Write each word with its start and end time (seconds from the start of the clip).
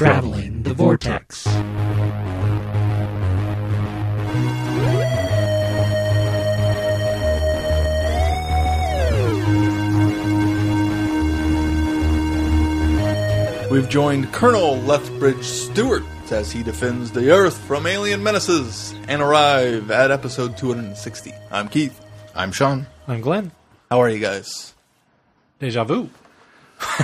Traveling 0.00 0.62
the 0.62 0.72
Vortex. 0.72 1.44
We've 13.70 13.90
joined 13.90 14.32
Colonel 14.32 14.76
Lethbridge 14.78 15.44
Stewart 15.44 16.02
as 16.30 16.50
he 16.50 16.62
defends 16.62 17.10
the 17.10 17.30
Earth 17.30 17.58
from 17.58 17.86
alien 17.86 18.22
menaces 18.22 18.94
and 19.06 19.20
arrive 19.20 19.90
at 19.90 20.10
episode 20.10 20.56
260. 20.56 21.34
I'm 21.50 21.68
Keith. 21.68 22.00
I'm 22.34 22.52
Sean. 22.52 22.86
I'm 23.06 23.20
Glenn. 23.20 23.52
How 23.90 24.00
are 24.00 24.08
you 24.08 24.20
guys? 24.20 24.72
Deja 25.58 25.84
vu. 25.84 26.08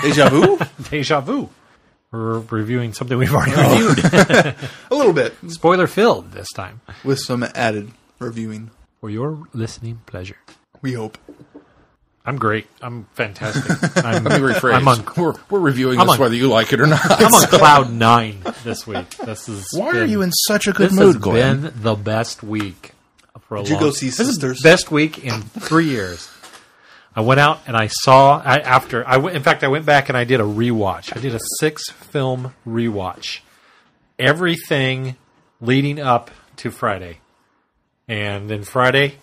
Deja 0.01 0.31
vu? 0.31 0.59
Deja 0.91 1.21
vu. 1.21 1.51
We're 2.13 2.39
reviewing 2.41 2.93
something 2.95 3.19
we've 3.19 3.35
already 3.35 3.53
oh. 3.57 3.89
reviewed. 3.89 4.57
A 4.91 4.95
little 4.95 5.13
bit, 5.13 5.35
Spoiler 5.49 5.87
filled 5.87 6.33
this 6.33 6.49
time. 6.55 6.81
with 7.05 7.19
some 7.19 7.43
added 7.55 7.91
reviewing. 8.19 8.71
For 9.01 9.11
your 9.11 9.47
listening 9.53 10.01
pleasure. 10.07 10.39
We 10.83 10.95
hope. 10.95 11.19
I'm 12.25 12.39
great. 12.39 12.67
I'm 12.81 13.05
fantastic. 13.15 13.65
I'm, 14.05 14.25
Let 14.25 14.41
me 14.41 14.49
rephrase. 14.49 14.75
I'm 14.75 14.89
on, 14.89 15.05
we're, 15.17 15.35
we're 15.51 15.61
reviewing 15.61 16.01
I'm 16.01 16.07
this 16.07 16.15
on- 16.15 16.21
whether 16.21 16.35
you 16.35 16.49
like 16.49 16.73
it 16.73 16.81
or 16.81 16.87
not. 16.87 17.01
I'm 17.05 17.33
on 17.35 17.47
cloud 17.49 17.93
nine 17.93 18.39
this 18.65 18.87
week. 18.87 19.09
This 19.19 19.49
is 19.49 19.69
Why 19.73 19.89
are 19.89 19.93
been- 19.93 20.11
you 20.11 20.23
in 20.23 20.33
such 20.33 20.67
a 20.67 20.73
good 20.73 20.91
This 20.91 20.99
mood, 20.99 21.15
has 21.17 21.23
Glenn? 21.23 21.61
been 21.63 21.73
the 21.83 21.95
best 21.95 22.43
week 22.43 22.93
for 23.43 23.59
a 23.59 23.61
Did 23.61 23.69
you 23.69 23.75
long- 23.77 23.85
go 23.85 23.91
see 23.91 24.07
This 24.07 24.19
is 24.21 24.27
Sisters? 24.29 24.61
best 24.63 24.91
week 24.91 25.23
in 25.25 25.43
three 25.43 25.89
years. 25.89 26.29
I 27.17 27.23
went 27.23 27.41
out 27.41 27.61
and 27.67 27.75
I 27.77 27.87
saw 27.87 28.41
I, 28.45 28.59
after 28.59 29.03
I 29.09 29.17
went, 29.17 29.35
in 29.37 29.43
fact 29.43 29.65
I 29.65 29.69
went 29.69 29.87
back 29.87 30.09
and 30.11 30.19
I 30.19 30.25
did 30.25 30.39
a 30.39 30.45
rewatch. 30.45 31.17
I 31.17 31.21
did 31.21 31.35
a 31.35 31.41
six 31.59 31.89
film 31.91 32.53
rewatch. 32.69 33.41
Everything 34.19 35.17
leading 35.61 36.01
up 36.01 36.31
to 36.57 36.71
Friday, 36.71 37.19
and 38.09 38.49
then 38.49 38.65
Friday. 38.65 39.17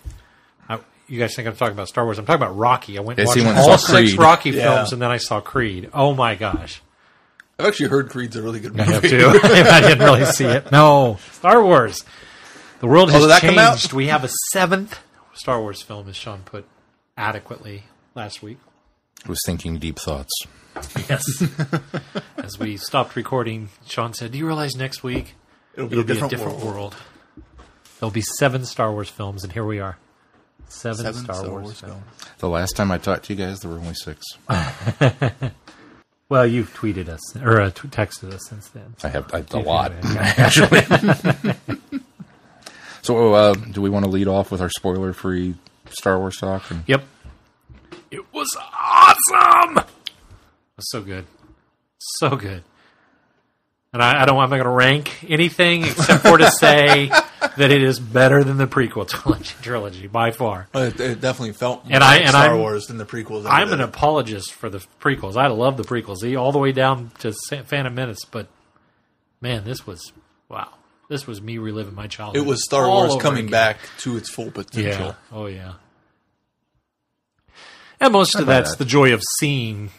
I, 0.68 0.78
you 1.08 1.18
guys 1.18 1.34
think 1.34 1.48
I'm 1.48 1.56
talking 1.56 1.72
about 1.74 1.88
Star 1.88 2.04
Wars? 2.04 2.18
I'm 2.18 2.26
talking 2.26 2.42
about 2.42 2.56
Rocky. 2.56 2.96
I 2.96 3.00
went 3.00 3.18
and 3.18 3.26
Yes, 3.28 3.36
watched 3.36 3.46
went 3.46 3.58
all 3.58 3.78
six 3.78 4.10
Creed. 4.10 4.18
Rocky 4.20 4.50
Yeah. 4.50 4.62
films, 4.76 4.92
and 4.92 5.02
then 5.02 5.10
I 5.10 5.16
saw 5.16 5.40
Creed. 5.40 5.90
Oh 5.92 6.14
my 6.14 6.36
gosh! 6.36 6.80
I've 7.58 7.66
actually 7.66 7.88
heard 7.88 8.08
Creed's 8.10 8.36
a 8.36 8.42
really 8.42 8.60
good 8.60 8.78
I 8.78 8.84
have 8.84 9.02
movie. 9.02 9.16
to. 9.18 9.26
I 9.44 9.80
didn't 9.80 9.98
really 10.04 10.24
see 10.26 10.44
it. 10.46 10.70
No, 10.70 11.18
Star 11.32 11.60
Wars. 11.62 12.04
The 12.80 12.86
world 12.86 13.10
has 13.10 13.24
Oh, 13.24 13.26
that 13.28 13.40
come 13.40 13.58
out? 13.58 13.78
changed. 13.78 13.92
We 13.92 14.06
have 14.08 14.22
a 14.24 14.30
seventh 14.52 14.98
Star 15.32 15.60
Wars 15.60 15.82
film, 15.82 16.08
as 16.08 16.14
Sean 16.16 16.42
put 16.44 16.64
adequately 17.16 17.84
last 18.14 18.42
week. 18.42 18.58
I 19.24 19.28
was 19.28 19.40
thinking 19.46 19.78
deep 19.78 19.98
thoughts. 19.98 20.32
Yes. 21.08 21.24
as 22.38 22.58
we 22.58 22.76
stopped 22.76 23.16
recording, 23.16 23.68
Sean 23.86 24.12
said, 24.12 24.32
"Do 24.32 24.38
you 24.38 24.46
realize 24.46 24.74
next 24.76 25.02
week 25.02 25.34
It'll 25.74 25.88
be, 25.88 25.98
it'll 25.98 26.02
a, 26.02 26.06
be 26.06 26.12
different 26.12 26.32
a 26.32 26.36
different 26.36 26.58
world. 26.58 26.74
world. 26.74 26.96
There'll 28.00 28.10
be 28.12 28.22
seven 28.22 28.64
Star 28.64 28.92
Wars 28.92 29.08
films, 29.08 29.44
and 29.44 29.52
here 29.52 29.64
we 29.64 29.78
are, 29.80 29.96
seven, 30.68 31.04
Seven 31.04 31.24
Star, 31.24 31.48
Wars, 31.48 31.80
films. 31.80 31.80
films. 31.80 32.04
The 32.38 32.48
last 32.48 32.76
time 32.76 32.90
I 32.90 32.98
talked 32.98 33.26
to 33.26 33.34
you 33.34 33.44
guys, 33.44 33.60
there 33.60 33.70
were 33.70 33.78
only 33.78 33.94
six. 33.94 34.24
Well, 36.30 36.46
you've 36.46 36.72
tweeted 36.74 37.08
us 37.08 37.36
or 37.36 37.60
uh, 37.60 37.70
t- 37.70 37.86
texted 37.88 38.32
us 38.32 38.46
since 38.48 38.68
then. 38.70 38.94
I 39.04 39.08
have 39.08 39.32
I, 39.34 39.38
a 39.38 39.44
You've 39.58 39.66
lot, 39.66 39.92
actually. 40.02 40.80
so, 43.02 43.34
uh, 43.34 43.52
do 43.54 43.82
we 43.82 43.90
want 43.90 44.06
to 44.06 44.10
lead 44.10 44.26
off 44.26 44.50
with 44.50 44.62
our 44.62 44.70
spoiler-free 44.70 45.54
Star 45.94 46.18
Wars 46.18 46.36
talk? 46.36 46.70
And 46.70 46.84
Yep. 46.86 47.04
It 48.10 48.32
was 48.32 48.48
awesome. 48.60 49.78
It 49.78 50.76
was 50.76 50.90
so 50.90 51.00
good, 51.02 51.26
so 51.98 52.36
good. 52.36 52.62
And 53.92 54.02
I, 54.02 54.22
I 54.22 54.26
don't. 54.26 54.38
I'm 54.38 54.50
not 54.50 54.56
going 54.56 54.64
to 54.64 54.70
rank 54.70 55.24
anything 55.30 55.84
except 55.84 56.22
for 56.24 56.36
to 56.38 56.50
say 56.50 57.06
that 57.56 57.70
it 57.70 57.80
is 57.82 58.00
better 58.00 58.42
than 58.42 58.56
the 58.56 58.66
prequel 58.66 59.08
trilogy, 59.08 59.54
trilogy 59.62 60.06
by 60.08 60.32
far. 60.32 60.66
But 60.72 60.94
it, 60.94 61.00
it 61.00 61.20
definitely 61.20 61.52
felt 61.54 61.84
more 61.84 61.94
And 61.94 62.02
I- 62.04 62.14
like 62.16 62.20
and 62.22 62.30
Star 62.30 62.48
I'm- 62.50 62.58
Wars 62.58 62.86
than 62.86 62.98
the 62.98 63.04
prequels. 63.04 63.46
I'm 63.48 63.72
an 63.72 63.80
apologist 63.80 64.52
for 64.52 64.68
the 64.68 64.84
prequels. 65.00 65.36
I 65.36 65.46
love 65.46 65.76
the 65.76 65.84
prequels, 65.84 66.36
all 66.38 66.50
the 66.52 66.58
way 66.58 66.72
down 66.72 67.12
to 67.20 67.32
Phantom 67.64 67.94
Menace. 67.94 68.24
But 68.28 68.48
man, 69.40 69.64
this 69.64 69.86
was 69.86 70.12
wow. 70.48 70.70
This 71.08 71.26
was 71.26 71.40
me 71.40 71.58
reliving 71.58 71.94
my 71.94 72.06
childhood. 72.08 72.42
It 72.42 72.46
was 72.48 72.64
Star 72.64 72.88
Wars 72.88 73.14
coming 73.22 73.40
again. 73.44 73.50
back 73.52 73.78
to 73.98 74.16
its 74.16 74.28
full 74.28 74.50
potential. 74.50 75.06
Yeah. 75.08 75.14
Oh 75.32 75.46
yeah. 75.46 75.74
And 78.04 78.12
most 78.12 78.34
of 78.36 78.46
that's 78.46 78.70
that. 78.72 78.78
the 78.78 78.84
joy 78.84 79.12
of 79.14 79.22
seeing 79.38 79.90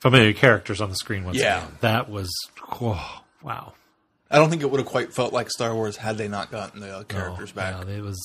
familiar 0.00 0.32
characters 0.32 0.80
on 0.80 0.90
the 0.90 0.96
screen 0.96 1.24
once 1.24 1.38
Yeah. 1.38 1.58
again. 1.58 1.76
That 1.80 2.08
was 2.10 2.30
oh, 2.80 3.22
wow. 3.42 3.72
I 4.30 4.36
don't 4.36 4.50
think 4.50 4.62
it 4.62 4.70
would 4.70 4.80
have 4.80 4.88
quite 4.88 5.14
felt 5.14 5.32
like 5.32 5.50
Star 5.50 5.74
Wars 5.74 5.96
had 5.96 6.18
they 6.18 6.28
not 6.28 6.50
gotten 6.50 6.80
the 6.80 6.94
uh, 6.98 7.02
characters 7.04 7.50
Oh, 7.52 7.56
back. 7.56 7.86
Yeah, 7.86 7.94
it 7.96 8.02
was 8.02 8.18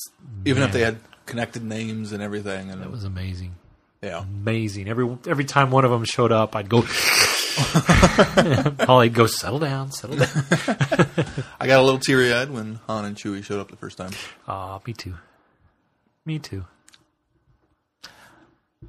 Even 0.44 0.62
if 0.62 0.72
they 0.72 0.80
had 0.80 0.98
connected 1.26 1.62
names 1.64 2.12
and 2.12 2.22
everything. 2.22 2.70
And 2.70 2.82
it 2.82 2.90
was 2.90 3.04
amazing. 3.04 3.54
yeah. 4.02 4.22
Amazing. 4.22 4.88
Every 4.88 5.16
every 5.26 5.44
time 5.44 5.70
one 5.70 5.84
of 5.84 5.90
them 5.90 6.04
showed 6.04 6.30
up, 6.32 6.54
I'd 6.56 6.68
go 6.68 6.82
Holly'd 8.84 9.14
go 9.14 9.26
settle 9.26 9.58
down, 9.60 9.92
settle 9.92 10.16
down. 10.16 10.28
I 11.60 11.66
got 11.66 11.80
a 11.80 11.82
little 11.82 12.00
teary 12.00 12.32
eyed 12.32 12.50
when 12.50 12.80
Han 12.86 13.04
and 13.04 13.16
Chewie 13.16 13.44
showed 13.44 13.60
up 13.60 13.70
the 13.70 13.76
first 13.76 13.96
time. 13.96 14.10
Ah, 14.48 14.80
me 14.86 14.92
too. 14.92 15.14
Me 16.26 16.38
too. 16.38 16.64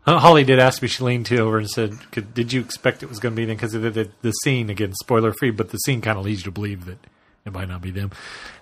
Holly 0.05 0.43
did 0.43 0.59
ask 0.59 0.81
me. 0.81 0.88
She 0.88 1.03
leaned 1.03 1.25
to 1.27 1.38
over 1.39 1.57
and 1.57 1.69
said, 1.69 1.93
Could, 2.11 2.33
"Did 2.33 2.53
you 2.53 2.61
expect 2.61 3.01
it 3.03 3.09
was 3.09 3.19
going 3.19 3.33
to 3.33 3.39
be 3.39 3.45
them?" 3.45 3.55
Because 3.55 3.71
the, 3.71 3.79
the, 3.79 4.09
the 4.21 4.31
scene 4.31 4.69
again, 4.69 4.93
spoiler 4.93 5.33
free, 5.33 5.51
but 5.51 5.69
the 5.71 5.77
scene 5.79 6.01
kind 6.01 6.17
of 6.19 6.25
leads 6.25 6.41
you 6.41 6.45
to 6.45 6.51
believe 6.51 6.85
that 6.85 6.97
it 7.45 7.51
might 7.53 7.67
not 7.67 7.81
be 7.81 7.91
them. 7.91 8.11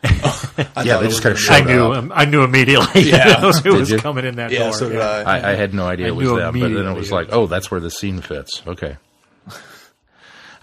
I 0.03 0.83
Yeah, 0.83 0.97
they 0.97 1.07
just 1.07 1.21
kinda 1.21 1.35
gonna 1.35 1.35
showed 1.37 1.53
I 1.53 1.59
up. 1.59 1.65
knew. 1.67 1.93
Um, 1.93 2.11
I 2.15 2.25
knew 2.25 2.43
immediately. 2.43 3.01
Yeah. 3.03 3.39
who 3.51 3.61
Did 3.61 3.73
was 3.73 3.91
you? 3.91 3.97
coming 3.97 4.25
in 4.25 4.35
that 4.37 4.49
be- 4.49 4.55
Yeah, 4.55 4.63
door. 4.69 4.73
so 4.73 4.89
yeah. 4.89 5.23
I. 5.25 5.39
I, 5.39 5.51
I 5.51 5.55
had 5.55 5.73
no 5.73 5.85
idea 5.85 6.05
I 6.07 6.09
it 6.09 6.15
was 6.15 6.27
them, 6.29 6.59
but 6.59 6.69
then 6.73 6.87
it 6.87 6.93
was 6.97 7.11
like, 7.11 7.27
oh, 7.31 7.47
that's 7.47 7.69
where 7.71 7.79
the 7.81 7.91
scene 7.91 8.21
fits. 8.21 8.61
Okay. 8.67 8.97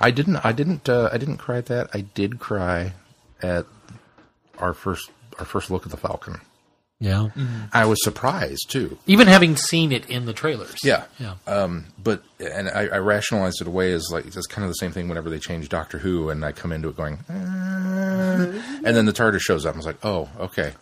I 0.02 0.10
didn't. 0.10 0.36
I 0.44 0.52
didn't. 0.52 0.88
Uh, 0.88 1.10
I 1.12 1.18
didn't 1.18 1.36
cry 1.36 1.58
at 1.58 1.66
that. 1.66 1.90
I 1.92 2.00
did 2.00 2.38
cry 2.40 2.94
at 3.42 3.66
our 4.58 4.72
first 4.72 5.10
our 5.38 5.44
first 5.44 5.70
look 5.70 5.84
at 5.84 5.90
the 5.90 5.98
Falcon. 5.98 6.40
Yeah. 7.02 7.28
I 7.72 7.86
was 7.86 7.98
surprised 8.04 8.66
too. 8.68 8.98
Even 9.06 9.26
having 9.26 9.56
seen 9.56 9.90
it 9.90 10.08
in 10.10 10.26
the 10.26 10.34
trailers. 10.34 10.76
Yeah. 10.84 11.04
Yeah. 11.18 11.34
Um, 11.46 11.86
but 12.02 12.22
and 12.38 12.68
I, 12.68 12.88
I 12.88 12.98
rationalized 12.98 13.62
it 13.62 13.66
away 13.66 13.92
as 13.92 14.06
like 14.12 14.26
it's 14.26 14.46
kind 14.46 14.64
of 14.64 14.70
the 14.70 14.74
same 14.74 14.92
thing 14.92 15.08
whenever 15.08 15.30
they 15.30 15.38
change 15.38 15.70
Doctor 15.70 15.96
Who, 15.98 16.28
and 16.28 16.44
I 16.44 16.52
come 16.52 16.72
into 16.72 16.88
it 16.90 16.96
going, 16.96 17.18
"Uh," 17.30 17.32
and 18.84 18.94
then 18.96 19.06
the 19.06 19.12
TARDIS 19.14 19.40
shows 19.40 19.64
up. 19.64 19.74
and 19.74 19.76
I 19.76 19.78
was 19.78 19.86
like, 19.86 20.04
oh, 20.04 20.28
okay. 20.40 20.72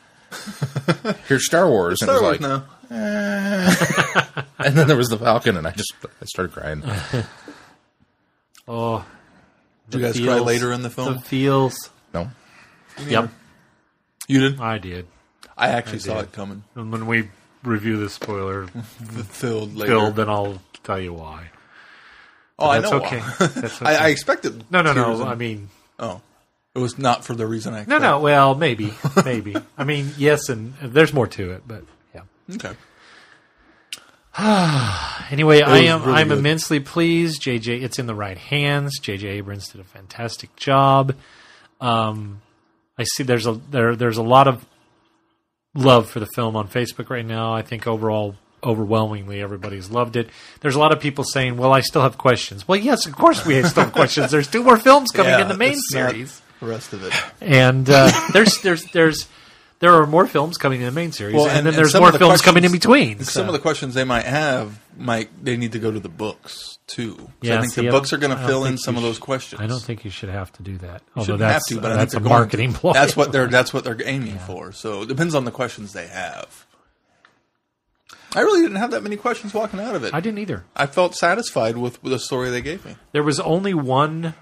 Here's 1.28 1.46
Star 1.46 1.68
Wars, 1.70 2.02
and 2.02 2.08
Star 2.10 2.18
it 2.18 2.22
Wars 2.22 2.38
was 2.40 2.48
like, 2.50 2.60
now. 2.90 4.44
and 4.58 4.76
then 4.76 4.88
there 4.88 4.96
was 4.96 5.08
the 5.08 5.18
Falcon, 5.18 5.56
and 5.56 5.66
I 5.66 5.70
just 5.70 5.94
I 6.02 6.24
started 6.24 6.52
crying. 6.52 6.82
Oh. 8.70 9.04
Did 9.88 10.00
you 10.00 10.06
the 10.06 10.12
guys 10.12 10.20
cry 10.26 10.38
later 10.40 10.72
in 10.72 10.82
the 10.82 10.90
film? 10.90 11.14
The 11.14 11.20
feels. 11.20 11.88
No, 12.12 12.30
Yep. 13.06 13.30
You 14.26 14.40
did? 14.40 14.60
I 14.60 14.76
did. 14.76 15.06
I 15.58 15.68
actually 15.68 15.98
saw 15.98 16.20
it 16.20 16.32
coming. 16.32 16.62
And 16.74 16.92
when 16.92 17.06
we 17.06 17.28
review 17.64 17.98
the 17.98 18.08
spoiler 18.08 18.66
Fulfilled 19.12 19.74
later. 19.74 19.92
filled, 19.92 20.16
then 20.16 20.28
I'll 20.30 20.62
tell 20.84 21.00
you 21.00 21.12
why. 21.12 21.48
oh, 22.58 22.68
I 22.68 22.80
That's 22.80 22.92
know. 22.92 22.98
okay. 23.02 23.22
That's 23.38 23.82
I, 23.82 23.94
okay. 23.94 24.04
I 24.04 24.08
expected. 24.08 24.64
No, 24.70 24.82
no, 24.82 24.92
no. 24.92 25.24
I 25.24 25.34
mean, 25.34 25.68
oh, 25.98 26.20
it 26.74 26.78
was 26.78 26.96
not 26.98 27.24
for 27.24 27.34
the 27.34 27.46
reason 27.46 27.72
I. 27.74 27.78
no, 27.78 27.82
expected. 27.82 28.02
no. 28.02 28.20
Well, 28.20 28.54
maybe, 28.54 28.92
maybe. 29.24 29.56
I 29.76 29.84
mean, 29.84 30.12
yes, 30.16 30.48
and 30.48 30.74
there's 30.80 31.12
more 31.12 31.26
to 31.26 31.50
it, 31.52 31.62
but 31.66 31.84
yeah. 32.14 32.22
Okay. 32.54 32.72
Anyway, 35.30 35.60
I 35.60 35.78
am 35.80 36.00
really 36.04 36.12
I'm 36.14 36.28
good. 36.28 36.38
immensely 36.38 36.80
pleased. 36.80 37.42
JJ, 37.42 37.82
it's 37.82 37.98
in 37.98 38.06
the 38.06 38.14
right 38.14 38.38
hands. 38.38 38.98
JJ 38.98 39.24
Abrams 39.24 39.68
did 39.68 39.82
a 39.82 39.84
fantastic 39.84 40.56
job. 40.56 41.14
Um, 41.82 42.40
I 42.96 43.04
see 43.04 43.24
there's 43.24 43.46
a 43.46 43.52
there 43.52 43.94
there's 43.94 44.16
a 44.16 44.22
lot 44.22 44.48
of 44.48 44.64
love 45.74 46.08
for 46.10 46.20
the 46.20 46.26
film 46.34 46.56
on 46.56 46.68
Facebook 46.68 47.10
right 47.10 47.24
now. 47.26 47.52
I 47.54 47.62
think 47.62 47.86
overall, 47.86 48.34
overwhelmingly, 48.62 49.40
everybody's 49.40 49.90
loved 49.90 50.16
it. 50.16 50.30
There's 50.60 50.74
a 50.74 50.78
lot 50.78 50.92
of 50.92 51.00
people 51.00 51.24
saying, 51.24 51.56
"Well, 51.56 51.72
I 51.72 51.80
still 51.80 52.02
have 52.02 52.18
questions." 52.18 52.66
Well, 52.66 52.78
yes, 52.78 53.06
of 53.06 53.14
course 53.16 53.44
we 53.46 53.62
still 53.62 53.84
have 53.84 53.92
questions. 53.92 54.30
There's 54.30 54.48
two 54.48 54.62
more 54.62 54.76
films 54.78 55.10
coming 55.10 55.32
Yeah, 55.32 55.42
in 55.42 55.48
the 55.48 55.56
main 55.56 55.76
series, 55.90 56.40
The 56.60 56.66
rest 56.66 56.92
of 56.92 57.04
it. 57.04 57.12
and 57.40 57.88
uh, 57.88 58.10
there's 58.32 58.60
there's 58.62 58.84
there's 58.92 59.28
there 59.80 59.92
are 59.94 60.06
more 60.06 60.26
films 60.26 60.56
coming 60.58 60.80
in 60.80 60.86
the 60.86 60.92
main 60.92 61.12
series, 61.12 61.34
Well, 61.36 61.46
and, 61.46 61.58
and- 61.58 61.66
then 61.66 61.74
and 61.74 61.78
there's 61.78 61.94
more 61.94 62.10
the 62.10 62.18
films 62.18 62.42
coming 62.42 62.64
in 62.64 62.72
between. 62.72 63.20
Some 63.22 63.46
of 63.46 63.52
the 63.52 63.58
questions 63.58 63.94
they 63.94 64.04
might 64.04 64.24
have 64.24 64.80
might 64.96 65.28
they 65.44 65.56
need 65.56 65.72
to 65.72 65.78
go 65.78 65.90
to 65.92 66.00
the 66.00 66.08
books 66.08 66.78
too. 66.86 67.14
So 67.16 67.30
Yeah, 67.42 67.58
I 67.58 67.60
think 67.60 67.72
see, 67.72 67.84
the 67.84 67.90
books 67.90 68.12
are 68.12 68.16
going 68.18 68.36
to 68.36 68.46
fill 68.46 68.64
in 68.64 68.76
some 68.78 68.96
of 68.96 69.02
those 69.02 69.18
questions. 69.18 69.60
I 69.60 69.66
don't 69.66 69.82
think 69.82 70.04
you 70.04 70.10
should 70.10 70.30
have 70.30 70.50
to 70.54 70.62
do 70.62 70.78
that. 70.78 71.02
You 71.14 71.20
Although 71.20 71.36
that's 71.36 71.66
to, 71.68 71.80
but 71.80 71.92
I 71.92 71.96
that's 71.96 72.14
think 72.14 72.26
a 72.26 72.28
marketing 72.28 72.72
to. 72.72 72.78
ploy. 72.78 72.92
That's 72.92 73.16
what 73.16 73.30
they're 73.32 73.46
that's 73.46 73.72
what 73.72 73.84
they're 73.84 73.96
aiming 74.04 74.38
for. 74.40 74.72
So 74.72 75.02
it 75.02 75.08
depends 75.08 75.34
on 75.34 75.44
the 75.44 75.52
questions 75.52 75.92
they 75.92 76.08
have. 76.08 76.66
I 78.34 78.40
really 78.40 78.60
didn't 78.60 78.76
have 78.76 78.90
that 78.90 79.02
many 79.02 79.16
questions 79.16 79.54
walking 79.54 79.80
out 79.80 79.94
of 79.94 80.04
it. 80.04 80.12
I 80.12 80.18
I, 80.18 80.20
didn't 80.20 80.38
either. 80.38 80.64
I 80.76 80.86
felt 80.86 81.14
satisfied 81.14 81.78
with, 81.78 82.02
with 82.02 82.12
the 82.12 82.18
story 82.18 82.50
they 82.50 82.60
gave 82.60 82.84
me. 82.84 82.96
There 83.12 83.22
was 83.22 83.40
only 83.40 83.72
one 83.72 84.34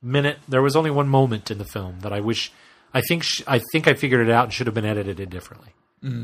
minute. 0.00 0.38
There 0.48 0.62
was 0.62 0.76
only 0.76 0.90
one 0.90 1.08
moment 1.08 1.50
in 1.50 1.58
the 1.58 1.64
film 1.64 2.00
that 2.00 2.12
I 2.12 2.20
wish. 2.20 2.52
I 2.94 3.00
think 3.02 3.22
sh- 3.22 3.42
I 3.46 3.60
think 3.72 3.86
I 3.88 3.94
figured 3.94 4.26
it 4.26 4.32
out 4.32 4.44
and 4.44 4.52
should 4.52 4.66
have 4.66 4.74
been 4.74 4.84
edited 4.84 5.28
differently. 5.30 5.70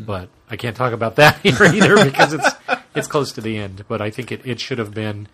But 0.07 0.29
I 0.49 0.57
can't 0.57 0.77
talk 0.77 0.93
about 0.93 1.17
that 1.17 1.39
here 1.43 1.63
either 1.65 2.05
because 2.05 2.33
it's 2.33 2.49
it's 2.95 3.07
close 3.09 3.33
to 3.33 3.41
the 3.41 3.59
end. 3.59 3.85
But 3.89 4.01
I 4.01 4.11
think 4.11 4.31
it, 4.33 4.47
it 4.47 4.61
should 4.61 4.79
have 4.79 4.95
been. 4.95 5.29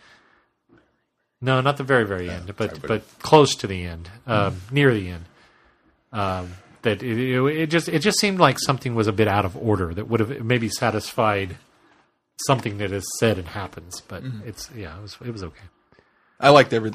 No, 1.43 1.61
not 1.61 1.77
the 1.79 1.85
very 1.85 2.05
very 2.07 2.29
end, 2.31 2.55
but 2.57 2.81
but 2.87 3.03
close 3.21 3.55
to 3.57 3.67
the 3.67 3.85
end, 3.85 4.11
um, 4.27 4.61
near 4.71 4.93
the 4.93 5.09
end. 5.09 5.25
Um, 6.13 6.55
that 6.83 7.03
it, 7.03 7.19
it, 7.19 7.43
it 7.61 7.67
just 7.69 7.89
it 7.89 8.01
just 8.01 8.19
seemed 8.19 8.39
like 8.41 8.59
something 8.59 8.95
was 8.95 9.07
a 9.07 9.13
bit 9.13 9.29
out 9.29 9.45
of 9.45 9.57
order 9.57 9.93
that 9.95 10.09
would 10.09 10.21
have 10.21 10.45
maybe 10.45 10.69
satisfied 10.69 11.57
something 12.47 12.79
that 12.79 12.93
is 12.93 13.05
said 13.19 13.39
and 13.39 13.49
happens. 13.49 14.01
But 14.09 14.23
it's 14.45 14.71
yeah, 14.75 14.97
it 14.99 15.03
was 15.03 15.17
it 15.25 15.31
was 15.31 15.43
okay. 15.43 15.65
I 16.41 16.49
liked 16.49 16.73
every, 16.73 16.93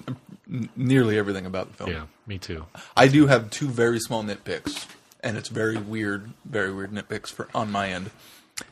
nearly 0.76 1.18
everything 1.18 1.46
about 1.46 1.70
the 1.70 1.74
film. 1.76 1.92
Yeah, 1.92 2.06
me 2.26 2.38
too. 2.38 2.66
I 2.98 3.08
do 3.08 3.28
have 3.28 3.50
two 3.52 3.68
very 3.68 4.00
small 4.00 4.24
nitpicks, 4.24 4.88
and 5.22 5.38
it's 5.38 5.50
very 5.50 5.78
weird, 5.78 6.32
very 6.44 6.74
weird 6.74 6.92
nitpicks 6.92 7.32
for 7.32 7.48
on 7.54 7.72
my 7.72 7.90
end. 7.90 8.10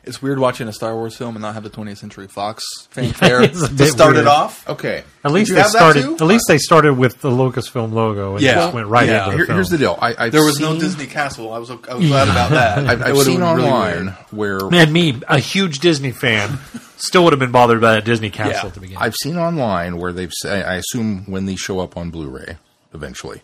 It's 0.02 0.22
weird 0.22 0.38
watching 0.38 0.66
a 0.66 0.72
Star 0.72 0.94
Wars 0.94 1.14
film 1.14 1.36
and 1.36 1.42
not 1.42 1.52
have 1.52 1.62
the 1.62 1.68
20th 1.68 1.98
Century 1.98 2.26
Fox 2.26 2.64
fanfare 2.90 3.42
it's 3.42 3.60
a 3.60 3.68
to 3.68 3.86
start 3.86 4.14
weird. 4.14 4.24
it 4.24 4.28
off. 4.28 4.66
Okay. 4.66 5.04
At 5.22 5.30
least 5.32 5.52
they 5.54 5.62
started. 5.62 6.04
At 6.06 6.22
least 6.22 6.44
they 6.48 6.56
started 6.56 6.94
with 6.94 7.20
the 7.20 7.28
Lucasfilm 7.28 7.92
logo 7.92 8.32
and 8.36 8.42
Yeah. 8.42 8.54
just 8.54 8.74
went 8.74 8.86
right 8.88 9.06
Yeah. 9.06 9.18
into 9.24 9.30
the 9.32 9.36
Here, 9.36 9.46
film. 9.46 9.56
here's 9.58 9.68
the 9.68 9.76
deal. 9.76 9.98
I, 10.00 10.14
I've 10.18 10.32
There 10.32 10.42
was 10.42 10.58
no 10.58 10.78
Disney 10.80 11.04
Castle. 11.06 11.52
I 11.52 11.58
was 11.58 11.70
I 11.70 11.74
was 11.74 12.06
glad 12.06 12.28
about 12.28 12.50
that. 12.52 12.78
I've, 12.86 13.00
It 13.02 13.06
I've 13.08 13.18
seen 13.18 13.40
been 13.40 13.54
really 13.56 13.68
online 13.68 14.08
where 14.30 14.58
And 14.72 14.90
me, 14.90 15.20
a 15.28 15.38
huge 15.38 15.80
Disney 15.80 16.12
fan, 16.12 16.58
still 16.96 17.24
would 17.24 17.34
have 17.34 17.40
been 17.40 17.52
bothered 17.52 17.82
by 17.82 17.92
that 17.96 18.06
Disney 18.06 18.30
castle 18.30 18.52
Yeah. 18.54 18.66
at 18.66 18.72
the 18.74 18.80
beginning. 18.80 19.02
I've 19.02 19.14
seen 19.16 19.36
online 19.36 19.98
where 19.98 20.14
they've 20.14 20.32
said, 20.32 20.64
I 20.64 20.76
assume 20.76 21.24
when 21.26 21.44
these 21.44 21.60
show 21.60 21.80
up 21.80 21.94
on 21.94 22.08
Blu-ray 22.10 22.56
eventually, 22.94 23.42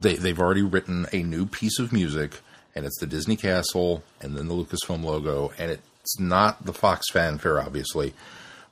they 0.00 0.16
they've 0.16 0.40
already 0.40 0.62
written 0.62 1.06
a 1.12 1.22
new 1.22 1.46
piece 1.46 1.78
of 1.78 1.92
music, 1.92 2.40
and 2.74 2.86
it's 2.86 2.98
the 3.00 3.06
Disney 3.06 3.36
Castle 3.36 4.02
and 4.20 4.36
then 4.36 4.48
the 4.48 4.54
Lucasfilm 4.54 5.04
logo, 5.04 5.52
and 5.58 5.70
it's 5.70 6.18
not 6.18 6.64
the 6.64 6.72
Fox 6.72 7.10
fanfare, 7.10 7.60
obviously, 7.60 8.14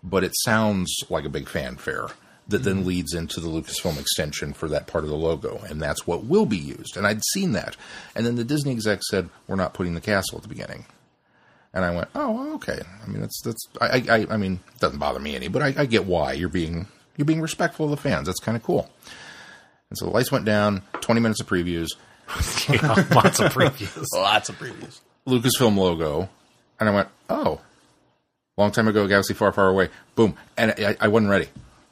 but 0.03 0.25
it 0.25 0.33
sounds 0.45 0.95
like 1.09 1.25
a 1.25 1.31
big 1.31 1.49
fanfare 1.49 2.09
that 2.49 2.63
then 2.63 2.77
mm-hmm. 2.77 2.89
leads 2.89 3.13
into 3.13 3.41
the 3.41 3.49
Lucasfilm 3.49 4.01
extension 4.01 4.53
for 4.53 4.69
that 4.69 4.87
part 4.87 5.05
of 5.05 5.11
the 5.11 5.17
logo, 5.17 5.61
and 5.69 5.83
that's 5.83 6.07
what 6.07 6.25
will 6.25 6.47
be 6.47 6.57
used. 6.57 6.97
And 6.97 7.07
I'd 7.07 7.23
seen 7.33 7.53
that, 7.53 7.77
and 8.15 8.25
then 8.25 8.37
the 8.37 8.45
Disney 8.45 8.73
exec 8.73 9.03
said, 9.03 9.29
"We're 9.47 9.57
not 9.57 9.75
putting 9.75 9.95
the 9.95 10.01
castle 10.01 10.39
at 10.39 10.43
the 10.43 10.49
beginning." 10.49 10.87
And 11.75 11.85
I 11.85 11.95
went, 11.95 12.09
oh, 12.15 12.55
okay. 12.55 12.81
I 13.05 13.07
mean, 13.07 13.21
that's 13.21 13.41
that's. 13.43 13.69
I, 13.81 14.03
I, 14.09 14.27
I 14.31 14.37
mean, 14.39 14.61
it 14.75 14.81
doesn't 14.81 14.99
bother 14.99 15.21
me 15.21 15.37
any, 15.37 15.49
but 15.49 15.63
I, 15.63 15.75
I 15.77 15.87
get 15.87 16.07
why 16.07 16.33
you're 16.33 16.49
being 16.49 16.87
you're 17.17 17.27
being 17.27 17.43
respectful 17.43 17.85
of 17.85 17.91
the 17.91 17.97
fans. 17.97 18.27
That's 18.27 18.41
kind 18.41 18.57
of 18.57 18.63
cool. 18.63 18.89
And 19.91 19.99
so 19.99 20.07
the 20.07 20.13
lights 20.13 20.33
went 20.33 20.45
down. 20.45 20.83
Twenty 21.01 21.21
minutes 21.21 21.41
of 21.41 21.47
previews. 21.47 21.89
yeah, 22.69 23.07
lots 23.15 23.41
of 23.41 23.53
previews. 23.53 24.07
Lots 24.13 24.49
of 24.49 24.59
previews. 24.59 25.01
Lucasfilm 25.27 25.77
logo, 25.77 26.29
and 26.81 26.89
I 26.89 26.95
went, 26.95 27.09
oh, 27.29 27.61
long 28.57 28.71
time 28.71 28.89
ago, 28.89 29.07
galaxy 29.07 29.35
far, 29.35 29.53
far 29.53 29.69
away. 29.69 29.89
Boom, 30.15 30.37
and 30.57 30.73
I, 30.79 30.97
I 31.01 31.09
wasn't 31.09 31.31
ready. 31.31 31.49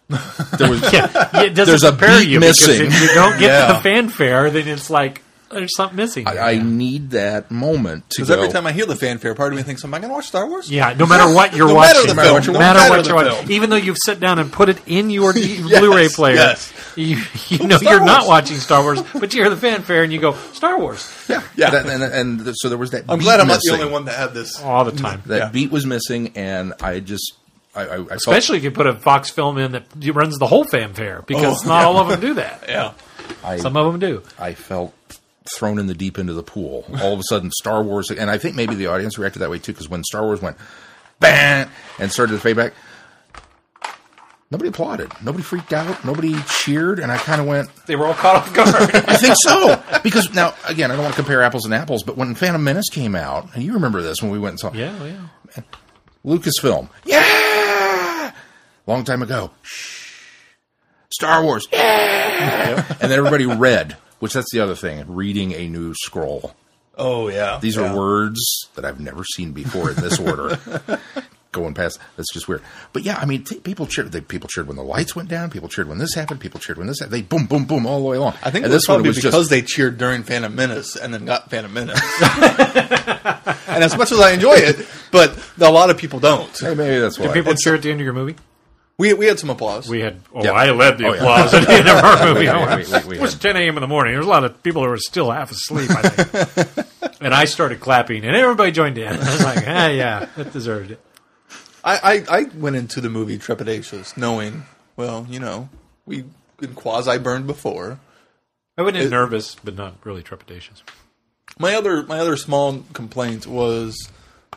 There 0.09 0.71
was 0.71 0.81
yeah, 0.93 1.11
yeah, 1.35 1.43
it 1.43 1.51
doesn't 1.55 1.67
There's 1.73 1.83
a 1.85 1.93
prepare 1.93 2.21
beat 2.21 2.29
you 2.29 2.41
missing. 2.41 2.87
if 2.87 3.01
you 3.03 3.09
don't 3.09 3.39
get 3.41 3.51
Yeah. 3.51 3.73
the 3.73 3.81
fanfare, 3.81 4.51
then 4.51 4.69
it's 4.69 4.89
like 4.89 5.23
there's 5.51 5.75
something 5.77 5.97
missing. 5.97 6.27
I, 6.27 6.53
I 6.55 6.59
need 6.59 7.11
that 7.11 7.51
moment 7.51 8.11
to 8.11 8.17
Because 8.23 8.29
go. 8.29 8.35
every 8.43 8.49
time 8.53 8.67
I 8.67 8.73
hear 8.73 8.85
the 8.87 8.97
fanfare, 8.97 9.35
part 9.35 9.53
of 9.53 9.57
me 9.57 9.63
thinks, 9.63 9.85
"Am 9.85 9.95
I 9.95 9.99
going 9.99 10.11
to 10.11 10.15
watch 10.15 10.27
Star 10.27 10.49
Wars?" 10.49 10.71
yeah, 10.71 10.93
no 10.99 11.07
matter 11.07 11.33
what 11.33 11.55
you're 11.55 11.69
No 11.69 11.75
matter 11.81 11.99
watching, 12.01 12.17
the 12.17 12.23
film, 12.23 12.41
no 12.47 12.53
no 12.53 12.59
matter 12.59 12.79
matter 12.79 12.91
what 12.91 13.03
the 13.03 13.09
you're 13.09 13.15
watching, 13.17 13.33
film. 13.35 13.51
even 13.53 13.71
though 13.71 13.77
you've 13.77 13.97
sat 13.99 14.19
down 14.21 14.39
and 14.39 14.53
put 14.53 14.69
it 14.69 14.79
in 14.87 15.11
your 15.11 15.33
D- 15.35 15.63
Blu-ray 15.63 16.09
player, 16.09 16.35
yes. 16.35 16.73
you, 16.97 17.19
you 17.49 17.59
know 17.67 17.79
Star 17.79 17.95
you're 17.95 18.05
not 18.05 18.23
Wars. 18.23 18.29
watching 18.29 18.57
Star 18.57 18.83
Wars, 18.83 19.01
but 19.15 19.33
you 19.35 19.43
hear 19.43 19.51
the 19.51 19.57
fanfare 19.57 20.03
and 20.03 20.13
you 20.13 20.19
go 20.21 20.33
Star 20.53 20.79
Wars 20.79 21.11
yeah, 21.29 21.43
Yeah. 21.57 21.71
That- 21.71 21.87
and, 21.87 22.03
and, 22.03 22.41
and 22.47 22.57
so 22.57 22.69
there 22.69 22.79
was 22.79 22.91
that. 22.91 23.05
I'm 23.09 23.19
beat 23.19 23.25
glad 23.25 23.41
I'm 23.41 23.47
not 23.49 23.55
missing. 23.57 23.77
the 23.79 23.83
only 23.83 23.93
one 23.93 24.05
that 24.07 24.17
had 24.17 24.35
this. 24.35 24.61
all 24.63 24.85
the 24.85 24.93
time. 24.93 25.23
That 25.27 25.39
Yeah. 25.39 25.49
beat 25.51 25.71
was 25.71 25.87
missing, 25.87 26.33
and 26.37 26.75
I 26.83 27.01
just. 27.01 27.35
I, 27.75 27.83
I, 27.83 27.85
I 27.95 27.97
felt- 27.97 28.11
Especially 28.13 28.57
if 28.57 28.65
you 28.65 28.71
put 28.71 28.87
a 28.87 28.95
Fox 28.95 29.29
film 29.31 29.59
in 29.59 29.73
that 29.73 29.85
runs 30.15 30.39
the 30.39 30.47
whole 30.47 30.65
fanfare, 30.65 31.23
because 31.27 31.65
Oh, 31.65 31.69
not 31.69 31.81
yeah. 31.81 31.87
all 31.87 31.99
of 31.99 32.09
them 32.09 32.21
do 32.21 32.35
that. 32.35 32.65
Yeah. 32.69 32.93
I, 33.45 33.59
Some 33.59 33.77
of 33.77 33.93
them 33.93 34.01
do. 34.01 34.23
I 34.39 34.55
felt 34.55 34.95
thrown 35.49 35.79
in 35.79 35.87
the 35.87 35.95
deep 35.95 36.19
end 36.19 36.31
of 36.31 36.37
the 36.37 36.43
pool. 36.43 36.85
All 37.03 37.13
of 37.13 37.21
a 37.21 37.25
sudden, 37.25 37.51
Star 37.51 37.83
Wars, 37.83 38.11
and 38.11 38.31
I 38.31 38.39
think 38.39 38.57
maybe 38.57 38.75
the 38.75 38.87
audience 38.87 39.19
reacted 39.19 39.43
that 39.43 39.51
way 39.51 39.59
too, 39.59 39.73
because 39.73 39.89
when 39.89 40.05
Star 40.05 40.23
Wars 40.23 40.43
went 40.43 40.57
bang 41.21 41.69
and 41.99 42.13
started 42.13 42.35
to 42.35 42.41
fade 42.41 42.57
back, 42.57 42.73
nobody 44.51 44.69
applauded, 44.69 45.11
nobody 45.23 45.43
freaked 45.43 45.73
out, 45.73 46.05
nobody 46.05 46.35
cheered, 46.43 46.99
and 46.99 47.11
I 47.11 47.19
kind 47.19 47.41
of 47.41 47.47
went, 47.47 47.69
They 47.87 47.97
were 47.97 48.07
all 48.07 48.15
caught 48.15 48.37
off 48.37 48.55
guard. 48.55 48.75
I 49.09 49.17
think 49.17 49.35
so, 49.39 49.83
because 50.03 50.33
now 50.35 50.55
again, 50.67 50.91
I 50.91 50.95
don't 50.95 51.05
want 51.05 51.15
to 51.15 51.21
compare 51.21 51.43
apples 51.43 51.65
and 51.65 51.75
apples, 51.75 52.03
but 52.03 52.17
when 52.17 52.35
Phantom 52.35 52.63
Menace 52.63 52.89
came 52.91 53.15
out, 53.15 53.55
and 53.55 53.63
you 53.63 53.75
remember 53.75 54.03
this 54.03 54.23
when 54.23 54.31
we 54.31 54.39
went 54.39 54.53
and 54.53 54.61
saw 54.61 54.73
yeah, 54.73 54.97
oh, 55.01 55.07
yeah. 55.07 55.63
Lucasfilm, 56.25 56.89
yeah, 57.05 58.33
long 58.87 59.05
time 59.05 59.23
ago, 59.23 59.51
shh, 59.63 60.13
Star 61.11 61.43
Wars, 61.43 61.67
yeah, 61.73 62.85
and 63.01 63.11
then 63.11 63.19
everybody 63.19 63.47
read. 63.47 63.97
Which 64.19 64.33
that's 64.33 64.51
the 64.53 64.61
other 64.61 64.75
thing, 64.75 65.05
reading 65.09 65.53
a 65.53 65.69
new 65.69 65.95
scroll. 65.95 66.55
Oh 66.97 67.29
yeah. 67.29 67.59
These 67.61 67.77
yeah. 67.77 67.93
are 67.93 67.97
words 67.97 68.69
that 68.75 68.85
I've 68.85 69.01
never 69.01 69.25
seen 69.25 69.53
before 69.53 69.91
in 69.91 69.97
this 69.97 70.19
order. 70.19 70.59
Going 71.53 71.75
past, 71.75 71.99
that's 72.17 72.31
just 72.35 72.49
weird. 72.49 72.61
But 72.93 73.05
yeah, 73.05 73.17
I 73.17 73.25
mean, 73.25 73.43
t- 73.43 73.61
people 73.61 73.87
cheered. 73.87 74.13
They, 74.13 74.21
people 74.21 74.47
cheered 74.47 74.67
when 74.67 74.77
the 74.77 74.83
lights 74.83 75.17
went 75.17 75.31
down. 75.31 75.49
People 75.49 75.71
cheered 75.71 75.89
when 75.89 75.97
this 75.97 76.13
happened. 76.15 76.39
People 76.39 76.61
cheered 76.61 76.77
when 76.77 76.87
this 76.87 77.01
happened. 77.01 77.15
They 77.15 77.23
boom, 77.23 77.47
boom, 77.47 77.65
boom 77.65 77.87
all 77.87 77.99
the 78.01 78.05
way 78.05 78.19
along. 78.19 78.35
I 78.43 78.51
think 78.51 78.65
and 78.65 78.73
it 78.73 78.75
was 78.75 78.83
this 78.83 78.89
one 78.89 78.97
probably 78.97 79.11
was 79.11 79.17
because 79.17 79.33
just 79.33 79.51
they 79.51 79.63
cheered 79.63 79.97
during 79.97 80.23
Phantom 80.23 80.55
Menace 80.55 80.97
and 80.97 81.15
then 81.15 81.25
got 81.25 81.49
Phantom 81.49 81.73
Menace. 81.73 81.99
and 83.69 83.85
as 83.85 83.97
much 83.97 84.13
as 84.13 84.21
I 84.21 84.33
enjoy 84.33 84.55
it, 84.55 84.87
but 85.13 85.39
a 85.59 85.71
lot 85.71 85.89
of 85.89 85.97
people 85.97 86.21
don't. 86.21 86.59
Hey, 86.59 86.75
maybe 86.75 86.99
that's 86.99 87.19
why. 87.19 87.27
Did 87.27 87.35
people 87.35 87.55
cheer 87.55 87.77
at 87.77 87.83
the 87.83 87.91
end 87.91 88.01
of 88.01 88.05
your 88.05 88.13
movie? 88.13 88.37
We 88.99 89.13
we 89.13 89.27
had 89.27 89.39
some 89.39 89.51
applause. 89.51 89.89
We 89.89 90.01
had. 90.01 90.21
Oh, 90.35 90.43
Yeah. 90.43 90.53
I 90.53 90.71
led 90.71 90.97
the 90.99 91.07
Oh, 91.07 91.13
yeah. 91.13 91.19
applause 91.21 91.53
at 91.55 91.67
the 91.67 91.73
end 91.73 91.89
of 91.89 92.03
our 92.03 92.27
movie. 92.35 92.45
Yeah, 92.47 92.77
we- 92.77 92.85
we- 92.85 93.09
we 93.09 93.17
it 93.19 93.21
was 93.21 93.35
10 93.35 93.57
a.m. 93.57 93.77
in 93.77 93.81
the 93.83 93.87
morning. 93.87 94.13
There 94.15 94.19
was 94.21 94.27
a 94.27 94.31
lot 94.31 94.45
of 94.45 94.63
people 94.63 94.83
who 94.83 94.89
were 94.89 94.97
still 94.99 95.31
half 95.31 95.51
asleep. 95.51 95.91
I 95.91 96.09
think. 96.09 96.87
and 97.21 97.35
I 97.35 97.45
started 97.45 97.81
clapping, 97.81 98.25
and 98.25 98.35
everybody 98.35 98.73
joined 98.73 98.97
in. 98.99 99.09
I 99.13 99.17
was 99.19 99.43
like, 99.45 99.65
ah, 99.69 99.89
yeah, 99.89 100.29
that 100.37 100.53
deserved 100.53 100.93
it. 100.93 101.01
I, 101.85 102.25
I, 102.31 102.39
I 102.41 102.45
went 102.57 102.77
into 102.77 103.01
the 103.01 103.09
movie 103.11 103.39
trepidatious, 103.39 104.17
knowing, 104.17 104.65
well, 104.97 105.27
you 105.31 105.39
know, 105.41 105.69
we 106.07 106.25
been 106.59 106.75
quasi 106.75 107.19
burned 107.19 107.47
before. 107.47 108.01
I 108.79 108.83
went 108.83 108.97
in 108.97 109.09
nervous, 109.11 109.57
but 109.63 109.77
not 109.77 109.95
really 110.05 110.23
trepidatious. 110.23 110.83
My 111.59 111.75
other 111.75 112.03
my 112.03 112.19
other 112.19 112.37
small 112.37 112.83
complaint 112.93 113.47
was 113.47 114.09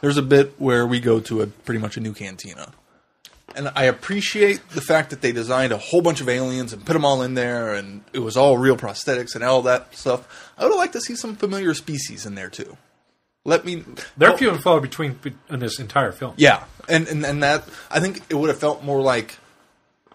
there's 0.01 0.17
a 0.17 0.21
bit 0.21 0.53
where 0.57 0.87
we 0.87 0.99
go 1.01 1.19
to 1.19 1.41
a 1.41 1.47
pretty 1.47 1.79
much 1.79 1.97
a 1.97 1.99
new 1.99 2.13
cantina. 2.13 2.71
And 3.55 3.71
I 3.75 3.85
appreciate 3.85 4.69
the 4.69 4.81
fact 4.81 5.09
that 5.09 5.21
they 5.21 5.31
designed 5.31 5.73
a 5.73 5.77
whole 5.77 6.01
bunch 6.01 6.21
of 6.21 6.29
aliens 6.29 6.73
and 6.73 6.85
put 6.85 6.93
them 6.93 7.03
all 7.03 7.21
in 7.21 7.33
there, 7.33 7.73
and 7.73 8.03
it 8.13 8.19
was 8.19 8.37
all 8.37 8.57
real 8.57 8.77
prosthetics 8.77 9.35
and 9.35 9.43
all 9.43 9.61
that 9.63 9.95
stuff. 9.95 10.51
I 10.57 10.63
would 10.63 10.71
have 10.71 10.77
liked 10.77 10.93
to 10.93 11.01
see 11.01 11.15
some 11.15 11.35
familiar 11.35 11.73
species 11.73 12.25
in 12.25 12.35
there 12.35 12.49
too. 12.49 12.77
Let 13.45 13.65
me. 13.65 13.83
They're 14.17 14.31
oh, 14.31 14.37
few 14.37 14.49
and 14.49 14.61
far 14.61 14.79
between 14.79 15.19
in 15.49 15.59
this 15.59 15.79
entire 15.79 16.11
film. 16.11 16.33
Yeah, 16.37 16.65
and, 16.87 17.07
and 17.07 17.25
and 17.25 17.41
that 17.41 17.63
I 17.89 17.99
think 17.99 18.21
it 18.29 18.35
would 18.35 18.49
have 18.49 18.59
felt 18.59 18.83
more 18.83 19.01
like 19.01 19.37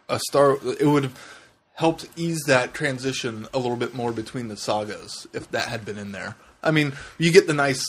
a 0.08 0.20
star. 0.20 0.56
It 0.78 0.86
would 0.86 1.04
have 1.04 1.34
helped 1.74 2.08
ease 2.16 2.42
that 2.46 2.72
transition 2.74 3.48
a 3.52 3.58
little 3.58 3.76
bit 3.76 3.94
more 3.94 4.12
between 4.12 4.48
the 4.48 4.56
sagas 4.56 5.26
if 5.32 5.50
that 5.50 5.68
had 5.68 5.84
been 5.84 5.98
in 5.98 6.12
there. 6.12 6.36
I 6.62 6.70
mean, 6.70 6.92
you 7.18 7.32
get 7.32 7.46
the 7.46 7.54
nice 7.54 7.84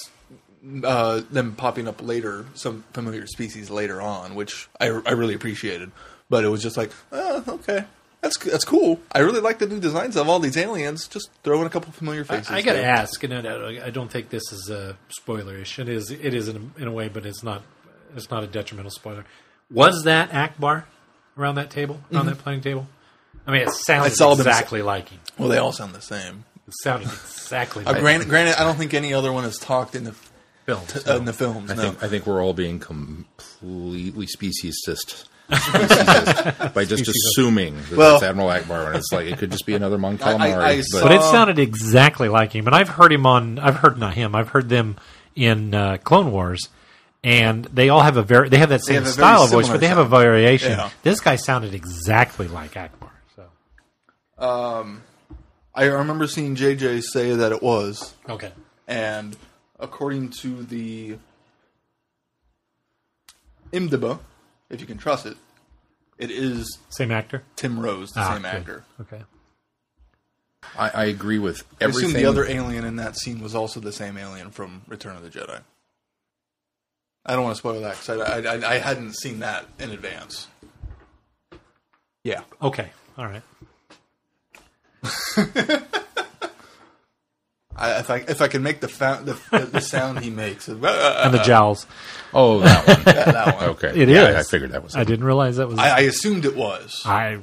uh, 0.84 1.22
them 1.32 1.56
popping 1.56 1.88
up 1.88 2.02
later, 2.02 2.46
some 2.56 2.84
familiar 2.94 3.28
species 3.28 3.70
later 3.70 4.02
on, 4.02 4.36
which 4.36 4.68
I 4.80 4.88
I 4.88 5.12
really 5.12 5.34
appreciated. 5.34 5.92
But 6.30 6.44
it 6.44 6.50
was 6.50 6.62
just 6.64 6.76
like, 6.78 6.92
oh, 7.12 7.44
okay. 7.48 7.86
That's, 8.22 8.40
that's 8.40 8.66
cool. 8.66 9.00
I 9.12 9.20
really 9.20 9.40
like 9.42 9.60
the 9.60 9.68
new 9.68 9.80
designs 9.80 10.16
of 10.16 10.28
all 10.28 10.40
these 10.40 10.58
aliens. 10.58 11.08
Just 11.08 11.30
throw 11.44 11.62
in 11.62 11.68
a 11.68 11.70
couple 11.70 11.92
familiar 11.92 12.24
faces. 12.24 12.50
I, 12.50 12.58
I 12.58 12.62
got 12.64 12.74
to 12.74 12.80
there. 12.80 12.90
ask, 12.90 13.24
and 13.24 13.32
I, 13.48 13.86
I 13.86 13.90
don't 13.92 14.10
think 14.12 14.30
this 14.30 14.52
is 14.52 14.68
a 14.72 14.98
spoilerish. 15.22 15.78
It 15.78 15.88
is. 15.88 16.10
It 16.10 16.34
is 16.34 16.48
in 16.48 16.72
a, 16.76 16.82
in 16.82 16.88
a 16.88 16.92
way, 16.92 17.08
but 17.08 17.26
it's 17.28 17.44
not. 17.44 17.62
It's 18.16 18.32
not 18.32 18.44
a 18.44 18.48
detrimental 18.48 18.90
spoiler. 18.90 19.26
Was 19.70 20.04
that 20.06 20.32
Ackbar 20.32 20.86
around 21.38 21.56
that 21.56 21.70
table, 21.70 22.00
around 22.12 22.26
that 22.26 22.40
playing 22.40 22.62
table? 22.62 22.88
I 23.46 23.52
mean, 23.52 23.62
it 23.62 23.68
It's 23.68 24.22
all 24.22 24.36
them- 24.36 24.48
exactly 24.48 24.82
like 24.82 25.10
him. 25.10 25.20
Well, 25.38 25.50
they 25.50 25.58
all 25.60 25.72
sound 25.74 25.94
the 25.94 26.02
same. 26.02 26.46
It 26.68 26.74
sounded 26.82 27.10
exactly 27.10 27.86
Uh, 27.86 27.92
like 27.92 28.02
granted, 28.02 28.28
granted, 28.30 28.60
I 28.60 28.64
don't 28.64 28.78
think 28.78 28.96
any 28.96 29.14
other 29.14 29.32
one 29.32 29.44
has 29.44 29.60
talked 29.60 29.94
in 29.94 30.04
the 30.06 30.16
film. 30.66 30.82
uh, 31.08 31.18
in 31.18 31.26
the 31.26 31.34
films. 31.34 31.72
I 31.72 31.76
no. 31.76 31.82
think 31.82 32.04
I 32.04 32.08
think 32.08 32.26
we're 32.28 32.44
all 32.44 32.54
being 32.54 32.80
completely 32.80 34.28
speciesist. 34.28 35.26
speciesist 35.50 36.74
by 36.74 36.86
just 36.86 37.08
assuming 37.08 37.76
that 37.90 37.98
Well- 37.98 38.16
it's 38.16 38.24
Admiral 38.24 38.50
Ackbar, 38.50 38.88
and 38.88 38.96
it's 38.98 39.12
like 39.12 39.28
it 39.28 39.38
could 39.38 39.52
just 39.52 39.66
be 39.66 39.76
another 39.76 39.98
Mon 39.98 40.20
I- 40.22 40.34
I- 40.34 40.38
Calamari. 40.50 40.64
I 40.64 40.84
but 40.92 41.04
But 41.04 41.12
it 41.14 41.22
sounded 41.22 41.60
exactly 41.60 42.30
like 42.30 42.52
him. 42.54 42.66
And 42.68 42.76
I've 42.76 42.90
heard 42.90 43.12
him 43.14 43.26
on. 43.26 43.60
I've 43.60 43.76
heard 43.78 43.98
not 43.98 44.14
him. 44.16 44.36
I've 44.36 44.50
heard 44.50 44.70
them 44.70 44.98
in 45.36 45.74
uh, 45.76 45.98
Clone 46.04 46.32
Wars, 46.32 46.70
and 47.24 47.66
they 47.66 47.90
all 47.90 48.02
have 48.02 48.18
a 48.18 48.24
very. 48.24 48.50
They 48.50 48.58
have 48.58 48.70
that 48.70 48.84
same 48.84 49.04
have 49.04 49.08
style 49.08 49.44
of 49.44 49.52
voice, 49.52 49.68
but 49.70 49.80
they 49.82 49.88
have 49.88 49.98
a 50.00 50.06
variation. 50.06 50.72
Yeah. 50.72 50.90
This 51.04 51.20
guy 51.20 51.36
sounded 51.36 51.74
exactly 51.76 52.48
like 52.48 52.74
Ackbar. 52.74 53.10
So 53.36 53.44
I 55.78 55.84
remember 55.86 56.28
seeing 56.28 56.56
JJ 56.56 57.04
say 57.04 57.36
that 57.36 57.52
it 57.52 57.62
was, 57.62 58.14
Okay. 58.30 58.52
and 58.88 59.36
according 59.80 60.30
to 60.42 60.64
the 60.64 61.18
IMDb, 63.72 64.20
if 64.70 64.80
you 64.82 64.88
can 64.88 64.98
trust 64.98 65.26
it, 65.26 65.38
it 66.18 66.32
is 66.32 66.78
Same 66.90 67.12
actor. 67.12 67.44
Tim 67.56 67.80
Rose, 67.80 68.12
the 68.12 68.22
Ah, 68.22 68.34
same 68.34 68.42
good. 68.44 68.48
actor. 68.48 68.84
Okay. 69.02 69.22
I, 70.78 70.90
I 70.90 71.06
agree 71.06 71.38
with 71.40 71.64
I 71.80 71.86
assume 71.86 72.14
the 72.14 72.26
other 72.26 72.46
alien 72.46 72.86
in 72.86 72.96
that 72.96 73.16
scene 73.18 73.40
was 73.42 73.54
also 73.54 73.80
the 73.80 73.92
same 73.92 74.18
alien 74.18 74.50
from 74.50 74.82
Return 74.88 75.16
of 75.16 75.22
the 75.24 75.30
Jedi. 75.30 75.62
I 77.26 77.34
don't 77.36 77.44
want 77.44 77.56
to 77.56 77.60
spoil 77.60 77.82
that 77.82 78.00
because 78.00 78.20
I, 78.22 78.40
I, 78.56 78.76
I 78.76 78.78
hadn't 78.80 79.14
seen 79.16 79.40
that 79.40 79.66
in 79.80 79.92
advance. 79.92 80.48
Yeah. 82.24 82.42
Okay. 82.62 82.90
All 83.18 83.26
right. 83.26 83.44
I, 87.78 88.00
if 88.00 88.10
I 88.10 88.16
if 88.28 88.42
I 88.42 88.48
can 88.48 88.64
make 88.64 88.80
the 88.80 88.88
fa- 88.88 89.22
the, 89.24 89.66
the 89.66 89.82
sound 89.82 90.20
he 90.20 90.30
makes, 90.30 90.68
And 90.70 90.82
the 90.82 90.88
uh, 90.88 90.92
uh, 90.92 91.38
uh, 91.40 91.44
jowls. 91.44 91.86
oh, 92.34 92.60
that 92.62 92.88
one. 92.88 93.04
that, 93.04 93.26
that 93.26 93.56
one. 93.58 93.70
Okay, 93.72 94.02
It 94.02 94.10
yeah, 94.10 94.30
is. 94.30 94.48
I 94.48 94.50
figured 94.50 94.72
that 94.72 94.84
was. 94.84 94.96
I 94.96 95.02
It. 95.02 95.06
didn't 95.08 95.26
realize 95.26 95.58
that 95.58 95.68
was. 95.68 95.78
I, 95.80 95.90
I 95.98 96.00
assumed 96.02 96.46
it 96.46 96.56
was. 96.56 97.02
I. 97.06 97.40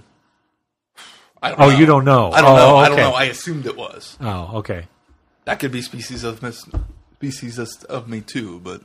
I 1.43 1.51
don't 1.51 1.61
Oh, 1.61 1.71
know. 1.71 1.77
you 1.79 1.87
don't 1.87 2.05
know. 2.05 2.31
I 2.31 2.41
don't 2.41 2.51
Oh, 2.51 2.57
know. 2.57 2.77
I 2.77 2.89
don't 2.89 2.99
okay. 2.99 3.03
know. 3.11 3.15
I 3.17 3.25
assumed 3.25 3.67
it 3.67 3.77
was. 3.77 4.17
Oh, 4.21 4.59
okay. 4.59 4.87
That 5.45 5.59
could 5.59 5.73
be 5.73 5.83
species 5.83 6.23
of 6.25 6.41
mis- 6.43 6.65
species 7.15 7.59
of, 7.59 7.69
of 7.89 8.09
me 8.09 8.21
too, 8.21 8.61
but 8.61 8.81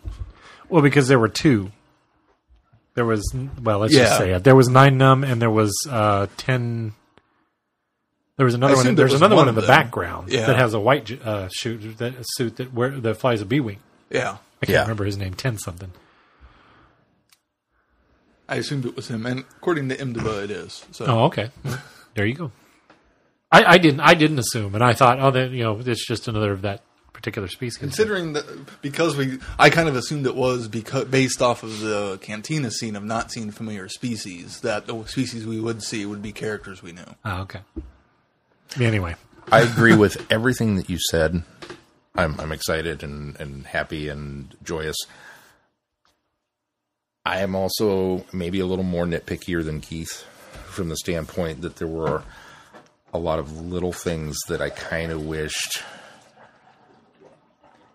Well, 0.69 0.81
because 0.81 1.07
there 1.07 1.19
were 1.19 1.29
two. 1.29 1.71
There 2.95 3.05
was 3.05 3.23
well, 3.61 3.79
let's 3.79 3.93
just 3.93 4.17
say 4.17 4.31
it. 4.33 4.43
There 4.43 4.55
was 4.55 4.69
Nien 4.69 4.97
Nunb, 4.97 5.23
and 5.23 5.39
there 5.39 5.51
was 5.51 5.71
uh, 5.89 6.25
ten. 6.35 6.93
There 8.37 8.45
was 8.45 8.53
another 8.53 8.73
I 8.73 8.75
one. 8.75 8.85
assumed 8.85 8.97
there 8.99 9.07
There's 9.07 9.19
another 9.19 9.35
one 9.35 9.45
one 9.47 9.49
in 9.49 9.55
the 9.55 9.61
them. 9.61 9.67
background 9.67 10.29
Yeah. 10.31 10.45
that 10.45 10.55
has 10.57 10.73
a 10.73 10.79
white 10.79 11.11
uh, 11.25 11.49
shoot 11.49 11.97
that 11.97 12.13
suit 12.35 12.57
that 12.57 12.73
where 12.73 12.91
that 12.91 13.15
flies 13.15 13.41
a 13.41 13.45
B 13.45 13.59
wing. 13.59 13.79
yeah, 14.09 14.37
I 14.61 14.65
can't 14.65 14.73
Yeah. 14.75 14.81
remember 14.81 15.05
his 15.05 15.17
name. 15.17 15.33
Ten 15.33 15.57
something. 15.57 15.91
I 18.49 18.55
assumed 18.55 18.85
it 18.85 18.95
was 18.95 19.09
him, 19.09 19.25
and 19.25 19.43
according 19.57 19.89
to 19.89 19.97
IMDb, 19.97 20.43
it 20.45 20.51
is. 20.51 20.85
So 20.91 21.05
Oh, 21.05 21.19
okay. 21.25 21.51
there 22.15 22.25
you 22.25 22.33
go. 22.35 22.51
I, 23.51 23.63
I 23.73 23.77
didn't. 23.77 23.99
I 24.01 24.13
didn't 24.13 24.39
assume, 24.39 24.75
and 24.75 24.83
I 24.83 24.93
thought, 24.93 25.19
oh, 25.19 25.31
then 25.31 25.51
you 25.53 25.63
know, 25.63 25.79
it's 25.83 26.05
just 26.05 26.27
another 26.27 26.51
of 26.53 26.61
that 26.61 26.81
particular 27.13 27.47
species. 27.47 27.77
considering 27.77 28.33
that 28.33 28.45
because 28.83 29.15
we, 29.17 29.39
I 29.57 29.69
kind 29.71 29.89
of 29.89 29.95
assumed 29.95 30.27
it 30.27 30.35
was 30.35 30.67
because 30.67 31.05
based 31.05 31.41
off 31.41 31.63
of 31.63 31.79
the 31.79 32.19
cantina 32.21 32.69
scene 32.69 32.95
of 32.95 33.03
not 33.03 33.31
seeing 33.31 33.49
familiar 33.51 33.89
species, 33.89 34.61
that 34.61 34.85
the 34.85 35.03
species 35.05 35.45
we 35.47 35.59
would 35.59 35.81
see 35.81 36.05
would 36.05 36.21
be 36.21 36.31
characters 36.31 36.83
we 36.83 36.91
knew. 36.91 37.05
Oh, 37.25 37.41
okay. 37.41 37.61
Anyway, 38.79 39.15
I 39.51 39.61
agree 39.61 39.95
with 39.95 40.31
everything 40.31 40.75
that 40.75 40.89
you 40.89 40.97
said. 41.09 41.43
I'm 42.15 42.39
I'm 42.39 42.51
excited 42.51 43.03
and, 43.03 43.39
and 43.39 43.65
happy 43.65 44.09
and 44.09 44.55
joyous. 44.63 44.97
I 47.25 47.39
am 47.39 47.55
also 47.55 48.25
maybe 48.31 48.59
a 48.59 48.65
little 48.65 48.85
more 48.85 49.05
nitpickier 49.05 49.63
than 49.63 49.81
Keith 49.81 50.25
from 50.65 50.89
the 50.89 50.97
standpoint 50.97 51.61
that 51.61 51.75
there 51.77 51.87
were 51.87 52.23
a 53.13 53.17
lot 53.17 53.39
of 53.39 53.61
little 53.61 53.93
things 53.93 54.37
that 54.47 54.61
I 54.61 54.69
kind 54.69 55.11
of 55.11 55.25
wished. 55.25 55.83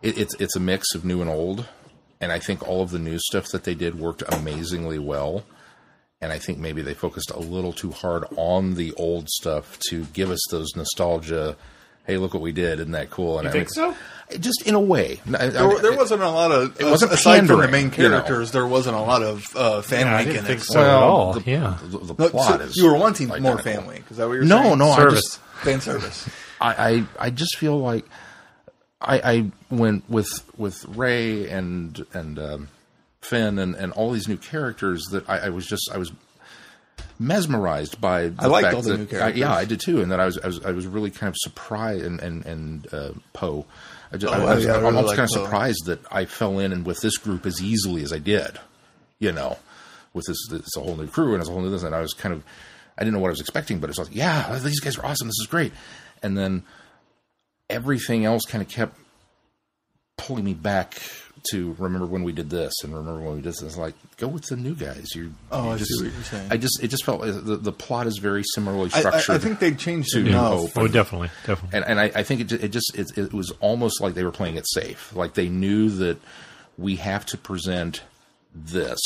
It, 0.03 0.19
it's 0.19 0.35
it's 0.41 0.57
a 0.57 0.61
mix 0.61 0.95
of 0.95 1.05
new 1.05 1.21
and 1.21 1.31
old, 1.31 1.67
and 2.21 2.33
I 2.33 2.39
think 2.39 2.67
all 2.67 2.83
of 2.83 2.91
the 2.91 2.99
new 2.99 3.19
stuff 3.19 3.49
that 3.53 3.65
they 3.65 3.75
did 3.75 3.99
worked 3.99 4.23
amazingly 4.29 4.99
well. 4.99 5.45
And 6.23 6.33
I 6.33 6.39
think 6.39 6.59
maybe 6.59 6.81
they 6.83 6.95
focused 6.95 7.31
a 7.31 7.39
little 7.41 7.73
too 7.73 7.91
hard 7.91 8.25
on 8.37 8.75
the 8.75 8.93
old 8.93 9.29
stuff 9.29 9.79
to 9.91 10.05
give 10.15 10.31
us 10.31 10.41
those 10.51 10.75
nostalgia. 10.77 11.57
Hey, 12.07 12.17
look 12.17 12.33
what 12.33 12.43
we 12.43 12.53
did! 12.53 12.79
Isn't 12.81 12.93
that 12.93 13.11
cool? 13.11 13.39
And 13.39 13.45
You 13.45 13.51
I 13.51 13.53
think 13.53 13.69
so? 13.71 13.95
Just 14.41 14.63
in 14.65 14.75
a 14.75 14.81
way. 14.81 15.21
I- 15.27 15.45
I- 15.45 15.49
There, 15.49 15.79
there 15.81 15.97
wasn't 15.97 16.23
a 16.23 16.29
lot 16.31 16.51
of 16.53 16.81
It 16.81 16.85
wasn't 16.87 17.13
aside 17.13 17.39
from 17.47 17.47
the 17.49 17.53
pandering, 17.67 17.71
main 17.73 17.93
you 17.97 18.09
know. 18.09 18.23
characters. 18.23 18.51
There 18.53 18.67
wasn't 18.67 18.97
a 18.97 19.01
lot 19.01 19.23
of 19.23 19.45
uh, 19.55 19.83
fan 19.83 20.07
Yeah, 20.07 20.17
I 20.17 20.25
didn't 20.25 20.39
in 20.39 20.45
think 20.45 20.61
it. 20.61 20.65
so. 20.65 20.81
at 20.81 20.89
all, 21.03 21.43
yeah. 21.45 21.79
The, 21.83 21.99
the 21.99 22.15
plot 22.31 22.61
so 22.61 22.67
is 22.67 22.77
you 22.77 22.87
were 22.87 22.97
wanting 22.97 23.29
more 23.29 23.37
identical. 23.37 23.65
fan 23.65 23.87
wink. 23.87 24.05
Is 24.11 24.17
that 24.17 24.27
what 24.29 24.35
you're 24.35 24.45
No, 24.45 24.63
saying? 24.63 24.79
no, 24.79 24.91
I 24.91 24.97
Service. 24.97 25.21
just 25.23 25.39
fan 25.65 25.81
service. 25.81 26.29
I, 26.61 26.75
I 27.19 27.27
I 27.27 27.31
just 27.31 27.57
feel 27.57 27.79
like 27.79 28.05
I 29.01 29.19
I 29.33 29.51
went 29.75 30.09
with 30.09 30.31
with 30.57 30.85
Rey 30.87 31.49
and 31.49 32.05
and 32.15 32.39
um, 32.39 32.69
Finn 33.23 33.59
and 33.59 33.75
and 33.75 33.93
all 33.93 34.11
these 34.11 34.29
new 34.29 34.37
characters 34.37 35.03
that 35.13 35.29
I, 35.29 35.47
I 35.47 35.49
was 35.49 35.67
just 35.67 35.91
I 35.93 35.99
was 35.99 36.13
mesmerized 37.19 38.01
by. 38.01 38.29
The 38.29 38.43
I 38.43 38.47
liked 38.47 38.75
all 38.75 38.83
the 38.83 38.93
that, 38.93 38.99
new 38.99 39.07
characters. 39.07 39.43
I, 39.43 39.47
yeah, 39.47 39.55
I 39.55 39.65
did 39.65 39.81
too, 39.81 40.03
and 40.03 40.11
that 40.13 40.21
I 40.21 40.27
was 40.27 40.39
I 40.39 40.47
was 40.47 40.65
I 40.65 40.73
was 40.73 40.87
really 40.87 41.11
kind 41.11 41.29
of 41.29 41.37
surprised 41.39 42.05
and 42.05 42.21
and 42.21 42.45
and 42.47 42.95
uh, 42.95 43.13
Poe. 43.33 43.67
I, 44.13 44.17
just, 44.19 44.33
Oh, 44.33 44.37
I, 44.47 44.53
I 44.53 44.55
was 44.55 44.65
yeah, 44.65 44.73
I 44.73 44.75
really 44.77 44.87
almost 44.87 45.09
like 45.09 45.17
kind 45.17 45.31
of 45.31 45.37
Poe. 45.37 45.45
surprised 45.45 45.87
that 45.87 46.01
I 46.13 46.25
fell 46.27 46.59
in 46.59 46.73
and 46.73 46.85
with 46.85 47.01
this 47.01 47.17
group 47.17 47.47
as 47.47 47.63
easily 47.63 48.03
as 48.03 48.13
I 48.13 48.19
did. 48.19 48.59
You 49.19 49.33
know, 49.33 49.59
with 50.13 50.25
this 50.27 50.39
it's 50.51 50.77
a 50.77 50.81
whole 50.81 50.97
new 50.97 51.07
crew 51.07 51.33
and 51.35 51.41
it's 51.41 51.49
a 51.49 51.53
whole 51.53 51.63
new 51.63 51.71
this, 51.71 51.83
and 51.85 51.95
I 51.95 52.01
was 52.01 52.13
kind 52.13 52.35
of 52.35 52.43
I 52.99 53.03
didn't 53.05 53.15
know 53.15 53.21
what 53.21 53.29
I 53.29 53.31
was 53.31 53.41
expecting, 53.41 53.79
but 53.79 53.89
it's 53.89 53.99
like, 53.99 54.09
yeah, 54.11 54.59
these 54.59 54.81
guys 54.81 54.99
are 54.99 55.07
awesome. 55.07 55.29
This 55.29 55.39
is 55.41 55.47
great, 55.49 55.73
and 56.23 56.37
then 56.37 56.65
everything 57.71 58.25
else 58.25 58.45
kind 58.45 58.63
of 58.63 58.69
kept 58.69 58.99
pulling 60.19 60.45
me 60.45 60.55
back 60.55 61.01
to 61.51 61.75
remember 61.79 62.07
when 62.07 62.23
we 62.23 62.33
did 62.33 62.51
this 62.51 62.73
and 62.83 62.95
remember 62.95 63.21
when 63.21 63.37
we 63.37 63.43
did 63.43 63.53
this. 63.53 63.63
It's 63.63 63.77
like 63.77 63.95
go 64.17 64.29
with 64.29 64.45
the 64.47 64.57
new 64.57 64.75
guys. 64.75 65.15
You, 65.15 65.33
Oh, 65.51 65.65
you 65.65 65.71
I 65.71 65.77
see 65.77 65.85
just, 65.85 66.03
what 66.05 66.13
you're 66.13 66.23
saying. 66.25 66.49
I 66.51 66.57
just 66.57 66.83
it 66.83 66.89
just 66.89 67.05
felt 67.05 67.21
like 67.21 67.33
the 67.33 67.57
the 67.57 67.73
plot 67.73 68.07
is 68.07 68.19
very 68.19 68.43
similarly 68.55 68.91
I, 68.95 68.99
I, 68.99 69.01
structured. 69.01 69.35
I 69.35 69.39
think 69.39 69.59
they 69.59 69.73
changed 69.73 70.11
to 70.13 70.21
it 70.21 70.25
New 70.25 70.31
enough. 70.31 70.73
Hope. 70.75 70.79
oh, 70.79 70.89
definitely, 70.89 71.31
definitely. 71.47 71.77
and 71.77 71.85
and 71.87 72.01
I, 72.01 72.21
I 72.21 72.23
think 72.23 72.41
it 72.43 72.45
just, 72.45 72.63
it 72.63 72.69
just 72.69 72.93
it, 72.99 73.19
it 73.19 73.33
was 73.33 73.53
almost 73.61 74.01
like 74.01 74.15
they 74.15 74.25
were 74.25 74.33
playing 74.33 74.57
it 74.57 74.67
safe. 74.69 75.15
Like 75.15 75.35
they 75.35 75.49
knew 75.49 75.89
that 75.91 76.19
we 76.79 76.97
have 76.97 77.27
to 77.27 77.37
present 77.39 78.03
this 78.55 78.99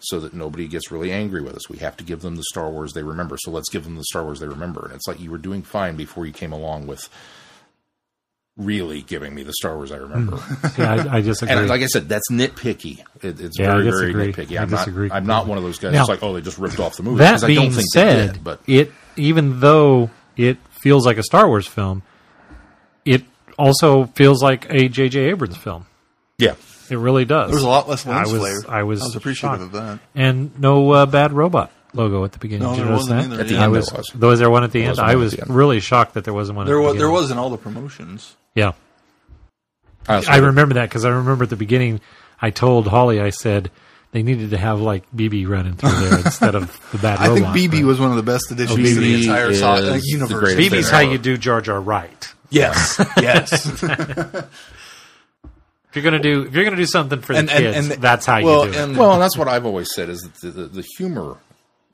so 0.00 0.20
that 0.20 0.34
nobody 0.34 0.68
gets 0.68 0.90
really 0.90 1.10
angry 1.10 1.40
with 1.40 1.54
us. 1.54 1.70
We 1.70 1.78
have 1.78 1.96
to 1.96 2.04
give 2.04 2.20
them 2.20 2.36
the 2.36 2.44
Star 2.50 2.68
Wars 2.70 2.92
they 2.92 3.02
remember. 3.02 3.36
So 3.38 3.50
let's 3.50 3.70
give 3.70 3.84
them 3.84 3.96
the 3.96 4.04
Star 4.04 4.22
Wars 4.22 4.38
they 4.40 4.46
remember. 4.46 4.84
And 4.84 4.92
it's 4.94 5.06
like 5.08 5.18
you 5.18 5.30
were 5.30 5.38
doing 5.38 5.62
fine 5.62 5.96
before 5.96 6.26
you 6.26 6.32
came 6.32 6.52
along 6.52 6.86
with 6.86 7.08
really 8.56 9.02
giving 9.02 9.34
me 9.34 9.42
the 9.42 9.52
Star 9.52 9.74
Wars 9.76 9.90
I 9.90 9.96
remember. 9.96 10.38
Yeah, 10.78 10.92
I, 11.10 11.16
I 11.16 11.20
disagree. 11.20 11.54
And 11.58 11.68
like 11.68 11.82
I 11.82 11.86
said, 11.86 12.08
that's 12.08 12.30
nitpicky. 12.30 13.00
It, 13.22 13.40
it's 13.40 13.58
Yeah, 13.58 13.72
very, 13.82 14.12
very 14.12 14.32
nitpicky. 14.32 14.58
I 14.58 14.62
I'm 14.62 14.68
disagree 14.68 15.08
not. 15.08 15.16
I'm 15.16 15.26
not 15.26 15.46
one 15.46 15.58
of 15.58 15.64
those 15.64 15.78
guys. 15.78 15.92
Now- 15.92 16.00
It's 16.02 16.08
like, 16.08 16.22
oh, 16.22 16.34
they 16.34 16.40
just 16.40 16.58
ripped 16.58 16.78
off 16.78 16.96
the 16.96 17.02
movie. 17.02 17.18
that 17.18 17.32
'cause 17.32 17.44
I 17.44 17.48
being 17.48 17.60
don't 17.62 17.70
think 17.72 17.86
said, 17.92 18.32
did. 18.34 18.44
But 18.44 18.60
it 18.66 18.92
even 19.16 19.60
though 19.60 20.10
it 20.36 20.58
feels 20.70 21.04
like 21.06 21.18
a 21.18 21.22
Star 21.24 21.48
Wars 21.48 21.66
film, 21.66 22.02
it 23.04 23.24
also 23.58 24.04
feels 24.14 24.42
like 24.42 24.66
a 24.70 24.88
J.J. 24.88 25.20
Abrams 25.30 25.56
film. 25.56 25.86
yeah, 26.38 26.54
It 26.90 26.96
really 26.96 27.24
does. 27.24 27.50
There's 27.50 27.62
a 27.62 27.68
lot 27.68 27.88
less 27.88 28.06
I 28.06 28.10
lens 28.24 28.32
was, 28.32 28.40
flare. 28.40 28.60
I 28.76 28.82
was, 28.82 29.00
I 29.02 29.04
was 29.06 29.16
appreciative 29.16 29.60
shocked. 29.60 29.62
of 29.62 29.72
that. 29.72 29.98
and 30.14 30.58
no 30.60 30.90
uh, 30.92 31.06
bad 31.06 31.32
robot 31.32 31.70
logo 31.94 32.24
at 32.24 32.32
the 32.32 32.38
beginning. 32.38 32.64
No, 32.68 32.74
Did 32.74 32.78
you 32.78 32.84
there 32.84 32.92
notice 32.92 33.08
wasn't 33.10 33.30
that? 33.30 33.34
either. 33.34 33.42
At 33.42 33.48
the 33.48 33.56
I 33.58 33.62
end 33.64 33.72
was, 33.72 33.86
there 33.88 33.96
was. 33.98 34.10
though, 34.14 34.28
was 34.28 34.38
there 34.40 34.50
one 34.50 34.64
at 34.64 34.72
the 34.72 34.80
end? 34.80 34.88
wasn't 34.90 35.08
I 35.08 35.12
at 35.12 35.18
was 35.18 35.32
the 35.32 35.40
end. 35.42 35.50
really 35.50 35.80
shocked 35.80 36.14
that 36.14 36.24
there 36.24 36.34
wasn't 36.34 36.56
one. 36.56 36.66
There 36.66 36.76
at 36.76 36.78
the 36.78 36.82
was 36.84 36.92
there 36.96 37.06
beginning. 37.08 37.22
was 37.22 37.30
in 37.30 37.38
all 37.38 37.50
the 37.50 37.58
promotions. 37.58 38.36
Yeah, 38.54 38.72
also 40.08 40.30
I 40.30 40.36
remember 40.38 40.74
that 40.74 40.88
because 40.88 41.04
I 41.04 41.10
remember 41.10 41.44
at 41.44 41.50
the 41.50 41.56
beginning, 41.56 42.00
I 42.40 42.50
told 42.50 42.86
Holly, 42.88 43.20
I 43.20 43.30
said 43.30 43.70
they 44.12 44.22
needed 44.22 44.50
to 44.50 44.58
have 44.58 44.80
like 44.80 45.04
BB 45.14 45.48
running 45.48 45.74
through 45.74 45.90
there 45.90 46.18
instead 46.24 46.54
of 46.54 46.78
the 46.92 46.98
bad 46.98 47.18
I 47.18 47.26
think 47.28 47.40
robot. 47.46 47.56
BB 47.56 47.70
but- 47.70 47.82
was 47.84 48.00
one 48.00 48.10
of 48.10 48.16
the 48.16 48.22
best 48.22 48.50
additions 48.50 48.76
to 48.76 48.82
the 49.00 49.14
BB 49.14 49.20
entire 49.22 49.50
is 49.50 49.62
uh, 49.62 49.80
the 49.80 50.00
universe. 50.04 50.54
greatest 50.54 50.72
BB's 50.72 50.90
how 50.90 51.00
ever. 51.00 51.12
you 51.12 51.18
do 51.18 51.36
Jar 51.36 51.60
Jar 51.60 51.80
right. 51.80 52.32
Yes, 52.50 53.00
yes. 53.20 53.66
If 53.72 53.82
you're 56.02 56.04
gonna 56.04 56.20
do 56.22 56.42
if 56.44 56.54
you're 56.54 56.64
gonna 56.64 56.76
do 56.76 56.86
something 56.86 57.20
for 57.20 57.32
the 57.34 57.38
And- 57.40 57.50
and- 57.50 57.74
kids, 57.74 57.90
and- 57.90 58.02
that's 58.02 58.26
how 58.26 58.42
well, 58.42 58.66
you 58.66 58.72
do 58.72 58.78
it. 58.78 58.82
and- 58.84 58.96
Well, 58.96 59.12
and 59.12 59.22
that's 59.22 59.36
what 59.36 59.48
I've 59.48 59.66
always 59.66 59.92
said 59.94 60.08
is 60.08 60.20
that 60.20 60.34
the, 60.34 60.50
the, 60.50 60.64
the 60.66 60.84
humor 60.96 61.36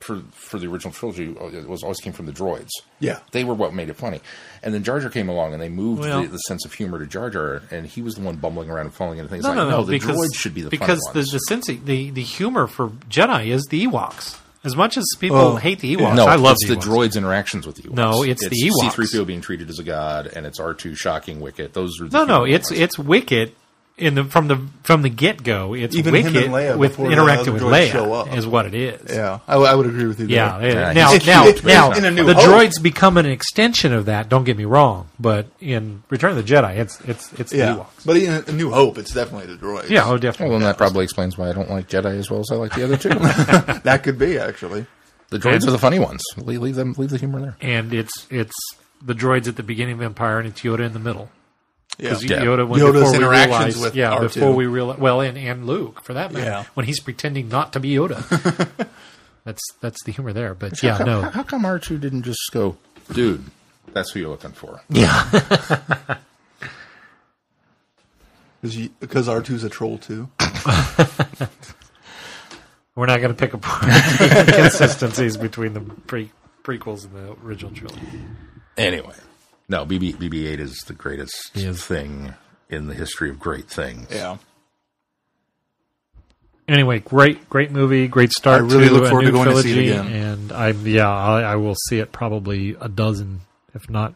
for 0.01 0.21
for 0.31 0.59
the 0.59 0.67
original 0.67 0.91
trilogy 0.93 1.35
uh, 1.39 1.45
it 1.47 1.67
was 1.67 1.83
always 1.83 1.99
came 1.99 2.13
from 2.13 2.25
the 2.25 2.31
droids. 2.31 2.69
Yeah. 2.99 3.19
they 3.31 3.43
were 3.43 3.53
what 3.53 3.73
made 3.73 3.89
it 3.89 3.95
funny. 3.95 4.19
And 4.63 4.73
then 4.73 4.83
Jar 4.83 4.99
Jar 4.99 5.09
came 5.09 5.29
along 5.29 5.53
and 5.53 5.61
they 5.61 5.69
moved 5.69 6.01
Well- 6.01 6.21
the, 6.23 6.27
the 6.29 6.37
sense 6.39 6.65
of 6.65 6.73
humor 6.73 6.99
to 6.99 7.05
Jar 7.07 7.29
Jar, 7.29 7.61
and 7.71 7.85
he 7.85 8.01
was 8.01 8.15
the 8.15 8.21
one 8.21 8.35
bumbling 8.35 8.69
around 8.69 8.85
and 8.87 8.93
falling 8.93 9.19
into 9.19 9.29
things. 9.29 9.43
No, 9.43 9.49
like, 9.49 9.57
no, 9.57 9.69
no, 9.69 9.83
the 9.83 9.91
because 9.93 10.17
droids 10.17 10.35
should 10.35 10.53
be 10.53 10.61
the 10.63 10.69
because 10.69 10.99
funny 11.07 11.13
the 11.13 11.19
ones. 11.19 11.31
the 11.31 11.39
sense 11.39 11.67
the 11.67 12.09
the 12.11 12.21
humor 12.23 12.67
for 12.67 12.89
Jedi 13.09 13.47
is 13.47 13.63
the 13.69 13.85
Ewoks. 13.87 14.37
As 14.63 14.75
much 14.75 14.95
as 14.95 15.05
people 15.19 15.37
Oh, 15.37 15.55
hate 15.55 15.79
the 15.79 15.95
Ewoks, 15.95 16.15
no, 16.15 16.25
I 16.27 16.35
love 16.35 16.53
it's 16.61 16.67
the, 16.67 16.75
the, 16.75 16.81
Ewoks. 16.81 17.09
droids' 17.09 17.17
interactions 17.17 17.65
with 17.65 17.77
the 17.77 17.81
Ewoks. 17.83 17.93
No, 17.95 18.21
it's 18.23 18.47
the 18.47 18.55
Ewoks. 18.55 18.91
C-3PO 18.91 19.25
being 19.25 19.41
treated 19.41 19.71
as 19.71 19.79
a 19.79 19.83
god, 19.83 20.27
and 20.27 20.45
it's 20.45 20.59
R2 20.59 20.95
shocking 20.95 21.39
Wicket. 21.41 21.73
Those 21.73 21.99
are 21.99 22.07
the 22.07 22.15
No, 22.19 22.25
no, 22.25 22.43
it's 22.43 22.69
ones. 22.69 22.79
it's 22.79 22.99
Wicket 22.99 23.55
in 23.97 24.15
the 24.15 24.23
from 24.23 24.47
the 24.47 24.57
from 24.83 25.01
the 25.03 25.09
get 25.09 25.43
go. 25.43 25.73
It's 25.73 25.95
Even 25.95 26.15
him 26.15 26.23
Wicket 26.25 26.43
and 26.45 26.53
Leia 26.53 26.77
with 26.77 26.99
interacting 26.99 27.53
with 27.53 27.61
droids 27.61 27.91
show 27.91 28.05
Leia 28.05 28.27
up. 28.27 28.35
is 28.37 28.47
what 28.47 28.65
it 28.65 28.73
is. 28.73 29.01
yeah, 29.15 29.39
I, 29.47 29.55
I 29.57 29.75
would 29.75 29.85
agree 29.85 30.05
with 30.07 30.19
you. 30.19 30.27
Yeah, 30.27 30.57
there. 30.57 30.69
yeah. 30.71 30.87
Yeah, 30.87 30.93
now, 30.93 31.11
he's 31.13 31.25
now, 31.27 31.43
cute, 31.51 31.63
now, 31.63 31.89
he's 31.91 31.97
In 31.99 32.05
A 32.05 32.11
New 32.11 32.25
the 32.25 32.33
Hope. 32.33 32.45
droids 32.45 32.81
become 32.81 33.17
an 33.17 33.25
extension 33.27 33.93
of 33.93 34.05
that. 34.05 34.27
Don't 34.29 34.43
get 34.43 34.57
me 34.57 34.65
wrong, 34.65 35.09
but 35.19 35.47
in 35.59 36.03
Return 36.09 36.31
of 36.31 36.37
the 36.37 36.43
Jedi, 36.53 36.77
it's 36.77 36.99
it's 37.01 37.31
it's 37.33 37.51
the 37.51 37.57
yeah. 37.57 37.75
Ewoks. 37.75 38.05
But 38.05 38.17
in 38.17 38.43
A 38.47 38.51
New 38.53 38.71
Hope, 38.71 38.97
it's 38.97 39.13
definitely 39.13 39.53
the 39.53 39.61
droids. 39.61 39.89
Yeah, 39.89 40.05
oh, 40.05 40.09
Well, 40.09 40.17
definitely. 40.17 40.55
then 40.55 40.63
that 40.63 40.77
probably 40.77 41.03
explains 41.03 41.37
why 41.37 41.49
I 41.49 41.53
don't 41.53 41.69
like 41.69 41.87
Jedi 41.87 42.17
as 42.17 42.31
well 42.31 42.39
as 42.39 42.49
I 42.51 42.55
like 42.55 42.73
the 42.73 42.83
other 42.83 42.97
two. 42.97 43.09
that 43.83 44.01
could 44.03 44.17
be 44.17 44.37
actually. 44.39 44.87
the 45.29 45.37
droids 45.37 45.67
are 45.67 45.71
the 45.71 45.77
funny 45.77 45.99
ones. 45.99 46.23
Leave, 46.37 46.61
leave 46.61 46.75
them, 46.75 46.93
leave 46.97 47.09
the 47.11 47.17
humor 47.17 47.39
there. 47.41 47.57
and 47.61 47.93
it's 47.93 48.25
it's 48.31 48.55
the 49.03 49.13
droids 49.13 49.47
at 49.47 49.55
the 49.57 49.63
beginning 49.63 49.95
of 49.95 50.01
Empire, 50.01 50.39
and 50.39 50.47
it's 50.47 50.61
Yoda 50.61 50.81
in 50.85 50.93
the 50.93 50.99
middle. 50.99 51.29
Yeah. 51.97 52.09
Because 52.09 52.23
Yeah. 52.23 52.37
Yoda, 52.41 52.67
when, 52.67 52.79
Yoda's 52.79 52.93
before 52.93 53.11
we 53.11 53.17
interactions 53.17 53.75
realize, 53.75 53.79
with 53.81 53.95
yeah, 53.95 54.15
R2. 54.17 54.21
before 54.33 54.53
we 54.53 54.65
realize, 54.65 54.97
well, 54.99 55.21
and, 55.21 55.37
and 55.37 55.65
Luke 55.67 56.01
for 56.03 56.13
that 56.13 56.31
matter, 56.31 56.45
Yeah. 56.45 56.63
when 56.73 56.85
he's 56.85 56.99
pretending 56.99 57.47
not 57.49 57.73
to 57.73 57.79
be 57.79 57.91
Yoda. 57.91 58.69
that's 59.43 59.61
that's 59.81 60.03
the 60.03 60.11
humor 60.11 60.33
there. 60.33 60.53
But 60.55 60.81
yeah, 60.81 60.97
how, 60.97 61.03
no, 61.05 61.21
How 61.21 61.43
come 61.43 61.65
R 61.65 61.77
two 61.79 61.97
didn't 61.97 62.23
just 62.23 62.39
go, 62.51 62.77
dude? 63.13 63.43
That's 63.93 64.11
who 64.11 64.19
you're 64.21 64.29
looking 64.29 64.51
for. 64.53 64.81
yeah, 64.89 65.29
Because 68.61 69.27
R2's 69.27 69.63
a 69.63 69.69
troll 69.69 69.97
too. 69.97 70.29
we're 72.95 73.07
not 73.07 73.19
going 73.19 73.33
to 73.33 73.37
pick 73.37 73.53
apart 73.55 73.81
the 73.83 74.45
inconsistencies 74.47 75.35
between 75.35 75.73
the 75.73 75.79
pre- 75.81 76.31
prequels 76.63 77.03
and 77.05 77.15
the 77.15 77.31
original 77.43 77.73
trilogy. 77.73 78.01
Anyway, 78.77 79.15
no, 79.71 79.85
BB 79.85 80.17
BB 80.17 80.47
eight 80.51 80.59
is 80.59 80.77
the 80.85 80.93
greatest 80.93 81.51
is. 81.55 81.73
thing 81.83 82.33
in 82.69 82.87
the 82.87 82.93
history 82.93 83.29
of 83.29 83.39
great 83.39 83.69
things. 83.69 84.07
Yeah. 84.11 84.37
Anyway, 86.67 86.99
great, 86.99 87.49
great 87.49 87.71
movie, 87.71 88.07
great 88.07 88.31
start. 88.31 88.61
I 88.61 88.65
really 88.65 88.87
to 88.89 88.93
look 88.93 89.05
a 89.05 89.09
forward 89.09 89.25
new 89.25 89.31
to 89.31 89.37
going 89.37 89.49
to 89.49 89.61
see 89.61 89.87
it 89.87 89.91
again. 89.91 90.07
And 90.07 90.51
I'm 90.51 90.85
yeah, 90.85 91.09
I, 91.09 91.41
I 91.41 91.55
will 91.55 91.75
see 91.87 91.99
it 91.99 92.11
probably 92.11 92.75
a 92.79 92.87
dozen, 92.89 93.41
if 93.73 93.89
not, 93.89 94.13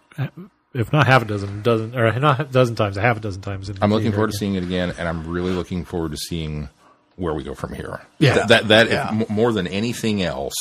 if 0.74 0.91
not 0.91 1.07
half 1.07 1.21
a 1.21 1.25
dozen, 1.25 1.62
dozen 1.62 1.97
or 1.97 2.17
not 2.19 2.39
a 2.41 2.43
dozen 2.43 2.75
times, 2.75 2.97
a 2.97 3.01
half 3.01 3.17
a 3.17 3.19
dozen 3.21 3.41
times. 3.41 3.69
In 3.69 3.75
the 3.75 3.83
I'm 3.83 3.89
looking 3.91 4.07
theater 4.07 4.15
forward 4.17 4.31
to 4.31 4.38
seeing 4.38 4.55
it 4.55 4.63
again, 4.63 4.93
and 4.97 5.07
I'm 5.07 5.25
really 5.27 5.51
looking 5.51 5.85
forward 5.85 6.12
to 6.12 6.17
seeing 6.17 6.67
where 7.15 7.33
we 7.33 7.43
go 7.43 7.55
from 7.55 7.74
here. 7.74 8.01
Yeah. 8.19 8.33
Th- 8.35 8.47
that 8.47 8.67
that 8.67 8.89
Yeah. 8.89 9.21
if, 9.21 9.29
more 9.29 9.53
than 9.53 9.67
anything 9.67 10.21
else, 10.21 10.53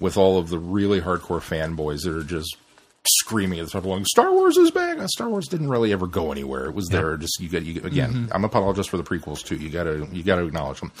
with 0.00 0.16
all 0.16 0.38
of 0.38 0.48
the 0.48 0.58
really 0.58 1.00
hardcore 1.00 1.40
fanboys 1.40 2.02
that 2.04 2.14
are 2.16 2.24
just 2.24 2.56
screaming 3.06 3.58
at 3.58 3.66
the 3.66 3.70
top 3.70 3.78
of 3.80 3.84
the 3.84 3.88
lungs, 3.90 4.08
"Star 4.10 4.32
Wars 4.32 4.56
is 4.56 4.70
back!" 4.70 4.98
Uh, 4.98 5.06
Star 5.08 5.28
Wars 5.28 5.48
didn't 5.48 5.68
really 5.68 5.92
ever 5.92 6.06
go 6.06 6.30
anywhere. 6.32 6.66
It 6.66 6.74
was 6.74 6.88
there. 6.88 7.16
Just 7.16 7.40
you 7.40 7.48
got 7.48 7.62
you 7.64 7.82
again. 7.82 8.12
Mm-hmm. 8.12 8.32
I'm 8.32 8.44
apologist 8.44 8.90
for 8.90 8.96
the 8.96 9.02
prequels 9.04 9.44
too. 9.44 9.56
You 9.56 9.68
got 9.70 9.84
to 9.84 10.08
you 10.12 10.22
got 10.22 10.36
to 10.36 10.44
acknowledge 10.44 10.80
them. 10.80 10.92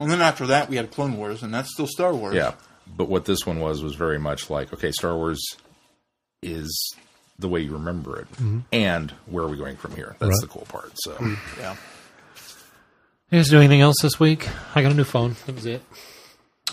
And 0.00 0.10
then 0.10 0.20
after 0.20 0.46
that, 0.46 0.68
we 0.68 0.76
had 0.76 0.90
Clone 0.90 1.16
Wars, 1.16 1.42
and 1.42 1.52
that's 1.52 1.72
still 1.72 1.86
Star 1.88 2.14
Wars. 2.14 2.34
Yeah. 2.34 2.52
But 2.96 3.08
what 3.08 3.24
this 3.24 3.44
one 3.46 3.60
was 3.60 3.82
was 3.82 3.94
very 3.96 4.18
much 4.18 4.48
like, 4.48 4.72
okay, 4.72 4.92
Star 4.92 5.14
Wars 5.16 5.40
is 6.42 6.94
the 7.38 7.48
way 7.48 7.60
you 7.60 7.72
remember 7.72 8.18
it, 8.20 8.26
and 8.72 9.10
where 9.26 9.44
are 9.44 9.48
we 9.48 9.56
going 9.56 9.76
from 9.76 9.94
here? 9.94 10.16
That's 10.18 10.30
Right. 10.30 10.40
the 10.40 10.46
cool 10.48 10.66
part. 10.68 10.92
So. 10.96 11.16
Yeah. 11.58 11.76
You 13.30 13.38
guys 13.38 13.50
do 13.50 13.58
anything 13.58 13.80
else 13.82 13.96
this 14.00 14.18
week? 14.18 14.48
I 14.74 14.82
got 14.82 14.92
a 14.92 14.94
new 14.94 15.04
phone. 15.04 15.36
That 15.46 15.54
was 15.54 15.66
it. 15.66 15.82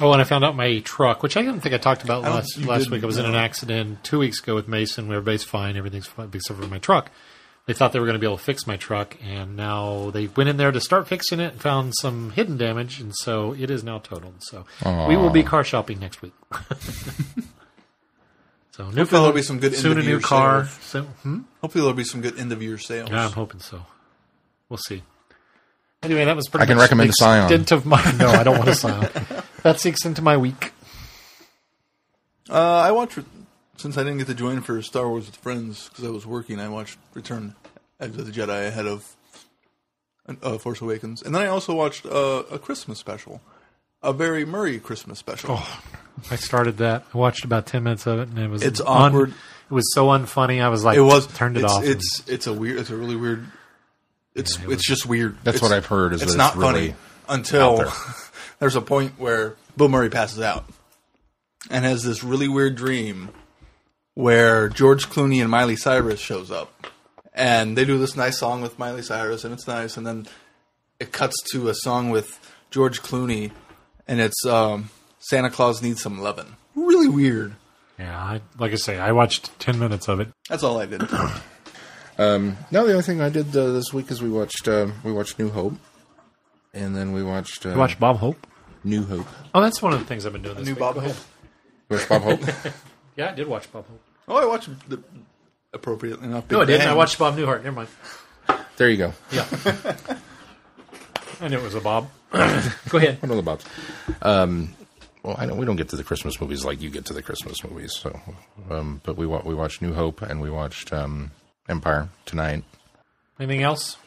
Oh, 0.01 0.11
and 0.11 0.21
I 0.21 0.25
found 0.25 0.43
out 0.43 0.55
my 0.55 0.79
truck, 0.79 1.23
which 1.23 1.37
I 1.37 1.43
don't 1.43 1.61
think 1.61 1.73
I 1.73 1.77
talked 1.77 2.03
about 2.03 2.25
I 2.25 2.29
last 2.29 2.57
last 2.57 2.79
didn't, 2.79 2.91
week. 2.93 3.03
I 3.03 3.05
was 3.05 3.17
in 3.17 3.25
an 3.25 3.35
accident 3.35 4.03
two 4.03 4.19
weeks 4.19 4.41
ago 4.41 4.53
with 4.55 4.67
Mason. 4.67 5.05
Everybody's 5.05 5.43
fine. 5.43 5.77
Everything's 5.77 6.07
fine 6.07 6.29
except 6.33 6.59
for 6.59 6.67
my 6.67 6.79
truck. 6.79 7.11
They 7.65 7.73
thought 7.73 7.93
they 7.93 7.99
were 7.99 8.05
going 8.05 8.15
to 8.15 8.19
be 8.19 8.27
able 8.27 8.37
to 8.37 8.43
fix 8.43 8.67
my 8.67 8.77
truck, 8.77 9.17
and 9.23 9.55
now 9.55 10.11
they 10.11 10.27
went 10.27 10.49
in 10.49 10.57
there 10.57 10.71
to 10.71 10.79
start 10.79 11.07
fixing 11.07 11.39
it 11.39 11.53
and 11.53 11.61
found 11.61 11.93
some 11.95 12.31
hidden 12.31 12.57
damage, 12.57 12.99
and 12.99 13.11
so 13.15 13.53
it 13.53 13.71
is 13.71 13.83
now 13.83 13.97
totaled. 13.99 14.35
So 14.43 14.65
we 15.07 15.17
will 15.17 15.31
be 15.31 15.41
car 15.43 15.63
shopping 15.63 15.99
next 15.99 16.21
week. 16.21 16.33
so 18.71 18.89
new 18.89 18.97
Hopefully 18.97 19.05
there'll 19.21 19.31
be 19.31 19.41
some 19.41 19.59
good 19.59 19.75
soon 19.75 19.93
a 19.93 19.95
end-of-year 19.95 20.17
new 20.17 20.21
car. 20.21 20.65
sales. 20.65 20.83
So, 20.83 21.01
hmm? 21.03 21.39
Hopefully 21.61 21.81
there'll 21.81 21.95
be 21.97 22.03
some 22.03 22.21
good 22.21 22.37
end 22.37 22.51
of 22.51 22.61
year 22.61 22.77
sales. 22.77 23.09
Yeah, 23.09 23.25
I'm 23.25 23.31
hoping 23.31 23.61
so. 23.61 23.83
We'll 24.69 24.77
see. 24.77 25.01
Anyway, 26.05 26.25
that 26.25 26.35
was 26.35 26.47
pretty 26.47 26.63
I 26.63 26.65
can 26.67 26.77
much 26.77 26.83
recommend 26.85 27.09
the 27.09 27.11
a 27.11 27.15
Scion. 27.15 27.43
extent 27.43 27.71
of 27.71 27.85
my. 27.85 28.01
No, 28.17 28.29
I 28.29 28.43
don't 28.43 28.57
want 28.57 28.69
a 28.69 28.75
Scion. 28.83 29.09
That's 29.63 29.83
the 29.83 29.89
extent 29.89 30.17
of 30.17 30.23
my 30.23 30.37
week. 30.37 30.71
Uh, 32.49 32.53
I 32.79 32.91
watched 32.91 33.19
since 33.77 33.97
I 33.97 34.03
didn't 34.03 34.19
get 34.19 34.27
to 34.27 34.33
join 34.35 34.61
for 34.61 34.81
Star 34.81 35.09
Wars 35.09 35.25
with 35.25 35.35
friends 35.35 35.89
because 35.89 36.05
I 36.05 36.09
was 36.09 36.25
working. 36.25 36.59
I 36.59 36.69
watched 36.69 36.97
Return 37.13 37.55
of 37.99 38.15
the 38.17 38.31
Jedi 38.31 38.67
ahead 38.67 38.85
of 38.85 39.15
uh, 40.43 40.57
Force 40.57 40.81
Awakens, 40.81 41.21
and 41.21 41.33
then 41.33 41.41
I 41.41 41.47
also 41.47 41.73
watched 41.73 42.05
uh, 42.05 42.43
a 42.51 42.59
Christmas 42.59 42.99
special, 42.99 43.41
a 44.03 44.13
very 44.13 44.45
Murray 44.45 44.79
Christmas 44.79 45.17
special. 45.19 45.59
I 46.31 46.35
started 46.35 46.77
that. 46.77 47.03
I 47.13 47.17
watched 47.17 47.43
about 47.45 47.65
ten 47.65 47.83
minutes 47.83 48.05
of 48.07 48.19
it, 48.19 48.29
and 48.29 48.37
it 48.39 48.49
was 48.49 48.61
It's 48.63 48.79
un- 48.79 48.87
awkward. 48.87 49.29
It 49.69 49.73
was 49.73 49.91
so 49.95 50.07
unfunny. 50.07 50.61
I 50.63 50.69
was 50.69 50.83
like, 50.83 50.97
it 50.97 51.01
was 51.01 51.25
turned 51.25 51.57
it 51.57 51.63
it's, 51.63 51.73
off. 51.73 51.81
and- 51.81 51.91
It's 51.91 52.23
it's 52.27 52.47
a 52.47 52.53
weird. 52.53 52.77
It's 52.79 52.91
a 52.91 52.95
really 52.95 53.15
weird. 53.15 53.45
It's 54.35 54.57
it 54.59 54.65
was- 54.67 54.75
it's 54.77 54.87
just 54.87 55.05
weird. 55.05 55.37
That's 55.43 55.57
It's- 55.57 55.61
what 55.69 55.75
I've 55.75 55.85
heard, 55.85 56.13
is 56.13 56.21
it's 56.21 56.31
that 56.33 56.37
not 56.37 56.53
it's 56.53 56.57
really 56.57 56.87
funny 56.89 56.95
until 57.29 57.77
there. 57.77 57.91
there's 58.59 58.75
a 58.75 58.81
point 58.81 59.13
where 59.17 59.55
Bill 59.77 59.89
Murray 59.89 60.09
passes 60.09 60.41
out 60.41 60.65
and 61.69 61.83
has 61.85 62.03
this 62.03 62.23
really 62.23 62.47
weird 62.47 62.75
dream 62.75 63.29
where 64.13 64.69
George 64.69 65.09
Clooney 65.09 65.41
and 65.41 65.49
Miley 65.49 65.75
Cyrus 65.75 66.19
shows 66.19 66.51
up, 66.51 66.87
and 67.33 67.77
they 67.77 67.83
do 67.85 67.97
this 67.97 68.15
nice 68.15 68.37
song 68.37 68.61
with 68.61 68.79
Miley 68.79 69.01
Cyrus, 69.01 69.43
and 69.43 69.53
it's 69.53 69.67
nice, 69.67 69.97
and 69.97 70.05
then 70.07 70.27
it 70.99 71.11
cuts 71.11 71.35
to 71.51 71.67
a 71.67 71.73
song 71.75 72.09
with 72.09 72.39
George 72.71 73.01
Clooney, 73.01 73.51
and 74.07 74.21
it's 74.21 74.45
um, 74.45 74.89
Santa 75.19 75.49
Claus 75.49 75.81
needs 75.81 76.01
some 76.01 76.19
lovin'. 76.21 76.55
Really 76.75 77.09
weird. 77.09 77.55
yeah, 77.99 78.17
I, 78.17 78.41
like 78.59 78.71
I 78.71 78.75
say, 78.75 78.97
I 78.99 79.11
watched 79.11 79.57
ten 79.59 79.79
minutes 79.79 80.07
of 80.07 80.19
it. 80.21 80.29
That's 80.49 80.63
all 80.63 80.79
I 80.79 80.85
did. 80.85 81.01
No, 82.17 82.55
the 82.71 82.91
only 82.91 83.01
thing 83.03 83.21
I 83.21 83.29
did 83.29 83.55
uh, 83.55 83.71
this 83.71 83.93
week 83.93 84.11
is 84.11 84.21
we 84.21 84.29
watched 84.29 84.67
uh, 84.67 84.87
we 85.03 85.11
watched 85.11 85.37
New 85.39 85.49
Hope, 85.49 85.73
and 86.73 86.95
then 86.95 87.11
we 87.13 87.23
watched 87.23 87.65
uh, 87.65 87.69
You 87.71 87.77
watched 87.77 87.99
Bob 87.99 88.17
Hope. 88.17 88.47
New 88.83 89.03
Hope. 89.03 89.25
Oh, 89.53 89.61
that's 89.61 89.81
one 89.81 89.93
of 89.93 89.99
the 89.99 90.05
things 90.05 90.25
I've 90.25 90.33
been 90.33 90.43
doing 90.43 90.55
this 90.57 90.65
New 90.65 90.73
week. 90.73 90.79
Bob 90.79 90.95
Go 90.95 91.01
Hope. 91.01 91.09
ahead. 91.11 91.23
You 91.89 91.95
watched 91.97 92.09
Bob 92.09 92.21
Hope. 92.23 92.73
Yeah, 93.17 93.31
I 93.31 93.33
did 93.33 93.47
watch 93.47 93.71
Bob 93.71 93.87
Hope. 93.87 94.01
Oh, 94.27 94.35
I 94.35 94.45
watched 94.45 94.67
the 94.89 95.01
appropriately 95.73 96.27
enough. 96.27 96.51
No, 96.51 96.61
I 96.61 96.65
didn't. 96.65 96.87
I 96.89 96.93
watched 96.93 97.17
Bob 97.17 97.37
Newhart. 97.37 97.63
Never 97.63 97.71
mind. 97.77 97.87
there 98.75 98.89
you 98.89 98.97
go. 98.97 99.13
Yeah, 99.31 99.45
I 101.41 101.47
knew 101.47 101.57
it 101.57 101.63
was 101.63 101.75
a 101.75 101.79
Bob. 101.81 102.09
Go 102.31 102.97
ahead. 102.97 103.21
One 103.21 103.31
of 103.31 103.37
the 103.37 103.41
Bobs. 103.43 103.65
Um, 104.21 104.73
well, 105.23 105.35
I 105.39 105.45
know 105.45 105.55
we 105.55 105.65
don't 105.65 105.77
get 105.77 105.87
to 105.89 105.95
the 105.95 106.03
Christmas 106.03 106.39
movies 106.41 106.65
like 106.65 106.81
you 106.81 106.89
get 106.89 107.05
to 107.05 107.13
the 107.13 107.21
Christmas 107.21 107.63
movies. 107.63 107.93
So, 107.95 108.19
um, 108.69 108.99
but 109.03 109.15
we 109.15 109.25
wa- 109.25 109.41
we 109.45 109.55
watched 109.55 109.81
New 109.81 109.93
Hope 109.93 110.21
and 110.21 110.41
we 110.41 110.49
watched 110.49 110.91
um, 110.91 111.31
Empire 111.67 112.09
tonight. 112.25 112.63
Anything 113.39 113.63
else? 113.63 113.97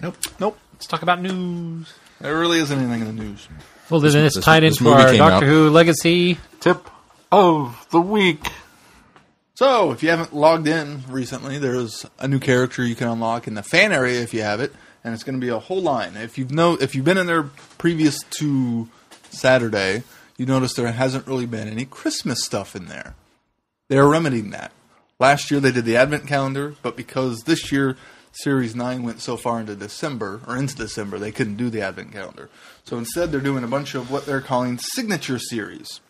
Nope. 0.00 0.16
Nope. 0.40 0.58
Let's 0.72 0.86
talk 0.86 1.02
about 1.02 1.20
news. 1.20 1.92
There 2.20 2.38
really 2.38 2.58
isn't 2.58 2.78
anything 2.78 3.00
in 3.06 3.16
the 3.16 3.22
news. 3.24 3.48
Well, 3.90 4.00
then 4.00 4.24
it's 4.24 4.36
this- 4.36 4.44
tied 4.44 4.62
this 4.62 4.74
into 4.80 4.84
movie 4.84 5.02
our 5.02 5.30
Doctor 5.30 5.46
out- 5.46 5.50
Who 5.50 5.70
legacy 5.70 6.38
tip 6.60 6.88
of 7.30 7.86
the 7.90 8.00
week. 8.00 8.46
So, 9.54 9.92
if 9.92 10.02
you 10.02 10.08
haven't 10.10 10.34
logged 10.34 10.66
in 10.66 11.04
recently, 11.08 11.58
there's 11.58 12.06
a 12.18 12.26
new 12.26 12.38
character 12.38 12.84
you 12.84 12.94
can 12.94 13.08
unlock 13.08 13.46
in 13.46 13.54
the 13.54 13.62
fan 13.62 13.92
area 13.92 14.20
if 14.22 14.32
you 14.32 14.42
have 14.42 14.60
it, 14.60 14.72
and 15.04 15.12
it's 15.14 15.22
going 15.22 15.38
to 15.38 15.44
be 15.44 15.50
a 15.50 15.58
whole 15.58 15.82
line. 15.82 16.16
If 16.16 16.38
you've 16.38 16.50
know 16.50 16.74
if 16.80 16.94
you've 16.94 17.04
been 17.04 17.18
in 17.18 17.26
there 17.26 17.44
previous 17.78 18.18
to 18.38 18.88
Saturday, 19.30 20.02
you 20.36 20.46
notice 20.46 20.72
there 20.74 20.90
hasn't 20.90 21.26
really 21.26 21.46
been 21.46 21.68
any 21.68 21.84
Christmas 21.84 22.42
stuff 22.42 22.74
in 22.74 22.86
there. 22.86 23.14
They're 23.88 24.06
remedying 24.08 24.50
that. 24.50 24.72
Last 25.22 25.52
year 25.52 25.60
they 25.60 25.70
did 25.70 25.84
the 25.84 25.96
Advent 25.96 26.26
calendar, 26.26 26.74
but 26.82 26.96
because 26.96 27.44
this 27.44 27.70
year 27.70 27.96
Series 28.32 28.74
9 28.74 29.04
went 29.04 29.20
so 29.20 29.36
far 29.36 29.60
into 29.60 29.76
December, 29.76 30.40
or 30.48 30.56
into 30.56 30.74
December, 30.74 31.16
they 31.16 31.30
couldn't 31.30 31.54
do 31.54 31.70
the 31.70 31.80
Advent 31.80 32.10
calendar. 32.10 32.50
So 32.82 32.98
instead 32.98 33.30
they're 33.30 33.40
doing 33.40 33.62
a 33.62 33.68
bunch 33.68 33.94
of 33.94 34.10
what 34.10 34.26
they're 34.26 34.40
calling 34.40 34.78
signature 34.78 35.38
series. 35.38 36.00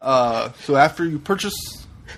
Uh, 0.00 0.50
so 0.64 0.74
after 0.74 1.04
you 1.04 1.20
purchase 1.20 1.54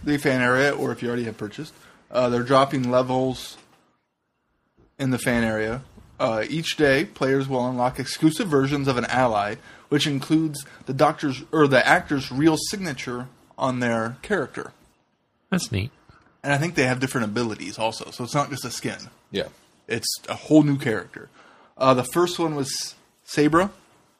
the 0.03 0.17
fan 0.17 0.41
area, 0.41 0.75
or 0.75 0.93
if 0.93 1.03
you 1.03 1.09
already 1.09 1.25
have 1.25 1.37
purchased, 1.37 1.75
uh, 2.11 2.31
they're 2.31 2.43
dropping 2.43 2.91
levels 2.91 3.59
in 4.99 5.11
the 5.11 5.19
fan 5.19 5.45
area. 5.45 5.83
Uh, 6.19 6.47
each 6.49 6.79
day, 6.79 7.05
players 7.05 7.51
will 7.51 7.69
unlock 7.69 8.01
exclusive 8.01 8.49
versions 8.49 8.89
of 8.89 8.97
an 8.97 9.05
ally, 9.05 9.57
which 9.91 10.07
includes 10.07 10.65
the 10.87 10.95
doctor's 10.95 11.43
or 11.53 11.69
the 11.69 11.87
actor's 11.87 12.33
real 12.33 12.57
signature 12.57 13.29
on 13.59 13.81
their 13.81 14.17
character. 14.23 14.73
That's 15.51 15.71
neat. 15.71 15.91
And 16.43 16.53
I 16.53 16.59
think 16.59 16.75
they 16.75 16.87
have 16.87 17.01
different 17.01 17.27
abilities 17.27 17.79
also, 17.79 18.11
so 18.11 18.25
it's 18.25 18.35
not 18.35 18.51
just 18.51 18.65
a 18.65 18.71
skin. 18.71 18.99
Yeah. 19.31 19.49
It's 19.89 20.09
a 20.29 20.35
whole 20.35 20.63
new 20.63 20.79
character. 20.79 21.29
Uh, 21.77 21.95
the 21.95 22.05
first 22.05 22.39
one 22.39 22.55
was 22.55 22.95
Saibra 23.27 23.71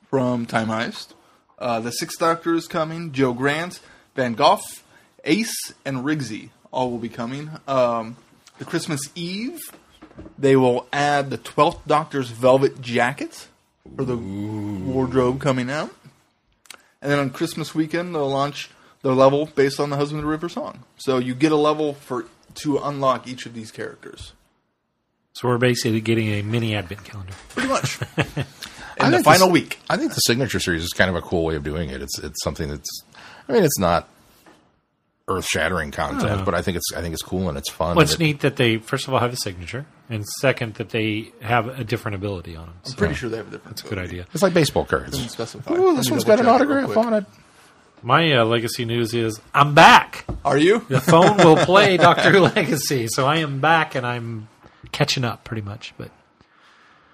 from 0.09 0.47
Time 0.47 0.69
Heist. 0.69 1.15
Uh, 1.59 1.81
the 1.81 1.91
Sixth 1.91 2.19
Doctor 2.19 2.55
is 2.55 2.67
coming. 2.67 3.13
Jo 3.13 3.33
Grant, 3.33 3.81
Van 4.15 4.35
Gogh, 4.35 4.61
Ace, 5.25 5.73
and 5.85 5.99
Rigsy 5.99 6.51
all 6.71 6.91
will 6.91 6.99
be 6.99 7.09
coming. 7.09 7.51
Um, 7.69 8.17
the 8.59 8.65
Christmas 8.65 9.01
Eve, 9.15 9.61
they 10.39 10.57
will 10.57 10.87
add 10.93 11.31
the 11.31 11.39
Twelfth 11.39 11.87
Doctor's 11.87 12.31
velvet 12.31 12.81
jacket 12.81 13.49
for 13.97 14.05
the 14.05 14.17
wardrobe 14.17 15.41
coming 15.41 15.71
out. 15.71 15.95
And 17.01 17.13
then 17.13 17.19
on 17.19 17.31
Christmas 17.31 17.75
weekend, 17.75 18.15
they'll 18.15 18.31
launch 18.31 18.71
their 19.05 19.13
level 19.13 19.47
based 19.55 19.79
on 19.79 19.91
the 19.91 19.97
Husband 19.97 20.19
of 20.19 20.25
the 20.25 20.31
River 20.31 20.49
song. 20.49 20.81
So 20.97 21.19
you 21.19 21.37
get 21.37 21.53
a 21.53 21.57
level 21.57 21.95
for 21.95 22.27
to 22.57 22.79
unlock 22.79 23.29
each 23.29 23.47
of 23.47 23.55
these 23.55 23.71
characters. 23.71 24.33
So 25.35 25.49
we're 25.49 25.59
basically 25.59 26.01
getting 26.01 26.29
a 26.29 26.43
mini 26.43 26.75
advent 26.75 27.05
calendar. 27.05 27.33
Pretty 27.51 27.69
much. 27.69 27.99
I 28.99 29.07
In 29.07 29.13
the 29.13 29.23
final 29.23 29.49
this- 29.49 29.53
week. 29.53 29.79
I 29.91 29.97
think 29.97 30.11
the 30.15 30.21
signature 30.21 30.59
series 30.61 30.83
is 30.83 30.91
kind 30.91 31.11
of 31.11 31.17
a 31.17 31.21
cool 31.23 31.45
way 31.45 31.55
of 31.57 31.63
doing 31.65 31.91
it. 31.91 32.03
It's 32.03 32.19
it's 32.19 32.43
something 32.43 32.69
that's. 32.69 33.03
I 33.49 33.53
mean, 33.53 33.63
it's 33.65 33.79
not 33.79 34.09
earth 35.27 35.47
shattering 35.47 35.91
content, 35.91 36.43
Oh. 36.43 36.45
but 36.45 36.55
I 36.55 36.63
think 36.63 36.77
it's 36.77 36.93
I 36.97 37.01
think 37.01 37.13
it's 37.15 37.23
cool 37.23 37.49
and 37.49 37.59
it's 37.59 37.71
fun. 37.71 37.97
Well, 37.97 38.05
it's 38.05 38.15
it- 38.15 38.21
neat 38.21 38.41
that 38.41 38.57
they 38.57 38.77
first 38.79 39.09
of 39.09 39.15
all 39.15 39.21
have 39.21 39.33
a 39.33 39.37
signature, 39.37 39.85
and 40.09 40.25
second 40.41 40.75
that 40.75 40.91
they 40.91 41.33
have 41.43 41.67
a 41.67 41.83
different 41.83 42.15
ability 42.15 42.55
on 42.57 42.67
them. 42.67 42.75
I'm 42.85 42.91
So 42.93 42.97
pretty 42.97 43.15
sure 43.15 43.29
they 43.29 43.39
have 43.39 43.49
a 43.49 43.51
different. 43.51 43.77
that's 43.77 43.87
a 43.87 43.89
good 43.93 43.99
idea. 43.99 44.27
It's 44.33 44.43
like 44.43 44.55
baseball 44.55 44.85
cards. 44.85 45.35
Doesn't. 45.37 45.69
Ooh, 45.71 45.97
this 45.97 46.11
one's 46.11 46.25
got 46.25 46.39
an 46.39 46.45
double-check 46.47 46.69
it 46.69 46.71
real 46.73 46.85
autograph 46.91 47.07
on 47.07 47.15
it. 47.15 47.25
My 48.07 48.33
uh, 48.35 48.45
legacy 48.45 48.85
news 48.85 49.15
is 49.15 49.41
I'm 49.55 49.75
back. 49.75 50.27
Are 50.45 50.59
you? 50.59 50.85
The 50.91 51.01
phone 51.01 51.39
will 51.39 51.57
play 51.57 51.97
Doctor 52.09 52.31
Who 52.31 52.41
Legacy, 52.41 53.09
so 53.09 53.27
I 53.27 53.37
am 53.39 53.61
back 53.61 53.95
and 53.95 54.07
I'm 54.07 54.49
catching 54.93 55.25
up 55.25 55.43
pretty 55.45 55.63
much. 55.63 55.95
But 55.97 56.11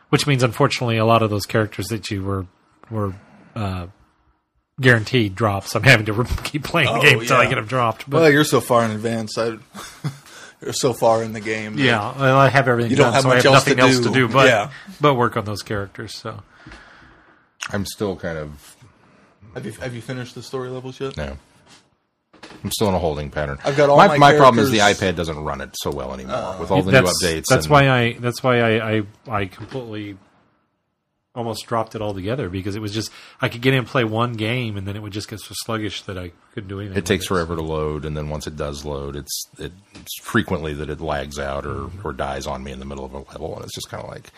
which 0.09 0.27
means, 0.27 0.43
unfortunately, 0.43 0.97
a 0.97 1.05
lot 1.05 1.23
of 1.23 1.31
those 1.31 1.47
characters 1.47 1.87
that 1.89 2.11
you 2.11 2.25
were 2.25 2.47
were 2.91 3.15
uh, 3.55 3.87
guaranteed 4.81 5.37
drops. 5.37 5.77
I'm 5.77 5.85
having 5.85 6.07
to 6.07 6.13
re- 6.13 6.27
keep 6.43 6.65
playing 6.65 6.89
the 6.93 6.99
Oh, 6.99 7.03
game 7.03 7.21
until 7.21 7.37
I 7.37 7.45
yeah. 7.45 7.49
get 7.51 7.55
them 7.55 7.67
dropped. 7.67 8.11
But 8.11 8.23
Well, 8.23 8.31
you're 8.33 8.43
so 8.43 8.61
far 8.61 8.85
in 8.85 8.91
advance. 8.91 9.39
I, 9.39 9.59
you're 10.61 10.73
so 10.73 10.93
far 10.93 11.23
in 11.23 11.33
the 11.35 11.41
game. 11.41 11.79
yeah, 11.79 12.19
well, 12.19 12.37
I 12.37 12.49
have 12.49 12.67
everything 12.67 12.91
You 12.91 12.97
don't 12.97 13.13
done, 13.13 13.15
have 13.15 13.23
so 13.23 13.31
I 13.31 13.35
much 13.37 13.45
have 13.45 13.53
else 13.55 13.65
to 13.65 13.71
nothing 13.77 13.81
else 13.85 13.97
to 13.99 14.09
do. 14.13 14.27
do 14.27 14.29
but 14.33 14.49
Yeah. 14.49 14.71
but 15.01 15.15
work 15.15 15.37
on 15.37 15.45
those 15.45 15.63
characters. 15.63 16.17
So 16.17 16.43
I'm 17.69 17.87
still 17.87 18.17
kind 18.17 18.37
of 18.39 18.77
Have 19.55 19.67
you 19.67 19.73
have 19.73 19.95
you 19.95 20.01
finished 20.01 20.35
the 20.35 20.43
story 20.43 20.69
levels 20.71 21.01
yet? 21.01 21.17
no. 21.17 21.37
I'm 22.65 22.71
still 22.73 22.89
in 22.89 22.95
a 22.95 22.99
holding 22.99 23.31
pattern. 23.31 23.59
I've 23.65 23.77
got 23.77 23.89
all 23.91 23.97
my, 23.97 24.19
my 24.19 24.37
problem 24.37 24.63
is 24.65 24.71
the 24.71 24.79
iPad 24.79 25.15
doesn't 25.17 25.39
run 25.39 25.61
it 25.61 25.71
so 25.81 25.91
well 25.91 26.13
anymore 26.13 26.57
with 26.59 26.71
all 26.71 26.83
the 26.83 26.91
new 26.93 26.99
updates. 27.07 27.45
that's 27.49 27.67
and- 27.67 27.71
why 27.71 27.89
I 27.89 28.13
that's 28.15 28.43
why 28.43 28.61
I, 28.61 28.97
I 28.99 29.03
I 29.29 29.45
completely 29.47 30.17
almost 31.33 31.67
dropped 31.67 31.95
it 31.95 32.03
altogether 32.03 32.49
because 32.51 32.75
it 32.75 32.81
was 32.83 32.93
just 32.93 33.11
I 33.41 33.49
could 33.49 33.61
get 33.63 33.73
in 33.73 33.79
and 33.81 33.87
play 33.87 34.03
one 34.05 34.33
game 34.33 34.77
and 34.77 34.87
then 34.87 34.97
it 34.97 35.01
would 35.03 35.13
just 35.13 35.29
get 35.29 35.39
so 35.41 35.55
sluggish 35.65 36.03
that 36.03 36.19
I 36.19 36.33
couldn't 36.55 36.69
do 36.69 36.81
anything. 36.81 36.99
it 36.99 37.07
takes 37.07 37.31
with 37.31 37.39
forever 37.39 37.55
to 37.57 37.63
load, 37.63 38.05
and 38.05 38.17
then 38.17 38.29
once 38.29 38.47
it 38.49 38.57
does 38.57 38.85
load, 38.85 39.15
it's 39.17 39.45
it, 39.59 39.73
it's 39.95 40.19
frequently 40.21 40.75
that 40.75 40.91
it 40.91 41.01
lags 41.01 41.39
out 41.39 41.65
or, 41.65 41.75
Mm-hmm. 41.75 42.07
or 42.07 42.13
dies 42.13 42.47
on 42.49 42.65
me 42.65 42.73
in 42.73 42.79
the 42.81 42.85
middle 42.85 43.05
of 43.05 43.15
a 43.15 43.19
level, 43.19 43.55
and 43.55 43.65
it's 43.65 43.75
just 43.75 43.89
kind 43.89 44.03
of 44.03 44.11
like. 44.11 44.31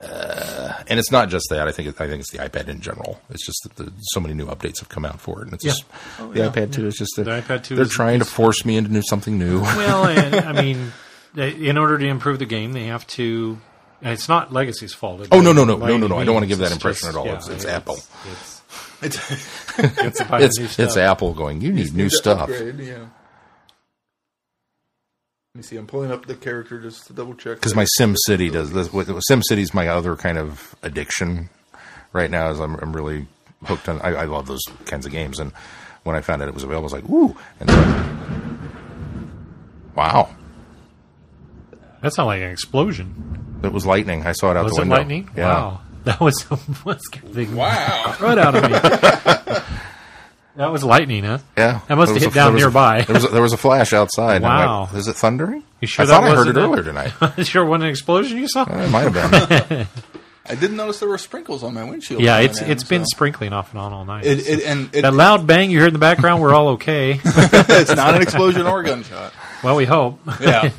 Uh, 0.00 0.72
and 0.86 0.98
it's 1.00 1.10
not 1.10 1.28
just 1.28 1.46
that. 1.50 1.66
I 1.66 1.72
think 1.72 1.88
it, 1.88 2.00
I 2.00 2.06
think 2.06 2.20
it's 2.20 2.30
the 2.30 2.38
iPad 2.38 2.68
in 2.68 2.80
general. 2.80 3.20
It's 3.30 3.44
just 3.44 3.62
that 3.64 3.74
the, 3.76 3.92
so 4.00 4.20
many 4.20 4.32
new 4.34 4.46
updates 4.46 4.78
have 4.78 4.88
come 4.88 5.04
out 5.04 5.20
for 5.20 5.40
it, 5.40 5.46
and 5.46 5.54
it's 5.54 5.64
Yeah. 5.64 5.72
just 5.72 5.84
the 6.18 6.40
iPad 6.40 6.72
2 6.72 6.86
is 6.86 6.94
just 6.96 7.16
that 7.16 7.24
The 7.24 7.30
iPad 7.42 7.64
2 7.64 7.74
They're 7.74 7.84
is- 7.84 7.90
trying 7.90 8.20
to 8.20 8.24
force 8.24 8.64
me 8.64 8.76
into 8.76 9.02
something 9.02 9.36
new. 9.38 9.60
Well, 9.60 10.04
and, 10.06 10.34
I 10.36 10.52
mean, 10.62 10.92
in 11.36 11.76
order 11.76 11.98
to 11.98 12.06
improve 12.06 12.38
the 12.38 12.46
game, 12.46 12.72
they 12.74 12.86
have 12.86 13.06
to. 13.08 13.58
and 14.00 14.12
It's 14.12 14.28
not 14.28 14.52
Legacy's 14.52 14.94
fault. 14.94 15.26
Oh, 15.32 15.40
no, 15.40 15.52
no, 15.52 15.64
no, 15.64 15.76
by 15.76 15.88
no, 15.88 15.96
no, 15.96 16.06
no. 16.06 16.16
I 16.18 16.24
don't 16.24 16.34
wanna 16.34 16.46
give 16.46 16.58
that 16.58 16.66
It's 16.66 16.74
impression 16.74 17.08
at 17.08 17.16
all. 17.16 17.26
It's- 17.26 17.48
it's 17.48 17.64
Apple. 17.64 17.96
It's, 18.30 18.62
It's, 19.02 19.30
it's, 19.30 20.20
it's 20.20 20.58
new 20.58 20.64
it's 20.64 20.72
stuff. 20.74 20.96
Apple 20.96 21.32
going. 21.34 21.60
You 21.60 21.72
need 21.72 21.94
new 21.94 22.10
stuff. 22.10 22.40
upgrade, 22.50 22.78
yeah. 22.80 23.06
Let 25.58 25.64
me 25.64 25.66
see. 25.70 25.76
I'm 25.76 25.88
pulling 25.88 26.12
up 26.12 26.24
the 26.26 26.36
character 26.36 26.78
just 26.80 27.08
to 27.08 27.12
double 27.12 27.34
check. 27.34 27.56
because 27.56 27.74
my 27.74 27.84
Sim 27.96 28.14
City 28.26 28.48
does 28.48 28.70
this. 28.72 28.92
With, 28.92 29.10
Sim 29.24 29.42
City's 29.42 29.74
my 29.74 29.88
other 29.88 30.14
kind 30.14 30.38
of 30.38 30.76
addiction 30.84 31.50
right 32.12 32.30
now. 32.30 32.50
Is 32.50 32.60
I'm, 32.60 32.76
I'm 32.76 32.94
really 32.94 33.26
hooked 33.64 33.88
on. 33.88 34.00
I, 34.02 34.10
I 34.14 34.24
love 34.26 34.46
those 34.46 34.62
kinds 34.84 35.04
of 35.04 35.10
games, 35.10 35.40
and 35.40 35.50
when 36.04 36.14
I 36.14 36.20
found 36.20 36.42
out 36.42 36.46
it 36.48 36.54
was 36.54 36.62
available, 36.62 36.84
I 36.84 36.92
was 36.94 37.02
like, 37.02 37.10
"Ooh!" 37.10 37.36
And 37.58 37.68
so, 37.68 37.76
wow, 39.96 40.28
that 42.02 42.16
not 42.16 42.26
like 42.26 42.40
an 42.40 42.50
explosion. 42.52 43.58
it 43.64 43.72
was 43.72 43.84
lightning. 43.84 44.24
I 44.28 44.32
saw 44.34 44.52
it 44.52 44.56
out 44.56 44.62
Was 44.62 44.74
the 44.74 44.82
it 44.82 44.82
window. 44.82 44.96
lightning? 44.96 45.28
Yeah. 45.36 45.48
Wow. 45.54 45.80
That 46.04 46.20
was 46.20 46.40
what 46.84 47.02
scared 47.02 47.34
the 47.34 47.46
Wow. 47.48 48.14
right 48.20 48.38
out 48.38 48.54
of 48.54 48.62
me. 48.62 49.58
that 50.58 50.70
was 50.70 50.84
lightning, 50.84 51.24
huh? 51.24 51.38
Yeah, 51.56 51.80
That 51.88 51.96
must 51.96 52.12
have 52.12 52.20
hit 52.22 52.30
a- 52.30 52.34
down 52.34 52.54
there 52.56 52.66
was 52.68 52.74
a- 52.74 53.04
there 53.06 53.14
was 53.14 53.24
a, 53.24 53.28
there 53.28 53.42
was 53.42 53.52
a 53.52 53.56
flash 53.56 53.92
outside. 53.92 54.36
and 54.36 54.44
Wow. 54.44 54.82
like, 54.82 54.94
is 54.94 55.08
it 55.08 55.14
thundering? 55.14 55.62
You 55.80 55.88
sure 55.88 56.04
I 56.04 56.08
thought 56.08 56.20
that 56.22 56.32
I 56.32 56.36
heard 56.36 56.48
it 56.48 56.56
a- 56.56 56.60
earlier 56.60 56.82
tonight. 56.82 57.12
sure 57.46 57.64
wasn't 57.64 57.84
an 57.84 57.90
explosion 57.90 58.36
you 58.38 58.48
saw? 58.48 58.64
it 58.68 58.90
might 58.90 59.10
have 59.10 59.68
been. 59.68 59.86
I 60.50 60.54
didn't 60.54 60.76
notice 60.78 60.98
there 61.00 61.08
were 61.10 61.18
sprinkles 61.18 61.62
on 61.62 61.74
my 61.74 61.84
windshield. 61.84 62.22
Yeah, 62.22 62.36
now 62.38 62.40
it's 62.40 62.60
and 62.60 62.72
it's 62.72 62.82
then, 62.84 63.00
been 63.00 63.06
so- 63.06 63.14
sprinkling 63.16 63.52
off 63.52 63.70
and 63.72 63.80
on 63.80 63.92
all 63.92 64.04
night. 64.04 64.24
It, 64.24 64.48
it, 64.48 64.64
and 64.64 64.88
it, 64.94 65.02
that 65.02 65.12
loud 65.14 65.46
bang 65.46 65.70
you 65.70 65.78
heard 65.80 65.88
in 65.88 65.92
the 65.92 65.98
background, 65.98 66.40
we're 66.42 66.54
all 66.54 66.68
okay. 66.70 67.20
it's 67.24 67.94
not 67.94 68.14
an 68.14 68.22
explosion 68.22 68.66
or 68.66 68.80
a 68.80 68.84
gunshot. 68.84 69.32
well, 69.62 69.76
we 69.76 69.84
hope. 69.84 70.18
Yeah. 70.40 70.70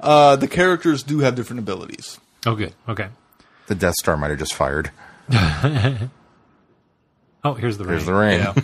Uh, 0.00 0.36
the 0.36 0.48
characters 0.48 1.02
do 1.02 1.18
have 1.20 1.34
different 1.34 1.60
abilities. 1.60 2.18
Oh, 2.46 2.54
good. 2.54 2.72
Okay. 2.88 3.08
the 3.66 3.74
Death 3.74 3.94
Star 4.00 4.16
might 4.16 4.30
have 4.30 4.38
just 4.38 4.54
fired. 4.54 4.90
Oh, 7.44 7.54
here's 7.54 7.78
the 7.78 7.84
rain. 7.84 7.92
Here's 7.92 8.06
the 8.06 8.14
rain. 8.14 8.40
Yeah. 8.40 8.54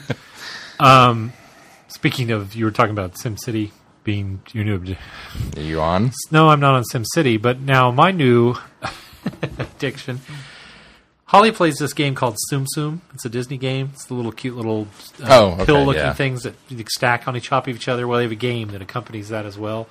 Speaking 1.88 2.30
of, 2.30 2.54
you 2.54 2.64
were 2.64 2.70
talking 2.70 2.92
about 2.92 3.14
SimCity 3.14 3.70
being 4.04 4.42
your 4.52 4.64
new. 4.64 4.96
Are 5.56 5.60
you 5.60 5.80
on? 5.80 6.10
No, 6.30 6.48
I'm 6.48 6.60
not 6.60 6.74
on 6.74 6.84
SimCity, 6.92 7.40
but 7.40 7.60
now 7.60 7.90
my 7.90 8.10
new 8.10 8.54
addiction. 9.42 10.20
Holly 11.26 11.52
plays 11.52 11.76
this 11.78 11.92
game 11.94 12.14
called 12.14 12.36
Tsum 12.50 12.66
Tsum. 12.76 13.00
It's 13.14 13.24
a 13.24 13.28
Disney 13.30 13.56
game. 13.56 13.90
It's 13.94 14.06
the 14.06 14.14
little 14.14 14.32
cute 14.32 14.56
little 14.56 14.86
uh, 15.22 15.28
Oh, 15.30 15.50
okay, 15.52 15.64
pill-looking 15.64 16.02
yeah. 16.02 16.12
things 16.12 16.42
that 16.42 16.54
you 16.68 16.84
stack 16.88 17.26
on 17.26 17.36
each 17.36 17.48
top 17.48 17.66
of 17.68 17.74
each 17.74 17.88
other. 17.88 18.06
Well, 18.06 18.18
they 18.18 18.24
have 18.24 18.32
a 18.32 18.36
game 18.36 18.68
that 18.68 18.82
accompanies 18.82 19.28
that 19.30 19.46
as 19.46 19.56
well. 19.56 19.88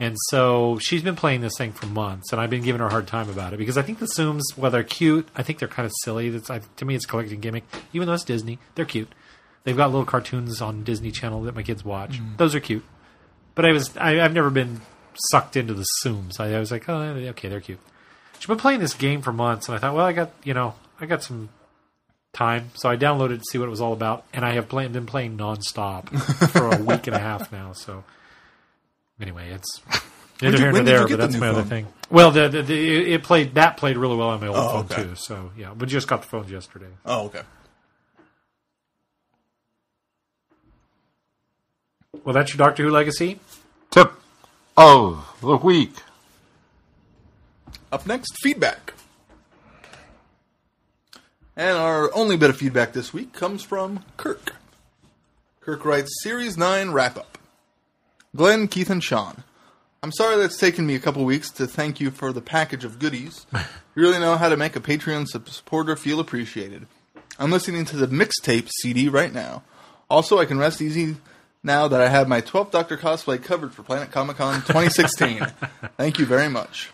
And 0.00 0.16
so 0.28 0.78
she's 0.80 1.02
been 1.02 1.16
playing 1.16 1.40
this 1.40 1.54
thing 1.58 1.72
for 1.72 1.86
months, 1.86 2.30
and 2.32 2.40
I've 2.40 2.50
been 2.50 2.62
giving 2.62 2.78
her 2.78 2.86
a 2.86 2.90
hard 2.90 3.08
time 3.08 3.28
about 3.28 3.52
it 3.52 3.56
because 3.58 3.76
I 3.76 3.82
think 3.82 3.98
the 3.98 4.06
Tsums, 4.06 4.42
while 4.56 4.70
they're 4.70 4.84
cute, 4.84 5.28
I 5.34 5.42
think 5.42 5.58
they're 5.58 5.66
kind 5.68 5.84
of 5.86 5.92
silly. 6.04 6.30
That's 6.30 6.48
I, 6.48 6.60
to 6.76 6.84
me, 6.84 6.94
it's 6.94 7.04
a 7.04 7.08
collecting 7.08 7.40
gimmick. 7.40 7.64
Even 7.92 8.06
though 8.06 8.14
it's 8.14 8.22
Disney, 8.24 8.58
they're 8.76 8.84
cute. 8.84 9.12
They've 9.64 9.76
got 9.76 9.90
little 9.90 10.06
cartoons 10.06 10.62
on 10.62 10.84
Disney 10.84 11.10
Channel 11.10 11.42
that 11.42 11.54
my 11.54 11.62
kids 11.62 11.84
watch. 11.84 12.12
Mm-hmm. 12.12 12.36
Those 12.36 12.54
are 12.54 12.60
cute. 12.60 12.84
But 13.54 13.64
I 13.66 13.72
was 13.72 13.96
I, 13.96 14.20
I've 14.20 14.32
never 14.32 14.50
been 14.50 14.80
sucked 15.30 15.56
into 15.56 15.74
the 15.74 15.84
Tsums. 16.04 16.38
I, 16.40 16.54
I 16.54 16.58
was 16.60 16.70
like, 16.70 16.88
oh, 16.88 17.00
okay, 17.00 17.48
they're 17.48 17.60
cute. 17.60 17.80
She's 18.38 18.46
been 18.46 18.56
playing 18.56 18.80
this 18.80 18.94
game 18.94 19.20
for 19.20 19.32
months, 19.32 19.68
and 19.68 19.76
I 19.76 19.80
thought, 19.80 19.94
well, 19.94 20.06
I 20.06 20.12
got 20.12 20.30
you 20.44 20.54
know, 20.54 20.74
I 21.00 21.06
got 21.06 21.22
some 21.24 21.48
time, 22.32 22.70
so 22.74 22.88
I 22.88 22.96
downloaded 22.96 23.32
it 23.32 23.38
to 23.38 23.44
see 23.50 23.58
what 23.58 23.66
it 23.66 23.70
was 23.70 23.80
all 23.80 23.92
about, 23.92 24.24
and 24.32 24.44
I 24.44 24.52
have 24.52 24.68
play, 24.68 24.86
been 24.86 25.06
playing 25.06 25.36
nonstop 25.36 26.08
for 26.52 26.70
a 26.70 26.82
week 26.82 27.06
and 27.08 27.16
a 27.16 27.18
half 27.18 27.50
now. 27.50 27.72
So 27.72 28.04
anyway, 29.20 29.50
it's 29.50 29.80
neither 30.40 30.56
you- 30.56 30.62
here 30.62 30.72
nor 30.72 30.78
when 30.80 30.84
did 30.84 30.92
you 30.92 30.98
there, 30.98 31.08
get 31.08 31.08
but 31.08 31.16
the 31.16 31.16
that's 31.26 31.34
new 31.34 31.40
my 31.40 31.48
other 31.48 31.60
phone? 31.62 31.68
thing. 31.68 31.86
Well, 32.10 32.30
the, 32.30 32.48
the, 32.48 32.62
the 32.62 33.12
it 33.14 33.22
played 33.24 33.54
that 33.56 33.76
played 33.76 33.96
really 33.96 34.16
well 34.16 34.28
on 34.28 34.40
my 34.40 34.46
old 34.46 34.56
Oh, 34.56 34.68
phone 34.68 34.84
okay. 34.84 35.02
too. 35.02 35.14
So 35.16 35.50
yeah, 35.58 35.72
we 35.72 35.86
just 35.86 36.06
got 36.08 36.22
the 36.22 36.28
phones 36.28 36.50
yesterday. 36.50 36.86
Oh, 37.04 37.26
okay. 37.26 37.42
Well, 42.28 42.34
that's 42.34 42.52
your 42.52 42.58
Doctor 42.58 42.82
Who 42.82 42.90
legacy. 42.90 43.40
Tip 43.90 44.12
of 44.76 45.38
the 45.40 45.56
week. 45.56 45.94
Up 47.90 48.06
next, 48.06 48.36
feedback. 48.42 48.92
And 51.56 51.78
our 51.78 52.14
only 52.14 52.36
bit 52.36 52.50
of 52.50 52.58
feedback 52.58 52.92
this 52.92 53.14
week 53.14 53.32
comes 53.32 53.62
from 53.62 54.04
Kirk. 54.18 54.56
Kirk 55.62 55.86
writes 55.86 56.22
Series 56.22 56.58
9 56.58 56.90
wrap 56.90 57.16
up. 57.16 57.38
Glenn, 58.36 58.68
Keith, 58.68 58.90
and 58.90 59.02
Sean. 59.02 59.42
I'm 60.02 60.12
sorry 60.12 60.36
that's 60.36 60.58
taken 60.58 60.86
me 60.86 60.94
a 60.96 61.00
couple 61.00 61.24
weeks 61.24 61.50
to 61.52 61.66
thank 61.66 61.98
you 61.98 62.10
for 62.10 62.34
the 62.34 62.42
package 62.42 62.84
of 62.84 62.98
goodies. 62.98 63.46
You 63.96 64.02
really 64.02 64.20
know 64.20 64.36
how 64.36 64.50
to 64.50 64.56
make 64.58 64.76
a 64.76 64.80
Patreon 64.80 65.26
supporter 65.48 65.96
feel 65.96 66.20
appreciated. 66.20 66.86
I'm 67.38 67.50
listening 67.50 67.86
to 67.86 67.96
the 67.96 68.06
mixtape 68.06 68.68
CD 68.82 69.08
right 69.08 69.32
now. 69.32 69.62
Also, 70.10 70.38
I 70.38 70.44
can 70.44 70.58
rest 70.58 70.82
easy 70.82 71.16
now 71.68 71.86
that 71.86 72.00
I 72.00 72.08
have 72.08 72.26
my 72.26 72.40
12th 72.40 72.72
Doctor 72.72 72.96
cosplay 72.96 73.40
covered 73.40 73.72
for 73.72 73.84
Planet 73.84 74.10
Comic 74.10 74.38
Con 74.38 74.54
2016. 74.62 75.46
Thank 75.96 76.18
you 76.18 76.26
very 76.26 76.48
much. 76.48 76.90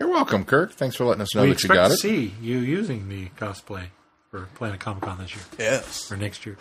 You're 0.00 0.08
welcome, 0.08 0.44
Kirk. 0.44 0.72
Thanks 0.72 0.96
for 0.96 1.04
letting 1.04 1.22
us 1.22 1.34
know 1.34 1.42
we 1.42 1.48
that 1.48 1.62
you 1.62 1.66
expect 1.68 1.74
got 1.74 1.88
to 1.88 1.94
it. 1.94 1.98
see 1.98 2.34
you 2.40 2.58
using 2.58 3.08
the 3.08 3.28
cosplay 3.30 3.88
for 4.30 4.46
Planet 4.54 4.80
Comic 4.80 5.02
Con 5.02 5.18
this 5.18 5.34
year 5.34 5.44
Yes. 5.58 6.10
or 6.10 6.16
next 6.16 6.46
year. 6.46 6.56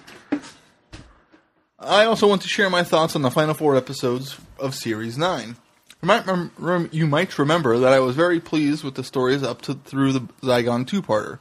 I 1.80 2.06
also 2.06 2.28
want 2.28 2.42
to 2.44 2.48
share 2.48 2.70
my 2.70 2.84
thoughts 2.84 3.16
on 3.16 3.22
the 3.22 3.32
final 3.32 3.54
four 3.54 3.76
episodes 3.76 4.38
of 4.60 4.74
Series 4.74 5.18
9. 5.18 5.50
You 5.50 6.08
might, 6.08 6.26
rem- 6.26 6.52
rem- 6.58 6.90
you 6.92 7.06
might 7.08 7.38
remember 7.38 7.78
that 7.80 7.94
I 7.94 8.00
was 8.00 8.16
very 8.16 8.40
pleased 8.40 8.84
with 8.84 8.96
the 8.96 9.04
stories 9.04 9.44
up 9.44 9.62
to 9.64 9.74
through 9.76 10.14
the 10.14 10.22
Zygon 10.42 10.88
two-parter. 10.88 11.40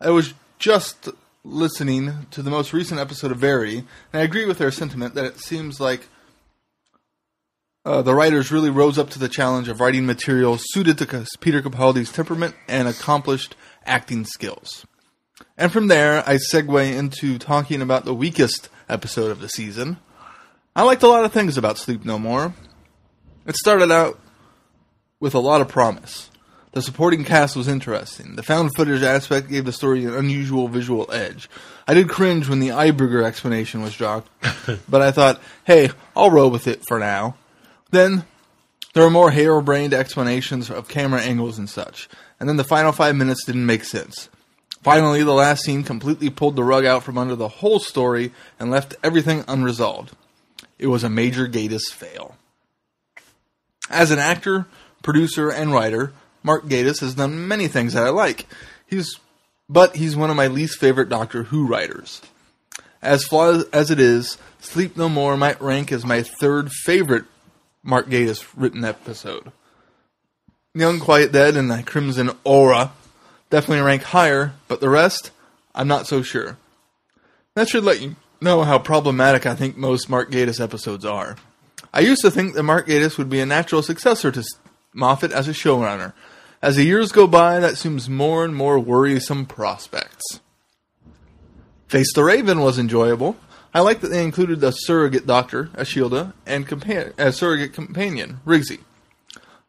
I 0.00 0.10
was 0.10 0.34
just 0.58 1.08
listening 1.44 2.26
to 2.30 2.42
the 2.42 2.50
most 2.50 2.72
recent 2.72 3.00
episode 3.00 3.32
of 3.32 3.38
Verity, 3.38 3.78
and 3.78 4.20
I 4.20 4.20
agree 4.20 4.44
with 4.44 4.58
their 4.58 4.70
sentiment 4.70 5.14
that 5.14 5.24
it 5.24 5.38
seems 5.38 5.80
like 5.80 6.08
uh, 7.84 8.02
the 8.02 8.14
writers 8.14 8.52
really 8.52 8.70
rose 8.70 8.96
up 8.96 9.10
to 9.10 9.18
the 9.18 9.28
challenge 9.28 9.68
of 9.68 9.80
writing 9.80 10.06
material 10.06 10.56
suited 10.58 10.98
to 10.98 11.26
Peter 11.40 11.60
Capaldi's 11.60 12.12
temperament 12.12 12.54
and 12.68 12.86
accomplished 12.86 13.56
acting 13.84 14.24
skills. 14.24 14.86
And 15.58 15.72
from 15.72 15.88
there, 15.88 16.22
I 16.28 16.36
segue 16.36 16.96
into 16.96 17.38
talking 17.38 17.82
about 17.82 18.04
the 18.04 18.14
weakest 18.14 18.68
episode 18.88 19.32
of 19.32 19.40
the 19.40 19.48
season. 19.48 19.96
I 20.76 20.84
liked 20.84 21.02
a 21.02 21.08
lot 21.08 21.24
of 21.24 21.32
things 21.32 21.58
about 21.58 21.76
Sleep 21.76 22.04
No 22.04 22.18
More. 22.18 22.54
It 23.46 23.56
started 23.56 23.90
out 23.90 24.18
with 25.18 25.34
a 25.34 25.40
lot 25.40 25.60
of 25.60 25.68
promise. 25.68 26.30
The 26.72 26.80
supporting 26.80 27.24
cast 27.24 27.54
was 27.54 27.68
interesting. 27.68 28.34
The 28.36 28.42
found 28.42 28.70
footage 28.74 29.02
aspect 29.02 29.50
gave 29.50 29.66
the 29.66 29.72
story 29.72 30.06
an 30.06 30.14
unusual 30.14 30.68
visual 30.68 31.06
edge. 31.12 31.50
I 31.86 31.92
did 31.92 32.08
cringe 32.08 32.48
when 32.48 32.60
the 32.60 32.70
Eiberger 32.70 33.22
explanation 33.22 33.82
was 33.82 33.94
dropped, 33.94 34.30
but 34.88 35.02
I 35.02 35.10
thought, 35.10 35.40
hey, 35.64 35.90
I'll 36.16 36.30
roll 36.30 36.50
with 36.50 36.66
it 36.66 36.82
for 36.88 36.98
now. 36.98 37.36
Then 37.90 38.24
there 38.94 39.04
were 39.04 39.10
more 39.10 39.30
harebrained 39.30 39.92
explanations 39.92 40.70
of 40.70 40.88
camera 40.88 41.20
angles 41.20 41.58
and 41.58 41.68
such, 41.68 42.08
and 42.40 42.48
then 42.48 42.56
the 42.56 42.64
final 42.64 42.92
five 42.92 43.16
minutes 43.16 43.44
didn't 43.44 43.66
make 43.66 43.84
sense. 43.84 44.30
Finally, 44.82 45.22
the 45.22 45.32
last 45.32 45.64
scene 45.64 45.84
completely 45.84 46.30
pulled 46.30 46.56
the 46.56 46.64
rug 46.64 46.86
out 46.86 47.02
from 47.02 47.18
under 47.18 47.36
the 47.36 47.48
whole 47.48 47.78
story 47.78 48.32
and 48.58 48.70
left 48.70 48.96
everything 49.04 49.44
unresolved. 49.46 50.12
It 50.78 50.88
was 50.88 51.04
a 51.04 51.10
major 51.10 51.46
Gatiss 51.46 51.92
fail. 51.92 52.36
As 53.90 54.10
an 54.10 54.18
actor, 54.18 54.66
producer, 55.02 55.50
and 55.50 55.72
writer, 55.72 56.12
Mark 56.42 56.64
Gatiss 56.66 57.00
has 57.00 57.14
done 57.14 57.48
many 57.48 57.68
things 57.68 57.92
that 57.92 58.04
I 58.04 58.10
like. 58.10 58.46
He's, 58.86 59.18
but 59.68 59.96
he's 59.96 60.16
one 60.16 60.30
of 60.30 60.36
my 60.36 60.46
least 60.48 60.78
favorite 60.78 61.08
Doctor 61.08 61.44
Who 61.44 61.66
writers. 61.66 62.20
As 63.00 63.24
flawed 63.24 63.64
as 63.72 63.90
it 63.90 63.98
is, 63.98 64.38
Sleep 64.60 64.96
No 64.96 65.08
More 65.08 65.36
might 65.36 65.60
rank 65.60 65.90
as 65.90 66.04
my 66.04 66.22
third 66.22 66.70
favorite 66.70 67.24
Mark 67.82 68.08
Gatiss 68.08 68.46
written 68.56 68.84
episode. 68.84 69.50
Unquiet 70.74 71.32
Dead 71.32 71.56
and 71.56 71.70
the 71.70 71.82
Crimson 71.82 72.30
Horror 72.46 72.90
definitely 73.50 73.84
rank 73.84 74.02
higher, 74.02 74.54
but 74.68 74.80
the 74.80 74.88
rest, 74.88 75.30
I'm 75.74 75.88
not 75.88 76.06
so 76.06 76.22
sure. 76.22 76.56
That 77.54 77.68
should 77.68 77.84
let 77.84 78.00
you 78.00 78.16
know 78.40 78.62
how 78.62 78.78
problematic 78.78 79.44
I 79.44 79.54
think 79.54 79.76
most 79.76 80.08
Mark 80.08 80.30
Gatiss 80.30 80.60
episodes 80.60 81.04
are. 81.04 81.36
I 81.92 82.00
used 82.00 82.22
to 82.22 82.30
think 82.30 82.54
that 82.54 82.62
Mark 82.62 82.86
Gatiss 82.86 83.18
would 83.18 83.28
be 83.28 83.40
a 83.40 83.46
natural 83.46 83.82
successor 83.82 84.30
to 84.32 84.44
Moffat 84.94 85.32
as 85.32 85.48
a 85.48 85.52
showrunner. 85.52 86.14
As 86.62 86.76
the 86.76 86.84
years 86.84 87.10
go 87.10 87.26
by, 87.26 87.58
that 87.58 87.76
seems 87.76 88.08
more 88.08 88.44
and 88.44 88.54
more 88.54 88.78
worrisome 88.78 89.46
prospects. 89.46 90.40
Face 91.88 92.12
the 92.14 92.22
Raven 92.22 92.60
was 92.60 92.78
enjoyable. 92.78 93.36
I 93.74 93.80
like 93.80 94.00
that 94.00 94.08
they 94.08 94.22
included 94.22 94.62
a 94.62 94.72
surrogate 94.72 95.26
doctor, 95.26 95.64
Ashildr, 95.74 96.34
and 96.46 96.68
compa- 96.68 97.18
a 97.18 97.32
surrogate 97.32 97.72
companion, 97.72 98.40
Rigsy. 98.46 98.80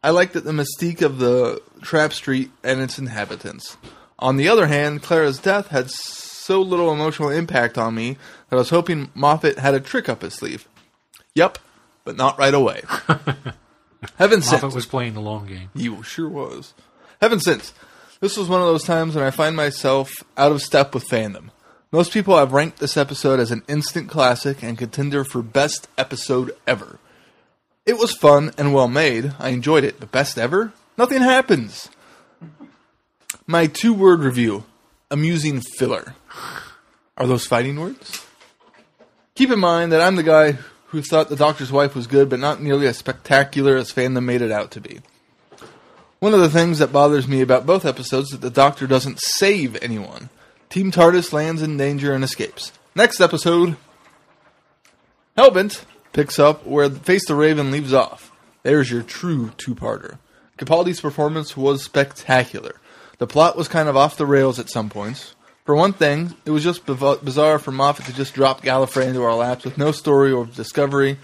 I 0.02 0.10
like 0.10 0.32
that 0.32 0.44
the 0.44 0.52
mystique 0.52 1.02
of 1.02 1.18
the 1.18 1.62
Trap 1.82 2.12
Street 2.12 2.50
and 2.62 2.80
its 2.80 2.98
inhabitants. 2.98 3.76
On 4.18 4.36
the 4.36 4.48
other 4.48 4.66
hand, 4.66 5.02
Clara's 5.02 5.38
death 5.38 5.68
had 5.68 5.90
so 5.90 6.60
little 6.60 6.92
emotional 6.92 7.30
impact 7.30 7.76
on 7.76 7.94
me 7.94 8.18
that 8.50 8.56
I 8.56 8.58
was 8.58 8.70
hoping 8.70 9.10
Moffat 9.14 9.58
had 9.58 9.74
a 9.74 9.80
trick 9.80 10.08
up 10.08 10.22
his 10.22 10.34
sleeve. 10.34 10.68
Yep, 11.34 11.58
but 12.04 12.16
not 12.16 12.38
right 12.38 12.54
away. 12.54 12.82
Heaven 14.16 14.42
sent. 14.42 14.62
Moffat 14.62 14.74
was 14.76 14.86
playing 14.86 15.14
the 15.14 15.20
long 15.20 15.46
game. 15.46 15.70
You 15.74 16.02
sure 16.02 16.28
was. 16.28 16.74
Heaven 17.24 17.40
sent. 17.40 17.72
This 18.20 18.36
was 18.36 18.50
one 18.50 18.60
of 18.60 18.66
those 18.66 18.82
times 18.82 19.14
when 19.14 19.24
I 19.24 19.30
find 19.30 19.56
myself 19.56 20.12
out 20.36 20.52
of 20.52 20.60
step 20.60 20.92
with 20.92 21.08
fandom. 21.08 21.48
Most 21.90 22.12
people 22.12 22.36
have 22.36 22.52
ranked 22.52 22.80
this 22.80 22.98
episode 22.98 23.40
as 23.40 23.50
an 23.50 23.62
instant 23.66 24.10
classic 24.10 24.62
and 24.62 24.76
contender 24.76 25.24
for 25.24 25.40
best 25.40 25.88
episode 25.96 26.54
ever. 26.66 26.98
It 27.86 27.96
was 27.96 28.12
fun 28.12 28.52
and 28.58 28.74
well 28.74 28.88
made. 28.88 29.32
I 29.38 29.48
enjoyed 29.48 29.84
it, 29.84 29.98
but 29.98 30.12
best 30.12 30.36
ever? 30.36 30.74
Nothing 30.98 31.22
happens. 31.22 31.88
My 33.46 33.68
two 33.68 33.94
word 33.94 34.20
review 34.20 34.64
amusing 35.10 35.62
filler. 35.62 36.16
Are 37.16 37.26
those 37.26 37.46
fighting 37.46 37.80
words? 37.80 38.26
Keep 39.34 39.50
in 39.50 39.60
mind 39.60 39.92
that 39.92 40.02
I'm 40.02 40.16
the 40.16 40.22
guy 40.22 40.58
who 40.88 41.00
thought 41.00 41.30
the 41.30 41.36
doctor's 41.36 41.72
wife 41.72 41.94
was 41.94 42.06
good, 42.06 42.28
but 42.28 42.38
not 42.38 42.60
nearly 42.60 42.86
as 42.86 42.98
spectacular 42.98 43.76
as 43.76 43.90
fandom 43.90 44.24
made 44.24 44.42
it 44.42 44.52
out 44.52 44.70
to 44.72 44.80
be. 44.82 45.00
One 46.24 46.32
of 46.32 46.40
the 46.40 46.48
things 46.48 46.78
that 46.78 46.90
bothers 46.90 47.28
me 47.28 47.42
about 47.42 47.66
both 47.66 47.84
episodes 47.84 48.28
is 48.28 48.30
that 48.32 48.40
the 48.40 48.48
doctor 48.48 48.86
doesn't 48.86 49.20
save 49.20 49.76
anyone. 49.82 50.30
Team 50.70 50.90
TARDIS 50.90 51.34
lands 51.34 51.60
in 51.60 51.76
danger 51.76 52.14
and 52.14 52.24
escapes. 52.24 52.72
Next 52.94 53.20
episode, 53.20 53.76
Hellbent 55.36 55.84
picks 56.14 56.38
up 56.38 56.66
where 56.66 56.88
Face 56.88 57.26
the 57.26 57.34
Raven 57.34 57.70
leaves 57.70 57.92
off. 57.92 58.32
There's 58.62 58.90
your 58.90 59.02
true 59.02 59.50
two-parter. 59.58 60.16
Capaldi's 60.56 61.02
performance 61.02 61.58
was 61.58 61.84
spectacular. 61.84 62.80
The 63.18 63.26
plot 63.26 63.54
was 63.54 63.68
kind 63.68 63.90
of 63.90 63.96
off 63.98 64.16
the 64.16 64.24
rails 64.24 64.58
at 64.58 64.70
some 64.70 64.88
points. 64.88 65.34
For 65.66 65.76
one 65.76 65.92
thing, 65.92 66.34
it 66.46 66.52
was 66.52 66.64
just 66.64 66.86
biv- 66.86 67.22
bizarre 67.22 67.58
for 67.58 67.70
Moffat 67.70 68.06
to 68.06 68.14
just 68.14 68.32
drop 68.32 68.62
Gallifrey 68.62 69.08
into 69.08 69.22
our 69.24 69.34
laps 69.34 69.66
with 69.66 69.76
no 69.76 69.92
story 69.92 70.32
or 70.32 70.46
discovery, 70.46 71.18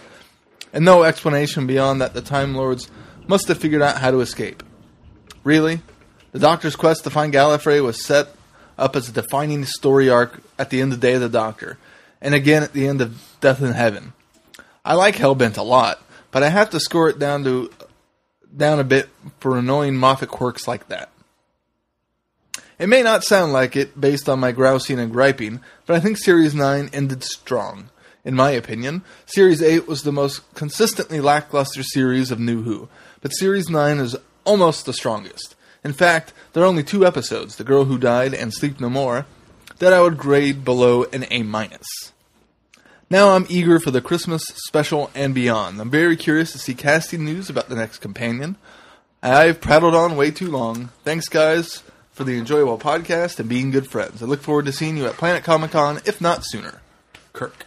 and 0.75 0.85
no 0.85 1.05
explanation 1.05 1.67
beyond 1.67 2.03
that 2.03 2.13
the 2.13 2.21
Time 2.21 2.55
Lords 2.55 2.91
must 3.27 3.49
have 3.49 3.57
figured 3.57 3.81
out 3.81 3.97
how 3.97 4.11
to 4.11 4.21
escape. 4.21 4.63
Really? 5.45 5.81
The 6.33 6.39
Doctor's 6.39 6.77
quest 6.77 7.05
to 7.05 7.11
find 7.11 7.33
Gallifrey 7.33 7.83
was 7.83 8.05
set 8.05 8.29
up 8.79 8.97
as 8.97 9.09
a 9.09 9.13
defining 9.13 9.65
story 9.65 10.09
arc 10.09 10.41
at 10.59 10.71
the 10.71 10.81
end 10.81 10.93
of 10.93 11.01
Day 11.01 11.15
of 11.15 11.21
the 11.21 11.29
Doctor, 11.29 11.79
and 12.21 12.35
again 12.35 12.63
at 12.63 12.73
the 12.73 12.87
end 12.87 13.01
of 13.01 13.37
Death 13.41 13.61
in 13.61 13.73
Heaven. 13.73 14.13
I 14.85 14.95
like 14.95 15.17
Hellbent 15.17 15.57
a 15.57 15.63
lot, 15.63 16.03
but 16.31 16.43
I 16.43 16.49
have 16.49 16.71
to 16.71 16.81
score 16.81 17.09
it 17.09 17.19
down 17.19 17.45
to 17.45 17.71
down 18.57 18.81
a 18.81 18.85
bit 18.85 19.09
for 19.39 19.57
annoying 19.57 19.97
Moffat 19.97 20.29
quirks 20.29 20.67
like 20.67 20.89
that. 20.89 21.11
It 22.79 22.89
may 22.89 23.03
not 23.03 23.25
sound 23.25 23.53
like 23.53 23.77
it 23.77 24.01
based 24.01 24.29
on 24.29 24.41
my 24.41 24.53
grousing 24.53 24.99
and 24.99 25.13
griping, 25.13 25.61
but 25.87 25.97
I 25.97 26.01
think 26.01 26.17
Series 26.17 26.55
9 26.55 26.91
ended 26.93 27.23
strong. 27.23 27.91
In 28.25 28.35
my 28.35 28.51
opinion, 28.51 29.03
Series 29.27 29.63
8 29.63 29.87
was 29.87 30.03
the 30.03 30.13
most 30.13 30.55
consistently 30.55 31.21
lackluster 31.21 31.83
series 31.83 32.31
of 32.31 32.41
New 32.41 32.63
Who, 32.63 32.89
but 33.21 33.31
Series 33.31 33.69
9 33.69 33.99
is 33.99 34.17
almost 34.45 34.87
the 34.87 34.93
strongest. 34.93 35.55
In 35.83 35.93
fact, 35.93 36.33
there 36.53 36.63
are 36.63 36.67
only 36.67 36.83
two 36.83 37.07
episodes, 37.07 37.57
The 37.57 37.65
Girl 37.65 37.85
Who 37.85 37.99
Died 37.99 38.35
and 38.35 38.53
Sleep 38.53 38.81
No 38.81 38.91
More, 38.91 39.27
that 39.79 39.93
I 39.93 40.03
would 40.03 40.19
grade 40.19 40.65
below 40.65 41.05
an 41.05 41.27
A 41.31 41.43
minus. 41.43 41.87
Now 43.09 43.31
I'm 43.31 43.47
eager 43.49 43.81
for 43.81 43.91
the 43.91 44.01
Christmas 44.01 44.45
special 44.67 45.11
and 45.15 45.35
beyond. 45.35 45.81
I'm 45.81 45.91
very 45.91 46.17
curious 46.17 46.53
to 46.53 46.59
see 46.59 46.75
casting 46.75 47.25
news 47.25 47.51
about 47.51 47.69
the 47.69 47.75
next 47.75 47.99
companion. 47.99 48.57
I've 49.23 49.61
prattled 49.61 49.95
on 49.95 50.17
way 50.17 50.31
too 50.31 50.51
long. 50.51 50.91
Thanks, 51.03 51.29
guys, 51.29 51.83
for 52.13 52.25
the 52.25 52.39
enjoyable 52.39 52.79
podcast 52.79 53.41
and 53.41 53.49
being 53.49 53.71
good 53.71 53.89
friends. 53.89 54.23
I 54.23 54.27
look 54.27 54.43
forward 54.43 54.67
to 54.67 54.73
seeing 54.73 54.97
you 54.97 55.07
at 55.07 55.15
Planet 55.15 55.43
Comic 55.43 55.73
Con, 55.73 56.01
if 56.05 56.21
not 56.21 56.43
sooner. 56.45 56.81
Kirk. 57.33 57.67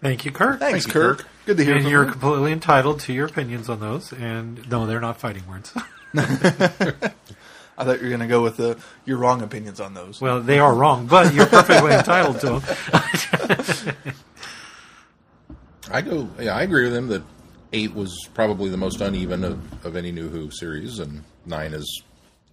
Thank 0.00 0.24
you, 0.24 0.32
Kirk. 0.32 0.60
Thanks, 0.60 0.86
you, 0.86 0.92
Kirk. 0.92 1.18
Kirk. 1.18 1.28
Good 1.46 1.56
to 1.58 1.64
hear 1.64 1.74
And 1.74 1.82
from 1.84 1.92
you're 1.92 2.04
you. 2.06 2.10
completely 2.12 2.52
entitled 2.52 3.00
to 3.00 3.12
your 3.12 3.26
opinions 3.26 3.68
on 3.68 3.80
those. 3.80 4.12
And 4.12 4.68
no, 4.70 4.86
they're 4.86 5.00
not 5.00 5.18
fighting 5.20 5.46
words. 5.46 5.72
I 6.16 7.82
thought 7.84 7.96
you 7.98 8.04
were 8.04 8.08
going 8.08 8.20
to 8.20 8.26
go 8.28 8.42
with 8.42 8.56
the 8.56 8.78
your 9.04 9.18
wrong 9.18 9.42
opinions 9.42 9.80
on 9.80 9.94
those. 9.94 10.20
well, 10.20 10.40
they 10.40 10.58
are 10.60 10.72
wrong, 10.74 11.06
but 11.06 11.34
you're 11.34 11.46
perfectly 11.46 11.92
entitled 11.94 12.40
to 12.40 12.60
them. 12.60 13.96
I 15.90 16.00
go. 16.00 16.28
Yeah, 16.40 16.54
I 16.56 16.62
agree 16.62 16.84
with 16.84 16.94
him 16.94 17.08
that 17.08 17.22
eight 17.72 17.92
was 17.94 18.28
probably 18.32 18.70
the 18.70 18.76
most 18.76 19.00
uneven 19.00 19.42
of, 19.44 19.84
of 19.84 19.96
any 19.96 20.12
New 20.12 20.28
Who 20.28 20.50
series, 20.50 20.98
and 21.00 21.24
nine 21.44 21.74
is. 21.74 22.02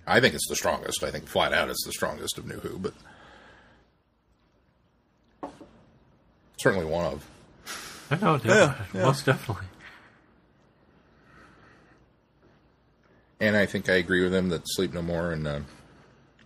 I 0.08 0.20
think 0.20 0.34
it's 0.34 0.48
the 0.50 0.56
strongest. 0.56 1.04
I 1.04 1.12
think 1.12 1.28
flat 1.28 1.54
out 1.54 1.70
it's 1.70 1.86
the 1.86 1.92
strongest 1.94 2.38
of 2.40 2.48
New 2.48 2.60
Who, 2.60 2.80
but 2.80 2.94
certainly 6.60 6.86
one 6.86 7.06
of. 7.06 7.28
I 8.12 8.16
know, 8.18 8.40
Yeah, 8.44 8.76
yeah. 8.94 9.02
most 9.06 9.26
definitely. 9.26 9.66
And 13.40 13.56
I 13.58 13.66
think 13.66 13.90
I 13.90 13.94
agree 13.94 14.24
with 14.24 14.34
him 14.34 14.50
that 14.50 14.62
Sleep 14.68 14.94
No 14.94 15.02
More 15.02 15.32
and 15.32 15.48
uh, 15.48 15.60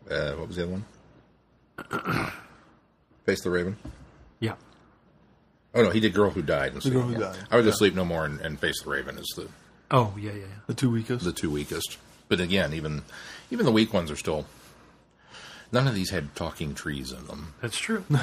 uh, 0.10 0.34
what 0.34 0.48
was 0.48 0.56
the 0.58 0.64
other 0.64 0.72
one? 0.72 2.32
Face 3.26 3.42
the 3.44 3.50
Raven. 3.50 3.76
Yeah. 4.40 4.54
Oh 5.74 5.82
no, 5.84 5.90
he 5.90 6.00
did 6.00 6.14
Girl 6.14 6.30
Who 6.30 6.42
Died. 6.42 6.72
And 6.74 6.82
Sleep 6.82 6.94
Girl 6.94 7.04
No 7.04 7.08
Who 7.10 7.20
More. 7.20 7.34
Died, 7.34 7.38
I 7.52 7.56
would 7.58 7.66
just 7.66 7.80
Sleep 7.80 7.96
No 7.96 8.06
More 8.06 8.24
and, 8.26 8.40
and 8.40 8.58
Face 8.60 8.82
the 8.84 8.90
Raven 8.90 9.18
is 9.18 9.28
the 9.36 9.50
Oh, 9.92 10.14
yeah, 10.18 10.32
yeah, 10.32 10.38
yeah. 10.40 10.46
the 10.68 10.74
two 10.74 10.90
weakest. 10.90 11.26
the 11.26 11.34
two 11.34 11.52
weakest. 11.52 11.98
But 12.30 12.40
again, 12.40 12.74
even 12.74 13.04
even 13.52 13.66
the 13.66 13.72
weak 13.72 13.94
ones 13.94 14.10
are 14.10 14.16
still. 14.16 14.46
None 15.72 15.88
of 15.88 15.96
these 15.96 16.12
had 16.12 16.34
talking 16.36 16.74
trees 16.76 17.12
in 17.12 17.26
them. 17.28 17.56
That's 17.62 17.78
true. 17.78 18.06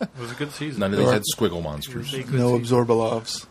it 0.00 0.08
was 0.18 0.30
a 0.32 0.34
good 0.34 0.52
season. 0.52 0.80
None 0.80 0.92
of 0.92 0.98
these 0.98 1.10
had 1.10 1.22
squiggle 1.34 1.62
monsters. 1.62 2.12
It 2.12 2.18
was 2.18 2.28
a 2.28 2.30
good 2.32 2.40
no 2.40 2.58
season. 2.58 2.76
Absorbaloffs. 2.86 3.46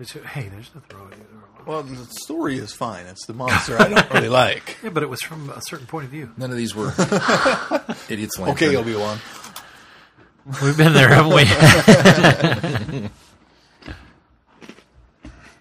It's- 0.00 0.24
Hey, 0.32 0.48
there's 0.48 0.70
nothing 0.74 0.96
wrong 0.98 1.10
with 1.10 1.20
it. 1.20 1.26
Well, 1.66 1.82
the 1.82 2.04
story 2.20 2.58
is 2.58 2.72
fine. 2.74 3.06
It's 3.06 3.24
the 3.26 3.32
monster 3.32 3.80
I 3.80 3.88
don't 3.88 4.10
really 4.12 4.28
like. 4.28 4.76
Yeah, 4.82 4.90
but 4.90 5.02
it 5.02 5.08
was 5.08 5.22
from 5.22 5.48
a 5.50 5.62
certain 5.62 5.86
point 5.86 6.04
of 6.04 6.10
view. 6.10 6.30
None 6.36 6.50
of 6.50 6.56
these 6.58 6.74
were 6.74 6.88
idiots. 8.10 8.38
Okay, 8.38 8.76
Lantern. 8.76 8.76
Obi 8.76 8.96
Wan. 8.96 9.18
We've 10.62 10.76
been 10.76 10.92
there, 10.92 11.08
haven't 11.08 11.32
we? 11.34 11.44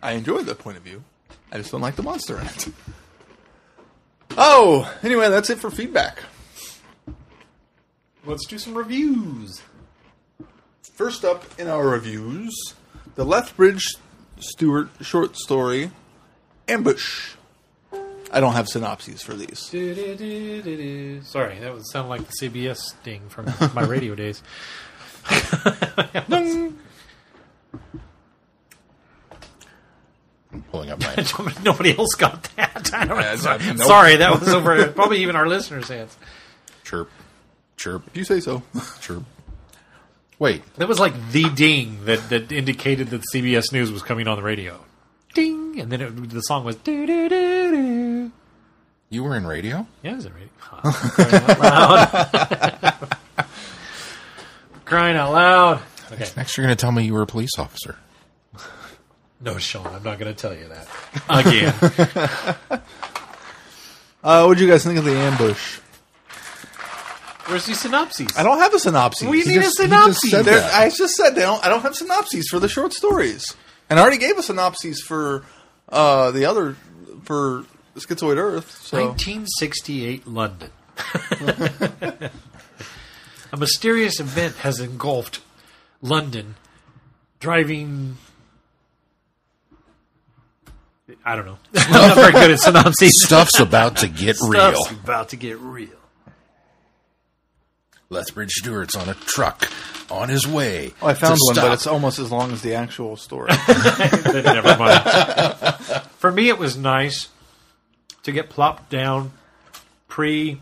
I 0.01 0.13
enjoy 0.13 0.41
the 0.41 0.55
point 0.55 0.77
of 0.77 0.83
view. 0.83 1.03
I 1.51 1.57
just 1.57 1.71
don't 1.71 1.81
like 1.81 1.95
the 1.95 2.03
monster 2.03 2.39
in 2.39 2.45
it. 2.47 2.67
Oh, 4.37 4.91
anyway, 5.03 5.29
that's 5.29 5.49
it 5.49 5.59
for 5.59 5.69
feedback. 5.71 6.19
Let's 8.25 8.45
do 8.47 8.57
some 8.57 8.73
reviews. 8.75 9.61
First 10.93 11.25
up 11.25 11.43
in 11.59 11.67
our 11.67 11.87
reviews, 11.87 12.53
the 13.15 13.25
Lethbridge 13.25 13.95
Stewart 14.39 14.89
short 15.01 15.35
story, 15.37 15.91
Ambush. 16.67 17.35
I 18.31 18.39
don't 18.39 18.53
have 18.53 18.67
synopses 18.67 19.21
for 19.21 19.33
these. 19.35 19.59
Sorry, 19.59 19.79
that 21.59 21.71
would 21.73 21.85
sound 21.87 22.09
like 22.09 22.21
the 22.27 22.33
CBS 22.41 22.77
sting 22.77 23.29
from 23.29 23.45
my 23.73 23.83
radio 23.83 24.15
days. 24.15 24.41
Ding. 26.29 26.77
I'm 30.51 30.61
pulling 30.71 30.91
up 30.91 30.99
my. 30.99 31.53
Nobody 31.63 31.97
else 31.97 32.13
got 32.15 32.43
that. 32.55 32.91
I 32.93 33.05
don't 33.05 33.19
Yeah, 33.19 33.35
know. 33.35 33.57
nope. 33.73 33.87
Sorry, 33.87 34.15
that 34.17 34.39
was 34.39 34.49
over 34.49 34.87
probably 34.91 35.21
even 35.21 35.35
our 35.35 35.47
listeners' 35.47 35.87
hands. 35.87 36.15
chirp. 36.83 37.09
Chirp. 37.77 38.03
If 38.07 38.17
you 38.17 38.23
say 38.23 38.39
so. 38.39 38.61
Chirp. 39.01 39.23
Wait. 40.39 40.61
That 40.75 40.87
was 40.87 40.99
like 40.99 41.13
the 41.31 41.49
ding 41.49 42.05
that, 42.05 42.29
that 42.29 42.51
indicated 42.51 43.09
that 43.09 43.21
CBS 43.33 43.71
News 43.71 43.91
was 43.91 44.01
coming 44.01 44.27
on 44.27 44.35
the 44.37 44.43
radio. 44.43 44.79
Ding, 45.33 45.79
and 45.79 45.91
then 45.91 46.01
it, 46.01 46.29
the 46.29 46.41
song 46.41 46.63
was 46.65 46.75
doo 46.77 47.05
doo 47.07 47.29
doo 47.29 47.71
doo. 47.71 48.31
You 49.09 49.23
were 49.23 49.35
in 49.35 49.45
radio? 49.47 49.85
Yeah, 50.03 50.17
is 50.17 50.25
it 50.25 50.33
radio? 50.33 50.49
Huh, 50.57 50.91
crying 51.25 51.43
out 51.49 51.59
loud. 51.59 53.17
crying 54.85 55.17
out 55.17 55.31
loud. 55.31 55.81
Okay, 56.11 56.27
Next, 56.37 56.57
you're 56.57 56.65
going 56.65 56.75
to 56.75 56.79
tell 56.81 56.91
me 56.91 57.03
you 57.05 57.13
were 57.13 57.21
a 57.23 57.27
police 57.27 57.57
officer. 57.57 57.97
no, 59.41 59.57
Sean, 59.57 59.87
I'm 59.87 60.03
not 60.03 60.19
going 60.19 60.33
to 60.33 60.39
tell 60.39 60.53
you 60.55 60.67
that 60.69 60.87
again. 62.69 62.81
Uh, 64.23 64.45
what 64.45 64.57
do 64.57 64.63
you 64.63 64.71
guys 64.71 64.85
think 64.85 64.97
of 64.97 65.03
the 65.03 65.11
ambush? 65.11 65.79
Where's 67.45 67.65
the 67.65 67.75
synopses? 67.75 68.29
I 68.37 68.43
don't 68.43 68.59
have 68.59 68.73
a 68.73 68.79
synopsis. 68.79 69.27
We 69.27 69.43
need 69.43 69.61
just- 69.61 69.79
a 69.79 69.83
he 69.83 69.89
just 69.89 70.19
synopsis. 70.21 70.45
There- 70.45 70.69
I 70.73 70.89
just 70.89 71.15
said 71.15 71.31
they 71.31 71.41
don't, 71.41 71.63
I 71.65 71.69
don't 71.69 71.81
have 71.81 71.95
synopses 71.95 72.47
for 72.49 72.59
the 72.59 72.69
short 72.69 72.93
stories, 72.93 73.53
and 73.89 73.99
I 73.99 74.01
already 74.01 74.17
gave 74.17 74.37
a 74.37 74.43
synopsis 74.43 75.01
for 75.01 75.43
uh, 75.89 76.31
the 76.31 76.45
other 76.45 76.75
for 77.23 77.65
Schizoid 77.95 78.37
Earth. 78.37 78.71
So 78.81 78.97
1968 78.97 80.25
London. 80.27 80.69
a 83.51 83.57
mysterious 83.57 84.19
event 84.19 84.55
has 84.57 84.79
engulfed 84.79 85.41
London, 86.01 86.55
driving. 87.39 88.17
I 91.25 91.35
don't 91.35 91.45
know. 91.45 91.57
I'm 91.75 91.91
not 91.91 92.15
very 92.15 92.31
good 92.31 92.51
at 92.51 92.59
synopses. 92.59 93.23
Stuff's 93.23 93.59
about 93.59 93.97
to 93.97 94.07
get 94.07 94.37
real. 94.41 94.73
Stuff's 94.75 94.91
about 94.91 95.29
to 95.29 95.35
get 95.35 95.59
real. 95.59 95.89
Lethbridge 98.13 98.51
Stewart's 98.51 98.95
on 98.95 99.09
a 99.09 99.13
truck 99.13 99.69
on 100.09 100.29
his 100.29 100.47
way. 100.47 100.93
Oh, 101.01 101.07
I 101.07 101.13
found 101.13 101.35
to 101.35 101.41
one, 101.45 101.55
stop. 101.55 101.65
but 101.65 101.73
it's 101.73 101.87
almost 101.87 102.19
as 102.19 102.31
long 102.31 102.51
as 102.51 102.61
the 102.61 102.75
actual 102.75 103.17
story. 103.17 103.51
Never 103.67 104.77
mind. 104.77 105.03
For 106.17 106.31
me, 106.31 106.47
it 106.49 106.57
was 106.57 106.77
nice 106.77 107.29
to 108.23 108.31
get 108.31 108.49
plopped 108.49 108.89
down 108.89 109.31
pre, 110.07 110.61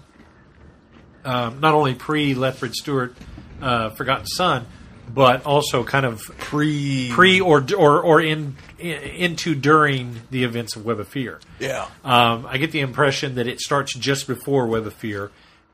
um, 1.26 1.60
not 1.60 1.74
only 1.74 1.94
pre 1.94 2.34
Lethbridge 2.34 2.76
Stewart, 2.76 3.16
uh, 3.62 3.90
Forgotten 3.92 4.26
Son, 4.26 4.66
but 5.14 5.46
also 5.46 5.84
kind 5.84 6.06
of 6.06 6.22
Pre, 6.38 7.10
pre 7.12 7.42
or 7.42 7.64
or 7.78 8.02
or 8.02 8.22
in, 8.22 8.56
in 8.80 8.94
into 9.04 9.54
during 9.56 10.22
the 10.32 10.44
events 10.46 10.76
of 10.78 10.86
Web 10.86 11.00
of 11.00 11.08
Fear. 11.10 11.40
yeah, 11.60 11.88
Um, 12.06 12.46
I 12.50 12.58
get 12.58 12.72
the 12.72 12.80
impression 12.80 13.36
that 13.36 13.46
it 13.46 13.60
starts 13.60 13.94
just 13.94 14.26
before 14.26 14.68
Web 14.68 14.88
of 14.88 14.94
Fear, 14.94 15.30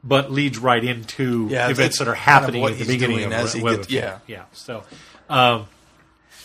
but 0.07 0.31
leads 0.31 0.57
right 0.57 0.83
into 0.83 1.47
Yeah, 1.49 1.69
events 1.69 1.99
that 1.99 2.07
are 2.07 2.15
kind 2.15 2.17
of 2.17 2.23
happening 2.23 2.63
at 2.65 2.77
the 2.77 2.85
beginning 2.85 3.23
of 3.25 3.31
as 3.33 3.55
Web 3.55 3.63
gets- 3.77 3.85
of 3.87 3.91
Fear. 3.91 4.01
yeah. 4.27 4.35
yeah. 4.35 4.43
So, 4.53 4.83
um, 5.29 5.67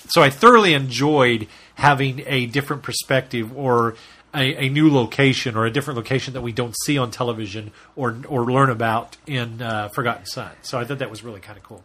so 0.09 0.23
I 0.23 0.31
thoroughly 0.31 0.75
enjoyed 0.75 1.47
having 1.77 2.23
a 2.27 2.47
different 2.47 2.83
perspective 2.83 3.57
or 3.57 3.95
a, 4.35 4.67
a 4.67 4.69
new 4.69 4.93
location 4.93 5.57
or 5.57 5.67
a 5.67 5.71
different 5.71 5.97
location 5.97 6.35
that 6.35 6.41
we 6.41 6.53
don't 6.53 6.75
see 6.85 6.97
on 6.99 7.11
television 7.11 7.71
or 7.97 8.17
or 8.29 8.45
learn 8.47 8.71
about 8.71 9.17
in 9.27 9.61
uh, 9.63 9.89
Forgotten 9.95 10.27
Son. 10.27 10.51
So 10.63 10.79
I 10.79 10.85
thought 10.85 10.99
that 10.99 11.11
was 11.11 11.23
really 11.23 11.41
kind 11.41 11.57
of 11.59 11.63
cool. 11.65 11.85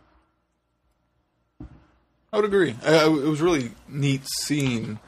I 2.34 2.36
would 2.38 2.46
agree. 2.46 2.76
I, 2.86 2.96
I- 2.96 3.06
it 3.06 3.10
was 3.28 3.42
really 3.42 3.72
neat 3.88 4.22
seeing 4.44 5.00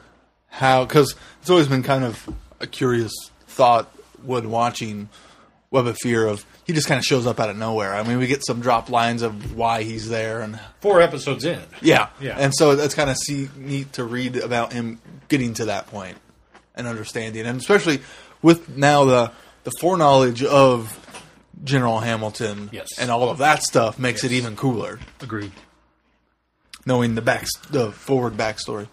how 0.48 0.86
because 0.86 1.16
it's 1.42 1.50
always 1.50 1.68
been 1.68 1.84
kind 1.84 2.04
of 2.04 2.28
a 2.60 2.68
curious 2.68 3.12
thought 3.48 3.86
when 4.24 4.50
watching 4.50 5.10
Web 5.72 5.88
of 5.88 5.98
Fear 6.02 6.28
of 6.28 6.46
he 6.70 6.74
just 6.76 6.88
kind 6.88 7.00
of 7.00 7.04
shows 7.04 7.26
up 7.26 7.40
out 7.40 7.50
of 7.50 7.58
nowhere. 7.58 7.96
I 7.96 8.04
mean, 8.04 8.20
we 8.20 8.28
get 8.28 8.46
some 8.46 8.62
drop 8.62 8.92
lines 8.92 9.24
of 9.24 9.56
why 9.56 9.82
he's 9.82 10.08
there 10.08 10.42
and 10.42 10.60
Four 10.82 11.02
episodes 11.02 11.44
in. 11.44 11.60
yeah, 11.82 12.10
Yeah. 12.22 12.36
and 12.38 12.54
so 12.56 12.72
it's 12.72 12.94
kind 12.94 13.10
of 13.10 13.18
see, 13.18 13.50
neat 13.58 13.94
to 13.94 14.04
read 14.04 14.38
about 14.38 14.72
him 14.72 15.02
getting 15.30 15.56
to 15.56 15.66
that 15.66 15.88
point 15.88 16.20
and 16.76 16.86
understanding, 16.86 17.48
and 17.48 17.60
especially 17.60 18.02
with 18.44 18.70
now 18.78 19.04
the 19.06 19.32
the 19.64 19.72
foreknowledge 19.80 20.44
of 20.44 20.96
General 21.64 22.02
Hamilton 22.02 22.70
Yes. 22.72 22.88
and 23.00 23.10
all 23.10 23.30
of 23.32 23.40
that 23.40 23.64
stuff 23.64 23.98
makes 23.98 24.24
it 24.24 24.32
even 24.32 24.56
cooler 24.56 25.00
Agreed. 25.22 25.52
knowing 26.86 27.16
the 27.16 27.22
back 27.22 27.46
the 27.72 27.92
forward 27.92 28.34
backstory. 28.38 28.88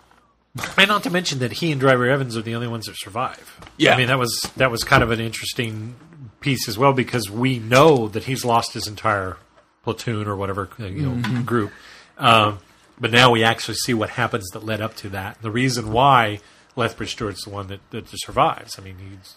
And 0.79 0.89
not 0.89 1.03
to 1.03 1.11
mention 1.11 1.41
that 1.41 1.53
he 1.53 1.71
and 1.71 1.79
Driver 1.79 2.09
Evans 2.09 2.35
are 2.37 2.41
the 2.43 2.55
only 2.55 2.67
ones 2.67 2.87
that 2.87 2.97
survive. 2.99 3.61
Yeah. 3.77 3.93
I 3.95 3.99
mean 3.99 4.09
that 4.09 4.19
was 4.19 4.41
that 4.57 4.71
was 4.71 4.83
kind 4.85 5.03
of 5.03 5.11
an 5.11 5.21
interesting 5.21 5.95
piece 6.41 6.69
as 6.69 6.79
well 6.79 6.93
because 6.93 7.31
we 7.31 7.59
know 7.59 8.09
that 8.09 8.25
he's 8.25 8.45
lost 8.45 8.75
his 8.75 8.87
entire 8.87 9.37
platoon 9.83 10.27
or 10.27 10.37
whatever 10.37 10.69
you 10.79 11.09
know 11.09 11.43
group. 11.43 11.73
Um, 12.19 12.59
but 12.99 13.11
now 13.11 13.31
we 13.31 13.45
actually 13.45 13.75
see 13.75 13.95
what 13.95 14.11
happens 14.11 14.49
that 14.53 14.65
led 14.65 14.81
up 14.81 14.95
to 14.97 15.09
that. 15.11 15.41
The 15.43 15.51
reason 15.51 15.93
why 15.93 16.41
Lethbridge 16.77 17.13
Stewart's 17.13 17.45
the 17.45 17.51
one 17.51 17.69
that, 17.69 17.81
that 17.91 18.07
survives. 18.09 18.79
I 18.79 18.83
mean, 18.83 18.97
he's 18.99 19.35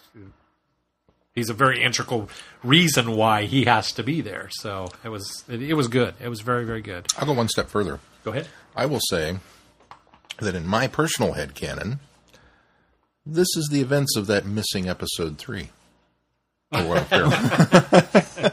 he's 1.36 1.50
a 1.50 1.54
very 1.54 1.82
integral 1.82 2.30
reason 2.64 3.16
why 3.16 3.46
he 3.46 3.66
has 3.66 3.92
to 3.94 4.04
be 4.04 4.22
there. 4.22 4.50
So 4.52 4.90
it 5.04 5.10
was 5.10 5.44
it, 5.50 5.62
it 5.62 5.74
was 5.74 5.88
good. 5.88 6.16
It 6.22 6.30
was 6.30 6.42
very 6.42 6.66
very 6.66 6.82
good. 6.82 7.08
I'll 7.18 7.26
go 7.26 7.34
one 7.34 7.50
step 7.50 7.70
further. 7.70 8.00
Go 8.24 8.32
ahead. 8.32 8.48
I 8.76 8.86
will 8.86 9.02
say 9.10 9.38
that 10.40 10.56
in 10.56 10.66
my 10.66 10.88
personal 10.88 11.34
head 11.34 11.56
canon, 11.56 12.00
this 13.26 13.48
is 13.56 13.70
the 13.72 13.82
events 13.82 14.16
of 14.16 14.28
that 14.28 14.46
missing 14.46 14.88
episode 14.90 15.38
three. 15.38 15.70
Or 16.72 16.84
what- 16.84 17.10
there. 17.10 18.52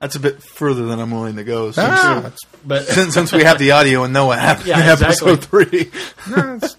That's 0.00 0.16
a 0.16 0.20
bit 0.20 0.42
further 0.42 0.86
than 0.86 0.98
I'm 0.98 1.10
willing 1.10 1.36
to 1.36 1.44
go. 1.44 1.72
Since, 1.72 1.86
Ah, 1.90 2.14
that's- 2.22 2.38
But 2.64 2.84
since, 2.86 3.12
since 3.12 3.32
we 3.32 3.44
have 3.44 3.58
the 3.58 3.72
audio 3.72 4.04
and 4.04 4.14
know 4.14 4.26
what 4.26 4.38
happened 4.38 4.66
Yeah, 4.66 4.82
in 4.82 4.90
exactly. 4.92 5.32
episode 5.32 5.44
three. 5.44 5.90
no, 6.34 6.54
it's 6.62 6.76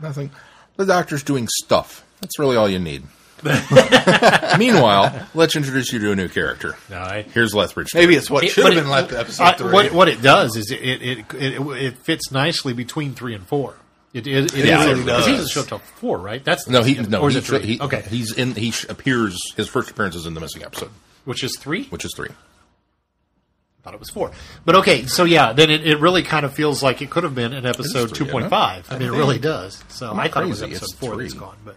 nothing. 0.00 0.30
The 0.76 0.86
doctor's 0.86 1.24
doing 1.24 1.48
stuff. 1.64 2.04
That's 2.20 2.38
really 2.38 2.56
all 2.56 2.68
you 2.68 2.78
need. 2.78 3.02
Meanwhile, 4.58 5.26
let's 5.34 5.56
introduce 5.56 5.92
you 5.92 5.98
to 6.00 6.12
a 6.12 6.16
new 6.16 6.28
character. 6.28 6.76
no, 6.90 6.98
I, 6.98 7.22
Here's 7.22 7.54
Lethbridge. 7.54 7.88
Maybe 7.94 8.14
it's 8.14 8.30
what 8.30 8.44
It- 8.44 8.50
should 8.50 8.62
but 8.64 8.74
have 8.74 8.84
been 8.84 8.90
left 8.90 9.12
episode 9.12 9.42
I- 9.44 9.52
three. 9.54 9.72
What, 9.72 9.92
what 9.92 10.08
it 10.08 10.22
does 10.22 10.56
is 10.56 10.70
it 10.70 10.76
it, 10.80 11.02
it, 11.02 11.34
it, 11.34 11.60
it 11.82 11.96
fits 11.98 12.30
nicely 12.30 12.72
between 12.72 13.14
three 13.14 13.34
and 13.34 13.44
four. 13.46 13.74
It, 14.12 14.26
it, 14.26 14.52
it 14.56 14.64
Yeah, 14.66 14.84
is- 14.90 14.98
it 14.98 15.04
because 15.04 15.26
He 15.26 15.32
does. 15.32 15.38
doesn't 15.38 15.48
show 15.50 15.60
up 15.60 15.66
till 15.68 15.78
four, 15.78 16.18
right? 16.18 16.42
That's 16.44 16.66
No, 16.68 16.82
he 16.82 16.94
no. 16.94 17.20
or 17.20 17.28
is 17.28 17.34
he, 17.34 17.38
it 17.38 17.44
three? 17.44 17.60
he- 17.60 17.80
okay, 17.80 18.02
he's 18.08 18.32
in. 18.32 18.54
He 18.54 18.72
appears. 18.88 19.38
His 19.56 19.68
first 19.68 19.90
appearance 19.90 20.16
is 20.16 20.26
in 20.26 20.34
the 20.34 20.40
missing 20.40 20.62
episode, 20.64 20.90
which 21.24 21.44
is 21.44 21.56
three. 21.58 21.84
which 21.84 22.04
is 22.04 22.12
three. 22.16 22.28
I 22.30 23.82
thought 23.82 23.94
it 23.94 24.00
was 24.00 24.10
four, 24.10 24.30
but 24.66 24.74
okay. 24.76 25.06
So 25.06 25.24
yeah, 25.24 25.52
then 25.54 25.70
it, 25.70 25.86
it 25.86 26.00
really 26.00 26.22
kind 26.22 26.44
of 26.44 26.52
feels 26.52 26.82
like 26.82 27.00
it 27.02 27.08
could 27.08 27.24
have 27.24 27.34
been 27.34 27.52
an 27.54 27.64
episode 27.64 28.12
two 28.14 28.16
point 28.16 28.16
five. 28.16 28.16
two 28.16 28.24
isn't 28.24 28.32
point 28.32 28.46
it? 28.46 28.48
five. 28.50 28.86
I 28.92 28.98
mean, 28.98 29.08
it 29.08 29.16
really 29.16 29.38
does. 29.38 29.82
So 29.88 30.12
I 30.12 30.28
thought 30.28 30.42
it 30.42 30.48
was 30.48 30.62
episode 30.62 30.82
it's 30.84 30.94
four 30.94 31.16
that's 31.16 31.32
three. 31.32 31.40
gone, 31.40 31.56
but 31.64 31.76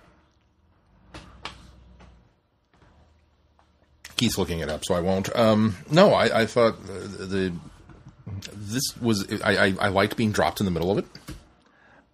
Keith's 4.18 4.38
looking 4.38 4.60
it 4.60 4.70
up, 4.70 4.84
so 4.86 4.96
I 4.96 5.00
won't. 5.00 5.34
Um, 5.36 5.76
no, 5.90 6.14
I, 6.14 6.42
I 6.42 6.46
thought 6.46 6.86
the, 6.86 6.94
the 7.26 7.54
this 8.54 8.84
was 9.02 9.26
I, 9.44 9.68
I, 9.68 9.76
I 9.82 9.88
liked 9.90 10.16
being 10.18 10.32
dropped 10.32 10.60
in 10.60 10.66
the 10.66 10.72
middle 10.72 10.92
of 10.92 10.98
it 10.98 11.06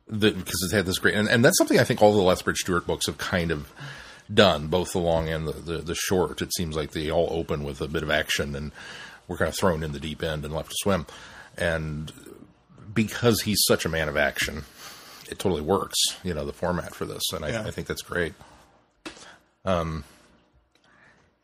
because 0.09 0.67
it 0.71 0.75
had 0.75 0.85
this 0.85 0.97
great 0.97 1.15
and, 1.15 1.29
and 1.29 1.45
that's 1.45 1.57
something 1.57 1.79
I 1.79 1.83
think 1.83 2.01
all 2.01 2.13
the 2.13 2.21
Lethbridge 2.21 2.57
Stewart 2.57 2.87
books 2.87 3.05
have 3.05 3.17
kind 3.17 3.51
of 3.51 3.71
done, 4.33 4.67
both 4.67 4.91
the 4.91 4.99
long 4.99 5.29
and 5.29 5.47
the, 5.47 5.53
the, 5.53 5.77
the 5.79 5.95
short. 5.95 6.41
It 6.41 6.53
seems 6.53 6.75
like 6.75 6.91
they 6.91 7.11
all 7.11 7.27
open 7.31 7.63
with 7.63 7.81
a 7.81 7.87
bit 7.87 8.03
of 8.03 8.09
action 8.11 8.55
and 8.55 8.71
we're 9.27 9.37
kind 9.37 9.49
of 9.49 9.55
thrown 9.55 9.83
in 9.83 9.91
the 9.91 9.99
deep 9.99 10.23
end 10.23 10.45
and 10.45 10.53
left 10.53 10.69
to 10.69 10.75
swim. 10.81 11.05
And 11.57 12.11
because 12.93 13.41
he's 13.41 13.61
such 13.67 13.85
a 13.85 13.89
man 13.89 14.09
of 14.09 14.17
action, 14.17 14.63
it 15.29 15.39
totally 15.39 15.61
works. 15.61 15.97
You 16.23 16.33
know 16.33 16.45
the 16.45 16.53
format 16.53 16.95
for 16.95 17.05
this, 17.05 17.21
and 17.33 17.45
I, 17.45 17.49
Yeah. 17.49 17.63
I 17.63 17.71
think 17.71 17.87
that's 17.87 18.01
great. 18.01 18.33
Um, 19.65 20.03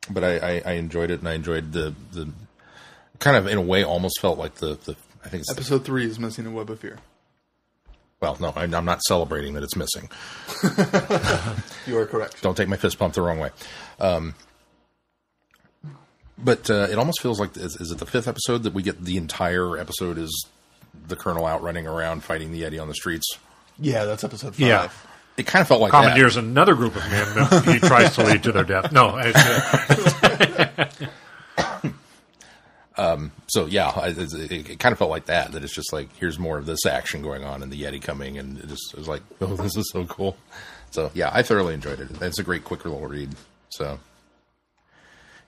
but 0.09 0.23
I, 0.23 0.37
I, 0.37 0.61
I 0.65 0.71
enjoyed 0.73 1.11
it, 1.11 1.19
and 1.19 1.29
I 1.29 1.33
enjoyed 1.33 1.71
the 1.71 1.93
the 2.11 2.31
kind 3.19 3.37
of 3.37 3.47
in 3.47 3.57
a 3.57 3.61
way 3.61 3.83
almost 3.83 4.19
felt 4.19 4.37
like 4.37 4.55
the 4.55 4.75
the 4.85 4.95
I 5.23 5.29
think 5.29 5.41
it's 5.41 5.53
the, 5.53 5.59
episode 5.59 5.85
three 5.85 6.05
is 6.05 6.19
missing 6.19 6.45
a 6.45 6.51
web 6.51 6.69
of 6.69 6.79
fear. 6.79 6.97
Well 8.25 8.37
no 8.39 8.53
I'm, 8.55 8.73
I'm 8.73 8.85
not 8.85 9.01
celebrating 9.03 9.53
that 9.53 9.63
it's 9.63 9.75
missing. 9.75 10.09
You 11.87 11.99
are 11.99 12.07
correct. 12.07 12.41
Don't 12.41 12.57
take 12.57 12.67
my 12.67 12.77
fist 12.77 12.97
pump 12.97 13.13
the 13.13 13.21
wrong 13.21 13.37
way. 13.37 13.51
Um, 13.99 14.33
but 16.37 16.67
uh, 16.69 16.87
it 16.89 16.97
almost 16.97 17.21
feels 17.21 17.39
like 17.39 17.55
is, 17.55 17.75
is 17.79 17.91
it 17.91 17.99
the 17.99 18.07
fifth 18.07 18.27
episode 18.27 18.63
that 18.63 18.73
we 18.73 18.81
get 18.81 19.03
the 19.05 19.17
entire 19.17 19.77
episode 19.77 20.17
is 20.17 20.47
the 21.07 21.15
colonel 21.15 21.45
out 21.45 21.61
running 21.61 21.85
around 21.85 22.23
fighting 22.23 22.51
the 22.51 22.63
Yeti 22.63 22.81
on 22.81 22.87
the 22.87 22.95
streets. 22.95 23.37
Yeah, 23.79 24.05
that's 24.05 24.23
episode 24.23 24.55
five. 24.55 24.59
Yeah. 24.59 24.89
it 25.37 25.45
kind 25.45 25.61
of 25.61 25.67
felt 25.67 25.81
like 25.81 25.91
that. 25.91 26.01
Commandeers 26.01 26.37
another 26.37 26.73
group 26.73 26.95
of 26.95 27.03
men 27.11 27.35
that 27.35 27.65
he 27.65 27.77
tries 27.79 28.15
to 28.15 28.23
lead 28.23 28.41
to 28.43 28.51
their 28.51 28.63
death. 28.63 28.91
No, 28.91 29.11
it's, 32.97 32.99
uh, 32.99 33.17
So 33.47 33.65
yeah, 33.65 33.89
I, 33.89 34.07
it, 34.09 34.33
it, 34.33 34.69
it 34.71 34.79
kind 34.79 34.93
of 34.93 34.99
felt 34.99 35.09
like 35.09 35.25
that. 35.25 35.51
That 35.51 35.63
it's 35.63 35.75
just 35.75 35.93
like 35.93 36.15
here's 36.17 36.39
more 36.39 36.57
of 36.57 36.65
this 36.65 36.85
action 36.85 37.21
going 37.21 37.43
on, 37.43 37.63
and 37.63 37.71
the 37.71 37.81
Yeti 37.81 38.01
coming, 38.01 38.37
and 38.37 38.57
it 38.57 38.67
just 38.67 38.93
it 38.93 38.99
was 38.99 39.07
like, 39.07 39.21
oh, 39.41 39.55
this 39.55 39.75
is 39.75 39.89
so 39.91 40.05
cool. 40.05 40.37
So 40.91 41.11
yeah, 41.13 41.29
I 41.33 41.43
thoroughly 41.43 41.73
enjoyed 41.73 41.99
it. 41.99 42.09
It's 42.21 42.39
a 42.39 42.43
great 42.43 42.63
quick 42.63 42.85
little 42.85 43.05
read. 43.05 43.35
So 43.69 43.99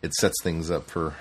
it 0.01 0.13
sets 0.13 0.41
things 0.43 0.69
up 0.69 0.89
for 0.89 1.15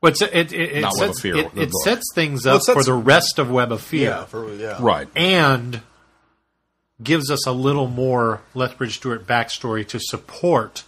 what's 0.00 0.22
it? 0.22 0.30
It, 0.34 0.52
it, 0.52 0.72
it, 0.72 0.80
Not 0.80 0.94
Web 0.98 1.10
of 1.10 1.16
sets, 1.16 1.20
Fear, 1.20 1.36
it, 1.36 1.50
it 1.56 1.72
sets 1.84 2.04
things 2.14 2.46
up 2.46 2.56
it 2.56 2.64
sets- 2.64 2.78
for 2.78 2.84
the 2.84 2.94
rest 2.94 3.38
of 3.38 3.50
Web 3.50 3.72
of 3.72 3.80
Fear. 3.80 4.10
Yeah, 4.10 4.24
for 4.24 4.54
yeah. 4.54 4.76
right. 4.80 5.08
and 5.14 5.80
gives 7.02 7.30
us 7.30 7.46
a 7.46 7.52
little 7.52 7.86
more 7.86 8.42
Lethbridge 8.54 8.96
Stewart 8.96 9.26
backstory 9.26 9.86
to 9.88 9.98
support 9.98 10.84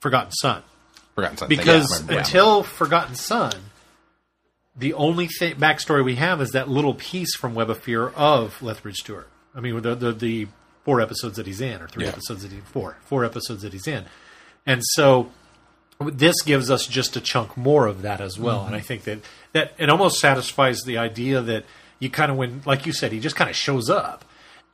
Forgotten 0.00 0.32
Son. 0.32 0.62
Forgotten 1.14 1.36
Son. 1.36 1.48
Because 1.48 2.04
Yeah, 2.08 2.18
until 2.18 2.62
Forgotten 2.62 3.14
Son, 3.14 3.52
the 4.76 4.94
only 4.94 5.28
th- 5.28 5.58
backstory 5.58 6.04
we 6.04 6.16
have 6.16 6.40
is 6.40 6.50
that 6.50 6.68
little 6.68 6.94
piece 6.94 7.36
from 7.36 7.54
Web 7.54 7.70
of 7.70 7.78
Fear 7.78 8.08
of 8.08 8.62
Lethbridge 8.62 8.96
Stewart. 8.96 9.28
I 9.54 9.60
mean, 9.60 9.80
the, 9.82 9.94
the, 9.94 10.12
the 10.12 10.48
four 10.84 11.00
episodes 11.00 11.36
that 11.36 11.46
he's 11.46 11.60
in, 11.60 11.82
or 11.82 11.88
three 11.88 12.04
Yeah. 12.04 12.10
episodes 12.10 12.42
that 12.42 12.52
he 12.52 12.60
four 12.60 12.96
four 13.04 13.24
episodes 13.24 13.62
that 13.62 13.72
he's 13.72 13.86
in, 13.86 14.04
and 14.66 14.82
so 14.84 15.30
this 16.00 16.40
gives 16.42 16.70
us 16.70 16.86
just 16.86 17.16
a 17.16 17.20
chunk 17.20 17.56
more 17.56 17.86
of 17.86 18.02
that 18.02 18.20
as 18.20 18.38
well. 18.38 18.64
And 18.64 18.74
I 18.74 18.78
mm-hmm. 18.78 18.86
think 18.86 19.04
that 19.04 19.18
that 19.52 19.72
it 19.78 19.90
almost 19.90 20.18
satisfies 20.20 20.82
the 20.82 20.98
idea 20.98 21.40
that 21.42 21.64
you 21.98 22.08
kind 22.08 22.30
of 22.30 22.38
when, 22.38 22.62
like 22.64 22.86
you 22.86 22.92
said, 22.92 23.12
he 23.12 23.20
just 23.20 23.36
kind 23.36 23.50
of 23.50 23.56
shows 23.56 23.90
up, 23.90 24.24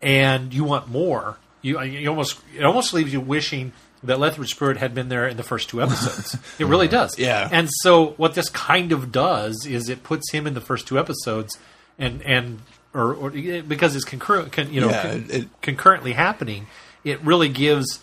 and 0.00 0.54
you 0.54 0.62
want 0.64 0.88
more. 0.88 1.38
You, 1.62 1.80
you 1.82 2.08
almost 2.08 2.38
it 2.56 2.64
almost 2.64 2.94
leaves 2.94 3.12
you 3.12 3.20
wishing 3.20 3.72
that 4.02 4.18
Lethbridge 4.18 4.50
Stewart 4.54 4.76
had 4.76 4.94
been 4.94 5.08
there 5.08 5.26
in 5.26 5.36
the 5.36 5.42
first 5.42 5.68
two 5.68 5.82
episodes. 5.82 6.36
it 6.58 6.66
really 6.66 6.88
does. 6.88 7.18
Yeah. 7.18 7.48
And 7.50 7.68
so 7.80 8.08
what 8.18 8.34
this 8.34 8.48
kind 8.48 8.92
of 8.92 9.10
does 9.10 9.66
is 9.66 9.88
it 9.88 10.02
puts 10.02 10.30
him 10.32 10.46
in 10.46 10.54
the 10.54 10.60
first 10.60 10.86
two 10.86 10.98
episodes, 10.98 11.58
and 11.98 12.22
and 12.22 12.60
or, 12.94 13.14
or 13.14 13.30
because 13.30 13.94
it's 13.94 14.04
concurrent, 14.04 14.52
con, 14.52 14.72
you 14.72 14.80
know, 14.80 14.88
Yeah, 14.90 15.02
con- 15.02 15.26
it- 15.28 15.48
concurrently 15.62 16.12
happening, 16.12 16.66
it 17.04 17.20
really 17.22 17.48
gives 17.48 18.00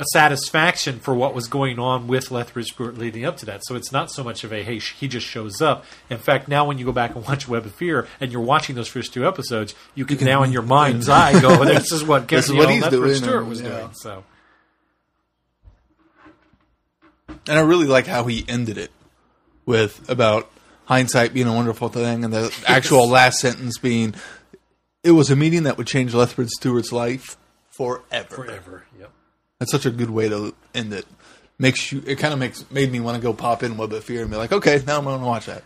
a 0.00 0.04
satisfaction 0.12 1.00
for 1.00 1.12
what 1.12 1.34
was 1.34 1.48
going 1.48 1.76
on 1.78 2.06
with 2.06 2.30
Lethbridge 2.30 2.68
Stewart 2.68 2.96
leading 2.96 3.24
up 3.24 3.36
to 3.38 3.46
that. 3.46 3.62
So 3.64 3.74
it's 3.74 3.90
not 3.90 4.12
so 4.12 4.22
much 4.22 4.44
of 4.44 4.52
a 4.52 4.62
hey, 4.62 4.78
he 4.78 5.08
just 5.08 5.26
shows 5.26 5.60
up. 5.60 5.84
In 6.08 6.18
fact, 6.18 6.46
now 6.46 6.64
when 6.64 6.78
you 6.78 6.84
go 6.84 6.92
back 6.92 7.16
and 7.16 7.26
watch 7.26 7.48
Web 7.48 7.66
of 7.66 7.74
Fear 7.74 8.06
and 8.20 8.30
you're 8.30 8.40
watching 8.40 8.76
those 8.76 8.86
first 8.86 9.12
two 9.12 9.26
episodes, 9.26 9.74
you 9.96 10.04
can, 10.04 10.24
now 10.24 10.44
in 10.44 10.52
your 10.52 10.62
mind's 10.62 11.08
eye 11.08 11.40
go, 11.40 11.64
"This 11.64 11.90
is 11.90 12.04
what, 12.04 12.28
This 12.28 12.46
is 12.48 12.52
what 12.54 12.68
Lethbridge 12.68 12.90
doing, 12.92 13.14
Stewart 13.16 13.46
was 13.46 13.60
yeah. 13.60 13.68
doing." 13.70 13.90
So 13.94 14.22
And 17.46 17.58
I 17.58 17.62
really 17.62 17.86
like 17.86 18.06
how 18.06 18.24
he 18.24 18.44
ended 18.48 18.78
it 18.78 18.90
with 19.66 20.08
about 20.08 20.50
hindsight 20.86 21.34
being 21.34 21.46
a 21.46 21.52
wonderful 21.52 21.88
thing, 21.88 22.24
and 22.24 22.32
the 22.32 22.54
actual 22.66 23.08
last 23.08 23.40
sentence 23.40 23.78
being, 23.78 24.14
"It 25.02 25.12
was 25.12 25.30
a 25.30 25.36
meeting 25.36 25.64
that 25.64 25.78
would 25.78 25.86
change 25.86 26.14
Lethbridge 26.14 26.50
Stewart's 26.50 26.92
life 26.92 27.36
forever." 27.70 28.34
forever, 28.34 28.84
yep. 28.98 29.10
That's 29.58 29.72
such 29.72 29.86
a 29.86 29.90
good 29.90 30.10
way 30.10 30.28
to 30.28 30.54
end 30.74 30.92
it. 30.92 31.06
Makes 31.58 31.90
you. 31.92 32.02
It 32.06 32.16
kind 32.16 32.32
of 32.32 32.38
makes 32.38 32.70
made 32.70 32.92
me 32.92 33.00
want 33.00 33.16
to 33.16 33.22
go 33.22 33.32
pop 33.32 33.62
in 33.62 33.76
Web 33.76 33.92
of 33.92 34.04
Fear 34.04 34.22
and 34.22 34.30
be 34.30 34.36
like, 34.36 34.52
okay, 34.52 34.80
now 34.86 34.98
I'm 34.98 35.04
going 35.04 35.18
to 35.18 35.26
watch 35.26 35.46
that. 35.46 35.64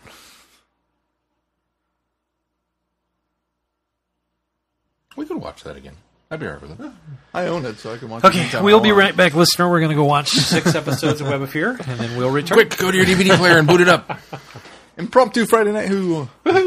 we 5.15 5.25
could 5.25 5.37
watch 5.37 5.63
that 5.63 5.75
again. 5.75 5.95
I'd 6.33 6.39
be 6.39 6.47
alright 6.47 6.61
with 6.63 6.81
it. 6.81 6.91
I 7.31 7.45
own 7.45 7.63
it, 7.63 7.77
so 7.77 7.93
I 7.93 7.97
can 7.97 8.09
watch. 8.09 8.23
it 8.23 8.27
Okay, 8.27 8.39
anytime 8.39 8.63
we'll 8.63 8.79
be 8.79 8.91
right 8.91 9.15
back, 9.15 9.35
listener. 9.35 9.69
We're 9.69 9.81
going 9.81 9.91
to 9.91 9.95
go 9.95 10.05
watch 10.05 10.29
six 10.29 10.73
episodes 10.81 11.21
of 11.21 11.27
Web 11.27 11.43
of 11.43 11.51
Fear, 11.51 11.77
and 11.87 11.99
then 11.99 12.17
we'll 12.17 12.31
return. 12.31 12.55
Quick, 12.55 12.75
go 12.75 12.89
to 12.89 12.97
your 12.97 13.05
DVD 13.05 13.37
player 13.37 13.59
and 13.59 13.67
boot 13.67 13.81
it 13.81 13.87
up. 13.87 14.19
Impromptu 14.97 15.45
Friday 15.45 15.71
night. 15.71 15.89
Who? 15.89 16.27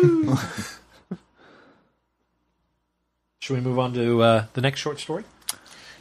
Should 3.40 3.54
we 3.54 3.60
move 3.60 3.80
on 3.80 3.92
to 3.94 4.22
uh, 4.22 4.44
the 4.52 4.60
next 4.60 4.78
short 4.78 5.00
story, 5.00 5.24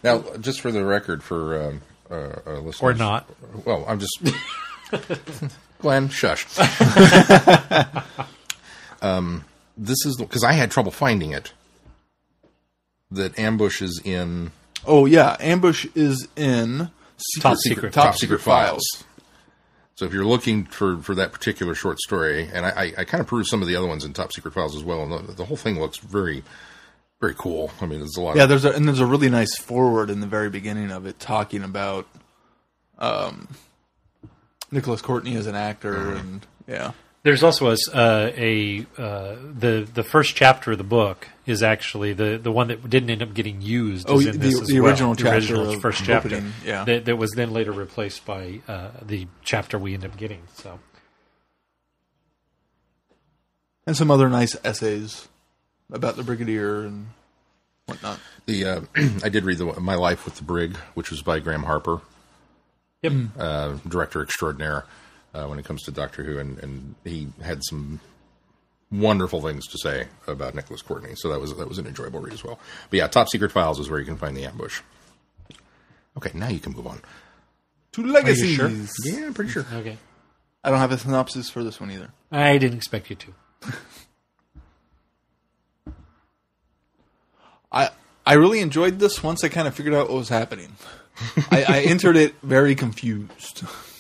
Now, 0.04 0.24
just 0.40 0.62
for 0.62 0.72
the 0.72 0.86
record, 0.86 1.24
for 1.24 1.70
um, 1.70 1.82
uh, 2.12 2.36
uh, 2.46 2.60
listeners, 2.60 2.82
or 2.82 2.94
not? 2.94 3.28
Well, 3.66 3.84
I'm 3.88 4.00
just 4.00 4.20
Glenn. 5.80 6.10
Shush. 6.10 6.46
um, 9.02 9.44
this 9.76 10.06
is 10.06 10.18
because 10.18 10.44
I 10.44 10.52
had 10.54 10.70
trouble 10.70 10.92
finding 10.92 11.32
it. 11.32 11.52
That 13.12 13.38
ambush 13.40 13.82
is 13.82 14.02
in 14.04 14.52
Oh 14.86 15.06
yeah, 15.06 15.36
Ambush 15.40 15.88
is 15.96 16.28
in 16.36 16.90
Top 17.42 17.58
Secret. 17.58 17.94
Top, 17.94 18.16
Secret 18.16 18.40
Files. 18.42 18.84
So 19.96 20.06
if 20.06 20.14
you're 20.14 20.26
looking 20.26 20.66
for, 20.66 20.98
for 20.98 21.16
that 21.16 21.32
particular 21.32 21.74
short 21.74 22.00
story, 22.00 22.50
and 22.54 22.66
I, 22.66 22.70
I, 22.70 22.94
I 23.00 23.04
kind 23.06 23.22
of 23.22 23.28
perused 23.28 23.50
some 23.50 23.62
of 23.62 23.68
the 23.68 23.76
other 23.78 23.88
ones 23.88 24.04
in 24.04 24.12
Top 24.14 24.34
Secret 24.34 24.54
Files 24.54 24.76
as 24.76 24.84
well, 24.84 25.02
and 25.04 25.30
the, 25.30 25.34
the 25.34 25.46
whole 25.46 25.56
thing 25.58 25.80
looks 25.80 25.98
very, 25.98 26.44
very 27.22 27.34
cool. 27.36 27.72
I 27.80 27.86
mean, 27.86 28.00
there's 28.00 28.18
a 28.18 28.22
lot. 28.22 28.36
Yeah, 28.36 28.44
of, 28.44 28.50
there's 28.50 28.66
a 28.66 28.72
and 28.74 28.88
there's 28.88 29.00
a 29.00 29.06
really 29.06 29.30
nice 29.30 29.58
forward 29.58 30.10
in 30.10 30.20
the 30.20 30.28
very 30.28 30.50
beginning 30.50 30.92
of 30.92 31.06
it 31.06 31.18
talking 31.20 31.64
about 31.64 32.08
um 33.00 33.48
Nicholas 34.72 35.02
Courtney 35.02 35.36
as 35.36 35.48
an 35.48 35.56
actor 35.56 35.94
Mm-hmm. 35.94 36.18
and 36.18 36.48
yeah. 36.68 36.92
There's 37.26 37.42
also 37.42 37.70
a, 37.70 37.72
s- 37.72 37.90
uh, 37.92 38.32
a 38.38 38.86
uh, 39.00 39.36
the 39.58 39.88
the 39.92 40.04
first 40.04 40.36
chapter 40.36 40.74
of 40.74 40.78
the 40.78 40.84
book 40.84 41.28
is 41.48 41.64
actually 41.64 42.14
the, 42.14 42.38
the 42.38 42.52
one 42.52 42.68
that 42.68 42.88
didn't 42.88 43.10
end 43.10 43.24
up 43.24 43.34
getting 43.34 43.64
used. 43.64 44.08
Oh, 44.08 44.20
is 44.20 44.28
in 44.28 44.34
the- 44.34 44.38
this 44.38 44.62
as 44.62 44.68
the 44.68 44.80
well. 44.80 44.92
original 44.92 45.16
the 45.16 45.32
original 45.32 45.70
of 45.72 45.82
first 45.82 46.04
chapter, 46.06 46.36
opening, 46.36 46.54
yeah. 46.64 46.84
that, 46.84 47.06
that 47.06 47.16
was 47.18 47.32
then 47.32 47.52
later 47.52 47.72
replaced 47.72 48.28
by 48.28 48.62
uh, 48.68 48.90
the 49.02 49.26
chapter 49.44 49.80
we 49.80 49.96
end 49.96 50.06
up 50.06 50.16
getting. 50.18 50.44
So 50.54 50.80
And 53.88 53.98
some 53.98 54.12
other 54.12 54.30
nice 54.30 54.56
essays 54.64 55.28
about 55.92 56.16
the 56.18 56.24
brigadier 56.24 56.82
and 56.84 57.08
whatnot. 57.88 58.20
the 58.46 58.66
uh, 58.66 58.82
I 59.24 59.30
did 59.30 59.46
read 59.46 59.58
the 59.58 59.80
My 59.80 59.96
Life 59.96 60.26
with 60.26 60.36
the 60.36 60.44
Brig, 60.44 60.78
which 60.94 61.10
was 61.10 61.22
by 61.24 61.40
Graham 61.40 61.64
Harper, 61.64 62.02
yep, 63.02 63.14
uh, 63.38 63.78
director 63.88 64.22
extraordinaire 64.22 64.86
uh, 65.36 65.48
when 65.48 65.60
it 65.60 65.66
comes 65.66 65.84
to 65.84 65.92
Doctor 65.92 66.24
Who, 66.24 66.40
and, 66.40 66.58
and 66.60 66.96
he 67.04 67.28
had 67.44 67.62
some 67.64 68.00
wonderful 68.92 69.42
things 69.42 69.68
to 69.68 69.78
say 69.78 70.08
about 70.28 70.56
Nicholas 70.56 70.82
Courtney. 70.82 71.14
So 71.16 71.30
that 71.30 71.40
was 71.42 71.56
that 71.56 71.68
was 71.68 71.78
an 71.78 71.88
enjoyable 71.88 72.22
read 72.22 72.34
as 72.34 72.44
well. 72.44 72.60
But 72.90 72.98
yeah, 72.98 73.08
Top 73.08 73.28
Secret 73.30 73.52
Files 73.52 73.80
is 73.80 73.90
where 73.90 74.00
you 74.00 74.06
can 74.06 74.18
find 74.18 74.36
the 74.38 74.46
ambush. 74.46 74.82
Okay, 76.18 76.32
now 76.34 76.48
you 76.48 76.60
can 76.60 76.72
move 76.74 76.88
on. 76.88 77.02
to 77.92 78.06
legacies. 78.06 78.56
sure? 78.56 78.70
Yeah, 79.04 79.26
I'm 79.28 79.34
pretty 79.34 79.52
sure. 79.52 79.66
okay. 79.74 79.98
I 80.64 80.70
don't 80.70 80.80
have 80.80 80.92
a 80.92 80.98
synopsis 80.98 81.50
for 81.50 81.64
this 81.64 81.80
one 81.80 81.92
either. 81.92 82.10
I 82.32 82.58
didn't 82.58 82.78
expect 82.78 83.10
you 83.10 83.18
to. 83.18 83.34
I 87.72 87.90
I 88.26 88.34
really 88.34 88.62
enjoyed 88.62 89.00
this 89.00 89.22
once 89.22 89.44
I 89.44 89.50
kind 89.50 89.68
of 89.68 89.76
figured 89.76 89.94
out 89.94 90.08
what 90.10 90.18
was 90.18 90.30
happening. 90.30 90.76
I, 91.52 91.64
I 91.68 91.82
entered 91.82 92.16
it 92.16 92.36
very 92.42 92.76
confused. 92.76 93.64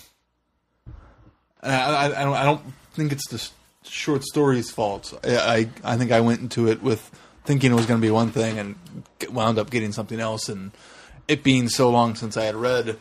I, 1.65 2.07
I, 2.07 2.21
I 2.21 2.23
don't 2.23 2.35
I 2.35 2.43
don't 2.43 2.61
think 2.93 3.11
it's 3.11 3.27
the 3.29 3.49
short 3.89 4.23
story's 4.23 4.71
fault. 4.71 5.17
I, 5.23 5.69
I 5.83 5.93
I 5.93 5.97
think 5.97 6.11
I 6.11 6.21
went 6.21 6.41
into 6.41 6.67
it 6.67 6.81
with 6.81 7.09
thinking 7.45 7.71
it 7.71 7.75
was 7.75 7.85
going 7.85 7.99
to 7.99 8.05
be 8.05 8.11
one 8.11 8.31
thing 8.31 8.57
and 8.57 8.75
wound 9.29 9.59
up 9.59 9.69
getting 9.69 9.91
something 9.91 10.19
else. 10.19 10.49
And 10.49 10.71
it 11.27 11.43
being 11.43 11.69
so 11.69 11.89
long 11.89 12.15
since 12.15 12.37
I 12.37 12.45
had 12.45 12.55
read 12.55 12.97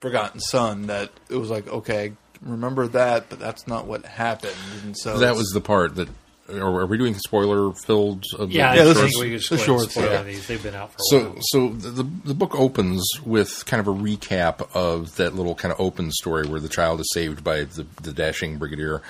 Forgotten 0.00 0.40
Son 0.40 0.86
that 0.86 1.10
it 1.28 1.36
was 1.36 1.50
like 1.50 1.68
okay, 1.68 2.12
remember 2.42 2.88
that, 2.88 3.28
but 3.28 3.38
that's 3.38 3.66
not 3.66 3.86
what 3.86 4.04
happened. 4.04 4.54
And 4.84 4.96
so 4.96 5.18
That 5.18 5.36
was 5.36 5.50
the 5.50 5.60
part 5.60 5.94
that. 5.96 6.08
Are, 6.54 6.80
are 6.80 6.86
we 6.86 6.98
doing 6.98 7.14
spoiler 7.14 7.72
filled? 7.72 8.24
Of 8.38 8.50
Yeah, 8.50 8.74
Yeah, 8.74 8.84
this 8.84 8.98
is 8.98 9.18
we 9.20 9.30
the 9.36 9.58
shorts, 9.58 9.92
spoil 9.92 10.04
yeah. 10.10 10.22
these. 10.22 10.46
They've 10.46 10.62
been 10.62 10.74
out 10.74 10.90
for 10.92 10.96
a 10.96 11.04
So, 11.10 11.20
while. 11.30 11.38
so 11.42 11.68
the 11.70 12.02
the 12.24 12.34
book 12.34 12.54
opens 12.58 13.02
with 13.24 13.64
kind 13.66 13.80
of 13.80 13.88
a 13.88 13.92
recap 13.96 14.68
of 14.74 15.16
that 15.16 15.34
little 15.34 15.54
kind 15.54 15.72
of 15.72 15.80
open 15.80 16.10
story 16.12 16.46
where 16.46 16.60
the 16.60 16.68
child 16.68 17.00
is 17.00 17.10
saved 17.12 17.42
by 17.44 17.64
the, 17.64 17.86
the 18.02 18.12
dashing 18.12 18.58
brigadier 18.58 19.02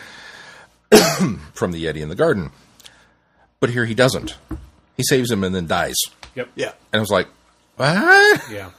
from 1.54 1.72
the 1.72 1.84
Yeti 1.84 2.00
in 2.02 2.08
the 2.08 2.14
garden. 2.14 2.50
But 3.60 3.70
here 3.70 3.84
he 3.84 3.94
doesn't. 3.94 4.36
He 4.96 5.02
saves 5.04 5.30
him 5.30 5.44
and 5.44 5.54
then 5.54 5.66
dies. 5.66 5.96
Yep. 6.34 6.48
yeah. 6.54 6.72
And 6.92 6.98
I 6.98 7.00
was 7.00 7.10
like, 7.10 7.28
what? 7.76 8.42
Yeah. 8.50 8.70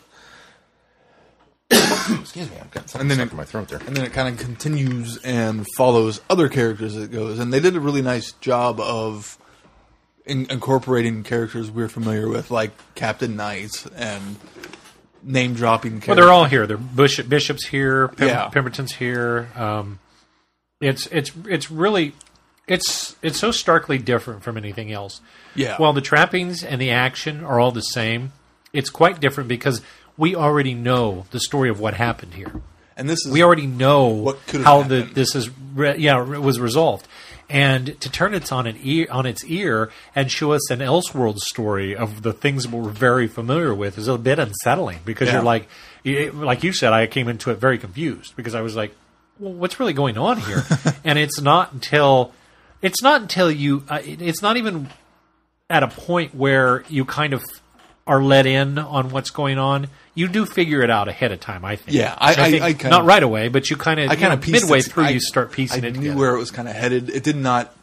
Excuse 2.19 2.49
me, 2.49 2.57
I've 2.59 2.72
got 2.72 2.89
something 2.89 3.01
And 3.01 3.11
then 3.11 3.17
stuck 3.17 3.28
it- 3.28 3.32
in 3.32 3.38
my 3.38 3.45
throat 3.45 3.67
there. 3.69 3.80
and 3.88 3.95
then 3.95 4.05
it 4.05 4.13
kind 4.13 4.28
of 4.34 4.39
continues 4.43 5.17
and 5.24 5.65
follows 5.78 6.22
other 6.30 6.49
characters 6.49 6.95
as 6.95 7.03
it 7.03 7.11
goes. 7.11 7.39
And 7.39 7.51
they 7.53 7.59
did 7.59 7.76
a 7.76 7.80
really 7.80 8.01
nice 8.01 8.32
job 8.34 8.80
of 8.80 9.38
in- 10.26 10.47
incorporating 10.49 11.24
characters 11.24 11.72
we're 11.72 11.88
familiar 11.89 12.28
with, 12.28 12.51
like 12.51 12.72
Captain 12.95 13.36
Knight 13.36 13.86
and 13.95 14.36
name 15.24 15.53
dropping. 15.53 15.93
Characters. 16.01 16.07
Well, 16.09 16.15
they're 16.17 16.34
all 16.34 16.45
here. 16.45 16.67
They're 16.67 16.78
Bishop, 16.78 17.30
Bishop's 17.30 17.65
here. 17.67 18.09
Pem- 18.09 18.28
Yeah. 18.28 18.49
Pemberton's 18.49 18.93
here. 18.93 19.49
Um, 19.55 19.99
it's 20.82 21.05
it's 21.07 21.32
it's 21.47 21.69
really 21.72 22.13
it's 22.67 23.15
it's 23.22 23.39
so 23.39 23.51
starkly 23.51 23.97
different 23.99 24.43
from 24.43 24.57
anything 24.57 24.91
else. 24.91 25.22
Yeah. 25.55 25.78
While 25.78 25.93
the 25.93 26.01
trappings 26.01 26.63
and 26.63 26.82
the 26.82 26.91
action 26.91 27.43
are 27.43 27.59
all 27.59 27.72
the 27.72 27.82
same, 27.82 28.32
it's 28.74 28.89
quite 28.89 29.19
different 29.19 29.47
because 29.47 29.82
we 30.18 30.36
already 30.36 30.74
know 30.74 31.26
the 31.32 31.39
story 31.39 31.70
of 31.70 31.80
what 31.80 31.93
happened 31.95 32.34
here. 32.36 32.51
And 32.97 33.09
this 33.09 33.26
is 33.26 33.32
We 33.32 33.41
already 33.43 33.68
know 33.68 34.38
how 34.64 34.84
the 34.84 35.01
this 35.01 35.34
is 35.36 35.49
re- 35.74 35.97
yeah 35.97 36.22
it 36.22 36.41
was 36.41 36.59
resolved, 36.59 37.07
and 37.49 37.99
to 38.01 38.12
turn 38.12 38.34
it 38.36 38.51
on 38.51 38.68
an 38.68 38.78
ear 38.84 39.07
on 39.09 39.26
its 39.26 39.43
ear 39.45 39.89
and 40.14 40.30
show 40.32 40.51
us 40.51 40.70
an 40.70 40.80
Elseworld 40.80 41.39
story 41.39 41.95
of 41.95 42.22
the 42.22 42.34
things 42.34 42.68
we're 42.68 42.89
very 42.89 43.28
familiar 43.28 43.74
with 43.74 43.97
is 43.97 44.07
a 44.07 44.18
bit 44.18 44.38
unsettling 44.39 44.99
because 45.05 45.30
Yeah. 45.30 45.36
you're 45.36 45.43
like 45.43 45.68
you- 46.03 46.32
like 46.32 46.64
you 46.64 46.74
said 46.74 46.93
I 46.93 47.07
came 47.07 47.28
into 47.28 47.49
it 47.51 47.55
very 47.57 47.78
confused 47.80 48.36
because 48.36 48.53
I 48.55 48.62
was 48.62 48.76
like 48.76 48.93
well, 49.39 49.53
what's 49.53 49.80
really 49.80 49.93
going 49.93 50.18
on 50.18 50.39
here 50.41 50.64
and 51.03 51.18
it's 51.18 51.41
not 51.41 51.72
until 51.74 52.34
it's 52.84 53.01
not 53.01 53.22
until 53.22 53.49
you 53.49 53.84
uh, 53.89 54.01
it- 54.05 54.22
it's 54.22 54.41
not 54.43 54.57
even 54.57 54.89
at 55.70 55.82
a 55.82 55.88
point 55.88 56.36
where 56.36 56.84
you 56.89 57.05
kind 57.05 57.34
of 57.34 57.41
are 58.12 58.22
let 58.24 58.45
in 58.45 58.78
on 58.78 59.09
what's 59.09 59.30
going 59.30 59.57
on. 59.57 59.88
You 60.14 60.28
do 60.28 60.45
figure 60.45 60.82
it 60.82 60.89
out 60.89 61.07
ahead 61.07 61.32
of 61.32 61.39
time, 61.39 61.64
I 61.64 61.78
think. 61.78 61.97
Yeah, 61.97 62.14
I- 62.18 62.32
I- 62.32 62.51
think 62.51 62.62
I 62.64 62.74
kind 62.74 62.91
not 62.91 63.05
right 63.05 63.24
away, 63.24 63.47
but 63.47 63.70
you 63.70 63.78
kind 63.78 63.99
of 63.99 64.09
I 64.12 64.16
kind 64.18 64.34
of 64.34 64.41
pieced 64.41 64.64
midway 64.64 64.82
through 64.82 65.05
I- 65.05 65.09
you 65.09 65.20
start 65.22 65.51
piecing 65.53 65.86
I 65.86 65.88
it 65.88 65.91
knew 65.93 66.01
together. 66.01 66.20
where 66.20 66.36
it 66.36 66.39
was 66.39 66.51
kind 66.51 66.68
of 66.68 66.76
headed. 66.76 67.09
It 67.09 67.24
did 67.24 67.38
not 67.38 67.74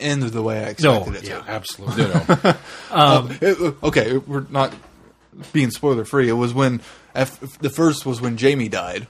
end 0.00 0.22
the 0.22 0.42
way 0.42 0.60
I 0.60 0.74
no, 0.82 0.96
expected 1.02 1.14
it 1.16 1.28
yeah, 1.28 1.40
to. 1.42 1.50
absolutely. 1.50 2.04
Know, 2.04 2.54
Um, 2.90 3.38
It- 3.40 3.74
okay, 3.82 4.16
we're 4.16 4.46
not 4.50 4.72
being 5.52 5.70
spoiler 5.70 6.04
free. 6.04 6.28
It 6.28 6.32
was 6.32 6.54
when 6.54 6.80
F, 7.14 7.38
the 7.58 7.70
first 7.70 8.06
was 8.06 8.20
when 8.20 8.36
Jamie 8.36 8.68
died, 8.68 9.06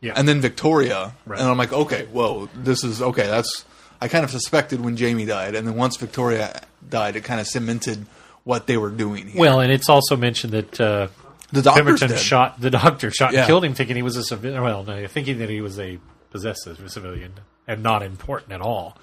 Yeah. 0.00 0.12
and 0.16 0.28
then 0.28 0.40
Victoria, 0.40 1.12
Right. 1.26 1.40
and 1.40 1.48
I'm 1.48 1.58
like, 1.58 1.72
okay, 1.72 2.06
whoa, 2.12 2.48
this 2.54 2.84
is 2.84 3.02
okay. 3.02 3.26
That's 3.26 3.64
I 4.00 4.08
kind 4.08 4.24
of 4.24 4.30
suspected 4.30 4.80
when 4.80 4.96
Jamie 4.96 5.26
died, 5.26 5.54
and 5.54 5.66
then 5.66 5.74
once 5.76 5.96
Victoria 5.96 6.60
died, 6.88 7.14
it 7.16 7.24
kind 7.24 7.40
of 7.40 7.46
cemented 7.46 8.06
what 8.44 8.66
they 8.66 8.76
were 8.76 8.90
doing 8.90 9.28
here. 9.28 9.40
well, 9.40 9.60
and 9.60 9.70
it's 9.72 9.88
also 9.88 10.16
mentioned 10.16 10.52
that 10.52 10.80
uh, 10.80 11.08
the 11.52 11.62
doctor 11.62 12.08
shot 12.16 12.60
the 12.60 12.70
doctor 12.70 13.10
shot 13.10 13.32
Yeah. 13.32 13.40
and 13.40 13.46
killed 13.46 13.64
him, 13.64 13.74
thinking 13.74 13.96
he 13.96 14.02
was 14.02 14.16
a 14.16 14.22
civilian. 14.24 14.62
Well, 14.62 14.84
no, 14.84 15.06
thinking 15.06 15.38
that 15.38 15.48
he 15.50 15.60
was 15.60 15.78
a 15.78 15.98
possessive 16.30 16.80
civilian 16.90 17.34
and 17.68 17.82
not 17.82 18.02
important 18.02 18.52
at 18.52 18.60
all. 18.60 18.96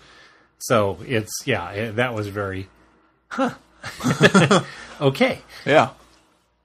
So 0.58 0.98
it's 1.08 1.32
yeah, 1.46 1.70
it, 1.72 1.96
that 1.98 2.14
was 2.14 2.28
very, 2.28 2.68
huh. 3.30 3.54
okay. 5.02 5.40
Yeah, 5.66 5.92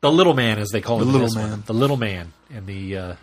The 0.00 0.10
little 0.10 0.34
man, 0.34 0.58
as 0.58 0.70
they 0.70 0.80
call 0.80 1.00
him, 1.00 1.02
The 1.02 1.06
in 1.06 1.12
little 1.12 1.26
this 1.28 1.36
one. 1.36 1.50
man. 1.50 1.62
the 1.66 1.74
little 1.74 1.96
man 1.96 2.32
in 2.50 2.66
the 2.66 2.96
uh, 2.96 3.14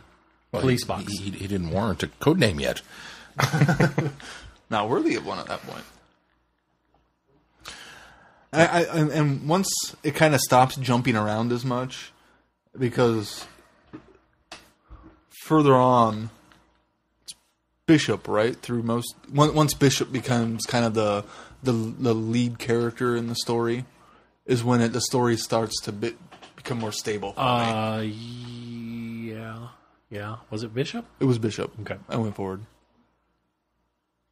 Well, 0.53 0.61
police 0.61 0.83
he- 0.83 0.87
box. 0.87 1.11
He, 1.11 1.31
he 1.31 1.47
didn't 1.47 1.71
warrant 1.71 2.03
a 2.03 2.07
code 2.07 2.39
name 2.39 2.59
yet. 2.61 2.81
not 4.69 4.87
worthy 4.89 5.15
of 5.15 5.25
one 5.25 5.39
at 5.39 5.47
that 5.47 5.61
point. 5.63 5.83
I, 8.53 8.65
I 8.65 8.81
and, 8.97 9.11
and 9.11 9.47
once 9.47 9.69
it 10.03 10.15
kind 10.15 10.35
of 10.35 10.41
stops 10.41 10.75
jumping 10.75 11.15
around 11.15 11.51
as 11.51 11.63
much, 11.63 12.11
because 12.77 13.45
further 15.45 15.73
on, 15.73 16.29
it's 17.23 17.33
Bishop 17.85 18.27
right 18.27 18.55
through 18.55 18.83
most. 18.83 19.15
Once 19.33 19.73
Bishop 19.73 20.11
becomes 20.11 20.65
kind 20.65 20.85
of 20.85 20.93
the 20.93 21.23
the 21.63 21.71
the 21.71 22.13
lead 22.13 22.59
character 22.59 23.15
in 23.15 23.27
the 23.27 23.35
story, 23.35 23.85
is 24.45 24.63
when 24.63 24.81
it 24.81 24.89
the 24.89 25.01
story 25.01 25.37
starts 25.37 25.79
to 25.83 25.91
bit, 25.91 26.17
become 26.55 26.79
more 26.79 26.91
stable. 26.91 27.33
For 27.33 27.39
me. 27.39 27.45
Uh, 27.45 27.99
yeah, 28.01 29.67
yeah. 30.09 30.35
Was 30.49 30.63
it 30.63 30.73
Bishop? 30.73 31.05
It 31.19 31.25
was 31.25 31.39
Bishop. 31.39 31.71
okay. 31.81 31.97
I 32.09 32.17
went 32.17 32.35
forward. 32.35 32.61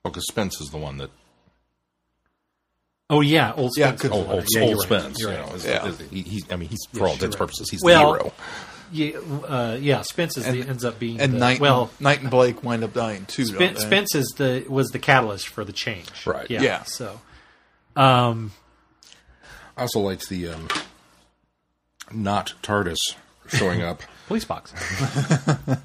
Well, 0.04 0.12
because 0.12 0.28
Spence 0.28 0.60
is 0.62 0.70
the 0.70 0.78
one 0.78 0.98
that 0.98 1.12
Oh 3.10 3.22
yeah, 3.22 3.54
old 3.56 3.72
Yeah, 3.76 3.88
Spence. 3.88 4.04
is 4.04 4.10
good- 4.10 4.12
the 4.12 4.16
old, 4.16 4.28
old, 4.30 4.46
Yeah, 4.54 4.62
old 4.62 4.74
right. 4.78 4.82
Spence. 4.82 5.20
You're 5.20 5.32
You 5.32 5.38
know, 5.40 5.54
is, 5.56 5.66
Yeah. 5.66 5.86
is- 5.88 6.00
he, 6.12 6.22
he's, 6.22 6.52
I 6.52 6.56
mean, 6.58 6.70
he's 6.70 6.80
for 6.94 7.00
all 7.02 7.06
you're 7.08 7.14
intents 7.16 7.36
right. 7.36 7.40
purposes, 7.40 7.70
he's 7.70 7.82
Well, 7.84 8.14
the 8.14 8.18
hero. 8.20 8.34
Yeah, 8.92 9.18
uh, 9.48 9.78
yeah. 9.80 10.02
Spence 10.02 10.38
is 10.38 10.46
the, 10.46 10.62
ends 10.68 10.84
up 10.86 10.98
being 11.00 11.20
And 11.20 11.34
the, 11.34 11.38
Knight, 11.38 11.60
well. 11.60 11.92
Knight 12.00 12.22
and 12.22 12.30
Blake 12.32 12.64
wind 12.64 12.84
up 12.84 12.94
dying 12.94 13.26
too. 13.26 13.46
don't 13.46 13.56
Spence. 13.56 13.82
Spence 13.82 14.16
is 14.16 14.34
the 14.38 14.66
was 14.68 14.90
the 14.90 15.00
catalyst 15.00 15.48
for 15.48 15.64
the 15.64 15.74
change. 15.74 16.26
Right. 16.26 16.50
Yeah. 16.50 16.62
Yeah. 16.62 16.84
So, 16.84 17.20
um, 17.96 18.52
I 19.78 19.82
also 19.82 20.00
liked 20.00 20.28
the 20.30 20.50
um, 20.50 20.68
not 22.12 22.54
TARDIS 22.64 22.98
showing 23.48 23.82
up. 23.84 24.02
police 24.28 24.46
box. 24.46 24.74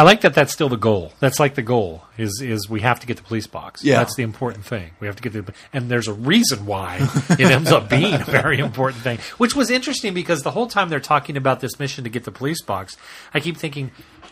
I 0.00 0.02
like 0.02 0.22
that. 0.22 0.32
That's 0.32 0.50
still 0.50 0.70
the 0.70 0.78
goal. 0.78 1.12
That's 1.20 1.38
like 1.38 1.56
the 1.56 1.62
goal 1.62 2.04
is 2.16 2.40
is 2.40 2.70
we 2.70 2.80
have 2.80 3.00
to 3.00 3.06
get 3.06 3.18
the 3.18 3.22
police 3.22 3.46
box. 3.46 3.84
Yeah. 3.84 3.98
that's 3.98 4.16
the 4.16 4.22
important 4.22 4.64
thing. 4.64 4.92
We 4.98 5.06
have 5.06 5.16
to 5.16 5.22
get 5.22 5.34
the 5.34 5.52
and 5.74 5.90
there's 5.90 6.08
a 6.08 6.14
reason 6.14 6.64
why 6.64 7.06
it 7.28 7.40
ends 7.40 7.70
up 7.70 7.90
being 7.90 8.14
a 8.14 8.24
very 8.24 8.60
important 8.60 9.02
thing, 9.02 9.18
which 9.36 9.54
was 9.54 9.68
interesting 9.68 10.14
because 10.14 10.42
the 10.42 10.52
whole 10.52 10.68
time 10.68 10.88
they're 10.88 11.00
talking 11.00 11.36
about 11.36 11.60
this 11.60 11.78
mission 11.78 12.04
to 12.04 12.08
get 12.08 12.24
the 12.24 12.32
police 12.32 12.62
box, 12.62 12.96
I 13.34 13.40
keep 13.40 13.58
thinking, 13.58 13.90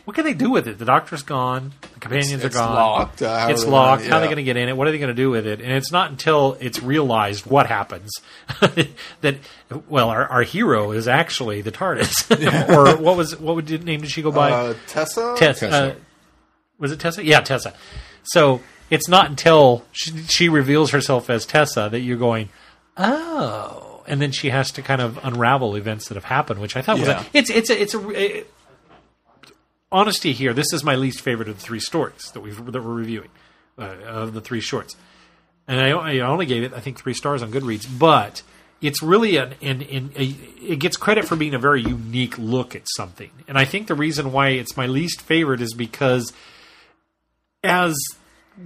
what 0.08 0.14
can 0.14 0.24
they 0.24 0.32
do 0.32 0.48
with 0.48 0.66
it? 0.66 0.78
The 0.78 0.86
doctor's 0.86 1.22
gone, 1.22 1.74
the 1.82 2.00
companions 2.00 2.42
it's 2.42 2.56
are 2.56 2.58
gone, 2.58 2.74
locked, 2.74 3.20
uh, 3.20 3.48
it's 3.50 3.66
locked. 3.66 4.04
gonna- 4.04 4.10
How 4.10 4.16
are 4.16 4.20
they 4.22 4.26
going 4.28 4.38
to 4.38 4.42
get 4.42 4.56
in 4.56 4.70
it? 4.70 4.74
What 4.74 4.88
are 4.88 4.90
they 4.90 4.96
going 4.96 5.14
to 5.14 5.22
do 5.22 5.28
with 5.28 5.46
it? 5.46 5.60
And 5.60 5.70
it's 5.70 5.92
not 5.92 6.10
until 6.10 6.56
it's 6.60 6.82
realized 6.82 7.44
what 7.44 7.66
happens 7.66 8.10
that 9.20 9.36
well, 9.86 10.08
our, 10.08 10.26
our 10.26 10.44
hero 10.44 10.92
is 10.92 11.08
actually 11.08 11.60
the 11.60 11.70
TARDIS, 11.70 12.70
or 12.74 12.96
what 12.96 13.18
was 13.18 13.38
what 13.38 13.54
would, 13.56 13.84
name 13.84 14.00
did 14.00 14.10
she 14.10 14.22
go 14.22 14.32
by? 14.32 14.50
Uh, 14.50 14.74
Tessa. 14.86 15.34
Tessa. 15.36 15.68
Tessa. 15.68 15.92
Uh, 15.92 15.94
was 16.78 16.90
it 16.90 17.00
Tessa? 17.00 17.22
Yeah, 17.22 17.40
Tessa. 17.40 17.74
So 18.22 18.62
it's 18.88 19.08
not 19.08 19.28
until 19.28 19.84
she, 19.92 20.16
she 20.22 20.48
reveals 20.48 20.90
herself 20.92 21.28
as 21.28 21.44
Tessa 21.44 21.90
that 21.92 22.00
you're 22.00 22.16
going, 22.16 22.48
oh, 22.96 24.02
and 24.06 24.22
then 24.22 24.32
she 24.32 24.48
has 24.48 24.70
to 24.72 24.80
kind 24.80 25.02
of 25.02 25.18
unravel 25.22 25.74
events 25.76 26.08
that 26.08 26.14
have 26.14 26.24
happened, 26.24 26.60
which 26.60 26.76
I 26.76 26.80
thought 26.80 26.98
was 26.98 27.08
a, 27.08 27.26
it's 27.34 27.50
it's 27.50 27.68
a, 27.68 27.78
it's 27.82 27.92
a, 27.94 28.10
a- 28.18 28.44
honesty 29.90 30.32
here. 30.32 30.52
This 30.52 30.72
is 30.72 30.84
my 30.84 30.94
least 30.94 31.20
favorite 31.20 31.48
of 31.48 31.56
the 31.56 31.62
three 31.62 31.80
stories 31.80 32.30
that 32.32 32.40
we 32.40 32.50
that 32.50 32.82
we're 32.82 32.94
reviewing 32.94 33.30
uh, 33.78 33.96
of 34.04 34.34
the 34.34 34.40
three 34.40 34.60
shorts, 34.60 34.96
and 35.66 35.80
I, 35.80 35.90
I 35.90 36.18
only 36.20 36.46
gave 36.46 36.62
it 36.62 36.72
I 36.72 36.80
think 36.80 36.98
three 37.00 37.14
stars 37.14 37.42
on 37.42 37.50
Goodreads, 37.52 37.86
but. 37.98 38.42
It's 38.80 39.02
really 39.02 39.38
an, 39.38 39.54
an, 39.60 39.82
an 39.82 40.12
a, 40.14 40.36
it 40.62 40.78
gets 40.78 40.96
credit 40.96 41.24
for 41.24 41.34
being 41.34 41.52
a 41.52 41.58
very 41.58 41.82
unique 41.82 42.38
look 42.38 42.76
at 42.76 42.82
something, 42.96 43.32
and 43.48 43.58
I 43.58 43.64
think 43.64 43.88
the 43.88 43.96
reason 43.96 44.30
why 44.30 44.50
it's 44.50 44.76
my 44.76 44.86
least 44.86 45.20
favorite 45.20 45.60
is 45.60 45.74
because 45.74 46.32
as 47.64 47.96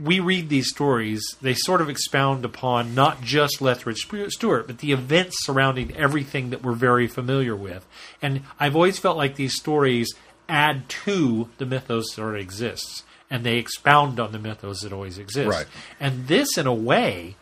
we 0.03 0.20
read 0.20 0.49
these 0.49 0.68
stories, 0.68 1.23
they 1.41 1.55
sort 1.55 1.81
of 1.81 1.89
expound 1.89 2.45
upon 2.45 2.95
not 2.95 3.20
just 3.23 3.61
Lethbridge 3.61 4.07
Stewart, 4.29 4.66
but 4.66 4.79
the 4.79 4.93
events 4.93 5.37
surrounding 5.45 5.95
everything 5.97 6.51
that 6.51 6.62
we're 6.62 6.73
very 6.73 7.07
familiar 7.07 7.55
with. 7.55 7.87
And 8.20 8.43
I've 8.59 8.77
always 8.77 8.99
felt 8.99 9.16
like 9.16 9.37
these 9.37 9.55
stories 9.57 10.12
add 10.53 10.88
to 10.88 11.48
the 11.59 11.66
mythos 11.66 12.14
that 12.14 12.22
already 12.22 12.42
exists, 12.42 13.03
and 13.30 13.44
they 13.44 13.57
expound 13.57 14.20
on 14.20 14.32
the 14.32 14.38
mythos 14.38 14.82
that 14.82 14.92
always 14.92 15.18
exists. 15.18 15.48
Right. 15.48 15.66
And 15.98 16.28
this, 16.28 16.59
in 16.59 16.66
a 16.66 16.74
way, 16.74 17.36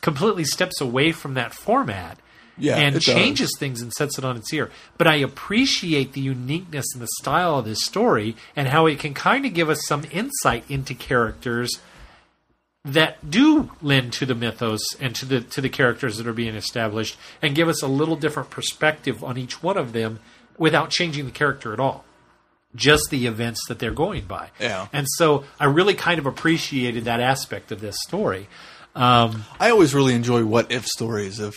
completely 0.00 0.44
steps 0.44 0.80
away 0.80 1.12
from 1.12 1.34
that 1.34 1.54
format 1.54 2.18
Yeah, 2.58 2.76
and 2.76 2.96
it 2.96 3.04
does. 3.04 3.14
changes 3.14 3.50
things 3.58 3.80
and 3.80 3.92
sets 3.92 4.18
it 4.18 4.24
on 4.24 4.36
its 4.36 4.52
ear. 4.52 4.70
But 4.98 5.06
I 5.06 5.14
appreciate 5.16 6.12
the 6.12 6.20
uniqueness 6.20 6.86
and 6.92 7.02
the 7.02 7.08
style 7.20 7.60
of 7.60 7.64
this 7.64 7.84
story 7.84 8.34
and 8.56 8.68
how 8.68 8.86
it 8.86 8.98
can 8.98 9.14
kind 9.14 9.46
of 9.46 9.54
give 9.54 9.70
us 9.70 9.86
some 9.86 10.04
insight 10.10 10.64
into 10.68 10.94
characters 10.94 11.70
that 12.84 13.30
do 13.30 13.70
lend 13.80 14.12
to 14.14 14.26
the 14.26 14.34
mythos 14.34 14.82
and 15.00 15.14
to 15.14 15.24
the 15.24 15.40
to 15.40 15.60
the 15.60 15.68
characters 15.68 16.16
that 16.16 16.26
are 16.26 16.32
being 16.32 16.56
established 16.56 17.16
and 17.40 17.54
give 17.54 17.68
us 17.68 17.80
a 17.80 17.86
little 17.86 18.16
different 18.16 18.50
perspective 18.50 19.22
on 19.22 19.38
each 19.38 19.62
one 19.62 19.76
of 19.76 19.92
them 19.92 20.18
without 20.58 20.90
changing 20.90 21.24
the 21.24 21.30
character 21.30 21.72
at 21.72 21.78
all. 21.78 22.04
Just 22.74 23.10
the 23.10 23.26
events 23.26 23.60
that 23.68 23.78
they're 23.78 23.90
going 23.92 24.24
by. 24.24 24.50
Yeah. 24.58 24.86
And 24.92 25.06
so 25.16 25.44
I 25.60 25.66
really 25.66 25.94
kind 25.94 26.18
of 26.18 26.26
appreciated 26.26 27.04
that 27.04 27.20
aspect 27.20 27.70
of 27.70 27.80
this 27.80 27.96
story. 28.06 28.48
Um, 28.94 29.44
I 29.60 29.70
always 29.70 29.94
really 29.94 30.14
enjoy 30.14 30.44
what 30.44 30.70
if 30.72 30.86
stories 30.86 31.38
of 31.40 31.54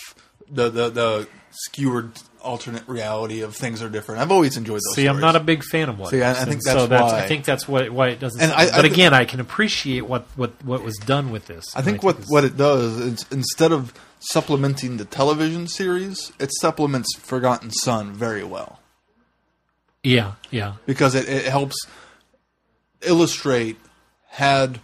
the 0.49 0.69
the, 0.69 0.89
the 0.89 1.27
skewered 1.51 2.11
alternate 2.41 2.87
reality 2.87 3.41
of 3.41 3.55
things 3.55 3.81
are 3.81 3.89
different. 3.89 4.21
I've 4.21 4.31
always 4.31 4.55
enjoyed 4.55 4.81
those. 4.87 4.95
See, 4.95 5.07
I'm 5.07 5.19
not 5.19 5.35
a 5.35 5.39
big 5.39 5.63
fan 5.63 5.89
of 5.89 5.97
what. 5.97 6.09
See, 6.11 6.21
I- 6.21 6.31
I 6.31 6.45
think 6.45 6.63
that's 6.63 6.79
so 6.79 6.85
that's 6.87 7.11
I 7.13 7.27
think 7.27 7.43
that's 7.45 7.67
why 7.67 7.89
why 7.89 8.09
it 8.09 8.19
doesn't. 8.19 8.39
And 8.41 8.51
I- 8.51 8.63
I 8.63 8.65
but 8.67 8.81
think- 8.81 8.93
again, 8.93 9.13
I 9.13 9.25
can 9.25 9.39
appreciate 9.39 10.01
what 10.05 10.27
what 10.35 10.51
what 10.63 10.83
was 10.83 10.95
done 10.97 11.31
with 11.31 11.47
this. 11.47 11.65
I 11.75 11.81
think 11.81 12.03
what 12.03 12.17
what 12.27 12.43
it 12.43 12.55
does 12.57 12.97
is 12.99 13.25
instead 13.31 13.71
of 13.71 13.93
supplementing 14.19 14.97
the 14.97 15.05
television 15.05 15.67
series, 15.67 16.31
it 16.39 16.51
supplements 16.59 17.15
Forgotten 17.17 17.71
Son 17.71 18.13
very 18.13 18.43
well 18.43 18.79
yeah 20.05 20.33
yeah. 20.51 20.73
because 20.85 21.15
it, 21.15 21.27
it 21.27 21.45
helps 21.45 21.75
illustrate 23.01 23.77
had 24.27 24.79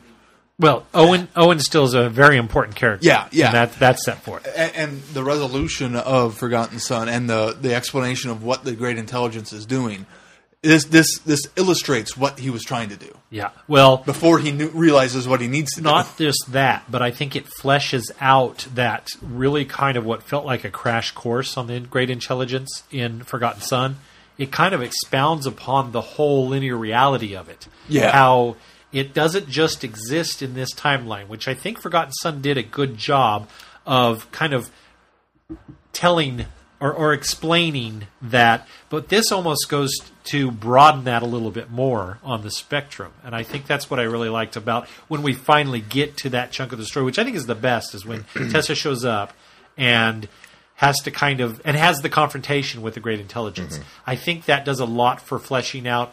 Well, 0.60 0.86
Owen 0.94 1.28
Owen 1.36 1.60
still 1.60 1.86
is 1.86 1.94
a 1.94 2.10
very 2.10 2.38
important 2.38 2.76
character. 2.76 3.06
Yeah, 3.06 3.28
yeah. 3.32 3.48
And 3.48 3.56
that 3.56 3.74
that's 3.80 4.06
set 4.06 4.22
for 4.24 4.40
it. 4.40 4.48
and, 4.56 4.76
and 4.76 5.02
the 5.14 5.24
resolution 5.24 5.96
of 5.96 6.38
Forgotten 6.38 6.80
Son 6.80 7.10
and 7.10 7.30
the 7.30 7.58
the 7.60 7.74
explanation 7.74 8.32
of 8.32 8.44
what 8.44 8.64
the 8.64 8.74
great 8.76 8.98
intelligence 8.98 9.54
is 9.54 9.66
doing 9.66 10.06
this 10.62 10.86
this 10.86 11.18
this 11.20 11.42
illustrates 11.56 12.16
what 12.16 12.38
he 12.38 12.50
was 12.50 12.64
trying 12.64 12.90
to 12.90 12.98
do 12.98 13.12
Yeah. 13.32 13.50
Well, 13.68 13.98
before 13.98 14.38
he 14.40 14.52
knew, 14.52 14.70
realizes 14.70 15.28
what 15.28 15.42
he 15.42 15.48
needs 15.48 15.74
to 15.74 15.82
not 15.82 16.18
just 16.18 16.52
that, 16.52 16.84
but 16.90 17.02
I 17.02 17.12
think 17.12 17.36
it 17.36 17.46
fleshes 17.46 18.12
out 18.20 18.68
that 18.76 19.10
really 19.22 19.66
kind 19.66 19.98
of 19.98 20.06
what 20.06 20.22
felt 20.24 20.46
like 20.46 20.64
a 20.64 20.70
crash 20.70 21.12
course 21.12 21.58
on 21.58 21.68
the 21.68 21.80
great 21.80 22.10
intelligence 22.10 22.84
in 22.92 23.24
Forgotten 23.24 23.62
Son. 23.62 23.98
It 24.42 24.52
kind 24.52 24.74
of 24.74 24.82
expounds 24.82 25.46
upon 25.46 25.92
the 25.92 26.02
whole 26.02 26.48
linear 26.48 26.76
reality 26.76 27.36
of 27.36 27.48
it. 27.48 27.68
Yeah. 27.88 28.12
How 28.12 28.56
it 28.92 29.14
doesn't 29.14 29.48
just 29.48 29.84
exist 29.84 30.42
in 30.42 30.56
this 30.56 30.74
timeline, 30.74 31.28
which 31.28 31.48
I 31.48 31.54
think 31.54 31.80
Forgotten 31.80 32.12
Son 32.14 32.42
did 32.42 32.58
a 32.58 32.64
good 32.64 32.98
job 32.98 33.48
of 33.86 34.32
kind 34.32 34.54
of 34.54 34.72
telling 35.94 36.46
or, 36.80 36.92
or 36.92 37.14
explaining 37.14 38.08
that, 38.24 38.68
but 38.90 39.10
this 39.10 39.32
almost 39.32 39.70
goes 39.70 39.92
to 40.24 40.50
broaden 40.50 41.04
that 41.04 41.22
a 41.22 41.28
little 41.28 41.52
bit 41.52 41.70
more 41.70 42.18
on 42.24 42.42
the 42.42 42.50
spectrum. 42.50 43.14
And 43.24 43.36
I 43.36 43.44
think 43.44 43.68
that's 43.68 43.92
what 43.92 44.00
I 44.00 44.04
really 44.04 44.30
liked 44.30 44.56
about 44.56 44.88
when 45.08 45.22
we 45.22 45.34
finally 45.34 45.82
get 45.82 46.18
to 46.18 46.30
that 46.30 46.52
chunk 46.52 46.72
of 46.72 46.80
the 46.80 46.86
story, 46.86 47.06
which 47.06 47.20
I 47.20 47.24
think 47.24 47.36
is 47.36 47.46
the 47.46 47.54
best, 47.54 47.94
is 47.94 48.04
when 48.04 48.26
Tessa 48.34 48.74
shows 48.74 49.06
up 49.06 49.34
and 49.78 50.28
has 50.82 50.98
to 50.98 51.12
kind 51.12 51.42
of 51.42 51.62
and 51.64 51.78
has 51.78 52.02
the 52.02 52.10
confrontation 52.10 52.82
with 52.82 52.96
the 52.96 53.00
great 53.00 53.20
intelligence. 53.20 53.80
I 54.08 54.16
think 54.16 54.46
that 54.46 54.66
does 54.66 54.80
a 54.80 54.86
lot 54.86 55.22
for 55.22 55.38
fleshing 55.38 55.88
out 55.88 56.12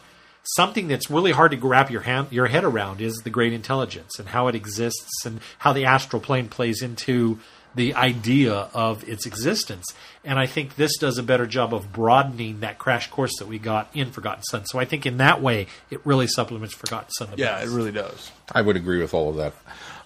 something 0.56 0.88
that's 0.88 1.10
really 1.10 1.32
hard 1.32 1.52
to 1.52 1.56
grab 1.56 1.90
your 1.90 2.02
hand 2.02 2.28
your 2.30 2.46
head 2.46 2.64
around 2.64 3.00
is 3.00 3.16
the 3.24 3.30
great 3.30 3.54
intelligence 3.54 4.18
and 4.18 4.28
how 4.28 4.46
it 4.46 4.54
exists 4.54 5.24
and 5.24 5.40
how 5.60 5.72
the 5.72 5.86
astral 5.86 6.20
plane 6.20 6.48
plays 6.48 6.82
into 6.82 7.38
the 7.74 7.94
idea 7.94 8.68
of 8.74 9.08
its 9.08 9.24
existence. 9.24 9.86
And 10.22 10.38
I 10.38 10.44
think 10.44 10.76
this 10.76 10.98
does 10.98 11.16
a 11.16 11.22
better 11.22 11.46
job 11.46 11.72
of 11.72 11.90
broadening 11.90 12.60
that 12.60 12.78
crash 12.78 13.08
course 13.08 13.38
that 13.38 13.48
we 13.48 13.58
got 13.58 13.88
in 13.94 14.10
Forgotten 14.10 14.42
Son. 14.42 14.66
So 14.66 14.78
I 14.78 14.84
think 14.84 15.06
in 15.06 15.16
that 15.16 15.40
way 15.40 15.66
it 15.88 16.04
really 16.04 16.26
supplements 16.26 16.74
Forgotten 16.74 17.10
Son. 17.12 17.30
The 17.30 17.38
yeah 17.38 17.60
best. 17.60 17.72
it 17.72 17.74
really 17.74 17.92
does 17.92 18.30
I 18.52 18.60
would 18.60 18.76
agree 18.76 19.00
with 19.00 19.14
all 19.14 19.30
of 19.30 19.36
that. 19.36 19.54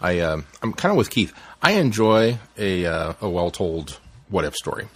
I 0.00 0.20
um, 0.20 0.46
I'm 0.62 0.72
kind 0.72 0.92
of 0.92 0.96
with 0.96 1.10
Keith. 1.10 1.32
I 1.60 1.72
enjoy 1.72 2.38
a 2.56 2.86
uh, 2.86 3.14
a 3.20 3.28
well 3.28 3.50
told 3.50 3.98
what 4.32 4.44
if 4.44 4.56
story. 4.56 4.88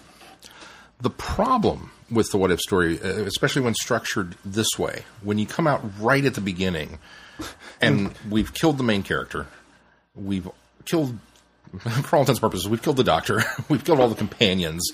The 1.01 1.11
problem 1.11 1.93
with 2.11 2.31
the 2.31 2.39
what 2.39 2.51
if 2.51 2.61
story, 2.61 3.01
uh, 3.01 3.25
especially 3.25 3.63
when 3.63 3.75
structured 3.75 4.35
this 4.45 4.79
way, 4.79 5.05
when 5.23 5.39
you 5.39 5.47
come 5.47 5.67
out 5.67 5.83
right 6.01 6.25
at 6.25 6.35
the 6.35 6.41
beginning, 6.41 6.99
and 7.81 8.15
we've 8.31 8.53
killed 8.55 8.79
the 8.79 8.83
main 8.83 9.03
character, 9.03 9.47
we've 10.15 10.49
killed, 10.87 11.19
for 11.79 12.17
all 12.17 12.23
intents 12.23 12.39
and 12.39 12.41
purposes, 12.41 12.69
we've 12.69 12.83
killed 12.83 12.97
the 12.97 13.05
doctor, 13.05 13.43
we've 13.69 13.85
killed 13.85 14.01
all 14.01 14.09
the 14.09 14.15
companions. 14.15 14.91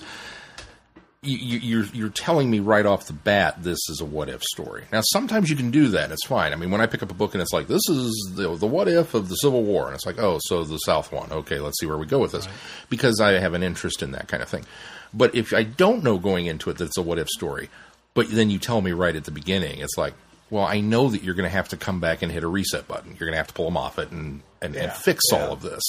You, 1.25 1.37
you, 1.37 1.59
you're 1.59 1.85
you're 1.93 2.09
telling 2.09 2.51
me 2.51 2.59
right 2.59 2.85
off 2.85 3.07
the 3.07 3.13
bat 3.13 3.63
this 3.63 3.79
is 3.89 4.01
a 4.01 4.05
what 4.05 4.27
if 4.27 4.43
story. 4.43 4.83
Now 4.91 5.01
sometimes 5.01 5.49
you 5.49 5.55
can 5.55 5.71
do 5.71 5.87
that. 5.89 6.11
It's 6.11 6.25
fine. 6.25 6.51
I 6.51 6.57
mean, 6.57 6.69
when 6.69 6.81
I 6.81 6.85
pick 6.85 7.01
up 7.01 7.11
a 7.11 7.13
book 7.13 7.33
and 7.33 7.41
it's 7.41 7.53
like 7.53 7.67
this 7.67 7.87
is 7.87 8.33
the 8.35 8.53
the 8.57 8.67
what 8.67 8.89
if 8.89 9.13
of 9.13 9.29
the 9.29 9.35
Civil 9.35 9.63
War, 9.63 9.85
and 9.85 9.95
it's 9.95 10.05
like 10.05 10.19
oh, 10.19 10.39
so 10.43 10.65
the 10.65 10.77
South 10.79 11.13
won. 11.13 11.31
Okay, 11.31 11.59
let's 11.59 11.79
see 11.79 11.85
where 11.85 11.97
we 11.97 12.05
go 12.05 12.19
with 12.19 12.33
this, 12.33 12.47
because 12.89 13.21
I 13.21 13.31
have 13.39 13.53
an 13.53 13.63
interest 13.63 14.03
in 14.03 14.11
that 14.11 14.27
kind 14.27 14.43
of 14.43 14.49
thing. 14.49 14.65
But 15.13 15.33
if 15.33 15.53
I 15.53 15.63
don't 15.63 16.03
know 16.03 16.17
going 16.17 16.47
into 16.47 16.69
it 16.69 16.77
that 16.77 16.85
it's 16.85 16.97
a 16.97 17.01
what 17.01 17.19
if 17.19 17.29
story, 17.29 17.69
but 18.13 18.29
then 18.29 18.49
you 18.49 18.59
tell 18.59 18.81
me 18.81 18.91
right 18.91 19.15
at 19.15 19.23
the 19.23 19.31
beginning, 19.31 19.79
it's 19.79 19.97
like, 19.97 20.15
well, 20.49 20.65
I 20.65 20.81
know 20.81 21.09
that 21.09 21.23
you're 21.23 21.35
going 21.35 21.49
to 21.49 21.55
have 21.55 21.69
to 21.69 21.77
come 21.77 21.99
back 21.99 22.21
and 22.21 22.31
hit 22.31 22.43
a 22.43 22.47
reset 22.47 22.87
button. 22.87 23.11
You're 23.11 23.27
going 23.27 23.31
to 23.33 23.37
have 23.37 23.47
to 23.47 23.53
pull 23.53 23.65
them 23.65 23.77
off 23.77 23.97
it 23.97 24.11
and 24.11 24.41
and, 24.61 24.75
and 24.75 24.91
fix 24.91 25.23
yeah. 25.31 25.39
all 25.45 25.53
of 25.53 25.61
this. 25.61 25.83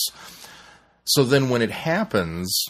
So 1.07 1.25
then 1.25 1.49
when 1.49 1.61
it 1.61 1.71
happens, 1.71 2.65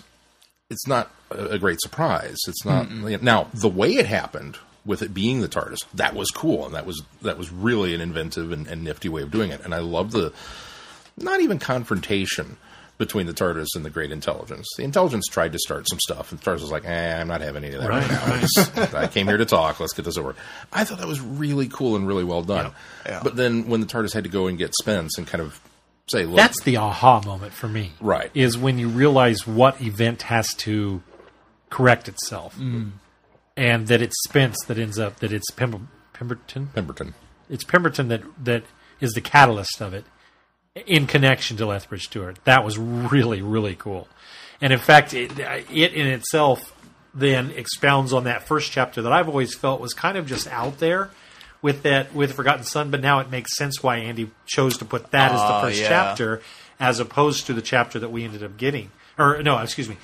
it's 0.75 0.87
not 0.87 1.11
a, 1.31 1.59
great 1.59 1.81
surprise. 1.81 2.37
It's 2.47 2.65
not 2.65 2.91
now 3.23 3.49
the 3.55 3.69
way 3.69 3.95
it 3.95 4.07
happened 4.07 4.59
with 4.85 5.01
it 5.03 5.15
being 5.15 5.41
the 5.41 5.49
TARDIS. 5.49 5.79
That 5.95 6.15
was 6.15 6.31
cool, 6.31 6.67
and 6.67 6.75
that 6.75 6.85
was 6.87 7.03
that 7.23 7.39
was 7.39 7.51
really 7.51 7.95
an 7.95 8.01
inventive 8.01 8.53
and, 8.53 8.67
and 8.67 8.85
nifty 8.85 9.09
way 9.09 9.23
of 9.23 9.31
doing 9.31 9.51
it. 9.51 9.63
And 9.65 9.75
I 9.75 9.79
love 9.79 10.11
the 10.13 10.33
not 11.17 11.41
even 11.41 11.59
confrontation 11.59 12.57
between 12.97 13.27
the 13.27 13.33
TARDIS 13.33 13.69
and 13.75 13.85
the 13.85 13.91
Great 13.91 14.13
Intelligence. 14.13 14.69
The 14.77 14.85
Intelligence 14.85 15.27
tried 15.27 15.53
to 15.53 15.59
start 15.59 15.89
some 15.89 15.99
stuff, 16.01 16.31
and 16.31 16.41
the 16.41 16.45
TARDIS 16.45 16.61
was 16.61 16.71
like, 16.71 16.85
eh, 16.85 17.21
"I'm 17.21 17.29
not 17.29 17.41
having 17.41 17.65
any 17.65 17.75
of 17.75 17.83
that 17.83 17.89
right, 17.89 18.09
now. 18.09 18.25
I, 18.25 18.41
just- 18.41 18.79
I 18.95 19.07
came 19.09 19.27
here 19.27 19.37
to 19.37 19.45
talk. 19.47 19.81
Let's 19.81 19.93
get 19.95 20.05
this 20.05 20.19
over." 20.19 20.35
I 20.73 20.85
thought 20.85 20.99
that 20.99 21.09
was 21.09 21.21
really 21.21 21.69
cool 21.69 21.97
and 21.97 22.07
really 22.07 22.25
well 22.25 22.43
done. 22.43 22.73
Yeah. 23.07 23.21
But 23.23 23.37
then 23.37 23.69
when 23.69 23.81
the 23.81 23.87
TARDIS 23.87 24.13
had 24.13 24.25
to 24.25 24.31
go 24.31 24.47
and 24.47 24.59
get 24.59 24.75
Spence 24.75 25.19
and 25.19 25.27
kind 25.27 25.43
of 25.43 25.61
say, 26.09 26.25
"Look, 26.25 26.37
That's 26.37 26.61
the 26.63 26.77
aha 26.77 27.21
moment 27.25 27.53
for 27.53 27.69
me. 27.69 27.93
Right. 28.01 28.31
Is 28.35 28.57
when 28.59 28.79
you 28.79 28.89
realize 28.89 29.47
what 29.47 29.81
event 29.81 30.23
has 30.23 30.53
to 30.55 31.03
correct 31.71 32.09
itself. 32.09 32.57
Mm. 32.57 32.93
And 33.57 33.87
that 33.87 34.03
it's 34.03 34.17
Spence 34.27 34.57
that 34.67 34.79
ends 34.79 34.99
up 34.99 35.21
that 35.21 35.33
it's 35.33 35.51
Pember- 35.53 35.87
Pemberton. 36.13 36.69
Pemberton." 36.75 37.15
It's 37.49 37.65
Pemberton 37.65 38.09
that 38.09 38.23
that 38.45 38.65
is 39.01 39.13
the 39.13 39.21
catalyst 39.21 39.81
of 39.81 39.95
it 39.95 40.05
in 40.87 41.07
connection 41.07 41.57
to 41.59 41.67
Lethbridge 41.67 42.05
Stewart. 42.05 42.39
That 42.45 42.65
was 42.65 42.79
really 42.79 43.43
really 43.43 43.75
cool. 43.75 44.09
And 44.61 44.73
in 44.73 44.79
fact, 44.79 45.15
it, 45.15 45.39
it 45.39 45.93
in 45.93 46.07
itself 46.07 46.73
then 47.13 47.51
expounds 47.53 48.13
on 48.13 48.25
that 48.25 48.43
first 48.43 48.73
chapter 48.73 49.03
that 49.03 49.13
I've 49.13 49.29
always 49.29 49.55
felt 49.55 49.81
was 49.81 49.95
kind 49.95 50.19
of 50.19 50.27
just 50.27 50.49
out 50.49 50.79
there 50.79 51.11
with 51.65 51.83
that 51.83 52.15
with 52.15 52.35
Forgotten 52.35 52.63
Son, 52.65 52.91
but 52.91 53.01
now 53.01 53.21
it 53.21 53.31
makes 53.31 53.57
sense 53.57 53.83
why 53.83 53.97
Andy 53.97 54.31
chose 54.45 54.77
to 54.79 54.85
put 54.85 55.11
that 55.13 55.33
as 55.33 55.41
the 55.41 55.47
Ah, 55.47 55.61
first 55.63 55.81
yeah. 55.81 55.89
chapter 55.89 56.43
as 56.79 57.01
opposed 57.01 57.47
to 57.47 57.55
the 57.55 57.63
chapter 57.63 57.99
that 57.99 58.11
we 58.11 58.23
ended 58.23 58.43
up 58.45 58.57
getting. 58.59 58.91
Or 59.19 59.43
no, 59.43 59.57
excuse 59.59 59.89
me, 59.89 59.97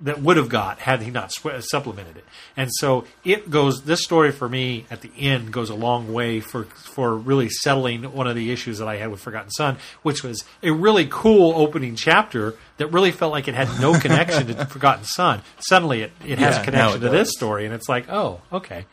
that 0.00 0.20
would 0.20 0.36
have 0.36 0.48
got 0.48 0.80
had 0.80 1.00
he 1.02 1.10
not 1.12 1.30
supplemented 1.60 2.16
it. 2.16 2.24
And 2.56 2.70
so 2.80 3.04
it 3.24 3.50
goes. 3.50 3.84
This 3.84 4.02
story 4.02 4.32
for 4.32 4.48
me 4.48 4.84
at 4.90 5.00
the 5.00 5.10
end 5.16 5.52
goes 5.52 5.70
a 5.70 5.74
long 5.76 6.12
way 6.12 6.40
for 6.40 6.64
for 6.64 7.14
really 7.16 7.48
settling 7.50 8.02
one 8.12 8.26
of 8.26 8.34
the 8.34 8.50
issues 8.50 8.78
that 8.78 8.88
I 8.88 8.96
had 8.96 9.10
with 9.10 9.20
Forgotten 9.20 9.50
Son, 9.50 9.76
which 10.02 10.24
was 10.24 10.42
a 10.62 10.72
really 10.72 11.06
cool 11.08 11.52
opening 11.54 11.94
chapter 11.96 12.54
that 12.78 12.88
really 12.88 13.12
felt 13.12 13.30
like 13.32 13.46
it 13.46 13.54
had 13.54 13.68
no 13.80 13.98
connection 14.04 14.48
to 14.48 14.66
Forgotten 14.66 15.04
Son. 15.04 15.40
Suddenly, 15.60 16.02
it 16.02 16.12
it 16.26 16.38
has 16.40 16.56
Yeah, 16.56 16.62
a 16.62 16.64
connection 16.64 17.00
to 17.02 17.08
this 17.10 17.30
story, 17.30 17.64
and 17.64 17.72
it's 17.74 17.88
like, 17.88 18.08
oh, 18.10 18.40
okay, 18.52 18.86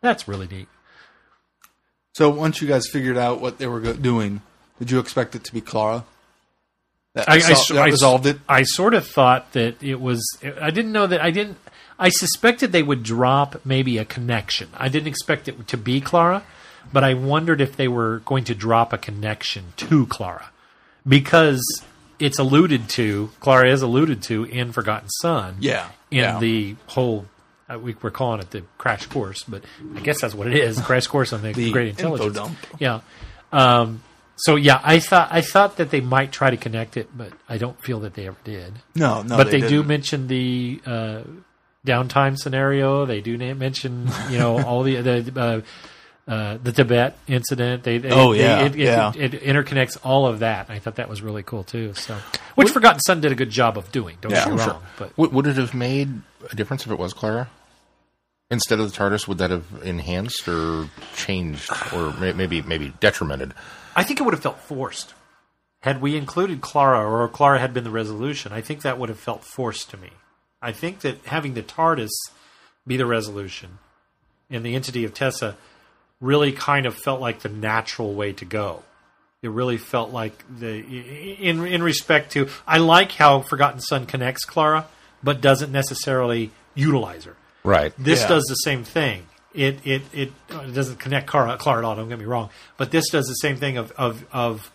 that's 0.00 0.26
really 0.26 0.48
neat. 0.48 0.66
So 2.14 2.28
once 2.30 2.60
you 2.60 2.68
guys 2.68 2.86
figured 2.88 3.16
out 3.16 3.40
what 3.40 3.58
they 3.58 3.66
were 3.66 3.80
go- 3.80 3.92
doing 3.94 4.40
did 4.78 4.90
you 4.90 4.98
expect 4.98 5.34
it 5.34 5.44
to 5.44 5.52
be 5.52 5.60
Clara 5.60 6.04
that, 7.14 7.28
I, 7.28 7.34
I, 7.34 7.38
that 7.38 7.70
I- 7.76 7.84
resolved 7.86 8.26
it 8.26 8.38
I 8.48 8.62
sort 8.62 8.94
of 8.94 9.06
thought 9.06 9.52
that 9.52 9.82
it 9.82 10.00
was. 10.00 10.24
I 10.60 10.70
didn't 10.70 10.92
know 10.92 11.08
that. 11.08 11.20
I 11.20 11.30
didn't. 11.32 11.58
I 11.98 12.08
suspected 12.08 12.70
they 12.70 12.84
would 12.84 13.02
drop 13.02 13.60
maybe 13.66 13.98
a 13.98 14.04
connection. 14.04 14.68
I 14.76 14.88
didn't 14.88 15.08
expect 15.08 15.48
it 15.48 15.66
to 15.68 15.76
be 15.76 16.00
Clara, 16.00 16.44
but 16.92 17.02
I 17.02 17.14
wondered 17.14 17.60
if 17.60 17.76
they 17.76 17.88
were 17.88 18.20
going 18.24 18.44
to 18.44 18.54
drop 18.54 18.92
a 18.92 18.98
connection 18.98 19.72
to 19.78 20.06
Clara 20.06 20.50
because 21.06 21.60
it's 22.20 22.38
alluded 22.38 22.88
to. 22.90 23.32
Clara 23.40 23.68
is 23.70 23.82
alluded 23.82 24.22
to 24.24 24.44
in 24.44 24.70
Forgotten 24.72 25.08
Son. 25.20 25.56
Yeah, 25.58 25.88
In 26.12 26.18
yeah. 26.18 26.38
the 26.38 26.76
whole. 26.86 27.26
Uh, 27.72 27.78
we, 27.78 27.94
we're 28.02 28.10
calling 28.10 28.40
it 28.40 28.50
the 28.50 28.62
crash 28.78 29.06
course, 29.06 29.44
but 29.44 29.62
I 29.94 30.00
guess 30.00 30.20
that's 30.20 30.34
what 30.34 30.48
it 30.48 30.56
is. 30.56 30.80
Crash 30.80 31.06
course 31.06 31.32
on 31.32 31.42
the, 31.42 31.52
The 31.52 31.70
great 31.70 31.88
info 31.88 32.12
intelligence. 32.14 32.36
dump. 32.36 32.58
Yeah. 32.80 33.00
Um, 33.52 34.02
so 34.36 34.56
yeah, 34.56 34.80
I 34.82 35.00
thought 35.00 35.28
I 35.30 35.40
thought 35.42 35.76
that 35.76 35.90
they 35.90 36.00
might 36.00 36.32
try 36.32 36.50
to 36.50 36.56
connect 36.56 36.96
it, 36.96 37.08
but 37.16 37.32
I 37.48 37.58
don't 37.58 37.80
feel 37.82 38.00
that 38.00 38.14
they 38.14 38.26
ever 38.26 38.36
did. 38.44 38.72
no 38.94 39.22
no 39.22 39.36
but 39.36 39.50
they, 39.50 39.60
do 39.60 39.68
didn't. 39.68 39.86
mention 39.86 40.26
the 40.28 40.80
uh, 40.86 41.20
downtime 41.86 42.38
scenario. 42.38 43.04
They 43.06 43.20
do 43.20 43.36
mention 43.54 44.08
you 44.30 44.38
know 44.38 44.58
all 44.66 44.82
the 44.82 45.00
the 45.02 45.40
uh, 45.40 46.30
uh, 46.30 46.58
the 46.62 46.72
Tibet 46.72 47.18
incident. 47.26 47.82
They, 47.82 47.98
they 47.98 48.10
Oh, 48.10 48.32
yeah, 48.32 48.60
it, 48.64 48.72
it, 48.74 48.78
yeah. 48.78 49.12
it, 49.16 49.32
interconnects 49.32 49.98
all 50.04 50.26
of 50.26 50.38
that. 50.40 50.70
I 50.70 50.78
thought 50.78 50.96
that 50.96 51.08
was 51.08 51.22
really 51.22 51.42
cool 51.42 51.64
too. 51.64 51.92
So, 51.94 52.16
which 52.54 52.70
Forgotten 52.70 53.00
Son 53.00 53.20
did 53.20 53.32
a 53.32 53.34
good 53.34 53.50
job 53.50 53.76
of 53.76 53.90
doing. 53.90 54.16
Don't 54.20 54.30
Yeah, 54.32 54.44
get 54.44 54.52
me 54.54 54.58
sure. 54.60 54.72
wrong, 54.74 54.82
but 54.98 55.18
Would, 55.18 55.32
would 55.32 55.46
it 55.48 55.56
have 55.56 55.74
made 55.74 56.08
a 56.50 56.54
difference 56.54 56.86
if 56.86 56.92
it 56.92 56.98
was 56.98 57.12
Clara? 57.12 57.48
Instead 58.50 58.80
of 58.80 58.90
the 58.90 58.96
TARDIS, 58.96 59.28
would 59.28 59.38
that 59.38 59.50
have 59.50 59.66
enhanced 59.84 60.48
or 60.48 60.88
changed 61.14 61.70
or 61.94 62.12
maybe 62.14 62.62
maybe 62.62 62.92
detrimented? 62.98 63.54
I 63.94 64.02
think 64.02 64.20
it 64.20 64.24
would 64.24 64.34
have 64.34 64.42
felt 64.42 64.60
forced. 64.60 65.14
Had 65.82 66.00
we 66.00 66.16
included 66.16 66.60
Clara 66.60 67.08
or 67.08 67.26
Clara 67.28 67.58
had 67.58 67.72
been 67.72 67.84
the 67.84 67.90
resolution, 67.90 68.52
I 68.52 68.60
think 68.60 68.82
that 68.82 68.98
would 68.98 69.08
have 69.08 69.18
felt 69.18 69.44
forced 69.44 69.90
to 69.90 69.96
me. 69.96 70.10
I 70.60 70.72
think 70.72 71.00
that 71.00 71.24
having 71.26 71.54
the 71.54 71.62
TARDIS 71.62 72.10
be 72.86 72.96
the 72.96 73.06
resolution 73.06 73.78
and 74.50 74.64
the 74.64 74.74
entity 74.74 75.04
of 75.04 75.14
Tessa 75.14 75.56
really 76.20 76.52
kind 76.52 76.86
of 76.86 76.94
felt 76.96 77.20
like 77.20 77.40
the 77.40 77.48
natural 77.48 78.14
way 78.14 78.32
to 78.34 78.44
go. 78.44 78.82
It 79.42 79.50
really 79.50 79.78
felt 79.78 80.10
like 80.10 80.44
the 80.58 80.80
in 80.80 81.64
in 81.64 81.82
respect 81.82 82.32
to 82.32 82.48
I 82.66 82.78
like 82.78 83.12
how 83.12 83.40
Forgotten 83.40 83.80
Son 83.80 84.04
connects 84.04 84.44
Clara, 84.44 84.86
but 85.22 85.40
doesn't 85.40 85.72
necessarily 85.72 86.50
utilize 86.74 87.24
her. 87.24 87.36
Right. 87.64 87.92
This 87.98 88.22
Yeah. 88.22 88.28
does 88.28 88.44
the 88.44 88.54
same 88.56 88.84
thing. 88.84 89.26
It 89.54 89.80
it 89.84 90.02
it, 90.12 90.32
it 90.50 90.74
doesn't 90.74 90.98
connect 91.00 91.26
Clara, 91.26 91.56
Clara 91.56 91.78
at 91.80 91.84
all. 91.84 91.96
Don't 91.96 92.08
get 92.08 92.18
me 92.18 92.24
wrong, 92.24 92.50
but 92.76 92.90
this 92.90 93.08
does 93.10 93.26
the 93.26 93.34
same 93.34 93.56
thing 93.56 93.76
of 93.76 93.92
of 93.92 94.24
of 94.32 94.70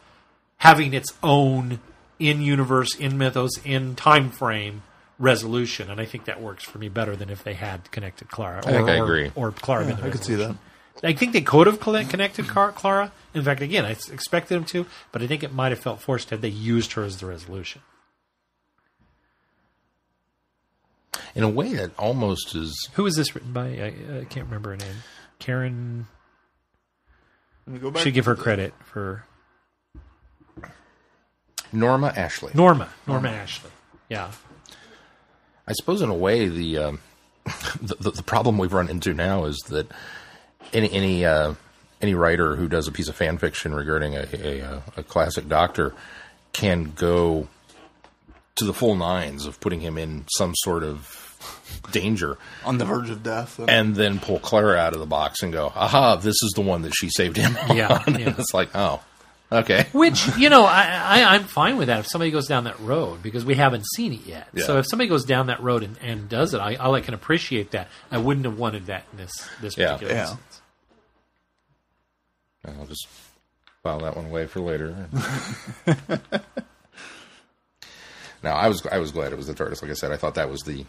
having 0.58 0.94
its 0.94 1.14
own 1.24 1.80
in 2.20 2.42
universe, 2.42 2.96
in 2.96 3.18
mythos, 3.18 3.58
in 3.66 3.96
time 3.96 4.30
frame 4.30 4.84
resolution, 5.18 5.90
and 5.90 6.00
I 6.02 6.06
think 6.06 6.26
that 6.26 6.42
works 6.42 6.64
for 6.64 6.78
me 6.78 6.90
better 6.90 7.16
than 7.16 7.30
if 7.30 7.44
they 7.44 7.54
had 7.54 7.90
connected 7.92 8.30
Clara. 8.30 8.60
Or, 8.60 8.62
think 8.72 8.90
I 8.90 8.96
agree. 8.96 9.32
Or 9.36 9.52
Clara. 9.52 9.86
being 9.86 9.98
the 9.98 10.08
I 10.08 10.10
could 10.10 10.24
see 10.24 10.36
that. 10.36 10.56
I 11.04 11.14
think 11.14 11.34
they 11.34 11.42
could 11.42 11.68
have 11.68 11.80
connected 11.80 12.48
Clara. 12.48 13.12
In 13.34 13.44
fact, 13.44 13.62
again, 13.62 13.86
I 13.86 13.92
expected 13.92 14.56
them 14.56 14.66
to, 14.66 14.86
but 15.12 15.22
I 15.22 15.28
think 15.28 15.44
it 15.44 15.54
might 15.54 15.72
have 15.72 15.80
felt 15.80 16.02
forced 16.02 16.30
had 16.30 16.42
they 16.42 16.48
used 16.50 16.94
her 16.94 17.04
as 17.04 17.18
the 17.18 17.26
resolution. 17.26 17.82
In 21.36 21.44
a 21.44 21.50
way 21.50 21.74
that 21.74 21.92
almost 22.00 22.56
is 22.56 22.90
Who 22.94 23.06
is 23.06 23.16
this 23.16 23.36
written 23.36 23.52
by? 23.52 23.68
I, 23.68 24.20
I 24.20 24.26
can't 24.26 24.46
remember 24.46 24.72
her 24.72 24.78
name. 24.78 24.96
Karen. 25.40 26.08
Let 27.68 27.74
me 27.74 27.80
go 27.80 27.92
back 27.92 28.04
Should 28.04 28.14
give 28.14 28.26
her 28.26 28.36
credit 28.36 28.74
for 28.84 29.26
Norma 31.74 32.14
Ashley. 32.16 32.52
Norma. 32.54 32.90
Norma 33.06 33.30
Ashley. 33.30 33.72
Yeah. 34.08 34.32
I 35.68 35.74
suppose 35.74 36.02
in 36.02 36.10
a 36.10 36.16
way 36.16 36.48
the, 36.48 36.78
um, 36.78 37.00
the, 37.82 37.96
the 38.00 38.12
the 38.12 38.24
problem 38.24 38.58
we've 38.58 38.74
run 38.74 38.90
into 38.90 39.14
now 39.14 39.46
is 39.46 39.58
that 39.68 39.88
any 40.74 40.92
any 40.92 41.26
uh, 41.26 41.56
any 42.02 42.14
writer 42.14 42.56
who 42.56 42.68
does 42.68 42.88
a 42.88 42.92
piece 42.92 43.08
of 43.08 43.16
fan 43.16 43.38
fiction 43.38 43.74
regarding 43.74 44.16
a, 44.16 44.28
a, 44.34 44.84
a 44.98 45.04
classic 45.04 45.48
Doctor 45.48 45.94
can 46.54 46.94
go 46.96 47.48
to 48.56 48.64
the 48.64 48.74
full 48.74 48.96
nines 48.96 49.46
of 49.46 49.60
putting 49.60 49.82
him 49.82 49.98
in 49.98 50.26
some 50.38 50.54
sort 50.56 50.84
of 50.84 51.25
danger, 51.92 52.38
on 52.64 52.78
the 52.78 52.86
verge 52.86 53.10
of 53.10 53.24
death. 53.24 53.60
And, 53.60 53.70
and 53.70 53.96
then 53.96 54.20
pull 54.20 54.40
Clara 54.40 54.78
out 54.78 54.94
of 54.94 55.00
the 55.00 55.06
box 55.06 55.42
and 55.44 55.52
go, 55.54 55.72
"Aha! 55.76 56.16
This 56.16 56.36
is 56.44 56.54
the 56.56 56.62
one 56.62 56.82
that 56.84 56.94
she 56.96 57.10
saved 57.10 57.38
him." 57.38 57.58
Yeah, 57.76 58.02
on." 58.08 58.14
yeah. 58.20 58.28
And 58.30 58.40
it's 58.40 58.54
like, 58.54 58.70
oh, 58.76 59.02
okay. 59.52 59.88
Which 59.94 60.28
you 60.38 60.50
know, 60.50 60.66
I, 60.66 60.84
I 61.04 61.36
I'm 61.36 61.44
fine 61.44 61.78
with 61.78 61.88
that 61.88 62.00
if 62.00 62.08
somebody 62.08 62.32
goes 62.32 62.48
down 62.48 62.64
that 62.66 62.80
road 62.80 63.22
because 63.24 63.46
we 63.46 63.56
haven't 63.56 63.86
seen 63.96 64.14
it 64.14 64.26
yet. 64.26 64.48
Yeah. 64.54 64.66
So 64.66 64.78
if 64.80 64.86
somebody 64.90 65.08
goes 65.10 65.26
down 65.26 65.48
that 65.48 65.62
road 65.62 65.84
and, 65.84 65.98
and 66.02 66.28
does 66.30 66.54
it, 66.54 66.60
I, 66.60 66.78
I 66.92 67.02
can 67.02 67.14
appreciate 67.14 67.72
that. 67.72 67.88
I 68.12 68.18
wouldn't 68.18 68.46
have 68.46 68.58
wanted 68.58 68.86
that 68.88 69.04
in 69.12 69.18
this 69.20 69.32
this 69.62 69.78
Yeah. 69.78 69.94
particular 69.94 70.14
Yeah. 70.16 70.22
instance. 70.22 70.62
I'll 72.68 72.88
just 72.88 73.08
file 73.84 74.00
that 74.00 74.16
one 74.16 74.26
away 74.26 74.48
for 74.48 74.60
later. 74.60 75.08
now, 78.44 78.56
I 78.56 78.68
was 78.68 78.86
I 78.88 78.98
was 79.00 79.12
glad 79.12 79.32
it 79.32 79.38
was 79.38 79.48
the 79.48 79.54
TARDIS. 79.54 79.82
Like 79.82 79.92
I 79.92 79.96
said, 79.96 80.12
I 80.12 80.18
thought 80.18 80.36
that 80.36 80.50
was 80.50 80.62
the 80.62 80.86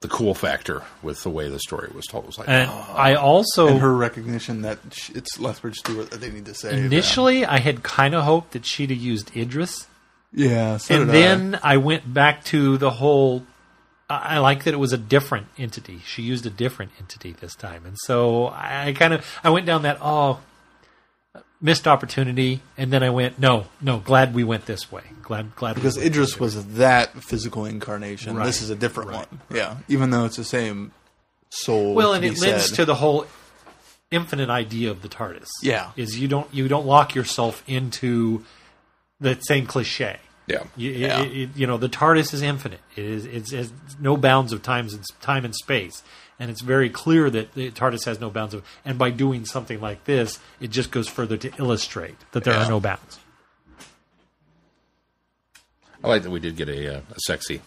the 0.00 0.08
cool 0.08 0.34
factor 0.34 0.82
with 1.02 1.22
the 1.22 1.30
way 1.30 1.48
the 1.48 1.58
story 1.58 1.90
was 1.94 2.06
told. 2.06 2.24
It 2.24 2.28
was 2.28 2.38
like, 2.38 2.48
And 2.48 2.70
oh, 2.70 2.92
I 2.96 3.14
also 3.14 3.68
and 3.68 3.80
her 3.80 3.94
recognition 3.94 4.62
that 4.62 4.78
sh- 4.92 5.10
it's 5.14 5.38
Lethbridge 5.38 5.76
Stewart 5.76 6.10
that 6.10 6.20
they 6.20 6.30
need 6.30 6.46
to 6.46 6.54
say. 6.54 6.78
initially 6.84 7.44
I 7.44 7.58
had 7.58 7.82
kind 7.82 8.14
of 8.14 8.24
hoped 8.24 8.52
that 8.52 8.64
she'd 8.64 8.90
have 8.90 8.98
used 8.98 9.36
Idris, 9.36 9.86
yeah. 10.32 10.78
So 10.78 10.94
and 10.94 11.10
did 11.10 11.14
then 11.14 11.60
I. 11.62 11.76
went 11.76 12.12
back 12.12 12.44
to 12.46 12.78
the 12.78 12.90
whole. 12.90 13.44
I 14.08 14.36
I 14.36 14.38
like 14.38 14.64
that 14.64 14.72
it 14.74 14.78
was 14.78 14.92
a 14.92 14.98
different 14.98 15.48
entity. 15.58 16.00
She 16.06 16.22
used 16.22 16.46
a 16.46 16.50
different 16.50 16.92
entity 16.98 17.32
this 17.32 17.54
time, 17.54 17.84
and 17.84 17.96
so 18.04 18.46
I 18.48 18.94
kind 18.96 19.12
of 19.12 19.24
I 19.44 19.50
went 19.50 19.66
down 19.66 19.82
that 19.82 19.98
oh 20.00 20.40
missed 21.60 21.86
opportunity, 21.86 22.60
and 22.78 22.92
then 22.92 23.02
I 23.02 23.10
went 23.10 23.38
no 23.38 23.66
no 23.80 23.98
glad 23.98 24.34
we 24.34 24.44
went 24.44 24.66
this 24.66 24.90
way. 24.90 25.02
Glad 25.22 25.54
glad 25.56 25.74
because 25.76 25.96
went 25.96 26.06
Idris 26.08 26.38
was 26.40 26.74
that 26.74 27.12
physical 27.22 27.64
incarnation. 27.66 28.36
Right. 28.36 28.46
This 28.46 28.62
is 28.62 28.70
a 28.70 28.76
different 28.76 29.10
Right. 29.10 29.30
one. 29.30 29.40
Yeah, 29.52 29.76
even 29.88 30.10
though 30.10 30.24
it's 30.24 30.36
the 30.36 30.44
same 30.44 30.92
soul. 31.50 31.94
well, 31.94 32.14
and 32.14 32.24
it 32.24 32.38
lends 32.40 32.66
said. 32.68 32.76
to 32.76 32.84
the 32.84 32.96
whole 32.96 33.26
infinite 34.10 34.50
idea 34.50 34.90
of 34.90 35.02
the 35.02 35.08
TARDIS. 35.08 35.48
Yeah. 35.62 35.90
is 35.96 36.18
you 36.18 36.26
don't 36.28 36.52
you 36.52 36.66
don't 36.68 36.86
lock 36.86 37.14
yourself 37.14 37.62
into 37.66 38.44
the 39.20 39.38
same 39.42 39.66
cliche. 39.66 40.18
yeah, 40.46 40.64
You, 40.76 40.90
Yeah. 40.92 41.20
it- 41.20 41.32
it- 41.36 41.50
you 41.54 41.66
know, 41.66 41.76
the 41.76 41.88
TARDIS 41.88 42.32
is 42.34 42.42
infinite. 42.42 42.80
It 42.96 43.04
is 43.04 43.24
it's, 43.26 43.52
it's 43.52 43.70
no 44.00 44.16
bounds 44.16 44.52
of 44.52 44.62
times 44.62 44.94
and 44.94 45.04
time 45.20 45.44
and 45.44 45.54
space, 45.54 46.02
and 46.40 46.50
it's 46.50 46.62
very 46.62 46.90
clear 46.90 47.30
that 47.30 47.54
the 47.54 47.70
TARDIS 47.70 48.06
has 48.06 48.18
no 48.18 48.30
bounds 48.30 48.54
of. 48.54 48.64
And 48.84 48.98
by 48.98 49.10
doing 49.10 49.44
something 49.44 49.80
like 49.80 50.04
this, 50.04 50.40
it 50.60 50.70
just 50.70 50.90
goes 50.90 51.06
further 51.06 51.36
to 51.36 51.52
illustrate 51.58 52.16
that 52.32 52.42
there 52.42 52.54
Yeah. 52.54 52.66
are 52.66 52.68
no 52.70 52.80
bounds. 52.80 53.20
I 56.02 56.08
like 56.08 56.22
that 56.22 56.30
we 56.30 56.40
did 56.40 56.56
get 56.56 56.68
a, 56.70 56.96
uh, 56.96 57.00
a 57.10 57.20
sexy 57.26 57.60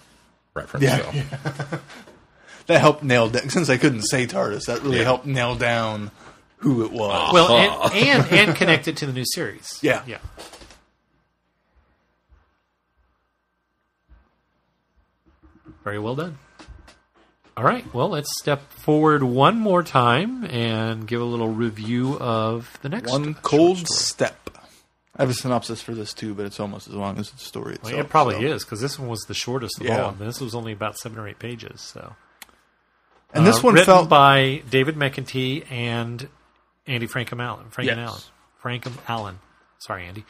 reference. 0.56 0.84
Yeah. 0.84 0.98
though. 1.00 1.80
that 2.66 2.82
helped 2.82 3.04
nail 3.04 3.30
down. 3.30 3.48
Since 3.50 3.70
I 3.70 3.78
couldn't 3.78 4.02
say 4.02 4.26
TARDIS, 4.26 4.66
that 4.66 4.82
really 4.82 4.98
Yeah. 4.98 5.04
helped 5.04 5.28
nail 5.28 5.56
down 5.56 6.10
who 6.58 6.84
it 6.84 6.92
was. 6.92 7.32
Well, 7.32 7.56
and, 7.56 7.94
and 8.08 8.32
and 8.50 8.56
connect 8.58 8.88
it 8.88 8.98
to 8.98 9.06
the 9.06 9.14
new 9.14 9.26
series. 9.26 9.78
Yeah. 9.84 10.02
yeah. 10.08 10.18
Very 15.84 16.00
well 16.00 16.16
done. 16.16 16.38
All 17.56 17.64
right. 17.64 17.92
Well, 17.94 18.10
let's 18.10 18.30
step 18.40 18.72
forward 18.72 19.22
one 19.24 19.58
more 19.60 19.84
time 19.84 20.44
and 20.46 21.08
give 21.08 21.22
a 21.22 21.26
little 21.26 21.50
review 21.50 22.18
of 22.20 22.78
the 22.82 22.90
next 22.90 23.12
one 23.12 23.36
cold 23.36 23.88
step. 23.88 24.40
I 25.16 25.22
have 25.22 25.30
a 25.30 25.34
synopsis 25.36 25.80
for 25.80 25.94
this 25.94 26.14
too, 26.14 26.34
but 26.34 26.48
it's 26.48 26.60
almost 26.60 26.88
as 26.88 26.96
long 26.96 27.20
as 27.20 27.30
the 27.30 27.38
story 27.38 27.76
itself. 27.76 27.94
Well, 27.94 28.02
it 28.02 28.10
probably 28.10 28.36
so. 28.38 28.42
is 28.56 28.64
because 28.64 28.82
this 28.82 28.98
one 28.98 29.08
was 29.08 29.22
the 29.28 29.36
shortest 29.36 29.80
of 29.80 29.86
Yeah. 29.86 30.02
all. 30.06 30.12
This 30.14 30.42
was 30.42 30.56
only 30.56 30.72
about 30.72 30.98
seven 30.98 31.20
or 31.20 31.28
eight 31.28 31.38
pages. 31.38 31.82
So, 31.82 32.16
And 33.36 33.46
this 33.48 33.58
Uh, 33.60 33.62
one 33.62 33.74
written 33.76 33.86
felt 33.86 34.10
by 34.10 34.64
David 34.70 34.96
McIntee 34.96 35.72
and 35.72 36.28
Andy 36.88 37.08
Frankham 37.08 37.40
Allen. 37.44 37.66
Frankham 37.72 37.86
Yes. 37.98 37.98
Allen. 38.00 38.22
Frankham 38.82 38.94
Allen. 39.08 39.40
Sorry, 39.80 40.06
Andy. 40.08 40.26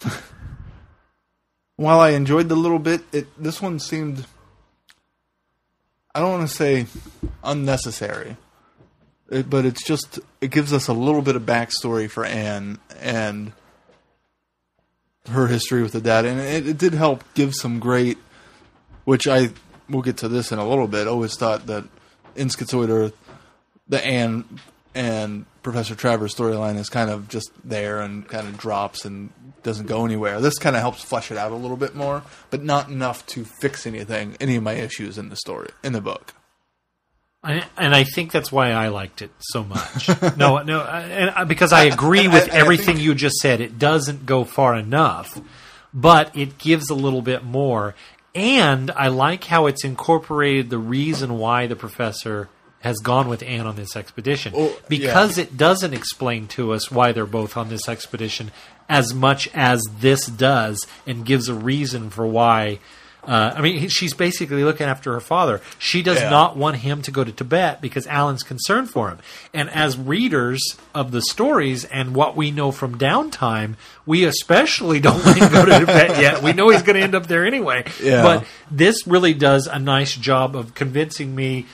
while 1.76 2.00
I 2.00 2.10
enjoyed 2.10 2.48
the 2.48 2.56
little 2.56 2.78
bit, 2.78 3.02
it 3.12 3.26
this 3.42 3.60
one 3.62 3.78
seemed 3.78 4.26
I 6.16 6.20
don't 6.20 6.30
want 6.30 6.48
to 6.48 6.56
say 6.56 6.86
unnecessary, 7.44 8.38
it, 9.28 9.50
but 9.50 9.66
it's 9.66 9.84
just 9.84 10.18
it 10.40 10.50
gives 10.50 10.72
us 10.72 10.88
a 10.88 10.94
little 10.94 11.20
bit 11.20 11.36
of 11.36 11.42
backstory 11.42 12.08
for 12.08 12.24
Anne 12.24 12.78
and 13.02 13.52
her 15.28 15.46
history 15.46 15.82
with 15.82 15.92
the 15.92 16.00
dad, 16.00 16.24
and 16.24 16.40
it, 16.40 16.66
it 16.66 16.78
did 16.78 16.94
help 16.94 17.22
give 17.34 17.54
some 17.54 17.80
great. 17.80 18.16
Which 19.04 19.28
I 19.28 19.50
we'll 19.90 20.00
get 20.00 20.16
to 20.18 20.28
this 20.28 20.52
in 20.52 20.58
a 20.58 20.66
little 20.66 20.88
bit. 20.88 21.06
Always 21.06 21.36
thought 21.36 21.66
that 21.66 21.84
in 22.34 22.48
Schizoid 22.48 22.88
Earth, 22.88 23.14
the 23.86 24.02
Anne 24.02 24.46
and 24.96 25.44
Professor 25.62 25.94
Travers 25.94 26.34
storyline 26.34 26.76
is 26.76 26.88
kind 26.88 27.10
of 27.10 27.28
just 27.28 27.50
there 27.64 28.00
and 28.00 28.26
kind 28.26 28.48
of 28.48 28.56
drops 28.58 29.04
and 29.04 29.30
doesn't 29.62 29.86
go 29.86 30.04
anywhere. 30.04 30.40
This 30.40 30.58
kind 30.58 30.74
of 30.74 30.82
helps 30.82 31.02
flesh 31.02 31.30
it 31.30 31.36
out 31.36 31.52
a 31.52 31.56
little 31.56 31.76
bit 31.76 31.94
more, 31.94 32.22
but 32.50 32.62
not 32.62 32.88
enough 32.88 33.26
to 33.26 33.44
fix 33.44 33.86
anything, 33.86 34.36
any 34.40 34.56
of 34.56 34.62
my 34.62 34.72
issues 34.72 35.18
in 35.18 35.28
the 35.28 35.36
story, 35.36 35.70
in 35.84 35.92
the 35.92 36.00
book. 36.00 36.34
I, 37.42 37.64
and 37.76 37.94
I 37.94 38.02
think 38.04 38.32
that's 38.32 38.50
why 38.50 38.70
I 38.72 38.88
liked 38.88 39.22
it 39.22 39.30
so 39.38 39.62
much. 39.62 40.08
no, 40.36 40.58
no, 40.62 40.80
I- 40.80 41.00
and 41.02 41.30
I- 41.30 41.44
because 41.44 41.72
I 41.72 41.84
agree 41.84 42.26
with 42.26 42.48
everything 42.48 42.98
you 42.98 43.14
just 43.14 43.36
said. 43.36 43.60
It 43.60 43.78
doesn't 43.78 44.26
go 44.26 44.44
far 44.44 44.74
enough, 44.74 45.40
but 45.94 46.34
it 46.36 46.58
gives 46.58 46.90
a 46.90 46.94
little 46.94 47.22
bit 47.22 47.44
more. 47.44 47.94
And 48.34 48.90
I 48.90 49.08
like 49.08 49.44
how 49.44 49.66
it's 49.66 49.84
incorporated 49.84 50.70
the 50.70 50.78
reason 50.78 51.38
why 51.38 51.66
the 51.66 51.76
professor 51.76 52.48
has 52.86 52.98
gone 52.98 53.28
with 53.28 53.42
Anne 53.42 53.66
on 53.66 53.76
this 53.76 53.94
expedition 53.96 54.52
Oh, 54.56 54.68
yeah. 54.68 54.74
because 54.88 55.36
it 55.38 55.56
doesn't 55.56 55.92
explain 55.92 56.46
to 56.48 56.72
us 56.72 56.90
why 56.90 57.12
they're 57.12 57.26
both 57.26 57.56
on 57.56 57.68
this 57.68 57.88
expedition 57.88 58.50
as 58.88 59.12
much 59.12 59.48
as 59.52 59.82
this 60.00 60.26
does, 60.26 60.86
and 61.06 61.26
gives 61.26 61.48
a 61.48 61.54
reason 61.54 62.08
for 62.08 62.24
why. 62.26 62.78
Uh, 63.26 63.52
I 63.56 63.60
mean, 63.60 63.88
she's 63.88 64.14
basically 64.14 64.62
looking 64.62 64.86
after 64.86 65.12
her 65.14 65.18
father. 65.20 65.60
She 65.80 66.00
does 66.00 66.20
Yeah. 66.20 66.30
not 66.30 66.56
want 66.56 66.76
him 66.76 67.02
to 67.02 67.10
go 67.10 67.24
to 67.24 67.32
Tibet 67.32 67.80
because 67.80 68.06
Alan's 68.06 68.44
concerned 68.44 68.88
for 68.88 69.08
him. 69.08 69.18
And 69.52 69.68
as 69.70 69.98
readers 69.98 70.62
of 70.94 71.10
the 71.10 71.20
stories 71.20 71.84
and 71.84 72.14
what 72.14 72.36
we 72.36 72.52
know 72.52 72.70
from 72.70 72.96
downtime, 72.96 73.74
we 74.06 74.22
especially 74.22 75.00
don't 75.00 75.24
want 75.26 75.38
him 75.38 75.48
to 75.48 75.52
go 75.52 75.64
to 75.64 75.78
Tibet 75.80 76.20
yet. 76.20 76.40
We 76.44 76.52
know 76.52 76.68
he's 76.68 76.82
going 76.82 76.94
to 76.94 77.02
end 77.02 77.16
up 77.16 77.26
there 77.26 77.44
anyway. 77.44 77.82
Yeah. 78.00 78.22
But 78.22 78.44
this 78.70 79.04
really 79.08 79.34
does 79.34 79.66
a 79.66 79.80
nice 79.80 80.14
job 80.14 80.54
of 80.54 80.74
convincing 80.74 81.34
me. 81.34 81.66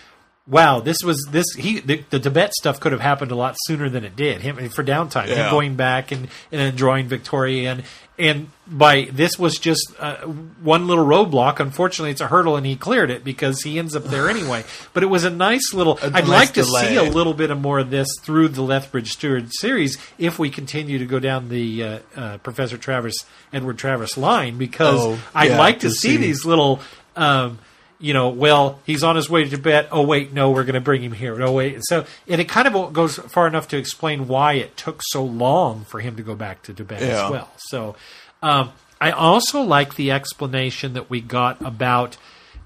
Wow, 0.47 0.81
this 0.81 0.99
was 1.05 1.29
this 1.31 1.47
he 1.57 1.79
the, 1.81 2.05
the 2.11 2.19
Tibet 2.19 2.53
stuff 2.55 2.81
could 2.81 2.91
have 2.93 3.01
happened 3.01 3.31
a 3.31 3.37
lot 3.37 3.55
sooner 3.67 3.89
than 3.89 4.05
it 4.05 4.17
did. 4.17 4.41
Him 4.41 4.57
for 4.71 4.83
downtime, 4.83 5.27
him 5.29 5.51
going 5.51 5.77
back 5.77 6.11
and 6.11 6.29
and 6.51 6.77
drawing 6.77 7.07
Victoria 7.07 7.71
and 7.71 7.85
and 8.19 8.49
by 8.67 9.09
this 9.11 9.39
was 9.39 9.59
just 9.59 9.95
uh, 10.01 10.17
one 10.17 10.87
little 10.89 11.05
roadblock. 11.05 11.61
Unfortunately, 11.61 12.11
it's 12.11 12.21
a 12.21 12.27
hurdle, 12.27 12.57
and 12.57 12.67
he 12.67 12.77
cleared 12.77 13.11
it 13.11 13.25
because 13.25 13.63
he 13.63 13.79
ends 13.79 13.95
up 13.97 14.05
there 14.05 14.29
anyway. 14.37 14.65
But 14.93 15.03
it 15.05 15.07
was 15.07 15.25
a 15.25 15.31
nice 15.31 15.73
little. 15.73 15.99
I'd 16.03 16.13
nice 16.13 16.29
like 16.29 16.49
to 16.55 16.63
delay. 16.63 16.89
see 16.89 16.97
a 16.97 17.03
little 17.05 17.35
bit 17.35 17.51
of 17.51 17.61
more 17.61 17.79
of 17.79 17.91
this 17.91 18.09
through 18.21 18.49
the 18.49 18.63
Lethbridge 18.63 19.13
Stewart 19.13 19.45
series 19.55 19.97
if 20.19 20.39
we 20.41 20.51
continue 20.51 20.99
to 20.99 21.07
go 21.07 21.21
down 21.21 21.49
the 21.51 21.83
uh, 21.85 21.99
uh, 22.17 22.39
Professor 22.39 22.77
Travers 22.77 23.25
Edward 23.53 23.79
Travers 23.79 24.19
line 24.19 24.59
because 24.59 24.99
Oh, 25.01 25.19
I'd 25.35 25.51
yeah, 25.51 25.59
like 25.59 25.77
to, 25.81 25.89
to 25.89 25.91
see, 25.95 26.09
see. 26.11 26.17
these 26.17 26.45
little. 26.45 26.81
Um, 27.17 27.61
you 28.03 28.13
know, 28.13 28.29
well, 28.29 28.81
he's 28.85 29.03
on 29.03 29.17
his 29.17 29.31
way 29.31 29.45
to 29.45 29.51
Tibet. 29.51 29.89
Oh 29.91 30.03
wait, 30.03 30.33
no, 30.33 30.51
we're 30.51 30.65
going 30.65 30.75
to 30.75 30.81
bring 30.81 31.03
him 31.03 31.13
here. 31.13 31.41
Oh 31.43 31.53
wait, 31.53 31.79
so 31.83 32.05
and 32.29 32.41
it 32.41 32.49
kind 32.49 32.69
of 32.69 32.93
goes 32.93 33.17
far 33.17 33.47
enough 33.47 33.69
to 33.69 33.77
explain 33.79 34.29
why 34.29 34.55
it 34.55 34.77
took 34.77 35.01
so 35.05 35.25
long 35.25 35.85
for 35.85 36.01
him 36.01 36.17
to 36.17 36.23
go 36.23 36.35
back 36.35 36.63
to 36.65 36.75
Tibet 36.75 37.01
Yeah. 37.01 37.25
as 37.25 37.31
well. 37.31 37.51
So, 37.57 37.97
um, 38.43 38.73
I 39.01 39.11
also 39.13 39.63
like 39.63 39.95
the 39.95 40.11
explanation 40.11 40.93
that 40.95 41.09
we 41.09 41.21
got 41.21 41.61
about 41.65 42.17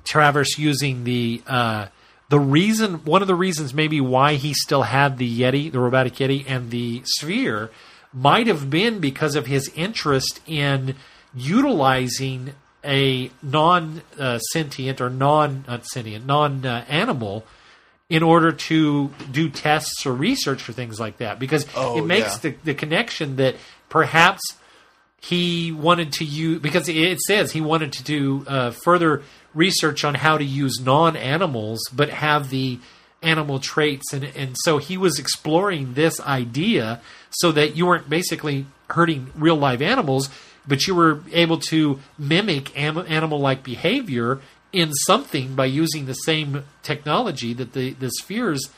Travers 0.05 0.59
using 0.59 1.05
the 1.05 1.43
uh, 1.47 1.87
the 2.29 2.39
reason, 2.41 3.05
one 3.05 3.23
of 3.23 3.29
the 3.29 3.35
reasons 3.35 3.73
maybe 3.75 4.01
why 4.01 4.35
he 4.35 4.53
still 4.55 4.83
had 4.83 5.19
the 5.19 5.41
Yeti, 5.41 5.71
the 5.71 5.79
robotic 5.81 6.15
Yeti, 6.15 6.45
and 6.49 6.71
the 6.71 7.03
sphere 7.05 7.71
might 8.13 8.47
have 8.47 8.71
been 8.71 8.99
because 9.01 9.37
of 9.37 9.47
his 9.47 9.71
interest 9.77 10.41
in 10.47 10.95
utilizing 11.35 12.55
a 12.87 13.31
non 13.43 14.03
uh, 14.19 14.39
sentient 14.39 15.01
or 15.01 15.11
non 15.11 15.65
sentient, 15.83 16.25
non 16.27 16.65
uh, 16.65 16.85
animal 16.89 17.45
in 18.09 18.23
order 18.23 18.53
to 18.53 19.11
do 19.33 19.49
tests 19.51 20.07
or 20.07 20.13
research 20.13 20.63
for 20.63 20.73
things 20.73 21.01
like 21.01 21.19
that 21.19 21.39
because 21.41 21.67
Oh, 21.75 21.99
it 21.99 22.07
makes 22.07 22.43
yeah. 22.45 22.51
the, 22.53 22.57
the 22.65 22.75
connection 22.75 23.37
that 23.37 23.57
perhaps 23.89 24.41
he 25.21 25.73
wanted 25.73 26.13
to 26.13 26.25
use 26.25 26.61
because 26.61 26.89
it 26.89 27.19
says 27.21 27.51
he 27.51 27.61
wanted 27.61 27.93
to 27.95 28.05
do 28.05 28.45
uh, 28.47 28.71
further 28.71 29.23
research 29.55 30.05
on 30.05 30.15
how 30.15 30.39
to 30.39 30.45
use 30.45 30.79
non-animals 30.81 31.81
but 31.93 32.11
have 32.11 32.51
the 32.51 32.79
animal 33.23 33.59
traits 33.59 34.13
and 34.13 34.23
and 34.37 34.55
so 34.63 34.79
he 34.79 34.97
was 34.97 35.19
exploring 35.19 35.95
this 35.95 36.21
idea 36.21 37.01
so 37.31 37.51
that 37.51 37.75
you 37.75 37.87
weren't 37.87 38.09
basically 38.09 38.67
hurting 38.91 39.33
real 39.35 39.57
live 39.57 39.83
animals 39.83 40.29
but 40.67 40.87
you 40.87 40.95
were 40.95 41.23
able 41.33 41.59
to 41.59 42.01
mimic 42.19 42.77
am- 42.79 42.99
animal 43.09 43.39
like 43.39 43.63
behavior 43.63 44.41
in 44.73 44.93
something 44.93 45.55
by 45.55 45.65
using 45.67 46.07
the 46.07 46.15
same 46.15 46.65
technology 46.83 47.53
that 47.55 47.73
the 47.73 47.93
the 47.95 48.11
spheres 48.11 48.71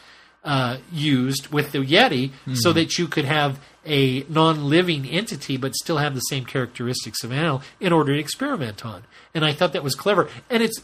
uh, 0.45 0.79
used 0.93 1.49
with 1.49 1.73
the 1.73 1.79
Yeti, 1.79 2.31
so 2.55 2.73
that 2.73 2.97
you 2.99 3.09
could 3.09 3.25
have 3.25 3.59
a 3.85 4.25
non-living 4.29 5.07
entity 5.07 5.57
but 5.57 5.75
still 5.75 5.99
have 5.99 6.15
the 6.15 6.21
same 6.21 6.45
characteristics 6.45 7.25
of 7.25 7.33
animal 7.33 7.63
in 7.81 7.93
order 7.93 8.15
to 8.15 8.19
experiment 8.21 8.85
on. 8.85 9.03
And 9.35 9.45
I 9.45 9.53
thought 9.53 9.73
that 9.73 9.83
was 9.83 9.95
clever. 9.95 10.29
And 10.49 10.63
it's 10.63 10.81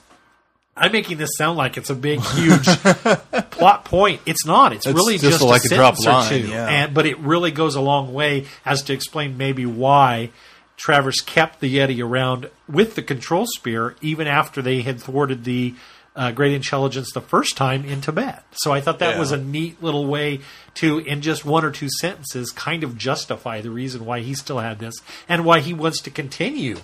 I'm 0.76 0.90
making 0.90 1.18
this 1.18 1.30
sound 1.36 1.56
like 1.56 1.76
it's 1.76 1.90
a 1.90 1.94
big, 1.94 2.20
huge 2.20 2.66
plot 3.50 3.84
point. 3.84 4.20
It's 4.26 4.44
not. 4.44 4.72
It's, 4.72 4.86
It's 4.86 4.94
really 4.94 5.18
just 5.18 5.38
just, 5.38 5.42
like 5.42 5.64
a 5.64 5.72
a 5.72 5.76
drop 5.76 5.98
line, 6.00 6.48
yeah. 6.48 6.66
And 6.66 6.94
but 6.94 7.06
it 7.06 7.18
really 7.20 7.52
goes 7.52 7.76
a 7.76 7.80
long 7.80 8.12
way 8.12 8.46
as 8.64 8.82
to 8.84 8.92
explain 8.92 9.36
maybe 9.36 9.66
why 9.66 10.30
Travers 10.76 11.20
kept 11.20 11.60
the 11.60 11.76
Yeti 11.76 12.04
around 12.04 12.50
with 12.68 12.94
the 12.94 13.02
control 13.02 13.46
sphere 13.56 13.94
even 14.00 14.26
after 14.26 14.60
they 14.60 14.82
had 14.82 15.00
thwarted 15.00 15.44
the 15.44 15.74
uh, 16.16 16.30
great 16.30 16.52
intelligence 16.52 17.10
the 17.12 17.20
first 17.20 17.56
time 17.56 17.84
in 17.84 18.00
Tibet. 18.00 18.44
So 18.52 18.72
I 18.72 18.80
thought 18.80 18.98
that 19.00 19.14
Yeah. 19.14 19.18
was 19.18 19.32
a 19.32 19.36
neat 19.36 19.82
little 19.82 20.06
way 20.06 20.40
to, 20.74 20.98
in 20.98 21.22
just 21.22 21.44
one 21.44 21.64
or 21.64 21.70
two 21.72 21.88
sentences, 22.00 22.50
kind 22.52 22.84
of 22.84 22.96
justify 22.96 23.60
the 23.60 23.70
reason 23.70 24.04
why 24.04 24.20
he 24.20 24.34
still 24.34 24.58
had 24.60 24.78
this 24.78 24.94
and 25.28 25.44
why 25.44 25.60
he 25.60 25.74
wants 25.74 26.00
to 26.02 26.10
continue 26.10 26.76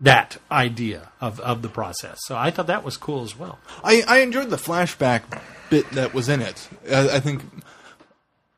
that 0.00 0.38
idea 0.50 1.08
of, 1.20 1.40
of 1.40 1.62
the 1.62 1.68
process. 1.68 2.18
So 2.26 2.36
I 2.36 2.50
thought 2.50 2.68
that 2.68 2.84
was 2.84 2.96
cool 2.96 3.22
as 3.22 3.36
well. 3.38 3.58
I, 3.84 4.02
I 4.06 4.18
enjoyed 4.20 4.50
the 4.50 4.56
flashback 4.56 5.22
bit 5.68 5.90
that 5.90 6.14
was 6.14 6.28
in 6.28 6.40
it. 6.40 6.68
I, 6.90 7.16
I 7.16 7.20
think 7.20 7.42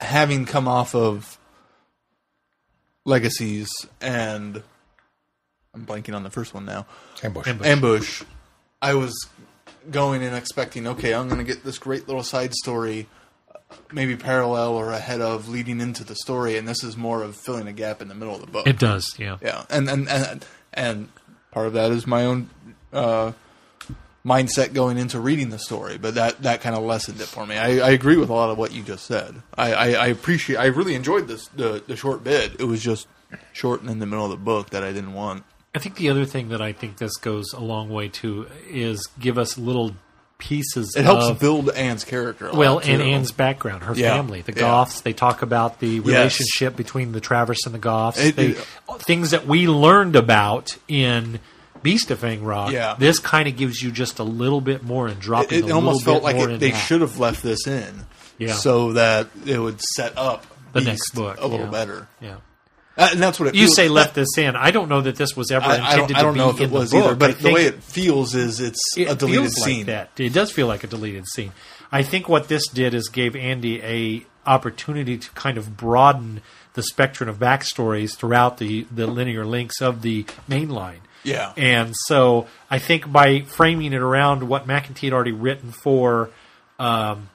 having 0.01 0.45
come 0.47 0.69
off 0.69 0.95
of 0.95 1.39
Legacies 3.05 3.69
and 4.01 4.63
I'm 5.75 5.87
blanking 5.87 6.15
on 6.15 6.23
the 6.23 6.31
first 6.31 6.55
one 6.55 6.65
now. 6.65 6.87
Ambush. 7.23 7.49
Ambush. 7.49 7.67
Ambush. 7.67 8.23
I 8.81 8.95
was 8.95 9.29
going 9.91 10.23
and 10.23 10.37
expecting, 10.37 10.87
okay, 10.87 11.15
I'm 11.15 11.29
going 11.29 11.39
to 11.39 11.45
get 11.45 11.65
this 11.65 11.79
great 11.79 12.07
little 12.07 12.23
side 12.23 12.53
story, 12.55 13.09
uh, 13.55 13.59
maybe 13.93 14.17
parallel 14.17 14.75
or 14.75 14.93
ahead 14.93 15.21
of 15.21 15.49
leading 15.49 15.81
into 15.81 16.05
the 16.05 16.15
story, 16.15 16.57
and 16.57 16.69
this 16.69 16.85
is 16.85 16.97
more 16.97 17.23
of 17.23 17.37
filling 17.37 17.67
a 17.67 17.73
gap 17.73 18.03
in 18.03 18.09
the 18.09 18.15
middle 18.15 18.35
of 18.35 18.41
the 18.41 18.47
book. 18.47 18.67
It 18.67 18.79
does, 18.79 19.15
yeah. 19.19 19.39
Yeah, 19.43 19.65
and 19.71 19.89
and 19.89 20.09
and 20.09 20.45
and 20.75 21.09
part 21.51 21.67
of 21.67 21.73
that 21.73 21.91
is 21.91 22.07
my 22.07 22.25
own 22.25 22.51
uh, 22.93 23.33
mindset 24.25 24.73
going 24.73 24.99
into 24.99 25.19
reading 25.21 25.51
the 25.51 25.59
story, 25.59 25.99
but 25.99 26.15
that 26.15 26.43
that 26.43 26.61
kind 26.61 26.77
of 26.77 26.83
lessened 26.85 27.21
it 27.21 27.27
for 27.27 27.45
me. 27.47 27.57
I, 27.57 27.79
I 27.87 27.91
agree 27.91 28.17
with 28.17 28.29
a 28.31 28.33
lot 28.35 28.51
of 28.51 28.59
what 28.59 28.73
you 28.73 28.83
just 28.83 29.05
said. 29.07 29.35
I, 29.57 29.73
I, 29.73 29.87
I 29.93 30.07
appreciate. 30.09 30.57
I 30.57 30.67
really 30.67 30.95
enjoyed 30.95 31.27
this 31.29 31.49
the 31.49 31.83
the 31.87 31.97
short 31.97 32.23
bit. 32.23 32.61
It 32.61 32.65
was 32.65 32.83
just 32.83 33.09
short 33.53 33.81
and 33.81 33.91
in 33.91 33.99
the 33.99 34.07
middle 34.07 34.25
of 34.25 34.31
the 34.31 34.37
book 34.37 34.71
that 34.71 34.85
I 34.85 34.93
didn't 34.93 35.15
want. 35.15 35.45
I 35.75 35.79
think 35.79 35.97
the 35.97 36.11
other 36.11 36.25
thing 36.27 36.51
that 36.51 36.61
I 36.61 36.73
think 36.73 36.99
this 36.99 37.17
goes 37.17 37.53
a 37.55 37.61
long 37.61 37.89
way 37.89 38.09
to 38.09 38.47
is 38.69 39.09
give 39.19 39.39
us 39.39 39.57
little 39.57 39.97
pieces 40.37 40.95
It 40.97 41.05
helps 41.05 41.27
of 41.27 41.39
build 41.41 41.71
Anne's 41.71 42.05
character. 42.05 42.51
Well, 42.53 42.81
too. 42.81 42.91
and 42.93 43.01
Anne's 43.01 43.31
background, 43.33 43.85
her 43.85 43.95
Yeah, 43.95 44.15
family, 44.17 44.43
the 44.43 44.53
yeah. 44.53 44.59
Goths. 44.59 45.01
They 45.01 45.13
talk 45.13 45.41
about 45.41 45.79
the 45.81 46.01
relationship 46.01 46.75
between 46.77 47.13
the 47.13 47.21
Travers 47.21 47.61
and 47.65 47.73
the 47.75 47.79
Goths. 47.79 48.19
It- 48.19 48.37
they, 48.37 48.47
it- 48.49 48.67
things 48.99 49.31
that 49.31 49.47
we 49.47 49.67
learned 49.69 50.15
about 50.17 50.77
in 50.89 51.39
Beast 51.83 52.11
of 52.11 52.21
Fang 52.21 52.43
Rock. 52.45 52.73
Yeah. 52.73 52.95
This 52.99 53.19
kind 53.19 53.49
of 53.49 53.57
gives 53.57 53.83
you 53.83 53.91
just 53.91 54.19
a 54.19 54.25
little 54.25 54.61
bit 54.61 54.83
more 54.83 55.09
and 55.09 55.19
dropping 55.21 55.59
It, 55.61 55.65
it 55.67 55.71
almost 55.73 56.05
felt 56.05 56.23
like 56.23 56.37
it, 56.37 56.61
they 56.61 56.71
that. 56.71 56.77
should 56.77 57.01
have 57.01 57.19
left 57.19 57.43
this 57.43 57.67
in, 57.67 58.07
Yeah. 58.39 58.55
so 58.55 58.93
that 58.95 59.29
it 59.47 59.59
would 59.59 59.81
set 59.81 60.17
up 60.17 60.47
The 60.73 60.81
Beast 60.81 60.89
next 60.89 61.15
book, 61.15 61.39
a 61.41 61.47
little 61.47 61.67
yeah. 61.67 61.71
better. 61.73 62.09
Yeah. 62.21 62.37
Uh, 62.97 63.09
and 63.13 63.23
that's 63.23 63.41
what 63.41 63.49
it 63.49 63.55
You 63.55 63.67
feels- 63.67 63.77
say 63.77 63.89
left 63.89 64.15
this 64.15 64.37
in. 64.37 64.55
I 64.55 64.71
don't 64.71 64.89
know 64.91 65.01
that 65.01 65.17
this 65.17 65.35
was 65.35 65.51
ever 65.51 65.65
I, 65.65 65.77
I 65.77 65.93
intended 65.93 66.09
don't, 66.09 66.17
I 66.17 66.23
don't 66.23 66.33
to 66.35 66.39
know 66.39 66.53
be 66.53 66.65
if 66.65 66.71
it 66.71 66.75
was 66.75 66.91
book. 66.91 67.05
either, 67.05 67.15
but 67.15 67.39
the 67.39 67.53
way 67.53 67.65
it 67.65 67.83
feels 67.83 68.35
is 68.35 68.61
it's 68.61 68.81
it 68.99 69.11
a 69.11 69.15
deleted 69.15 69.51
scene. 69.53 69.87
that. 69.87 70.11
It 70.19 70.35
does 70.35 70.53
feel 70.53 70.67
like 70.67 70.85
a 70.85 70.87
deleted 70.87 71.27
scene. 71.27 71.53
I 71.91 72.03
think 72.03 72.29
what 72.29 72.49
this 72.49 72.69
did 72.69 72.93
is 72.95 73.09
gave 73.09 73.35
Andy 73.35 73.83
a 73.83 74.27
opportunity 74.47 75.17
to 75.19 75.31
kind 75.33 75.57
of 75.57 75.77
broaden 75.77 76.43
the 76.75 76.83
spectrum 76.83 77.29
of 77.31 77.39
backstories 77.39 78.15
throughout 78.17 78.59
the, 78.59 78.87
the 78.95 79.07
linear 79.07 79.45
links 79.47 79.81
of 79.81 80.03
the 80.03 80.25
main 80.49 80.69
line. 80.69 81.01
Yeah. 81.25 81.53
And 81.57 81.95
so 82.07 82.47
I 82.71 82.79
think 82.79 83.11
by 83.11 83.43
framing 83.43 83.93
it 83.93 84.01
around 84.01 84.49
what 84.49 84.67
McIntee 84.67 85.05
had 85.05 85.13
already 85.13 85.33
written 85.33 85.71
for 85.71 86.31
um, 86.79 87.29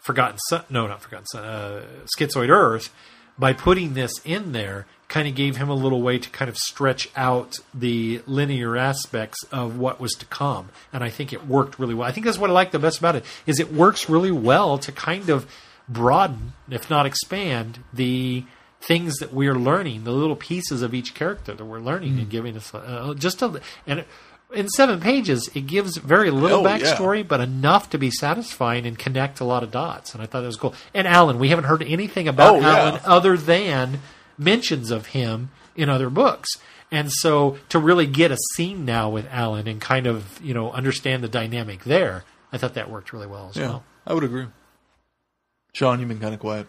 Forgotten 0.00 0.38
no, 0.70 0.86
not 0.86 1.02
Forgotten 1.02 1.40
uh, 1.40 1.82
Schizoid 2.18 2.48
Earth, 2.48 2.92
by 3.38 3.52
putting 3.52 3.94
this 3.94 4.12
in 4.24 4.52
there, 4.52 4.86
kind 5.08 5.28
of 5.28 5.34
gave 5.34 5.56
him 5.56 5.68
a 5.68 5.74
little 5.74 6.02
way 6.02 6.18
to 6.18 6.30
kind 6.30 6.48
of 6.48 6.56
stretch 6.56 7.08
out 7.16 7.56
the 7.72 8.22
linear 8.26 8.76
aspects 8.76 9.44
of 9.52 9.78
what 9.78 10.00
was 10.00 10.12
to 10.14 10.26
come. 10.26 10.70
And 10.92 11.04
I 11.04 11.10
think 11.10 11.32
it 11.32 11.46
worked 11.46 11.78
really 11.78 11.94
well. 11.94 12.08
I 12.08 12.12
think 12.12 12.26
that's 12.26 12.38
what 12.38 12.50
I 12.50 12.52
like 12.52 12.70
the 12.70 12.78
best 12.78 12.98
about 12.98 13.16
it 13.16 13.24
is 13.46 13.60
it 13.60 13.72
works 13.72 14.08
really 14.08 14.32
well 14.32 14.78
to 14.78 14.92
kind 14.92 15.28
of 15.28 15.50
broaden, 15.88 16.54
if 16.70 16.88
not 16.88 17.06
expand, 17.06 17.80
the 17.92 18.44
things 18.86 19.16
that 19.16 19.32
we're 19.32 19.54
learning, 19.54 20.04
the 20.04 20.12
little 20.12 20.36
pieces 20.36 20.82
of 20.82 20.94
each 20.94 21.14
character 21.14 21.54
that 21.54 21.64
we're 21.64 21.80
learning, 21.80 22.18
and 22.18 22.28
giving 22.28 22.56
us 22.56 22.74
uh, 22.74 23.14
just 23.16 23.42
a 23.42 23.60
and. 23.86 24.04
In 24.52 24.68
seven 24.68 25.00
pages, 25.00 25.50
it 25.54 25.66
gives 25.66 25.96
very 25.96 26.30
little 26.30 26.64
Oh, 26.64 26.68
yeah. 26.68 26.78
backstory, 26.78 27.26
but 27.26 27.40
enough 27.40 27.90
to 27.90 27.98
be 27.98 28.10
satisfying 28.12 28.86
and 28.86 28.96
connect 28.96 29.40
a 29.40 29.44
lot 29.44 29.64
of 29.64 29.72
dots. 29.72 30.14
And 30.14 30.22
I 30.22 30.26
thought 30.26 30.42
that 30.42 30.46
was 30.46 30.56
cool. 30.56 30.74
And 30.92 31.08
Alan, 31.08 31.40
we 31.40 31.48
haven't 31.48 31.64
heard 31.64 31.82
anything 31.82 32.28
about 32.28 32.56
Oh, 32.56 32.60
yeah. 32.60 32.76
Alan 32.78 33.00
other 33.04 33.36
than 33.36 33.98
mentions 34.38 34.92
of 34.92 35.06
him 35.06 35.50
in 35.74 35.88
other 35.88 36.08
books. 36.08 36.48
And 36.92 37.10
so 37.10 37.56
to 37.70 37.80
really 37.80 38.06
get 38.06 38.30
a 38.30 38.36
scene 38.54 38.84
now 38.84 39.10
with 39.10 39.26
Alan 39.32 39.66
and 39.66 39.80
kind 39.80 40.06
of, 40.06 40.40
you 40.40 40.54
know, 40.54 40.70
understand 40.70 41.24
the 41.24 41.28
dynamic 41.28 41.82
there, 41.82 42.22
I 42.52 42.58
thought 42.58 42.74
that 42.74 42.88
worked 42.88 43.12
really 43.12 43.26
well 43.26 43.48
as 43.50 43.56
Yeah, 43.56 43.68
well. 43.68 43.84
I 44.06 44.14
would 44.14 44.22
agree. 44.24 44.46
Sean, 45.72 45.98
you've 45.98 46.08
been 46.10 46.20
kind 46.20 46.34
of 46.34 46.38
quiet. 46.38 46.68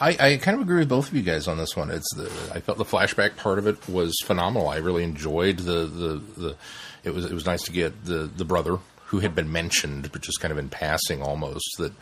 I, 0.00 0.16
I 0.20 0.36
kind 0.36 0.54
of 0.54 0.60
agree 0.62 0.78
with 0.78 0.88
both 0.88 1.08
of 1.08 1.14
you 1.14 1.22
guys 1.22 1.48
on 1.48 1.58
this 1.58 1.76
one. 1.76 1.90
It's 1.90 2.14
the 2.14 2.30
I 2.54 2.60
felt 2.60 2.78
the 2.78 2.84
flashback 2.84 3.36
part 3.36 3.58
of 3.58 3.66
it 3.66 3.88
was 3.88 4.14
phenomenal. 4.24 4.68
I 4.68 4.76
really 4.76 5.02
enjoyed 5.04 5.58
the 5.58 5.86
the, 5.86 6.22
the 6.40 6.56
it 7.04 7.14
was 7.14 7.24
it 7.24 7.32
was 7.32 7.46
nice 7.46 7.62
to 7.64 7.72
get 7.72 8.04
the 8.04 8.30
the 8.34 8.44
brother 8.44 8.78
who 9.06 9.18
had 9.20 9.34
been 9.34 9.50
mentioned, 9.50 10.12
but 10.12 10.22
just 10.22 10.40
kind 10.40 10.52
of 10.52 10.58
in 10.58 10.68
passing 10.68 11.22
almost 11.22 11.66
that 11.78 11.92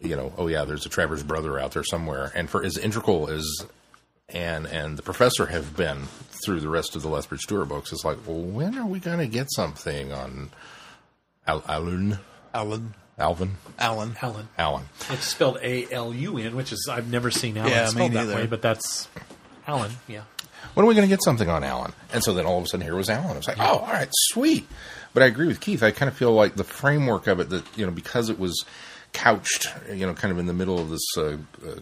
you 0.00 0.16
know 0.16 0.32
oh 0.38 0.46
yeah 0.46 0.64
there's 0.64 0.86
a 0.86 0.88
Travers 0.88 1.22
brother 1.22 1.58
out 1.58 1.72
there 1.72 1.84
somewhere, 1.84 2.32
and 2.34 2.48
for 2.48 2.64
as 2.64 2.78
integral 2.78 3.28
as 3.28 3.44
Anne 4.30 4.66
and 4.66 4.96
the 4.96 5.02
professor 5.02 5.46
have 5.46 5.76
been 5.76 6.04
through 6.44 6.60
the 6.60 6.68
rest 6.68 6.96
of 6.96 7.02
the 7.02 7.08
Lethbridge 7.08 7.42
Stewart 7.42 7.68
books, 7.68 7.92
it's 7.92 8.04
like 8.04 8.18
well 8.26 8.40
when 8.40 8.78
are 8.78 8.86
we 8.86 9.00
going 9.00 9.18
to 9.18 9.26
get 9.26 9.48
something 9.52 10.12
on 10.12 10.50
Al- 11.46 11.62
Alun 11.62 12.20
Alan. 12.54 12.94
Alvin 13.18 13.56
Alan. 13.78 14.16
Alan. 14.22 14.48
Alan? 14.56 14.84
It's 15.10 15.26
spelled 15.26 15.58
A 15.62 15.90
L 15.92 16.14
U 16.14 16.38
N, 16.38 16.54
which 16.56 16.72
is 16.72 16.88
I've 16.90 17.10
never 17.10 17.30
seen 17.30 17.56
Alan 17.56 17.70
Yeah, 17.72 17.84
me 17.86 17.90
spelled 17.90 18.12
that 18.12 18.26
neither. 18.26 18.34
way, 18.36 18.46
but 18.46 18.62
that's 18.62 19.08
Alan. 19.66 19.90
Yeah. 20.06 20.22
when 20.74 20.84
are 20.84 20.88
we 20.88 20.94
going 20.94 21.08
to 21.08 21.12
get 21.12 21.22
something 21.22 21.48
on 21.48 21.64
Alan? 21.64 21.92
And 22.12 22.22
so 22.22 22.32
then 22.32 22.46
all 22.46 22.58
of 22.58 22.64
a 22.64 22.66
sudden 22.68 22.84
here 22.86 22.94
was 22.96 23.10
Alan. 23.10 23.30
I 23.32 23.36
was 23.36 23.48
like, 23.48 23.58
oh, 23.58 23.78
all 23.78 23.86
right, 23.86 24.08
sweet. 24.12 24.66
But 25.14 25.22
I 25.22 25.26
agree 25.26 25.46
with 25.48 25.60
Keith. 25.60 25.82
I 25.82 25.90
kind 25.90 26.08
of 26.08 26.16
feel 26.16 26.32
like 26.32 26.54
the 26.54 26.64
framework 26.64 27.26
of 27.26 27.40
it 27.40 27.48
that, 27.50 27.64
you 27.76 27.84
know, 27.86 27.92
because 27.92 28.28
it 28.30 28.38
was 28.38 28.64
couched, 29.12 29.66
you 29.92 30.06
know, 30.06 30.14
kind 30.14 30.30
of 30.30 30.38
in 30.38 30.46
the 30.46 30.52
middle 30.52 30.78
of 30.78 30.90
this 30.90 31.04
uh, 31.16 31.22
uh, 31.22 31.36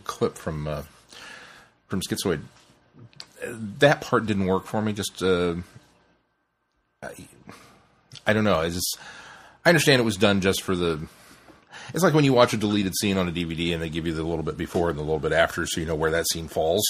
clip 0.05 0.37
from 0.39 0.67
uh, 0.69 0.83
from 1.89 2.01
Schizoid, 2.01 2.41
uh, 3.45 3.53
that 3.79 4.01
part 4.01 4.27
didn't 4.27 4.47
work 4.47 4.65
for 4.65 4.81
me. 4.81 4.93
Just, 4.93 5.23
uh, 5.23 5.55
I, 7.03 7.11
I 8.27 8.33
don't 8.33 8.45
know. 8.45 8.57
I 8.57 8.71
just, 8.71 8.99
I 9.65 9.69
understand 9.69 10.01
it 10.01 10.05
was 10.05 10.17
done 10.17 10.41
just 10.41 10.63
for 10.63 10.75
the. 10.75 11.07
It's 11.95 12.03
like 12.03 12.15
when 12.15 12.25
you 12.25 12.33
watch 12.33 12.53
a 12.53 12.57
deleted 12.57 12.95
scene 12.97 13.17
on 13.17 13.29
a 13.29 13.33
DVD 13.33 13.73
and 13.73 13.83
they 13.83 13.89
give 13.89 14.07
you 14.07 14.15
the 14.15 14.23
little 14.23 14.43
bit 14.43 14.57
before 14.57 14.91
and 14.91 14.99
the 14.99 15.03
little 15.03 15.19
bit 15.19 15.33
after, 15.33 15.67
so 15.67 15.81
you 15.81 15.87
know 15.87 15.95
where 15.95 16.11
that 16.11 16.27
scene 16.29 16.49
falls. 16.49 16.85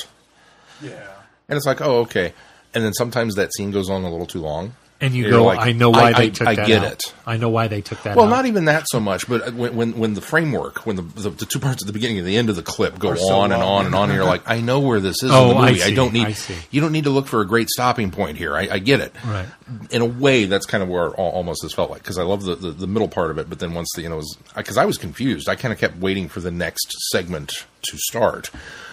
Yeah. 0.82 1.12
And 1.48 1.56
it's 1.56 1.66
like, 1.66 1.80
oh, 1.80 2.00
okay. 2.00 2.32
And 2.74 2.84
then 2.84 2.92
sometimes 2.92 3.34
that 3.36 3.54
scene 3.54 3.70
goes 3.70 3.88
on 3.88 4.04
a 4.04 4.10
little 4.10 4.26
too 4.26 4.40
long. 4.40 4.74
And 5.00 5.14
you 5.14 5.28
go, 5.30 5.44
like, 5.44 5.58
I 5.58 5.72
know 5.72 5.90
why 5.90 6.10
I- 6.10 6.12
they 6.14 6.24
I- 6.26 6.28
took 6.30 6.48
I 6.48 6.54
that 6.54 6.66
get 6.66 6.82
out. 6.84 6.92
it. 6.92 7.14
I 7.26 7.36
know 7.36 7.48
why 7.50 7.68
they 7.68 7.80
took 7.82 8.02
that 8.04 8.16
Well, 8.16 8.26
out. 8.26 8.30
not 8.30 8.46
even 8.46 8.64
that 8.66 8.86
so 8.88 8.98
much, 9.00 9.28
but 9.28 9.52
when 9.54 9.76
when, 9.76 9.98
when 9.98 10.14
the 10.14 10.20
framework, 10.20 10.86
when 10.86 10.96
the, 10.96 11.02
the 11.02 11.30
the 11.30 11.44
two 11.46 11.58
parts 11.58 11.82
at 11.82 11.86
the 11.86 11.92
beginning 11.92 12.18
and 12.18 12.26
the 12.26 12.36
end 12.36 12.48
of 12.48 12.56
the 12.56 12.62
clip 12.62 12.98
go 12.98 13.14
so 13.14 13.34
on 13.34 13.52
and 13.52 13.62
on 13.62 13.86
and 13.86 13.94
on, 13.94 14.08
and 14.10 14.16
you're 14.16 14.24
like, 14.24 14.42
I 14.48 14.60
know 14.60 14.80
where 14.80 15.00
this 15.00 15.22
is 15.22 15.30
Oh, 15.30 15.42
in 15.42 15.48
the 15.48 15.54
oh, 15.54 15.58
I 15.58 15.68
movie. 15.70 15.82
I, 15.82 15.86
see, 15.88 15.94
don't 15.94 16.12
need 16.12 16.26
I 16.28 16.34
you 16.70 16.80
don't 16.80 16.92
need 16.92 17.04
to 17.04 17.10
look 17.10 17.26
for 17.26 17.40
a 17.40 17.46
great 17.46 17.68
stopping 17.68 18.10
point 18.10 18.38
here. 18.38 18.56
I, 18.56 18.68
I 18.72 18.78
get 18.78 19.00
it. 19.00 19.12
Right. 19.26 19.46
In 19.90 20.02
a 20.02 20.06
way, 20.06 20.44
that's 20.46 20.66
kind 20.66 20.82
of 20.82 20.88
where 20.88 21.08
almost 21.10 21.60
this 21.62 21.72
felt 21.72 21.90
like 21.90 22.02
because 22.02 22.18
I 22.18 22.22
love 22.22 22.44
the, 22.44 22.54
the 22.54 22.70
the 22.70 22.86
middle 22.86 23.08
part 23.08 23.30
of 23.30 23.38
it, 23.38 23.48
but 23.50 23.58
then 23.58 23.74
once 23.74 23.88
the 23.96 24.02
you 24.02 24.08
know 24.08 24.22
because 24.56 24.76
I 24.78 24.84
was 24.86 24.96
confused, 24.98 25.48
I 25.48 25.56
kind 25.56 25.72
of 25.72 25.78
kept 25.78 25.98
waiting 25.98 26.28
for 26.28 26.40
the 26.40 26.50
next 26.50 26.90
segment 27.10 27.52
to 27.90 27.98
start 27.98 28.50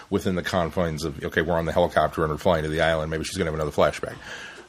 within 0.10 0.36
the 0.36 0.44
confines 0.44 1.04
of 1.06 1.24
okay, 1.24 1.42
we're 1.42 1.58
on 1.58 1.66
the 1.66 1.72
helicopter 1.72 2.24
and 2.24 2.32
we're 2.32 2.38
flying 2.38 2.64
to 2.64 2.70
the 2.70 2.82
island. 2.82 3.10
Maybe 3.12 3.24
she's 3.24 3.38
going 3.38 3.46
to 3.46 3.52
have 3.52 3.60
another 3.60 3.72
flashback. 3.72 4.16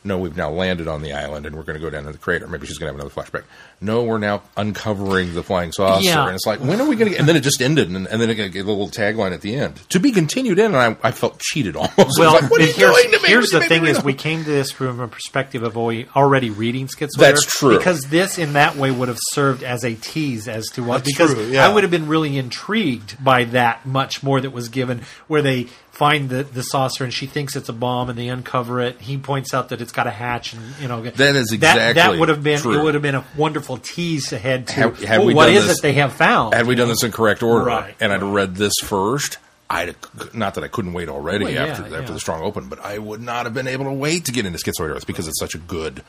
No, 0.06 0.18
we've 0.18 0.36
now 0.36 0.50
landed 0.50 0.86
on 0.86 1.00
the 1.00 1.14
island 1.14 1.46
and 1.46 1.56
we're 1.56 1.62
going 1.62 1.78
to 1.78 1.80
go 1.80 1.88
down 1.88 2.04
to 2.04 2.12
the 2.12 2.18
crater. 2.18 2.46
Maybe 2.46 2.66
she's 2.66 2.76
going 2.76 2.92
to 2.92 2.98
have 2.98 3.08
another 3.08 3.30
flashback. 3.40 3.44
No, 3.80 4.04
we're 4.04 4.18
now 4.18 4.42
uncovering 4.56 5.34
the 5.34 5.42
flying 5.42 5.72
saucer. 5.72 6.04
Yeah. 6.04 6.26
And 6.26 6.34
it's 6.34 6.46
like, 6.46 6.60
when 6.60 6.80
are 6.80 6.88
we 6.88 6.96
going 6.96 7.06
to 7.06 7.10
get? 7.10 7.20
And 7.20 7.28
then 7.28 7.36
it 7.36 7.40
just 7.40 7.60
ended, 7.60 7.90
and, 7.90 8.06
and 8.06 8.20
then 8.20 8.30
it 8.30 8.34
got 8.34 8.54
a 8.54 8.62
little 8.62 8.88
tagline 8.88 9.32
at 9.32 9.40
the 9.40 9.54
end. 9.56 9.76
To 9.90 10.00
be 10.00 10.12
continued 10.12 10.58
in, 10.58 10.74
and 10.74 10.76
I, 10.76 10.96
I 11.02 11.10
felt 11.10 11.38
cheated 11.38 11.76
almost. 11.76 12.18
Well, 12.18 12.34
like, 12.40 12.50
what 12.50 12.60
are 12.60 12.66
you 12.66 12.72
here's, 12.72 12.96
doing 12.96 13.10
to 13.12 13.22
me? 13.22 13.28
here's 13.28 13.50
the 13.50 13.60
thing: 13.60 13.86
is 13.86 14.02
we 14.02 14.14
came 14.14 14.44
to 14.44 14.50
this 14.50 14.70
from 14.70 15.00
a 15.00 15.08
perspective 15.08 15.62
of 15.62 15.76
oh, 15.76 15.90
already 16.16 16.50
reading 16.50 16.86
Schizoid. 16.86 17.18
That's 17.18 17.44
true. 17.44 17.76
Because 17.76 18.02
this, 18.02 18.38
in 18.38 18.54
that 18.54 18.76
way, 18.76 18.90
would 18.90 19.08
have 19.08 19.20
served 19.20 19.62
as 19.62 19.84
a 19.84 19.94
tease 19.94 20.48
as 20.48 20.66
to 20.70 20.82
what. 20.82 20.98
That's 20.98 21.12
because 21.12 21.34
true, 21.34 21.46
yeah. 21.46 21.66
I 21.66 21.72
would 21.72 21.84
have 21.84 21.90
been 21.90 22.08
really 22.08 22.38
intrigued 22.38 23.22
by 23.22 23.44
that 23.44 23.86
much 23.86 24.22
more 24.22 24.40
that 24.40 24.50
was 24.50 24.68
given, 24.68 25.02
where 25.26 25.42
they 25.42 25.68
find 25.94 26.28
the, 26.28 26.42
the 26.42 26.62
saucer 26.62 27.04
and 27.04 27.14
she 27.14 27.26
thinks 27.26 27.54
it's 27.54 27.68
a 27.68 27.72
bomb, 27.72 28.10
and 28.10 28.18
they 28.18 28.28
uncover 28.28 28.80
it. 28.80 29.00
He 29.00 29.16
points 29.16 29.54
out 29.54 29.68
that 29.68 29.80
it's 29.80 29.92
got 29.92 30.06
a 30.06 30.10
hatch, 30.10 30.52
and 30.52 30.62
you 30.80 30.88
know 30.88 31.02
That 31.02 31.36
is 31.36 31.48
that, 31.60 31.94
that 31.94 32.18
would 32.18 32.28
have 32.28 32.42
been 32.42 32.58
true. 32.58 32.78
it 32.78 32.82
would 32.82 32.94
have 32.94 33.02
been 33.02 33.14
a 33.14 33.24
wonderful 33.36 33.73
tease 33.78 34.32
ahead 34.32 34.66
to 34.68 34.74
Had- 34.74 34.96
had 34.98 35.20
oh, 35.20 35.24
we 35.26 35.34
what 35.34 35.46
done 35.46 35.54
is 35.56 35.66
this- 35.66 35.78
it 35.78 35.82
they 35.82 35.92
have 35.94 36.12
found. 36.12 36.54
Had 36.54 36.66
we 36.66 36.74
done 36.74 36.88
this 36.88 37.02
in 37.02 37.12
correct 37.12 37.42
order, 37.42 37.64
Right, 37.64 37.94
and 38.00 38.12
I'd 38.12 38.22
read 38.22 38.56
this 38.56 38.74
first, 38.82 39.38
I'd 39.70 39.96
not 40.32 40.54
that 40.54 40.64
I 40.64 40.68
couldn't 40.68 40.92
wait 40.92 41.08
already 41.08 41.44
Well, 41.46 41.54
yeah, 41.54 41.64
after 41.66 41.84
after 41.84 42.00
yeah. 42.00 42.06
the 42.06 42.20
strong 42.20 42.42
open, 42.42 42.68
but 42.68 42.84
I 42.84 42.98
would 42.98 43.20
not 43.22 43.46
have 43.46 43.54
been 43.54 43.66
able 43.68 43.84
to 43.86 43.92
wait 43.92 44.26
to 44.26 44.32
get 44.32 44.46
into 44.46 44.58
Schizoid 44.58 44.90
Earth 44.94 45.06
because 45.06 45.26
it's 45.28 45.38
such 45.38 45.54
a 45.54 45.58
good. 45.58 46.02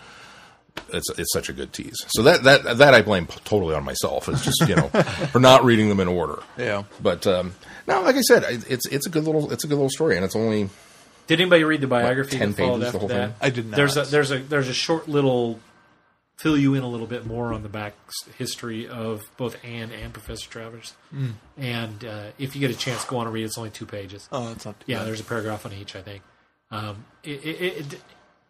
It's, 0.92 1.10
it's 1.18 1.32
such 1.32 1.48
a 1.48 1.54
good 1.54 1.72
tease. 1.72 1.96
So 2.10 2.22
that 2.24 2.44
that 2.44 2.78
that 2.80 2.94
I 2.94 3.02
blame 3.02 3.28
totally 3.46 3.74
on 3.74 3.86
myself. 3.86 4.28
It's 4.28 4.44
just 4.44 4.60
you 4.68 4.76
know 4.76 4.88
for 5.32 5.40
not 5.40 5.64
reading 5.64 5.88
them 5.88 6.02
in 6.02 6.10
order. 6.10 6.40
Yeah. 6.58 6.84
But 7.02 7.26
um, 7.26 7.56
no, 7.88 8.02
like 8.02 8.18
I 8.18 8.22
said, 8.22 8.44
it's 8.68 8.86
it's 8.88 9.06
a 9.08 9.10
good 9.10 9.24
little 9.24 9.52
it's 9.54 9.64
a 9.64 9.68
good 9.68 9.76
little 9.76 9.90
story, 9.90 10.18
and 10.18 10.26
it's 10.26 10.36
only 10.36 10.70
Did 11.28 11.40
anybody 11.40 11.64
read 11.64 11.80
the 11.80 11.88
biography 11.88 12.38
10 12.38 12.52
that 12.52 12.58
followed 12.58 12.80
pages, 12.80 12.82
the 12.82 12.88
after 12.88 13.00
whole 13.00 13.08
that? 13.08 13.28
thing? 13.30 13.36
I 13.42 13.50
did 13.52 13.66
not. 13.68 13.78
There's 13.78 13.96
a 13.98 14.02
there's 14.04 14.32
a 14.32 14.40
there's 14.40 14.68
a 14.68 14.74
short 14.74 15.08
little 15.08 15.62
fill 16.38 16.58
you 16.58 16.74
in 16.74 16.84
a 16.84 16.88
little 16.88 17.08
bit 17.08 17.26
more 17.26 17.54
on 17.54 17.64
the 17.64 17.70
back 17.70 17.94
history 18.38 18.88
of 18.88 19.24
both 19.38 19.58
Anne 19.64 19.92
and 19.92 20.12
Professor 20.14 20.50
Travers. 20.50 20.94
Hmm. 21.12 21.32
And 21.58 22.04
uh, 22.04 22.24
if 22.38 22.56
you 22.56 22.60
get 22.62 22.72
a 22.72 22.78
chance, 22.78 23.06
go 23.06 23.18
on 23.18 23.28
and 23.28 23.34
read. 23.34 23.44
it. 23.44 23.46
It's 23.46 23.58
only 23.58 23.70
two 23.70 23.86
pages. 23.86 24.28
Oh, 24.32 24.50
that's 24.50 24.66
not. 24.66 24.76
Yeah, 24.86 24.98
bad. 25.00 25.08
there's 25.08 25.20
a 25.22 25.24
paragraph 25.24 25.66
on 25.66 25.74
each. 25.74 25.96
I 25.96 26.02
think 26.02 26.22
um, 26.72 27.06
it, 27.24 27.46
it, 27.46 27.62
it 27.94 28.02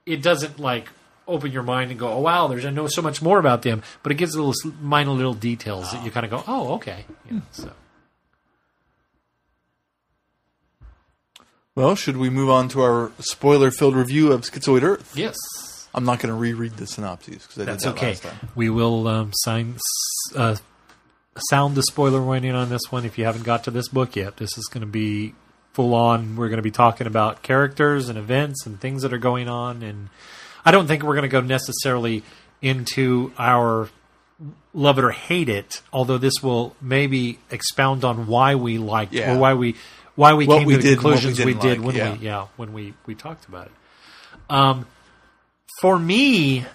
it 0.05 0.21
doesn't 0.21 0.59
like 0.59 0.89
open 1.27 1.51
your 1.51 1.63
mind 1.63 1.89
and 1.91 1.99
go, 1.99 2.09
oh 2.09 2.19
wow, 2.19 2.47
there's 2.47 2.65
I 2.65 2.69
know 2.69 2.87
so 2.87 3.01
much 3.01 3.21
more 3.21 3.39
about 3.39 3.61
them, 3.63 3.81
but 4.03 4.11
it 4.11 4.15
gives 4.15 4.35
little 4.35 4.53
minor 4.81 5.11
little 5.11 5.33
details 5.33 5.91
that 5.91 6.03
you 6.05 6.11
kind 6.11 6.23
of 6.25 6.29
go, 6.31 6.43
oh 6.47 6.73
okay. 6.75 7.05
Yeah, 7.31 7.39
so 7.51 7.71
Well, 11.75 11.95
should 11.95 12.15
we 12.17 12.29
move 12.29 12.49
on 12.49 12.69
to 12.69 12.81
our 12.83 13.11
spoiler-filled 13.19 13.95
review 13.95 14.31
of 14.31 14.41
Schizoid 14.41 14.81
Earth? 14.81 15.11
yes. 15.17 15.35
I'm 15.95 16.03
not 16.03 16.19
going 16.19 16.27
to 16.33 16.37
reread 16.39 16.73
the 16.73 16.85
synopses 16.85 17.43
because 17.43 17.57
I 17.59 17.65
That's 17.65 17.83
did 17.83 17.93
that 17.93 17.97
okay. 17.97 18.09
last 18.09 18.23
time. 18.23 18.49
We 18.53 18.69
will 18.69 19.07
um, 19.07 19.31
sign, 19.33 19.77
uh, 20.35 20.57
sound 21.49 21.75
the 21.75 21.83
spoiler 21.83 22.21
warning 22.21 22.53
on 22.53 22.69
this 22.69 22.81
one. 22.89 23.05
If 23.05 23.17
you 23.17 23.23
haven't 23.23 23.43
got 23.43 23.63
to 23.63 23.71
this 23.71 23.87
book 23.87 24.15
yet, 24.15 24.35
this 24.37 24.57
is 24.57 24.65
going 24.65 24.81
to 24.81 24.87
be 24.87 25.33
full 25.71 25.95
on. 25.95 26.35
We're 26.35 26.49
going 26.49 26.57
to 26.57 26.63
be 26.63 26.71
talking 26.71 27.07
about 27.07 27.43
characters 27.43 28.09
and 28.09 28.17
events 28.17 28.65
and 28.65 28.79
things 28.79 29.03
that 29.03 29.13
are 29.13 29.17
going 29.17 29.47
on. 29.47 29.83
And 29.83 30.09
I 30.65 30.71
don't 30.71 30.85
think 30.85 31.01
we're 31.03 31.15
going 31.15 31.23
to 31.23 31.29
go 31.29 31.41
necessarily 31.41 32.23
into 32.61 33.31
our 33.37 33.89
love 34.73 34.97
it 34.97 35.05
or 35.05 35.11
hate 35.11 35.47
it. 35.47 35.81
Although 35.93 36.17
this 36.17 36.43
will 36.43 36.75
maybe 36.81 37.39
expound 37.51 38.03
on 38.03 38.27
why 38.27 38.55
we 38.55 38.77
liked 38.77 39.13
Yeah. 39.13 39.35
or 39.35 39.39
why 39.39 39.53
we 39.53 39.75
why 40.15 40.33
we 40.33 40.45
What 40.45 40.59
came 40.59 40.67
we 40.67 40.73
to 40.75 40.77
the 40.77 40.83
did 40.83 40.89
we 40.89 40.95
conclusions 40.95 41.39
we, 41.39 41.45
didn't 41.45 41.61
did 41.61 41.77
like, 41.77 41.87
when 41.87 41.95
yeah. 41.95 42.13
we 42.13 42.19
yeah 42.19 42.47
when 42.57 42.73
we 42.73 42.93
we 43.05 43.15
talked 43.15 43.47
about 43.47 43.67
it. 43.67 43.73
Um, 44.49 44.85
for 45.81 45.99
me, 45.99 46.65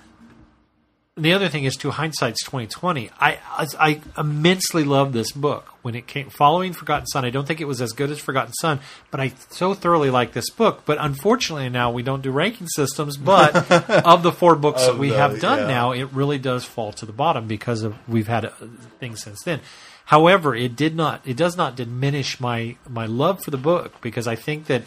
the 1.17 1.33
other 1.33 1.49
thing 1.49 1.65
is 1.65 1.77
to 1.77 1.91
hindsight's 1.91 2.43
twenty 2.43 2.67
twenty. 2.67 3.11
I, 3.21 3.39
I 3.79 4.01
immensely 4.17 4.85
love 4.85 5.13
this 5.13 5.33
book 5.33 5.75
when 5.83 5.95
it 5.95 6.07
came 6.07 6.31
following 6.31 6.73
Forgotten 6.73 7.07
Son. 7.07 7.25
I 7.25 7.31
don't 7.31 7.47
think 7.47 7.61
it 7.61 7.67
was 7.67 7.83
as 7.83 7.93
good 7.93 8.11
as 8.11 8.19
Forgotten 8.19 8.53
Son, 8.55 8.81
but 9.11 9.21
I 9.21 9.33
so 9.51 9.75
thoroughly 9.75 10.11
like 10.11 10.33
this 10.33 10.51
book. 10.51 10.83
But 10.87 10.99
unfortunately, 11.01 11.69
now 11.69 11.91
we 11.91 12.03
don't 12.03 12.23
do 12.23 12.31
ranking 12.31 12.69
systems. 12.69 13.17
But 13.17 13.71
of 13.91 14.23
the 14.23 14.33
four 14.33 14.57
books 14.57 14.87
that 14.87 14.99
we 14.99 15.11
the- 15.11 15.17
have 15.17 15.41
done 15.41 15.61
yeah. 15.61 15.67
now, 15.67 15.93
it 15.93 16.05
really 16.13 16.39
does 16.39 16.65
fall 16.65 16.93
to 16.95 17.07
the 17.07 17.13
bottom 17.13 17.47
because 17.47 17.83
of 17.83 17.97
we've 18.09 18.29
had 18.29 18.47
uh, 18.47 18.51
things 18.99 19.23
since 19.23 19.43
then. 19.43 19.61
However, 20.07 20.55
it 20.55 20.75
did 20.75 20.97
not. 20.97 21.21
It 21.27 21.37
does 21.37 21.57
not 21.57 21.77
diminish 21.77 22.41
my 22.41 22.77
my 22.89 23.07
love 23.07 23.43
for 23.45 23.51
the 23.51 23.59
book 23.59 24.01
because 24.01 24.27
I 24.27 24.37
think 24.37 24.67
that 24.67 24.85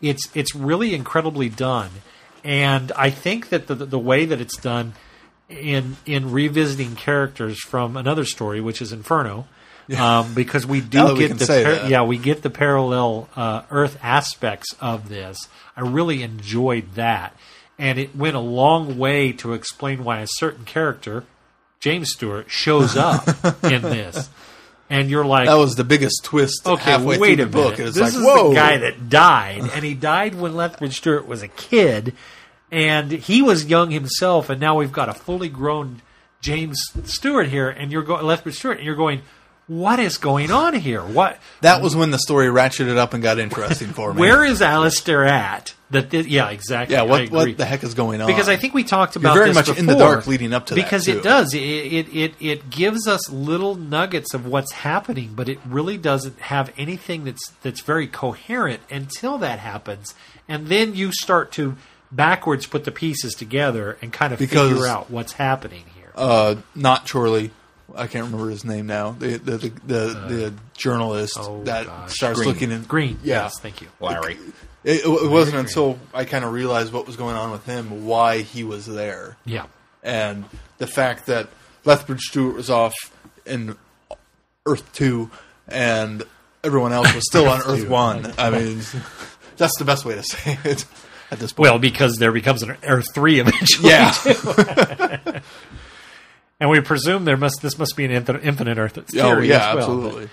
it's 0.00 0.28
it's 0.34 0.54
really 0.54 0.94
incredibly 0.94 1.48
done, 1.48 1.90
and 2.46 2.92
I 2.92 3.10
think 3.10 3.48
that 3.48 3.66
the 3.66 3.74
the 3.74 3.98
way 3.98 4.24
that 4.24 4.40
it's 4.40 4.56
done 4.56 4.94
in 5.48 5.96
in 6.06 6.30
revisiting 6.30 6.94
characters 6.94 7.60
from 7.60 7.96
another 7.96 8.24
story, 8.24 8.60
which 8.60 8.80
is 8.80 8.92
Inferno, 8.92 9.46
um, 9.98 10.32
because 10.32 10.64
we 10.64 10.80
do 10.80 10.98
that 10.98 11.14
we 11.14 11.26
get 11.28 11.38
the 11.38 11.46
par- 11.80 11.90
yeah 11.90 12.02
we 12.02 12.18
get 12.18 12.42
the 12.42 12.50
parallel 12.50 13.28
uh, 13.34 13.62
Earth 13.70 13.98
aspects 14.00 14.74
of 14.80 15.08
this. 15.08 15.48
I 15.76 15.80
really 15.80 16.22
enjoyed 16.22 16.94
that, 16.94 17.36
and 17.78 17.98
it 17.98 18.14
went 18.14 18.36
a 18.36 18.40
long 18.40 18.96
way 18.96 19.32
to 19.32 19.52
explain 19.52 20.04
why 20.04 20.20
a 20.20 20.26
certain 20.28 20.64
character, 20.64 21.24
James 21.80 22.12
Stewart, 22.12 22.48
shows 22.48 22.96
up 22.96 23.26
in 23.64 23.82
this. 23.82 24.30
And 24.88 25.10
you're 25.10 25.24
like, 25.24 25.46
That 25.48 25.56
was 25.56 25.74
the 25.74 25.82
biggest 25.82 26.22
twist 26.22 26.64
okay, 26.64 26.92
halfway 26.92 27.18
wait 27.18 27.34
through 27.34 27.44
a 27.44 27.48
the 27.48 27.52
book. 27.52 27.72
minute. 27.78 27.88
It's 27.88 27.96
this 27.96 28.14
like, 28.14 28.22
is 28.22 28.24
whoa. 28.24 28.50
the 28.50 28.54
guy 28.54 28.76
that 28.78 29.08
died, 29.08 29.68
and 29.74 29.84
he 29.84 29.94
died 29.94 30.36
when 30.36 30.54
Lethbridge 30.54 30.98
Stewart 30.98 31.26
was 31.26 31.42
a 31.42 31.48
kid, 31.48 32.14
and 32.70 33.10
he 33.10 33.42
was 33.42 33.66
young 33.66 33.90
himself, 33.90 34.50
and 34.50 34.60
now 34.60 34.76
we've 34.76 34.92
got 34.92 35.08
a 35.08 35.14
fully 35.14 35.48
grown 35.48 36.02
James 36.40 36.80
Stewart 37.04 37.48
here, 37.48 37.68
and 37.68 37.90
you're 37.90 38.02
going 38.02 38.24
Lethbridge 38.24 38.56
Stewart, 38.56 38.78
and 38.78 38.86
you're 38.86 38.96
going, 38.96 39.22
what 39.66 39.98
is 39.98 40.18
going 40.18 40.50
on 40.52 40.74
here? 40.74 41.02
What? 41.02 41.38
that 41.60 41.82
was 41.82 41.96
when 41.96 42.10
the 42.10 42.18
story 42.18 42.46
ratcheted 42.46 42.96
up 42.96 43.14
and 43.14 43.22
got 43.22 43.38
interesting 43.38 43.88
for 43.88 44.12
me. 44.12 44.20
Where 44.20 44.44
is 44.44 44.62
Alistair 44.62 45.24
at? 45.24 45.74
That 45.90 46.12
yeah, 46.12 46.50
exactly. 46.50 46.96
Yeah, 46.96 47.02
what 47.02 47.30
what 47.30 47.56
the 47.56 47.64
heck 47.64 47.84
is 47.84 47.94
going 47.94 48.20
on? 48.20 48.26
because 48.26 48.48
I 48.48 48.56
think 48.56 48.74
we 48.74 48.82
talked 48.82 49.14
about 49.14 49.34
very 49.34 49.50
this 49.50 49.54
much 49.54 49.78
in 49.78 49.86
the 49.86 49.94
dark 49.94 50.26
leading 50.26 50.52
up 50.52 50.66
to 50.66 50.74
that, 50.74 50.82
because 50.82 51.06
it 51.06 51.22
does 51.22 51.54
it, 51.54 51.60
it 51.60 52.08
it 52.12 52.34
it 52.40 52.70
gives 52.70 53.06
us 53.06 53.30
little 53.30 53.76
nuggets 53.76 54.34
of 54.34 54.46
what's 54.46 54.72
happening, 54.72 55.34
but 55.36 55.48
it 55.48 55.60
really 55.64 55.96
doesn't 55.96 56.40
have 56.40 56.72
anything 56.76 57.22
that's 57.22 57.52
that's 57.62 57.82
very 57.82 58.08
coherent 58.08 58.80
until 58.90 59.38
that 59.38 59.60
happens, 59.60 60.12
and 60.48 60.66
then 60.66 60.96
you 60.96 61.12
start 61.12 61.52
to 61.52 61.76
backwards 62.12 62.66
put 62.66 62.84
the 62.84 62.92
pieces 62.92 63.34
together 63.34 63.96
and 64.02 64.12
kind 64.12 64.32
of 64.32 64.38
Because- 64.38 64.70
figure 64.70 64.86
out 64.86 65.10
what's 65.10 65.32
happening 65.32 65.84
here. 65.94 66.12
uh, 66.14 66.56
not 66.74 67.08
Chorley. 67.10 67.50
I 67.94 68.08
can't 68.08 68.24
remember 68.26 68.50
his 68.50 68.64
name 68.64 68.86
now. 68.86 69.12
The 69.12 69.36
the 69.38 69.56
the, 69.58 69.68
the, 69.86 69.96
the 70.28 70.54
journalist 70.76 71.36
oh, 71.40 71.62
that 71.64 71.86
gosh. 71.86 72.12
starts 72.14 72.38
Green. 72.40 72.48
looking 72.48 72.70
in 72.72 72.82
Green, 72.82 73.18
Yeah, 73.22 73.44
yes, 73.44 73.60
thank 73.60 73.80
you. 73.80 73.88
Larry. 74.00 74.36
it, 74.84 75.04
it 75.04 75.30
wasn't 75.30 75.56
until 75.58 75.98
I 76.12 76.24
kind 76.24 76.44
of 76.44 76.52
realized 76.52 76.92
what 76.92 77.06
was 77.06 77.16
going 77.16 77.36
on 77.36 77.52
with 77.52 77.64
him, 77.64 78.04
why 78.04 78.38
he 78.42 78.64
was 78.64 78.86
there, 78.86 79.36
Yeah, 79.46 79.66
and 80.02 80.44
the 80.78 80.86
fact 80.88 81.26
that 81.26 81.48
Lethbridge 81.84 82.22
Stewart 82.22 82.56
was 82.56 82.68
off 82.70 82.94
in 83.46 83.76
Earth 84.66 84.92
Two, 84.92 85.30
and 85.68 86.24
everyone 86.64 86.92
else 86.92 87.14
was 87.14 87.24
still 87.24 87.48
on 87.48 87.60
Earth 87.62 87.88
One. 87.88 88.32
I 88.36 88.50
mean, 88.50 88.80
that's 89.56 89.78
the 89.78 89.84
best 89.84 90.04
way 90.04 90.16
to 90.16 90.22
say 90.24 90.58
it 90.64 90.84
at 91.30 91.38
this 91.38 91.52
point. 91.52 91.70
well, 91.70 91.78
because 91.78 92.16
there 92.16 92.32
becomes 92.32 92.62
an 92.62 92.76
Earth 92.82 93.06
three 93.14 93.40
eventually. 93.40 93.90
yeah, 93.90 94.12
and 96.60 96.70
we 96.70 96.80
presume 96.80 97.24
there 97.24 97.36
must 97.36 97.62
this 97.62 97.78
must 97.78 97.96
be 97.96 98.04
an 98.04 98.10
infinite, 98.10 98.44
infinite 98.44 98.78
Earth 98.78 98.94
theory 99.06 99.22
oh 99.22 99.38
yeah, 99.40 99.70
as 99.70 99.74
well. 99.74 99.78
absolutely. 99.78 100.28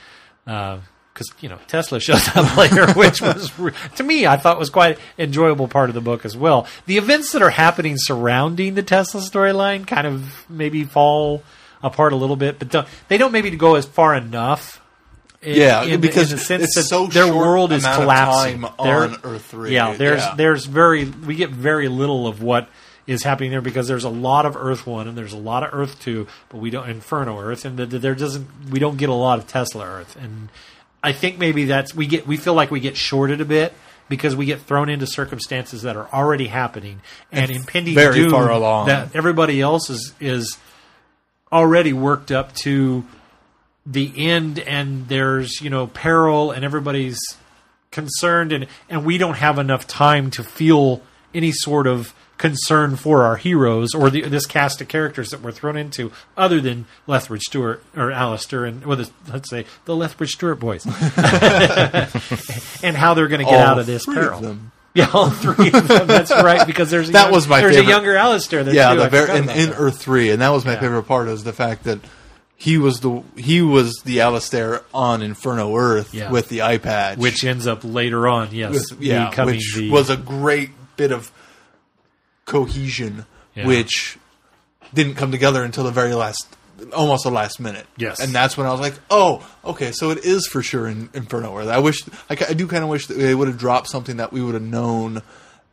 because 0.46 1.30
uh, 1.32 1.36
you 1.41 1.50
know 1.50 1.60
Tesla 1.68 2.00
shows 2.00 2.28
up 2.36 2.58
later, 2.58 2.91
which 2.94 3.22
was 3.22 3.52
to 3.96 4.04
me 4.04 4.26
I 4.28 4.38
thought 4.38 4.60
was 4.60 4.70
quite 4.70 4.98
enjoyable 5.18 5.68
part 5.68 5.89
of 5.89 5.96
the 5.96 6.02
book 6.02 6.26
as 6.26 6.38
well. 6.38 6.68
The 6.86 6.98
events 6.98 7.32
that 7.32 7.41
are 7.41 7.50
happening 7.50 7.96
surrounding 7.98 8.76
the 8.76 8.84
Tesla 8.84 9.22
storyline 9.22 9.88
kind 9.88 10.08
of 10.08 10.50
maybe 10.50 10.84
fall 10.84 11.44
apart 11.82 12.14
a 12.14 12.16
little 12.16 12.38
bit, 12.38 12.60
but 12.60 12.70
don't, 12.70 12.88
they 13.10 13.18
don't 13.18 13.32
maybe 13.32 13.52
go 13.52 13.76
as 13.76 13.86
far 13.86 14.16
enough. 14.16 14.80
In- 15.44 15.56
Yeah, 15.60 15.84
in, 15.84 16.02
because 16.02 16.32
in 16.32 16.38
the 16.38 16.44
sense 16.44 16.64
it's 16.64 16.76
that 16.76 16.84
so 16.84 17.08
their 17.08 17.26
short 17.28 17.36
world 17.38 17.72
is 17.72 17.84
collapsing 17.86 18.62
There- 18.62 18.70
on 19.04 19.18
Earth 19.24 19.46
3. 19.46 19.74
Yeah, 19.74 19.94
there's 19.96 20.22
Yeah. 20.22 20.36
there's 20.36 20.66
very 20.66 21.06
we 21.06 21.36
get 21.36 21.50
very 21.50 21.88
little 21.88 22.28
of 22.28 22.41
what 22.41 22.68
is 23.06 23.24
happening 23.24 23.52
there 23.52 23.60
because 23.62 23.88
there's 23.88 24.06
a 24.06 24.10
lot 24.10 24.46
of 24.46 24.56
Earth 24.56 24.88
One 24.88 25.08
and 25.08 25.18
there's 25.18 25.34
a 25.34 25.38
lot 25.38 25.64
of 25.64 25.70
Earth 25.74 26.00
Two, 26.00 26.28
but 26.50 26.60
we 26.60 26.70
don't 26.70 26.89
Inferno 26.89 27.39
Earth, 27.39 27.66
and 27.66 27.78
the, 27.78 27.86
the- 27.86 28.00
there 28.00 28.16
doesn't 28.16 28.48
we 28.70 28.80
don't 28.80 28.98
get 28.98 29.10
a 29.10 29.14
lot 29.14 29.39
of 29.39 29.48
Tesla 29.48 29.86
Earth, 29.86 30.16
and 30.16 30.50
I 31.04 31.12
think 31.12 31.38
maybe 31.38 31.66
that's 31.66 31.94
we 31.94 32.08
get 32.08 32.26
we 32.26 32.38
feel 32.38 32.54
like 32.54 32.72
we 32.72 32.80
get 32.80 32.96
shorted 32.96 33.41
a 33.41 33.46
bit 33.46 33.74
because 34.10 34.36
we 34.36 34.46
get 34.46 34.62
thrown 34.62 34.89
into 34.89 35.06
circumstances 35.08 35.82
that 35.82 35.96
are 35.98 36.08
already 36.14 36.48
happening 36.48 37.02
and 37.32 37.50
impending 37.52 37.94
very 37.96 38.16
doom 38.16 38.32
far 38.32 38.50
along. 38.52 38.88
that 38.88 39.10
everybody 39.16 39.60
else 39.60 39.89
is 39.89 40.14
is 40.22 40.58
already 41.52 41.94
worked 41.94 42.32
up 42.32 42.54
to 42.56 43.06
the 43.86 44.12
end 44.16 44.60
and 44.60 45.08
there's 45.10 45.62
you 45.62 45.70
know 45.70 45.88
peril 45.88 46.52
and 46.52 46.64
everybody's 46.64 47.20
concerned 47.92 48.52
and 48.52 48.66
and 48.90 49.06
we 49.06 49.18
don't 49.18 49.36
have 49.36 49.60
enough 49.60 49.86
time 49.88 50.32
to 50.32 50.44
feel 50.44 51.02
any 51.34 51.52
sort 51.52 51.86
of 51.86 52.14
concern 52.38 52.96
for 52.96 53.24
our 53.24 53.36
heroes 53.38 53.94
or 53.94 54.10
the, 54.10 54.22
this 54.22 54.46
cast 54.46 54.82
of 54.82 54.88
characters 54.88 55.30
that 55.30 55.42
we're 55.42 55.52
thrown 55.52 55.78
into 55.78 56.12
other 56.36 56.60
than 56.60 56.86
Lethbridge 57.08 57.44
Stewart 57.44 57.84
or 57.96 58.12
Alistair 58.12 58.66
and 58.66 58.84
well, 58.86 58.98
the, 58.98 59.10
let's 59.32 59.50
say 59.50 59.66
the 59.86 59.96
Lethbridge 59.96 60.32
Stewart 60.32 60.60
boys 60.60 60.86
and 62.84 62.96
how 62.98 63.14
they're 63.14 63.28
going 63.28 63.40
to 63.40 63.46
get 63.46 63.54
All 63.62 63.68
out 63.68 63.80
of 63.80 63.86
this 63.86 64.06
peril 64.06 64.46
of 64.46 64.60
yeah 64.96 65.10
all 65.14 65.30
three 65.30 65.68
of 65.72 65.88
them 65.88 66.08
that's 66.08 66.32
right 66.32 66.66
because 66.68 66.90
there's 66.92 67.12
That 67.12 67.26
young- 67.26 67.32
was 67.34 67.48
my 67.48 67.62
there's 67.62 67.76
favorite. 67.76 67.88
a 67.88 67.90
younger 67.92 68.16
Alistair 68.16 68.64
there 68.64 68.74
yeah, 68.76 68.94
too. 68.94 69.00
the 69.02 69.10
forgot 69.10 69.36
in, 69.38 69.50
in. 69.50 69.70
Earth 69.74 70.00
Three, 70.02 70.30
and 70.32 70.42
that 70.42 70.50
was 70.50 70.66
my 70.66 70.74
Yeah. 70.74 70.80
favorite 70.82 71.04
part 71.04 71.28
is 71.30 71.44
the 71.44 71.54
fact 71.54 71.84
that 71.86 72.00
he 72.64 72.78
was 72.78 73.01
the 73.01 73.22
he 73.36 73.61
was 73.61 74.01
the 74.05 74.22
Alistair 74.22 74.84
on 74.93 75.22
Inferno 75.22 75.76
Earth 75.76 76.14
Yeah. 76.14 76.32
with 76.32 76.47
the 76.47 76.61
eye 76.61 76.78
patch, 76.78 77.18
which 77.18 77.43
ends 77.43 77.68
up 77.68 77.82
later 77.84 78.26
on 78.26 78.49
yes 78.53 78.72
with, 78.91 79.01
yeah, 79.01 79.28
which 79.43 79.76
the 79.76 79.89
was 79.89 80.09
a 80.09 80.16
great 80.16 80.70
bit 80.95 81.11
of 81.11 81.30
cohesion, 82.45 83.26
Yeah. 83.53 83.68
which 83.68 84.18
didn't 84.93 85.16
come 85.16 85.32
together 85.32 85.61
until 85.64 85.84
the 85.84 85.91
very 85.91 86.14
last, 86.14 86.47
almost 86.95 87.24
the 87.26 87.32
last 87.32 87.59
minute. 87.59 87.86
Yes. 87.97 88.20
and 88.22 88.32
that's 88.34 88.55
when 88.57 88.66
I 88.68 88.72
was 88.72 88.80
like, 88.80 88.93
oh, 89.09 89.45
okay, 89.66 89.91
so 89.91 90.11
it 90.11 90.20
is 90.24 90.47
for 90.47 90.61
sure 90.61 90.88
in 90.88 91.09
Inferno 91.14 91.57
Earth. 91.57 91.68
I 91.68 91.80
wish, 91.80 92.03
I, 92.30 92.38
I 92.49 92.53
do 92.53 92.68
kind 92.68 92.84
of 92.84 92.89
wish 92.89 93.07
that 93.07 93.16
they 93.18 93.36
would 93.36 93.47
have 93.47 93.57
dropped 93.57 93.89
something 93.89 94.18
that 94.18 94.32
we 94.32 94.41
would 94.41 94.53
have 94.53 94.64
known 94.64 95.22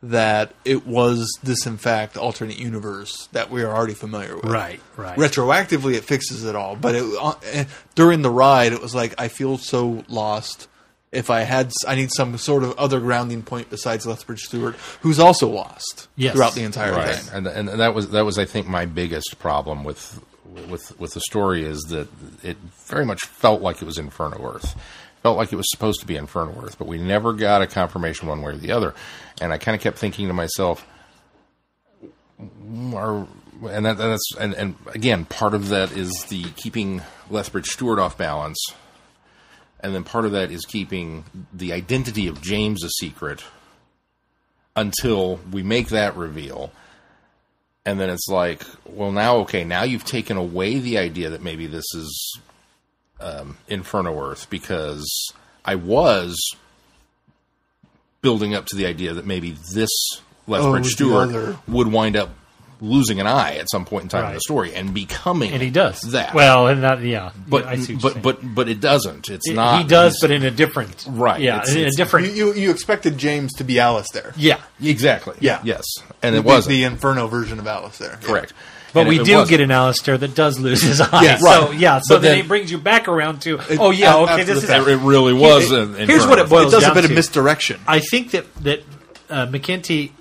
that 0.03 0.51
it 0.65 0.87
was 0.87 1.31
this 1.43 1.65
in 1.67 1.77
fact 1.77 2.17
alternate 2.17 2.57
universe 2.57 3.27
that 3.33 3.51
we 3.51 3.61
are 3.63 3.71
already 3.71 3.93
familiar 3.93 4.35
with. 4.35 4.45
Right, 4.45 4.79
right. 4.97 5.17
Retroactively, 5.17 5.93
it 5.93 6.03
fixes 6.03 6.43
it 6.43 6.55
all, 6.55 6.75
but 6.75 6.95
it, 6.95 7.03
uh, 7.21 7.33
eh, 7.51 7.65
during 7.95 8.21
the 8.23 8.31
ride, 8.31 8.73
it 8.73 8.81
was 8.81 8.95
like 8.95 9.13
I 9.19 9.27
feel 9.27 9.57
so 9.57 10.03
lost. 10.07 10.67
If 11.11 11.29
I 11.29 11.41
had, 11.41 11.71
I 11.85 11.95
need 11.95 12.09
some 12.11 12.37
sort 12.37 12.63
of 12.63 12.71
other 12.79 12.99
grounding 13.01 13.43
point 13.43 13.69
besides 13.69 14.05
Lethbridge 14.07 14.43
Stewart, 14.43 14.75
who's 15.01 15.19
also 15.19 15.49
lost 15.49 16.07
Yes. 16.15 16.33
throughout 16.33 16.55
the 16.55 16.63
entire 16.63 16.93
right 16.93 17.13
thing. 17.15 17.45
and, 17.45 17.69
and 17.69 17.79
that 17.81 17.93
was 17.93 18.09
that 18.11 18.23
was 18.25 18.39
i 18.39 18.45
think 18.45 18.65
my 18.67 18.85
biggest 18.85 19.37
problem 19.37 19.83
with 19.83 20.23
with 20.69 20.97
with 20.99 21.13
the 21.13 21.19
story 21.21 21.63
is 21.65 21.79
that 21.89 22.07
it 22.43 22.55
very 22.87 23.05
much 23.05 23.25
felt 23.25 23.61
like 23.61 23.81
it 23.81 23.85
was 23.85 23.97
inferno 23.97 24.53
earth 24.53 24.75
felt 25.21 25.37
like 25.37 25.53
it 25.53 25.55
was 25.55 25.69
supposed 25.69 25.99
to 26.01 26.07
be 26.07 26.15
Inferno 26.15 26.63
Earth, 26.63 26.77
but 26.77 26.87
we 26.87 26.97
never 26.97 27.33
got 27.33 27.61
a 27.61 27.67
confirmation 27.67 28.27
one 28.27 28.41
way 28.41 28.53
or 28.53 28.57
the 28.57 28.71
other 28.71 28.93
and 29.39 29.51
i 29.53 29.57
kind 29.57 29.75
of 29.75 29.81
kept 29.81 29.97
thinking 29.97 30.27
to 30.27 30.33
myself 30.33 30.85
"Mm, 32.41 32.93
are 32.93 33.27
and 33.69 33.85
that, 33.85 33.97
that's 33.97 34.35
and, 34.39 34.53
and 34.55 34.75
again 34.93 35.25
part 35.25 35.53
of 35.53 35.69
that 35.69 35.91
is 35.91 36.25
the 36.29 36.43
keeping 36.55 37.01
lethbridge 37.29 37.67
stewart 37.67 37.99
off 37.99 38.17
balance 38.17 38.59
and 39.79 39.93
then 39.95 40.03
part 40.03 40.25
of 40.25 40.31
that 40.31 40.51
is 40.51 40.65
keeping 40.65 41.23
the 41.53 41.73
identity 41.73 42.27
of 42.27 42.41
james 42.41 42.83
a 42.83 42.89
secret 42.89 43.43
until 44.75 45.39
we 45.51 45.63
make 45.63 45.89
that 45.89 46.15
reveal. 46.15 46.71
And 47.85 47.99
then 47.99 48.09
it's 48.09 48.27
like, 48.29 48.63
well, 48.85 49.11
now, 49.11 49.37
okay, 49.37 49.63
now 49.63 49.83
you've 49.83 50.05
taken 50.05 50.37
away 50.37 50.79
the 50.79 50.97
idea 50.97 51.31
that 51.31 51.41
maybe 51.41 51.67
this 51.67 51.85
is 51.95 52.39
um, 53.21 53.57
Inferno 53.67 54.19
Earth 54.29 54.49
because 54.49 55.05
I 55.63 55.75
was 55.75 56.37
building 58.21 58.53
up 58.53 58.65
to 58.67 58.75
the 58.75 58.85
idea 58.85 59.13
that 59.13 59.25
maybe 59.25 59.51
this 59.73 59.89
Lethbridge 60.47 60.81
Oh, 60.81 60.83
the 60.83 60.89
Stewart 60.89 61.57
would 61.67 61.87
wind 61.87 62.15
up 62.15 62.29
losing 62.83 63.19
an 63.19 63.27
eye 63.27 63.57
at 63.57 63.69
some 63.69 63.85
point 63.85 64.01
in 64.03 64.09
time 64.09 64.25
in 64.25 64.33
the 64.33 64.39
story 64.41 64.73
and 64.73 64.91
becoming 64.91 65.51
and 65.53 65.61
he 65.61 65.69
does 65.69 66.01
that. 66.13 66.33
well 66.33 66.65
and 66.65 66.81
that 66.81 66.99
yeah 67.03 67.29
but 67.47 67.63
I 67.67 67.75
see 67.75 67.93
but 67.95 68.23
but 68.23 68.39
but 68.55 68.67
it 68.69 68.79
doesn't. 68.81 69.29
It's 69.29 69.47
It- 69.47 69.53
not. 69.53 69.83
he 69.83 69.87
does 69.87 70.17
but 70.19 70.31
in 70.31 70.41
a 70.41 70.49
different 70.49 71.05
Right, 71.07 71.41
yeah 71.41 71.57
it's- 71.57 71.75
in 71.75 71.85
a 71.85 71.91
different 71.91 72.33
You, 72.33 72.47
you 72.47 72.53
you 72.55 72.71
expected 72.71 73.19
James 73.19 73.53
to 73.57 73.63
be 73.63 73.79
Alice 73.79 74.07
there 74.13 74.33
yeah 74.35 74.61
exactly. 74.81 75.35
Yeah. 75.41 75.61
Yes, 75.63 75.83
and 76.23 76.35
it 76.35 76.43
was 76.43 76.65
the 76.65 76.83
Inferno 76.83 77.27
version 77.27 77.59
of 77.59 77.67
Alistair. 77.67 78.17
correct. 78.23 78.51
But 78.93 79.01
And 79.01 79.09
we 79.09 79.15
it- 79.15 79.21
it 79.21 79.25
do 79.25 79.45
get 79.45 79.61
an 79.61 79.71
Alistair 79.71 80.17
that 80.17 80.35
does 80.35 80.59
lose 80.59 80.81
his 80.81 80.99
eye. 81.01 81.23
Yeah, 81.23 81.37
so 81.37 81.45
right. 81.69 81.77
yeah, 81.79 81.99
so 82.03 82.15
But 82.15 82.21
then, 82.23 82.31
then- 82.37 82.45
it 82.45 82.47
brings 82.47 82.71
you 82.71 82.77
back 82.77 83.07
around 83.07 83.41
to 83.43 83.59
oh 83.79 83.91
yeah, 83.91 84.15
okay, 84.17 84.43
the 84.43 84.53
this 84.53 84.63
is 84.63 84.69
fact. 84.69 84.87
It 84.87 84.97
really 84.97 85.33
was. 85.33 85.71
an 85.71 85.95
here's 85.95 86.25
what 86.27 86.39
it 86.39 86.43
Inferno. 86.43 86.47
boils 86.49 86.73
It 86.73 86.75
does 86.77 86.83
down 86.83 86.91
a 86.91 86.95
bit 86.95 87.05
of 87.05 87.11
misdirection. 87.11 87.79
I 87.87 87.99
think 87.99 88.31
that 88.31 88.53
that 88.63 88.83
uh, 89.29 89.47
McIntee 89.47 90.11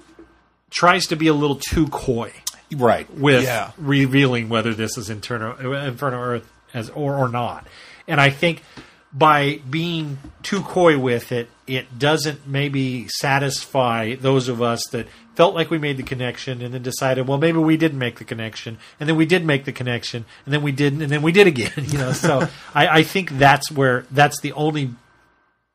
tries 0.70 1.06
to 1.08 1.16
be 1.16 1.26
a 1.26 1.34
little 1.34 1.56
too 1.56 1.88
coy 1.88 2.32
Right. 2.72 3.12
with 3.12 3.42
Yeah. 3.44 3.72
revealing 3.76 4.48
whether 4.48 4.72
this 4.72 4.96
is 4.96 5.10
Inferno, 5.10 5.56
Inferno 5.86 6.18
Earth 6.20 6.48
as 6.72 6.90
or 6.90 7.16
or 7.16 7.28
not. 7.28 7.66
And 8.06 8.20
I 8.20 8.30
think 8.30 8.62
by 9.12 9.60
being 9.68 10.18
too 10.44 10.60
coy 10.62 10.96
with 10.96 11.32
it, 11.32 11.48
it 11.66 11.98
doesn't 11.98 12.46
maybe 12.46 13.08
satisfy 13.08 14.14
those 14.14 14.48
of 14.48 14.62
us 14.62 14.84
that 14.92 15.08
felt 15.41 15.55
like 15.55 15.70
we 15.70 15.78
made 15.78 15.97
the 15.97 16.03
connection 16.03 16.61
and 16.61 16.74
then 16.74 16.82
decided, 16.82 17.26
well, 17.26 17.38
maybe 17.38 17.57
we 17.57 17.78
didn't 17.78 17.99
make 17.99 18.18
the 18.18 18.24
connection, 18.26 18.76
and 18.99 19.09
then 19.09 19.16
we 19.16 19.24
did 19.24 19.43
make 19.43 19.64
the 19.64 19.72
connection, 19.72 20.26
and 20.45 20.53
then 20.53 20.61
we 20.61 20.70
didn't, 20.70 21.01
and 21.01 21.11
then 21.11 21.22
we 21.22 21.32
did 21.32 21.47
again. 21.47 21.72
You 21.93 21.97
know, 21.97 22.12
so 22.12 22.47
I, 22.74 22.88
I 22.99 23.03
think 23.05 23.30
that's 23.38 23.72
where 23.72 24.05
that's 24.11 24.38
the 24.43 24.53
only 24.53 24.91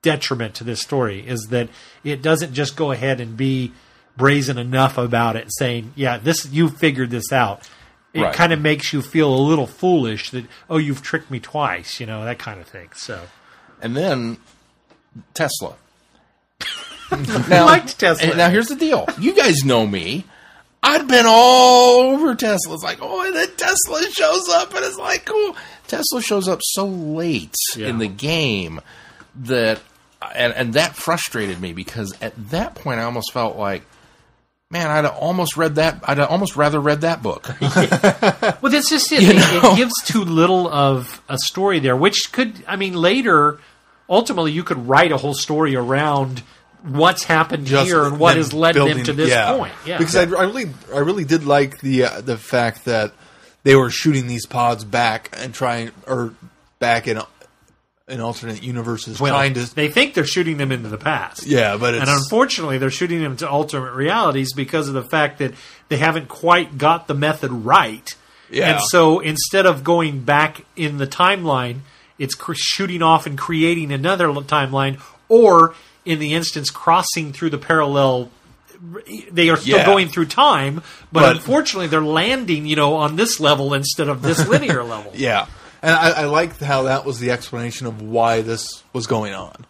detriment 0.04 0.54
to 0.56 0.64
this 0.64 0.82
story 0.82 1.26
is 1.28 1.48
that 1.50 1.70
it 2.04 2.22
doesn't 2.22 2.54
just 2.54 2.76
go 2.76 2.92
ahead 2.92 3.20
and 3.20 3.36
be 3.36 3.72
brazen 4.16 4.60
enough 4.60 5.00
about 5.00 5.36
it, 5.36 5.48
saying, 5.58 5.94
"Yeah, 5.96 6.20
this 6.20 6.46
you 6.52 6.70
figured 6.70 7.10
this 7.10 7.32
out." 7.34 7.68
It 8.14 8.22
Right. 8.22 8.36
kind 8.36 8.54
of 8.54 8.62
makes 8.62 8.94
you 8.94 9.02
feel 9.02 9.34
a 9.34 9.42
little 9.50 9.66
foolish 9.66 10.30
that, 10.30 10.46
"Oh, 10.70 10.78
you've 10.78 11.02
tricked 11.02 11.32
me 11.32 11.40
twice," 11.40 12.00
you 12.00 12.06
know, 12.06 12.24
that 12.24 12.38
kind 12.38 12.60
of 12.62 12.68
thing. 12.68 12.90
So 12.94 13.24
And 13.82 13.98
then 13.98 14.38
Tesla. 15.34 15.74
I 17.12 17.62
liked 17.64 18.00
Tesla. 18.00 18.36
Now 18.36 18.50
here's 18.50 18.68
the 18.68 18.76
deal. 18.76 19.08
You 19.20 19.34
guys 19.36 19.64
know 19.64 19.86
me. 19.86 20.26
I'd 20.84 21.08
been 21.08 21.26
all 21.28 22.02
over 22.14 22.36
Tesla. 22.36 22.76
It's 22.76 22.84
like, 22.84 23.00
oh, 23.02 23.26
and 23.26 23.36
then 23.36 23.50
Tesla 23.58 24.04
shows 24.12 24.48
up, 24.50 24.74
and 24.76 24.86
it's 24.86 24.98
like, 25.00 25.28
oh, 25.32 25.56
Tesla 25.88 26.22
shows 26.22 26.48
up 26.48 26.60
so 26.64 26.86
late 26.86 27.56
Yeah. 27.76 27.88
in 27.88 27.98
the 27.98 28.08
game 28.08 28.82
that, 29.36 29.82
and 30.36 30.54
and 30.54 30.74
that 30.76 30.96
frustrated 30.96 31.60
me 31.60 31.74
because 31.74 32.14
at 32.22 32.34
that 32.52 32.76
point 32.76 33.00
I 33.00 33.04
almost 33.04 33.32
felt 33.34 33.58
like, 33.58 33.84
man, 34.70 34.90
I'd 34.92 35.06
almost 35.06 35.58
read 35.58 35.76
that. 35.76 36.02
I'd 36.04 36.20
almost 36.20 36.56
rather 36.56 36.80
read 36.80 37.02
that 37.02 37.22
book. 37.24 37.50
Well, 38.62 38.72
that's 38.72 38.90
just 38.90 39.12
it. 39.12 39.22
You 39.24 39.32
it 39.36 39.76
gives 39.78 39.94
too 40.06 40.24
little 40.24 40.68
of 40.68 41.22
a 41.30 41.38
story 41.38 41.80
there, 41.80 41.96
which 41.96 42.32
could, 42.32 42.64
I 42.68 42.76
mean, 42.78 42.94
later, 42.94 43.60
ultimately, 44.10 44.52
you 44.54 44.64
could 44.64 44.88
write 44.88 45.12
a 45.12 45.18
whole 45.18 45.34
story 45.36 45.76
around 45.76 46.42
what's 46.86 47.24
happened 47.24 47.66
Just 47.66 47.88
here 47.88 48.04
and 48.04 48.20
what 48.20 48.38
has 48.38 48.54
led 48.54 48.76
them 48.76 49.04
to 49.04 49.14
this 49.14 49.30
yeah. 49.30 49.58
point. 49.58 49.74
Yeah, 49.86 49.98
because 49.98 50.16
I, 50.16 50.22
I 50.22 50.44
really, 50.44 50.66
I 50.94 51.00
really 51.00 51.26
did 51.26 51.46
like 51.46 51.80
the 51.80 52.06
uh, 52.06 52.22
the 52.22 52.38
fact 52.38 52.86
that 52.86 53.14
they 53.64 53.76
were 53.76 53.90
shooting 53.90 54.28
these 54.28 54.46
pods 54.46 54.84
back 54.84 55.36
and 55.38 55.54
trying, 55.54 55.92
or 56.08 56.34
back 56.80 57.08
in 57.08 57.22
in 58.08 58.20
alternate 58.20 58.62
universes, 58.62 59.20
well, 59.20 59.34
trying 59.34 59.56
to. 59.56 59.76
they 59.76 59.90
think 59.90 60.14
they're 60.14 60.26
shooting 60.26 60.58
them 60.58 60.72
into 60.72 60.90
the 60.90 60.98
past. 60.98 61.46
Yeah, 61.46 61.78
but 61.78 61.96
it's 61.96 62.02
and 62.02 62.10
unfortunately, 62.10 62.78
they're 62.78 62.92
shooting 62.92 63.22
them 63.22 63.36
to 63.38 63.50
alternate 63.50 63.94
realities 63.94 64.54
because 64.54 64.88
of 64.88 64.94
the 64.94 65.04
fact 65.04 65.40
that 65.40 65.54
they 65.90 65.98
haven't 65.98 66.28
quite 66.28 66.78
got 66.78 67.08
the 67.08 67.16
method 67.16 67.52
right. 67.52 68.16
Yeah. 68.52 68.74
And 68.74 68.82
so 68.82 69.20
instead 69.20 69.66
of 69.66 69.84
going 69.84 70.22
back 70.22 70.66
in 70.76 70.98
the 70.98 71.08
timeline, 71.08 71.80
it's 72.20 72.36
cr- 72.36 72.54
shooting 72.54 73.02
off 73.02 73.26
and 73.26 73.38
creating 73.38 73.92
another 73.92 74.28
l- 74.30 74.44
timeline, 74.44 75.02
or 75.28 75.74
in 76.06 76.20
the 76.20 76.34
instance, 76.34 76.70
crossing 76.70 77.34
through 77.34 77.50
the 77.50 77.58
parallel. 77.58 78.30
They 79.32 79.50
are 79.50 79.58
still 79.58 79.78
Yeah. 79.80 79.86
going 79.86 80.10
through 80.10 80.26
time, 80.28 80.76
but, 81.12 81.22
But- 81.22 81.36
unfortunately, 81.38 81.88
they're 81.88 82.02
landing, 82.04 82.66
you 82.66 82.76
know, 82.76 82.96
on 82.96 83.16
this 83.16 83.40
level 83.40 83.74
instead 83.74 84.08
of 84.10 84.22
this 84.22 84.48
linear 84.48 84.84
level. 84.94 85.12
yeah, 85.16 85.48
and 85.82 85.92
I, 85.96 86.10
I 86.12 86.26
liked 86.26 86.60
how 86.60 86.84
that 86.84 87.06
was 87.06 87.20
the 87.20 87.32
explanation 87.32 87.88
of 87.88 88.02
why 88.02 88.42
this 88.42 88.84
was 88.94 89.08
going 89.08 89.34
on. 89.34 89.66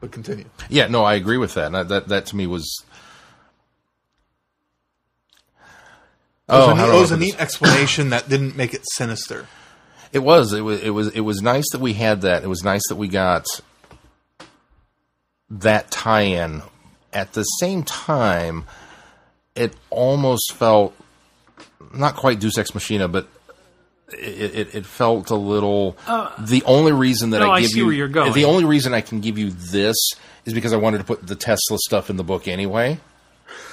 But 0.00 0.10
continue. 0.12 0.44
yeah, 0.68 0.88
no, 0.88 1.04
I 1.04 1.14
agree 1.14 1.38
with 1.38 1.54
that. 1.54 1.66
And 1.66 1.74
that, 1.76 1.88
that 1.88 2.08
that 2.08 2.26
to 2.26 2.36
me 2.36 2.46
was. 2.46 2.84
It 6.48 6.52
was, 6.52 6.66
Oh, 6.66 6.70
a, 6.70 6.74
neat, 6.76 6.96
it 6.96 7.00
was 7.00 7.10
a 7.10 7.16
neat 7.16 7.40
explanation 7.40 8.10
that 8.10 8.28
didn't 8.28 8.56
make 8.56 8.72
it 8.74 8.82
sinister. 8.94 9.46
It 10.12 10.20
was. 10.20 10.52
It 10.54 10.62
was. 10.62 10.80
It 10.82 10.90
was. 10.90 11.08
It 11.08 11.20
was 11.20 11.42
nice 11.42 11.66
that 11.72 11.80
we 11.80 11.92
had 11.92 12.22
that. 12.22 12.42
It 12.42 12.46
was 12.48 12.62
nice 12.64 12.80
that 12.88 12.96
we 12.96 13.06
got 13.08 13.44
that 15.50 15.90
tie-in. 15.90 16.62
At 17.12 17.32
the 17.32 17.42
same 17.42 17.82
time, 17.82 18.64
it 19.54 19.74
almost 19.90 20.52
felt 20.52 20.94
not 21.94 22.16
quite 22.16 22.38
Deus 22.40 22.58
Ex 22.58 22.74
Machina, 22.74 23.08
but 23.08 23.26
it, 24.12 24.54
it, 24.54 24.74
it 24.74 24.86
felt 24.86 25.30
a 25.30 25.34
little. 25.34 25.96
the 26.38 26.62
only 26.66 26.92
reason 26.92 27.30
that 27.30 27.42
Uh, 27.42 27.46
no, 27.46 27.50
I 27.50 27.56
I 27.56 27.60
give 27.62 27.70
see 27.70 27.78
you 27.78 27.86
where 27.86 27.94
you're 27.94 28.08
going. 28.08 28.32
the 28.32 28.44
only 28.44 28.64
reason 28.64 28.92
I 28.94 29.00
can 29.00 29.20
give 29.20 29.38
you 29.38 29.50
this 29.50 29.96
is 30.44 30.52
because 30.54 30.72
I 30.72 30.76
wanted 30.76 30.98
to 30.98 31.04
put 31.04 31.26
the 31.26 31.34
Tesla 31.34 31.78
stuff 31.78 32.08
in 32.10 32.16
the 32.16 32.24
book 32.24 32.46
anyway. 32.48 32.98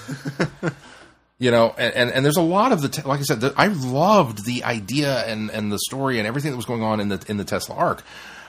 you 1.39 1.51
know, 1.51 1.73
and, 1.77 1.93
and, 1.93 2.11
and 2.11 2.25
there's 2.25 2.37
a 2.37 2.41
lot 2.41 2.71
of 2.71 2.81
the 2.81 2.89
te- 2.89 3.01
like 3.03 3.19
I 3.19 3.23
said, 3.23 3.41
the, 3.41 3.53
I 3.57 3.67
loved 3.67 4.45
the 4.45 4.63
idea 4.63 5.25
and, 5.25 5.49
and 5.49 5.71
the 5.71 5.79
story 5.79 6.19
and 6.19 6.27
everything 6.27 6.51
that 6.51 6.57
was 6.57 6.65
going 6.65 6.83
on 6.83 6.99
in 6.99 7.09
the 7.09 7.23
in 7.27 7.37
the 7.37 7.43
Tesla 7.43 7.75
arc, 7.75 8.03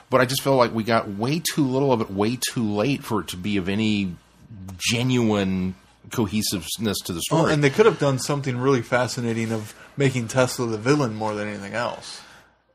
but 0.09 0.21
I 0.21 0.25
just 0.25 0.41
felt 0.41 0.57
like 0.57 0.73
we 0.73 0.83
got 0.83 1.07
way 1.09 1.41
too 1.53 1.65
little 1.65 1.91
of 1.91 2.01
it, 2.01 2.09
way 2.11 2.37
too 2.53 2.63
late 2.63 3.03
for 3.03 3.21
it 3.21 3.27
to 3.29 3.37
be 3.37 3.57
of 3.57 3.67
any 3.69 4.15
genuine 4.77 5.75
cohesiveness 6.11 6.97
to 7.05 7.13
the 7.13 7.21
story. 7.21 7.43
Well, 7.43 7.51
and 7.51 7.63
they 7.63 7.69
could 7.69 7.85
have 7.85 7.99
done 7.99 8.19
something 8.19 8.57
really 8.57 8.81
fascinating 8.81 9.51
of 9.51 9.75
making 9.97 10.27
Tesla 10.29 10.67
the 10.67 10.77
villain 10.77 11.15
more 11.15 11.33
than 11.35 11.47
anything 11.47 11.73
else. 11.73 12.21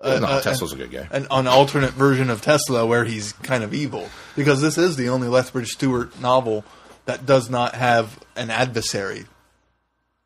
no, 0.02 0.08
uh, 0.10 0.40
Tesla's 0.42 0.72
a 0.72 0.76
good 0.76 0.90
guy. 0.90 1.08
An, 1.10 1.26
an 1.30 1.46
alternate 1.46 1.92
version 1.92 2.28
of 2.30 2.42
Tesla 2.42 2.84
where 2.84 3.04
he's 3.04 3.32
kind 3.34 3.64
of 3.64 3.72
evil. 3.72 4.08
Because 4.36 4.60
this 4.60 4.76
is 4.76 4.96
the 4.96 5.08
only 5.08 5.28
Lethbridge 5.28 5.68
Stewart 5.68 6.18
novel 6.20 6.64
that 7.06 7.24
does 7.24 7.48
not 7.48 7.74
have 7.74 8.18
an 8.36 8.50
adversary, 8.50 9.24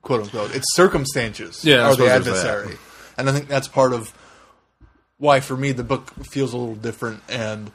quote 0.03 0.23
unquote. 0.23 0.55
It's 0.55 0.74
circumstances 0.74 1.65
Yeah, 1.65 1.83
are 1.85 1.91
the 1.91 1.93
suppose 1.95 2.09
there's 2.09 2.24
that. 2.43 2.47
adversary. 2.51 2.77
And 3.19 3.31
I 3.31 3.33
think 3.33 3.49
that's 3.49 3.69
part 3.69 3.93
of 3.93 4.12
why, 5.18 5.40
for 5.40 5.56
me, 5.56 5.72
the 5.72 5.84
book 5.84 6.10
feels 6.26 6.52
a 6.52 6.56
little 6.56 6.74
different 6.74 7.22
and 7.28 7.70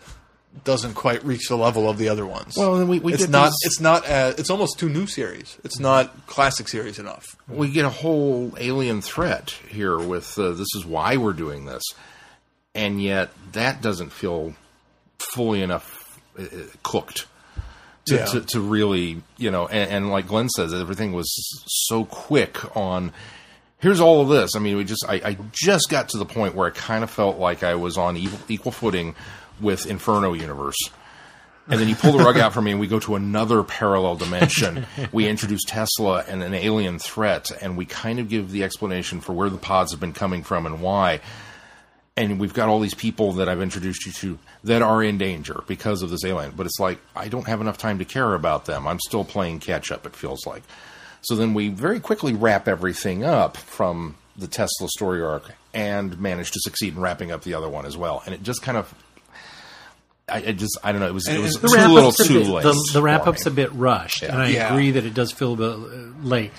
doesn't 0.66 0.96
quite 0.96 1.24
reach 1.24 1.48
the 1.48 1.56
level 1.56 1.90
of 1.90 1.98
the 1.98 2.10
other 2.10 2.26
ones. 2.26 2.56
Well, 2.58 2.78
then 2.78 2.88
we- 2.90 3.00
we 3.00 3.14
it's 3.14 3.28
not. 3.30 3.46
these- 3.52 3.60
It's 3.64 3.80
not. 3.80 4.06
As, 4.06 4.38
it's 4.38 4.50
almost 4.50 4.78
two 4.78 4.90
new 4.90 5.08
series. 5.08 5.58
It's 5.64 5.80
not 5.80 6.28
classic 6.28 6.68
series 6.68 7.00
enough. 7.00 7.36
we 7.48 7.70
get 7.72 7.86
a 7.86 7.90
whole 7.90 8.54
alien 8.60 9.02
threat 9.02 9.56
here 9.70 9.98
with 9.98 10.38
uh, 10.38 10.50
this 10.52 10.68
is 10.76 10.86
why 10.86 11.16
we're 11.18 11.32
doing 11.34 11.66
this, 11.66 11.84
and 12.76 13.02
yet 13.02 13.30
that 13.54 13.82
doesn't 13.82 14.12
feel 14.12 14.54
fully 15.20 15.62
enough 15.62 16.20
uh, 16.38 16.44
uh, 16.44 16.48
cooked 16.84 17.28
to, 18.06 18.16
Yeah. 18.16 18.26
to, 18.26 18.42
to 18.42 18.60
really, 18.60 19.22
you 19.38 19.52
know, 19.52 19.68
and, 19.68 19.90
and 19.90 20.10
like 20.12 20.28
Glenn 20.28 20.50
says, 20.50 20.74
everything 20.74 21.14
was 21.14 21.32
so 21.88 22.04
quick 22.06 22.76
on. 22.76 23.14
Here's 23.82 24.00
all 24.00 24.22
of 24.22 24.30
this. 24.30 24.56
I 24.56 24.60
mean, 24.60 24.78
we 24.78 24.84
just, 24.84 25.06
I, 25.10 25.16
I 25.16 25.38
just 25.52 25.90
got 25.90 26.10
to 26.10 26.18
the 26.18 26.26
point 26.26 26.54
where 26.54 26.68
I 26.68 26.70
kind 26.70 27.04
of 27.04 27.10
felt 27.10 27.38
like 27.38 27.64
I 27.64 27.76
was 27.76 27.98
on 27.98 28.16
equal, 28.16 28.40
equal 28.48 28.72
footing 28.72 29.16
with 29.60 29.88
Inferno 29.88 30.34
Universe. 30.34 30.78
And 31.68 31.80
then 31.80 31.88
you 31.88 31.96
pull 31.96 32.12
the 32.12 32.24
rug 32.24 32.38
out 32.38 32.54
from 32.54 32.66
me, 32.66 32.72
and 32.72 32.80
we 32.80 32.88
go 32.88 33.00
to 33.00 33.16
another 33.16 33.64
parallel 33.64 34.16
dimension. 34.16 34.86
we 35.12 35.28
introduce 35.28 35.64
Tesla 35.64 36.24
and 36.28 36.44
an 36.44 36.54
alien 36.54 37.00
threat, 37.00 37.50
and 37.62 37.78
we 37.78 37.86
kind 37.86 38.20
of 38.20 38.30
give 38.30 38.52
the 38.52 38.64
explanation 38.64 39.22
for 39.22 39.34
where 39.34 39.50
the 39.50 39.58
pods 39.58 39.92
have 39.92 40.00
been 40.00 40.14
coming 40.14 40.44
from 40.44 40.66
and 40.66 40.82
why. 40.82 41.22
And 42.18 42.40
we've 42.40 42.54
got 42.54 42.68
all 42.68 42.80
these 42.80 42.94
people 42.94 43.34
that 43.34 43.48
I've 43.48 43.62
introduced 43.62 44.06
you 44.06 44.12
to 44.12 44.40
that 44.66 44.82
are 44.82 45.02
in 45.02 45.18
danger 45.18 45.64
because 45.66 46.02
of 46.02 46.10
this 46.10 46.26
alien. 46.26 46.52
But 46.56 46.66
it's 46.66 46.80
like, 46.80 47.00
I 47.16 47.30
don't 47.30 47.48
have 47.48 47.62
enough 47.62 47.78
time 47.78 48.00
to 48.00 48.06
care 48.06 48.34
about 48.34 48.66
them. 48.66 48.86
I'm 48.88 49.00
still 49.00 49.24
playing 49.24 49.60
catch 49.60 49.92
up, 49.92 50.06
it 50.06 50.16
feels 50.16 50.46
like. 50.46 50.64
So 51.22 51.36
then 51.36 51.54
we 51.54 51.70
very 51.70 52.00
quickly 52.00 52.34
wrap 52.34 52.68
everything 52.68 53.24
up 53.24 53.58
from 53.58 54.16
the 54.38 54.48
Tesla 54.48 54.88
story 54.90 55.22
arc 55.22 55.52
and 55.74 56.20
manage 56.20 56.52
to 56.52 56.60
succeed 56.62 56.96
in 56.96 57.00
wrapping 57.02 57.32
up 57.32 57.44
the 57.44 57.54
other 57.54 57.70
one 57.70 57.86
as 57.86 57.96
well. 57.96 58.24
And 58.26 58.34
it 58.36 58.44
just 58.44 58.62
kind 58.62 58.78
of. 58.78 58.94
I, 60.30 60.38
I 60.38 60.52
just 60.54 60.78
I 60.84 60.92
don't 60.92 61.02
know. 61.02 61.08
It 61.08 61.14
was 61.14 61.28
it 61.28 61.40
was 61.40 61.58
too 61.58 61.68
little 61.68 62.12
too 62.12 62.40
bit- 62.40 62.48
late. 62.48 62.64
The, 62.64 62.90
the 62.94 63.02
wrap 63.02 63.28
up's 63.28 63.46
me. 63.46 63.52
a 63.52 63.56
bit 63.56 63.72
rushed, 63.74 64.24
and 64.24 64.34
I 64.42 64.50
Yeah. 64.50 64.72
agree 64.74 64.92
that 64.92 65.06
it 65.06 65.14
does 65.14 65.32
feel 65.32 65.54
a 65.54 65.58
bit 65.58 65.70
uh, 65.74 66.26
late. 66.26 66.52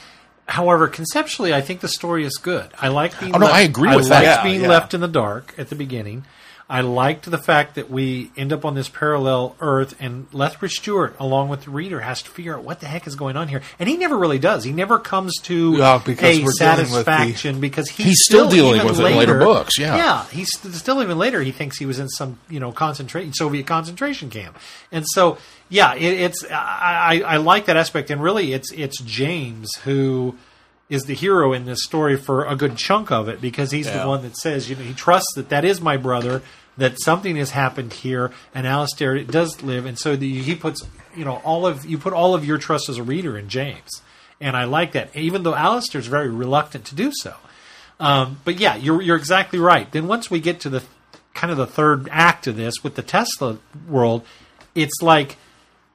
However, 0.47 0.89
conceptually, 0.89 1.55
I 1.55 1.61
think 1.63 1.81
the 1.81 1.89
story 1.89 2.25
is 2.25 2.37
good. 2.37 2.69
I 2.79 2.89
like 2.89 3.19
being. 3.19 3.35
Oh, 3.35 3.39
no, 3.39 3.47
left, 3.47 3.57
I 3.57 3.61
agree 3.63 3.89
I 3.89 3.97
with 3.97 4.09
that. 4.09 4.15
liked 4.25 4.25
Yeah, 4.27 4.43
being 4.43 4.61
yeah. 4.63 4.69
left 4.69 4.93
in 4.95 5.01
the 5.01 5.09
dark 5.09 5.55
at 5.57 5.69
the 5.71 5.75
beginning. 5.77 6.25
I 6.73 6.81
liked 6.81 7.31
the 7.31 7.37
fact 7.37 7.75
that 7.75 7.91
we 7.91 8.31
end 8.35 8.51
up 8.51 8.65
on 8.65 8.75
this 8.75 8.89
parallel 8.89 9.55
Earth, 9.61 9.95
and 10.01 10.27
Lethbridge 10.33 10.73
Stewart, 10.73 11.15
along 11.21 11.51
with 11.51 11.65
the 11.65 11.71
reader, 11.71 12.01
has 12.01 12.23
to 12.23 12.31
figure 12.31 12.57
out 12.57 12.65
what 12.65 12.81
the 12.81 12.87
heck 12.87 13.07
is 13.07 13.15
going 13.15 13.37
on 13.37 13.49
here. 13.49 13.61
And 13.79 13.91
he 13.91 13.99
never 13.99 14.17
really 14.17 14.39
does. 14.39 14.65
He 14.65 14.73
never 14.73 14.99
comes 14.99 15.35
to 15.43 15.75
Yeah, 15.77 16.01
because 16.03 16.25
a 16.25 16.27
we're 16.29 16.33
dealing 16.33 16.47
the- 16.47 16.53
satisfaction 16.53 17.61
because 17.61 17.89
he's, 17.91 18.07
He's 18.07 18.25
still 18.25 18.49
dealing 18.49 18.77
even 18.77 18.87
with 18.87 19.01
it 19.01 19.05
in 19.07 19.17
later 19.19 19.39
books, 19.39 19.79
yeah. 19.79 19.97
yeah, 19.97 20.25
he's 20.29 20.49
still 20.79 21.03
even 21.03 21.19
later. 21.19 21.43
He 21.43 21.53
thinks 21.53 21.77
he 21.79 21.85
was 21.85 21.99
in 21.99 22.09
some 22.09 22.39
you 22.49 22.59
know 22.59 22.73
concentration 22.73 23.35
Soviet 23.35 23.67
concentration 23.67 24.31
camp, 24.31 24.57
and 24.91 25.05
so 25.07 25.37
yeah, 25.69 25.95
it, 25.95 26.03
it's 26.03 26.45
I, 26.51 27.21
I, 27.23 27.35
I 27.35 27.37
like 27.37 27.67
that 27.67 27.77
aspect, 27.77 28.11
and 28.11 28.23
really 28.23 28.55
it's 28.55 28.73
it's 28.73 28.99
James 29.03 29.75
who 29.85 30.37
is 30.89 31.05
the 31.05 31.15
hero 31.15 31.53
in 31.53 31.65
this 31.65 31.83
story 31.85 32.17
for 32.17 32.45
a 32.45 32.55
good 32.57 32.77
chunk 32.77 33.11
of 33.11 33.29
it 33.29 33.41
because 33.41 33.71
he's 33.71 33.87
Yeah. 33.87 34.03
the 34.03 34.09
one 34.09 34.23
that 34.23 34.37
says 34.37 34.69
you 34.71 34.77
know 34.77 34.83
he 34.83 34.93
trusts 34.95 35.33
that 35.37 35.49
that 35.51 35.65
is 35.65 35.81
my 35.81 35.97
brother 35.97 36.43
that 36.77 37.01
something 37.01 37.37
has 37.37 37.51
happened 37.51 37.93
here 37.93 38.31
and 38.55 38.67
Alistair 38.67 39.23
does 39.25 39.63
live 39.63 39.87
and 39.87 39.99
so 39.99 40.17
the, 40.17 40.41
he 40.41 40.55
puts 40.55 40.87
you 41.15 41.25
know 41.25 41.37
all 41.45 41.67
of 41.67 41.85
you 41.85 41.99
put 41.99 42.13
all 42.13 42.35
of 42.35 42.45
your 42.45 42.59
trust 42.59 42.89
as 42.89 42.99
a 42.99 43.03
reader 43.03 43.37
in 43.37 43.49
James 43.49 44.03
and 44.41 44.57
I 44.57 44.65
like 44.65 44.93
that 44.93 45.15
even 45.17 45.43
though 45.43 45.55
Alistair's 45.55 46.07
very 46.07 46.31
reluctant 46.31 46.85
to 46.87 46.95
do 46.95 47.13
so 47.15 47.35
um, 48.03 48.41
but 48.45 48.59
yeah, 48.59 48.75
you're 48.75 49.01
you're 49.01 49.17
exactly 49.17 49.61
right. 49.61 49.91
Then 49.91 50.09
once 50.09 50.29
we 50.29 50.41
get 50.41 50.59
to 50.61 50.69
the 50.69 50.83
kind 51.35 51.53
of 51.53 51.57
the 51.57 51.69
third 51.69 52.09
act 52.11 52.49
of 52.49 52.57
this 52.57 52.83
with 52.83 52.97
the 52.97 53.03
Tesla 53.03 53.59
world, 53.89 54.27
it's 54.75 55.01
like 55.01 55.37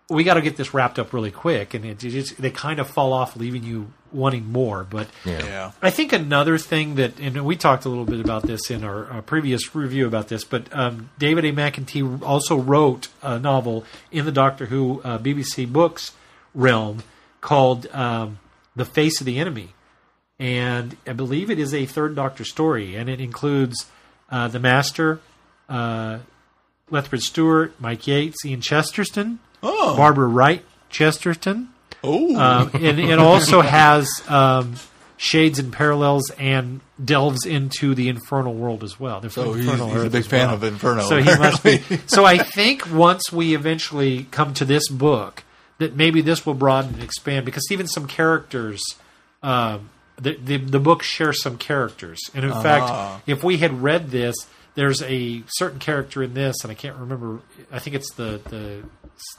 we 0.10 0.24
got 0.24 0.36
to 0.36 0.42
get 0.42 0.56
this 0.56 0.74
wrapped 0.74 1.00
up 1.00 1.12
really 1.14 1.32
quick, 1.32 1.74
and 1.74 1.84
it, 1.86 2.04
it 2.04 2.10
just, 2.10 2.38
they 2.42 2.50
kind 2.50 2.80
of 2.80 2.88
fall 2.90 3.12
off, 3.14 3.36
leaving 3.36 3.64
you 3.64 3.92
wanting 4.12 4.52
more. 4.52 4.84
But 4.84 5.08
Yeah. 5.26 5.72
I 5.82 5.90
think 5.90 6.14
another 6.14 6.58
thing 6.58 6.96
that, 6.96 7.20
and 7.20 7.44
we 7.46 7.56
talked 7.58 7.84
a 7.86 7.90
little 7.90 8.06
bit 8.06 8.20
about 8.22 8.44
this 8.44 8.72
in 8.72 8.84
our, 8.84 9.06
our 9.08 9.22
previous 9.22 9.76
review 9.76 10.08
about 10.08 10.30
this, 10.30 10.44
but 10.46 10.74
um, 10.74 11.10
David 11.20 11.44
A. 11.46 11.52
McIntee 11.52 12.22
also 12.22 12.56
wrote 12.58 13.10
a 13.22 13.38
novel 13.38 13.84
in 14.12 14.26
the 14.26 14.32
Doctor 14.32 14.68
Who 14.68 15.02
uh, 15.04 15.18
BBC 15.18 15.72
Books 15.72 16.14
realm 16.56 17.04
called 17.42 17.88
um, 17.94 18.40
"The 18.76 18.86
Face 18.86 19.20
of 19.20 19.26
the 19.26 19.40
Enemy." 19.40 19.70
and 20.40 20.96
I 21.08 21.14
believe 21.14 21.50
it 21.50 21.58
is 21.60 21.74
a 21.74 21.86
third 21.86 22.16
Doctor 22.16 22.44
story, 22.46 22.96
and 22.96 23.10
it 23.10 23.20
includes 23.20 23.88
uh, 24.30 24.48
the 24.48 24.60
Master, 24.60 25.20
uh, 25.68 26.20
Lethbridge 26.90 27.24
Stewart, 27.24 27.74
Mike 27.80 28.06
Yates, 28.08 28.46
Ian 28.46 28.62
Chesterton, 28.62 29.40
Oh. 29.64 29.96
Barbara 29.98 30.28
Wright 30.28 30.64
Chesterton, 30.90 31.70
Oh. 32.04 32.36
um, 32.36 32.70
and 32.74 33.00
it 33.00 33.20
also 33.20 33.62
has 33.62 34.10
um, 34.28 34.76
shades 35.18 35.58
and 35.60 35.74
parallels 35.74 36.30
and 36.38 36.80
delves 37.04 37.46
into 37.46 37.96
the 37.96 38.08
infernal 38.10 38.54
world 38.54 38.84
as 38.84 39.00
well. 39.00 39.20
The 39.20 39.30
so 39.30 39.54
he's, 39.54 39.66
infernal 39.66 39.90
he's 39.90 40.04
a 40.04 40.10
big 40.10 40.26
fan 40.26 40.48
well. 40.48 40.56
of 40.56 40.64
Inferno. 40.64 41.02
So 41.04 41.18
he 41.18 41.26
must 41.38 41.64
be. 41.64 41.78
So 42.08 42.24
I 42.26 42.38
think 42.38 42.90
once 42.92 43.32
we 43.32 43.56
eventually 43.56 44.28
come 44.32 44.54
to 44.56 44.66
this 44.66 44.88
book, 44.90 45.44
that 45.80 45.96
maybe 45.96 46.22
this 46.22 46.46
will 46.46 46.54
broaden 46.56 46.96
and 46.96 47.04
expand 47.04 47.46
because 47.46 47.64
even 47.72 47.88
some 47.88 48.08
characters, 48.08 48.82
um, 49.44 49.90
the, 50.20 50.36
the 50.36 50.58
the 50.58 50.80
book 50.80 51.04
shares 51.04 51.42
some 51.42 51.58
characters, 51.58 52.20
and 52.34 52.44
in 52.46 52.52
Ah. 52.52 52.62
fact, 52.62 53.24
if 53.28 53.44
we 53.44 53.58
had 53.58 53.84
read 53.84 54.10
this, 54.12 54.36
there's 54.78 55.02
a 55.02 55.44
certain 55.48 55.80
character 55.80 56.22
in 56.22 56.36
this, 56.36 56.64
and 56.64 56.72
I 56.72 56.76
can't 56.76 56.96
remember. 56.98 57.40
I 57.72 57.80
think 57.80 57.96
it's 57.96 58.14
the 58.14 58.40
the 58.48 58.84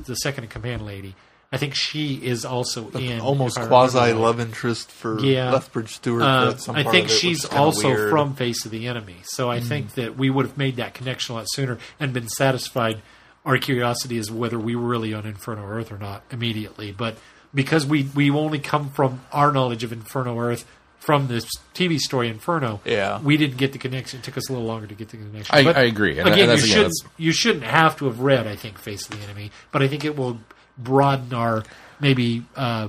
the 0.05 0.17
second 0.17 0.45
in 0.45 0.51
command 0.51 0.85
lady. 0.85 1.15
I 1.51 1.57
think 1.57 1.75
she 1.75 2.17
is 2.17 2.45
also 2.45 2.91
in 2.91 3.21
Almost 3.21 3.57
if 3.57 3.63
I 3.63 3.65
remember 3.67 3.91
quasi 3.91 4.13
love 4.13 4.39
interest 4.41 4.91
for 4.91 5.19
Yeah. 5.21 5.53
Lethbridge 5.53 5.95
Stewart. 5.95 6.23
Uh, 6.23 6.57
some 6.59 6.77
I 6.77 6.83
think 6.83 7.07
it, 7.07 7.13
she's 7.13 7.47
also 7.47 7.89
weird. 7.89 8.11
from 8.11 8.35
Face 8.35 8.67
of 8.67 8.71
the 8.73 8.87
Enemy. 8.87 9.17
So 9.23 9.49
I 9.51 9.61
think 9.61 9.95
that 9.95 10.19
we 10.19 10.29
would 10.29 10.45
have 10.45 10.59
made 10.59 10.77
that 10.77 10.93
connection 10.93 11.35
a 11.35 11.39
lot 11.39 11.47
sooner 11.49 11.79
and 11.99 12.13
been 12.13 12.29
satisfied. 12.29 13.01
Our 13.47 13.57
curiosity 13.57 14.19
is 14.19 14.31
whether 14.31 14.59
we 14.59 14.77
were 14.77 14.87
really 14.89 15.15
on 15.15 15.25
Inferno 15.25 15.65
Earth 15.67 15.91
or 15.91 15.97
not 15.97 16.23
immediately. 16.31 16.93
But 16.93 17.17
because 17.55 17.87
we, 17.87 18.11
we 18.15 18.31
only 18.31 18.59
come 18.59 18.91
from 18.91 19.23
our 19.33 19.51
knowledge 19.51 19.85
of 19.85 19.91
Inferno 19.93 20.39
Earth 20.39 20.67
from 21.09 21.27
this 21.27 21.47
TV 21.73 21.97
story 21.99 22.29
Inferno, 22.29 22.83
Yeah. 22.85 23.19
we 23.23 23.39
didn't 23.39 23.57
get 23.57 23.73
the 23.73 23.79
connection. 23.79 24.21
It 24.21 24.25
took 24.25 24.37
us 24.37 24.51
a 24.51 24.53
little 24.53 24.69
longer 24.69 24.87
to 24.87 24.95
get 24.95 25.09
the 25.09 25.17
connection. 25.17 25.55
I- 25.57 25.63
But 25.65 25.75
I 25.79 25.85
agree. 25.85 26.19
And- 26.19 26.29
again, 26.29 26.49
that's- 26.49 26.67
you, 26.67 26.71
shouldn't, 26.75 26.93
you 27.17 27.33
shouldn't 27.33 27.65
have 27.65 27.97
to 27.97 28.05
have 28.05 28.21
read, 28.21 28.47
I 28.47 28.57
think, 28.57 28.77
Face 28.79 29.09
of 29.09 29.17
the 29.19 29.25
Enemy. 29.25 29.51
But 29.73 29.83
I 29.83 29.89
think 29.89 30.05
it 30.05 30.19
will 30.19 30.39
broaden 30.77 31.33
our 31.33 31.65
maybe 31.99 32.43
uh, 32.57 32.89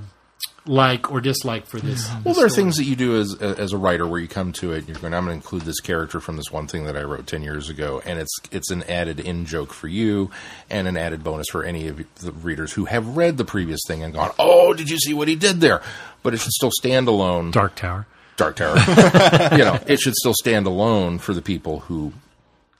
like 0.70 1.12
or 1.12 1.20
dislike 1.20 1.66
for 1.66 1.80
this. 1.80 2.08
Well, 2.24 2.36
there 2.36 2.46
are 2.46 2.50
things 2.50 2.78
that 2.78 2.84
you 2.84 2.96
do 2.96 3.20
as 3.20 3.34
as 3.41 3.74
a 3.74 3.78
writer 3.78 4.08
where 4.08 4.20
you 4.20 4.28
come 4.28 4.54
to 4.54 4.72
it 4.72 4.80
and 4.80 4.88
you're 4.88 5.00
going, 5.00 5.14
I'm 5.14 5.26
going 5.26 5.40
to 5.40 5.44
include 5.44 5.64
this 5.64 5.80
character 5.80 6.20
from 6.20 6.38
this 6.38 6.52
one 6.52 6.68
thing 6.68 6.86
that 6.86 6.96
I 6.96 7.02
wrote 7.02 7.26
ten 7.26 7.41
years 7.41 7.70
ago, 7.70 8.02
and 8.06 8.20
it's 8.20 8.38
it's 8.52 8.70
an 8.70 8.84
added 8.84 9.20
in 9.20 9.46
joke 9.46 9.74
for 9.74 9.88
you 9.88 10.30
and 10.70 10.88
an 10.88 10.96
added 10.96 11.24
bonus 11.24 11.48
for 11.50 11.64
any 11.64 11.88
of 11.88 11.98
the 12.16 12.32
readers 12.32 12.74
who 12.74 12.86
have 12.86 13.18
read 13.18 13.38
the 13.38 13.46
previous 13.46 13.82
thing 13.88 14.04
and 14.04 14.14
gone, 14.14 14.32
Oh, 14.38 14.74
did 14.74 14.90
you 14.90 15.00
see 15.00 15.14
what 15.14 15.28
he 15.28 15.36
did 15.36 15.60
there? 15.60 15.82
But 16.22 16.34
it 16.34 16.38
should 16.38 16.52
still 16.52 16.72
stand 16.72 17.08
alone. 17.08 17.52
Dark 17.52 17.76
Tower. 17.76 18.06
Dark 18.38 18.58
Tower. 18.58 18.78
you 19.52 19.64
know, 19.66 19.80
it 19.88 20.00
should 20.00 20.16
still 20.16 20.36
stand 20.36 20.68
alone 20.68 21.18
for 21.18 21.34
the 21.34 21.41
people 21.41 21.80
who 21.80 22.14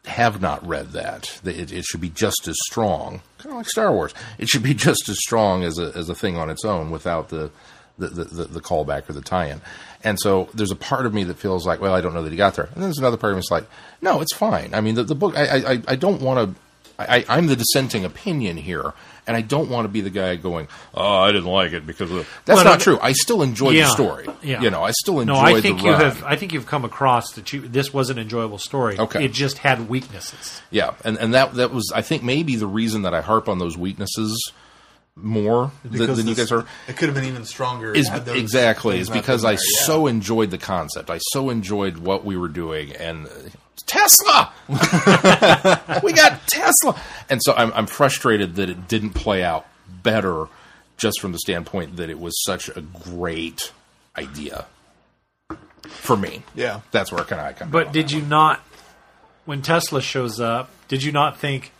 have 0.06 0.42
not 0.42 0.66
read 0.66 0.92
that. 0.92 1.40
It, 1.44 1.72
it 1.72 1.86
should 1.86 2.02
be 2.02 2.10
just 2.10 2.48
as 2.48 2.56
strong, 2.68 3.22
kind 3.40 3.52
of 3.52 3.58
like 3.58 3.70
Star 3.70 3.92
Wars. 3.92 4.14
It 4.38 4.48
should 4.48 4.64
be 4.64 4.74
just 4.76 5.10
as 5.10 5.18
strong 5.20 5.64
as 5.64 5.80
a 5.80 5.92
as 5.96 6.08
a 6.08 6.16
thing 6.16 6.38
on 6.38 6.50
its 6.50 6.64
own, 6.64 6.92
without 6.92 7.30
the 7.30 7.52
the, 8.08 8.24
the, 8.24 8.46
the, 8.46 8.62
callback 8.62 9.10
or 9.10 9.14
the 9.14 9.22
tie-in. 9.22 9.62
And 10.04 10.20
so 10.20 10.50
there's 10.54 10.72
a 10.72 10.76
part 10.76 11.06
of 11.06 11.14
me 11.14 11.24
that 11.26 11.38
feels 11.38 11.68
like, 11.68 11.82
well, 11.82 11.94
I 11.94 12.02
don't 12.02 12.14
know 12.14 12.24
that 12.24 12.32
he 12.32 12.38
got 12.38 12.56
there. 12.56 12.66
And 12.66 12.76
then 12.76 12.84
there's 12.84 12.98
another 13.00 13.18
part 13.18 13.34
of 13.34 13.38
me 13.38 13.42
that's 13.42 13.52
like, 13.52 13.66
no, 14.02 14.22
it's 14.22 14.34
fine. 14.34 14.74
I 14.74 14.82
mean, 14.82 14.96
the, 14.96 15.04
the 15.04 15.16
book, 15.16 15.38
I, 15.38 15.74
I, 15.74 15.82
I 15.90 15.96
don't 15.96 16.22
want 16.22 16.56
to, 16.56 16.62
I, 17.00 17.24
I'm 17.30 17.48
the 17.48 17.56
dissenting 17.56 18.04
opinion 18.04 18.58
here, 18.58 18.94
and 19.26 19.38
I 19.38 19.42
don't 19.42 19.70
want 19.70 19.86
to 19.86 19.90
be 19.90 20.02
the 20.02 20.10
guy 20.10 20.36
going, 20.36 20.68
oh, 20.94 21.20
I 21.20 21.32
didn't 21.32 21.50
like 21.50 21.72
it 21.72 21.88
because 21.88 22.12
of 22.12 22.28
that's 22.44 22.58
Well, 22.58 22.66
not 22.66 22.80
no, 22.80 22.84
true. 22.84 23.00
I 23.02 23.14
still 23.14 23.42
enjoyed 23.42 23.76
Yeah, 23.76 23.86
the 23.86 23.92
story. 23.92 24.28
yeah. 24.44 24.62
You 24.62 24.70
know, 24.70 24.84
I 24.84 24.92
still 24.92 25.22
enjoyed 25.22 25.34
No, 25.36 25.40
I 25.40 25.62
think 25.62 25.78
the 25.80 25.86
you 25.86 25.92
run. 25.92 26.02
have. 26.02 26.24
I 26.26 26.36
think 26.36 26.52
you've 26.52 26.66
come 26.66 26.84
across 26.84 27.32
that 27.34 27.54
you, 27.54 27.62
this 27.62 27.94
was 27.94 28.10
an 28.10 28.18
enjoyable 28.20 28.58
story. 28.58 29.00
Okay. 29.00 29.24
it 29.24 29.32
just 29.32 29.60
had 29.60 29.88
weaknesses. 29.88 30.62
Yeah, 30.72 30.96
and 31.06 31.18
and 31.18 31.34
that 31.34 31.54
that 31.54 31.72
was 31.72 31.90
I 31.96 32.02
think 32.02 32.22
maybe 32.22 32.58
the 32.58 32.68
reason 32.68 33.04
that 33.04 33.14
I 33.14 33.22
harp 33.22 33.48
on 33.48 33.60
those 33.60 33.78
weaknesses 33.78 34.52
more 35.22 35.72
than, 35.84 35.92
Because 35.92 36.18
than 36.18 36.28
you 36.28 36.36
guys 36.36 36.52
are 36.52 36.66
It 36.88 36.98
could 36.98 37.10
have 37.10 37.16
been 37.16 37.26
even 37.26 37.46
stronger. 37.46 37.94
is 37.94 38.08
had 38.08 38.26
those 38.26 38.38
exactly 38.38 38.96
things 38.98 39.10
is 39.10 39.14
because 39.14 39.42
been 39.42 39.52
I 39.52 39.56
there, 39.56 39.64
yeah. 39.80 39.86
so 39.86 40.08
enjoyed 40.08 40.52
the 40.52 40.58
concept. 40.58 41.10
I 41.10 41.20
so 41.32 41.50
enjoyed 41.50 41.98
what 41.98 42.24
we 42.26 42.38
were 42.38 42.48
doing 42.48 42.92
and 42.96 43.28
uh, 43.28 43.30
Tesla. 43.86 44.54
we 46.04 46.14
got 46.14 46.48
Tesla, 46.48 47.00
and 47.30 47.42
so 47.44 47.54
I'm, 47.54 47.72
I'm 47.74 47.88
frustrated 47.88 48.56
that 48.56 48.70
it 48.70 48.88
didn't 48.88 49.12
play 49.12 49.44
out 49.44 49.66
better, 50.04 50.48
just 50.98 51.20
from 51.20 51.32
the 51.32 51.40
standpoint 51.40 51.98
that 51.98 52.10
it 52.10 52.20
was 52.20 52.34
such 52.44 52.70
a 52.70 52.82
great 52.82 53.72
idea 54.18 54.66
for 55.86 56.16
me. 56.18 56.44
Yeah. 56.56 56.82
that's 56.92 57.12
where 57.12 57.24
kind 57.24 57.42
of 57.42 57.48
I 57.48 57.54
come. 57.54 57.72
But 57.72 57.92
did 57.92 58.12
you 58.12 58.22
not, 58.22 58.60
when 59.46 59.62
Tesla 59.62 60.02
shows 60.02 60.40
up, 60.40 60.70
did 60.88 61.02
you 61.04 61.12
not 61.12 61.40
think, 61.40 61.72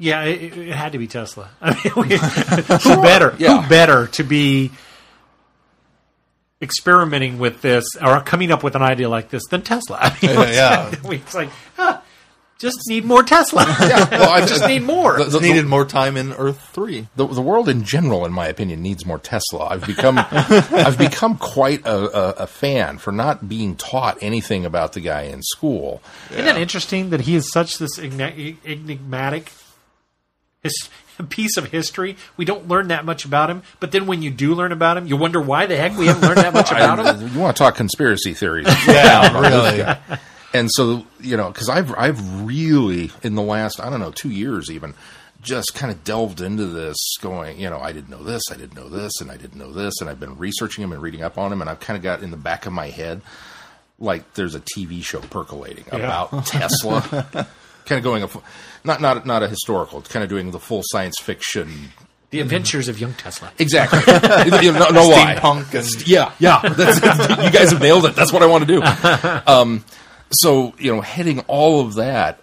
yeah, 0.00 0.24
it, 0.24 0.56
it 0.56 0.72
had 0.74 0.92
to 0.92 0.98
be 0.98 1.06
Tesla? 1.06 1.48
I 1.60 1.74
mean, 1.74 1.92
we- 2.08 2.16
who 2.96 3.02
better? 3.02 3.36
Yeah. 3.38 3.62
Who 3.62 3.68
better 3.68 4.06
to 4.08 4.22
be 4.24 4.70
experimenting 6.62 7.38
with 7.38 7.62
this 7.62 7.84
or 8.02 8.20
coming 8.20 8.50
up 8.50 8.62
with 8.62 8.74
an 8.76 8.82
idea 8.82 9.08
like 9.08 9.30
this 9.30 9.42
than 9.50 9.62
Tesla? 9.62 9.98
I 10.00 10.10
mean, 10.22 10.36
Yeah, 10.54 10.88
it's, 10.92 11.04
it's 11.08 11.34
like, 11.34 11.48
huh, 11.76 12.00
just 12.58 12.78
need 12.88 13.06
more 13.06 13.22
Tesla. 13.22 13.64
well, 13.66 14.28
I 14.30 14.44
just 14.44 14.66
need 14.66 14.82
more. 14.82 15.16
The, 15.16 15.24
the- 15.24 15.40
needed 15.40 15.64
more 15.64 15.86
time 15.86 16.18
in 16.18 16.32
Earth 16.34 16.60
three. 16.74 17.08
the, 17.16 17.26
the 17.26 17.40
world 17.40 17.70
in 17.70 17.84
general, 17.84 18.26
in 18.26 18.32
my 18.32 18.48
opinion, 18.48 18.82
needs 18.82 19.06
more 19.06 19.18
Tesla. 19.18 19.68
I've 19.68 19.86
become 19.86 20.18
I've 20.18 20.98
become 20.98 21.38
quite 21.38 21.86
a, 21.86 21.94
a, 21.96 22.30
a 22.42 22.46
fan 22.46 22.98
for 22.98 23.12
not 23.12 23.48
being 23.48 23.76
taught 23.76 24.18
anything 24.20 24.66
about 24.66 24.92
the 24.92 25.00
guy 25.00 25.22
in 25.22 25.40
school. 25.42 26.02
Isn't 26.30 26.44
that 26.44 26.58
interesting 26.58 27.08
that 27.10 27.22
he 27.22 27.34
is 27.34 27.50
such 27.50 27.78
this 27.78 27.96
enigma- 27.98 28.58
enigmatic 28.66 29.50
his, 30.62 30.88
piece 31.28 31.56
of 31.56 31.66
history? 31.66 32.16
We 32.36 32.44
don't 32.44 32.68
learn 32.68 32.88
that 32.88 33.04
much 33.04 33.24
about 33.24 33.50
him, 33.50 33.62
but 33.78 33.92
then 33.92 34.06
when 34.06 34.22
you 34.22 34.30
do 34.30 34.54
learn 34.54 34.72
about 34.72 34.96
him, 34.96 35.06
you 35.06 35.16
wonder 35.16 35.40
why 35.40 35.66
the 35.66 35.76
heck 35.76 35.96
we 35.98 36.06
haven't 36.06 36.22
learned 36.22 36.38
that 36.38 36.54
much 36.54 36.70
about 36.72 37.00
I- 37.00 37.14
him. 37.14 37.34
you 37.34 37.40
want 37.40 37.56
to 37.56 37.62
talk 37.62 37.74
conspiracy 37.74 38.34
theories? 38.34 38.66
Yeah, 38.86 39.38
really. 39.40 40.18
And 40.52 40.68
so 40.72 41.04
you 41.20 41.36
know, 41.36 41.48
because 41.48 41.68
I've 41.68 41.94
I've 41.96 42.42
really 42.44 43.10
in 43.22 43.34
the 43.36 43.42
last 43.42 43.80
I 43.80 43.88
don't 43.90 44.00
know 44.00 44.10
two 44.10 44.30
years 44.30 44.70
even 44.70 44.94
just 45.42 45.74
kind 45.74 45.90
of 45.92 46.02
delved 46.04 46.40
into 46.40 46.66
this, 46.66 46.96
going 47.20 47.60
you 47.60 47.70
know 47.70 47.78
I 47.78 47.92
didn't 47.92 48.10
know 48.10 48.22
this, 48.24 48.42
I 48.50 48.56
didn't 48.56 48.74
know 48.74 48.88
this, 48.88 49.20
and 49.20 49.30
I 49.30 49.36
didn't 49.36 49.56
know 49.58 49.72
this, 49.72 50.00
and 50.00 50.10
I've 50.10 50.18
been 50.18 50.36
researching 50.36 50.82
him 50.82 50.90
and 50.92 51.00
reading 51.00 51.22
up 51.22 51.38
on 51.38 51.52
him, 51.52 51.60
and 51.60 51.70
I've 51.70 51.78
kind 51.80 51.96
of 51.96 52.02
got 52.02 52.22
in 52.22 52.30
the 52.32 52.36
back 52.36 52.66
of 52.66 52.72
my 52.72 52.88
head 52.88 53.20
like 54.00 54.34
there's 54.34 54.54
a 54.54 54.60
TV 54.60 55.04
show 55.04 55.20
percolating 55.20 55.84
about 55.92 56.46
Tesla, 56.46 57.02
kind 57.84 57.98
of 57.98 58.02
going 58.02 58.22
a 58.24 58.28
fu- 58.28 58.42
not 58.84 59.00
not 59.00 59.26
not 59.26 59.42
a 59.42 59.48
historical, 59.48 59.98
It's 59.98 60.08
kind 60.08 60.22
of 60.22 60.28
doing 60.28 60.50
the 60.50 60.60
full 60.60 60.82
science 60.84 61.16
fiction. 61.20 61.92
The 62.30 62.40
Adventures 62.40 62.86
of 62.86 63.00
Young 63.00 63.14
Tesla. 63.14 63.50
Exactly. 63.58 63.98
You 64.64 64.72
know, 64.72 64.88
no, 64.90 65.08
lie. 65.08 65.34
Steampunk 65.36 65.74
and 65.74 66.06
Yeah, 66.06 66.32
yeah. 66.38 66.62
You 67.44 67.50
guys 67.50 67.72
have 67.72 67.80
nailed 67.80 68.04
it. 68.04 68.14
That's 68.14 68.32
what 68.32 68.42
I 68.42 68.46
want 68.46 68.66
to 68.68 68.80
do. 68.80 69.50
Um, 69.50 69.84
so 70.30 70.74
you 70.78 70.94
know, 70.94 71.00
hitting 71.00 71.40
all 71.48 71.80
of 71.80 71.94
that, 71.94 72.38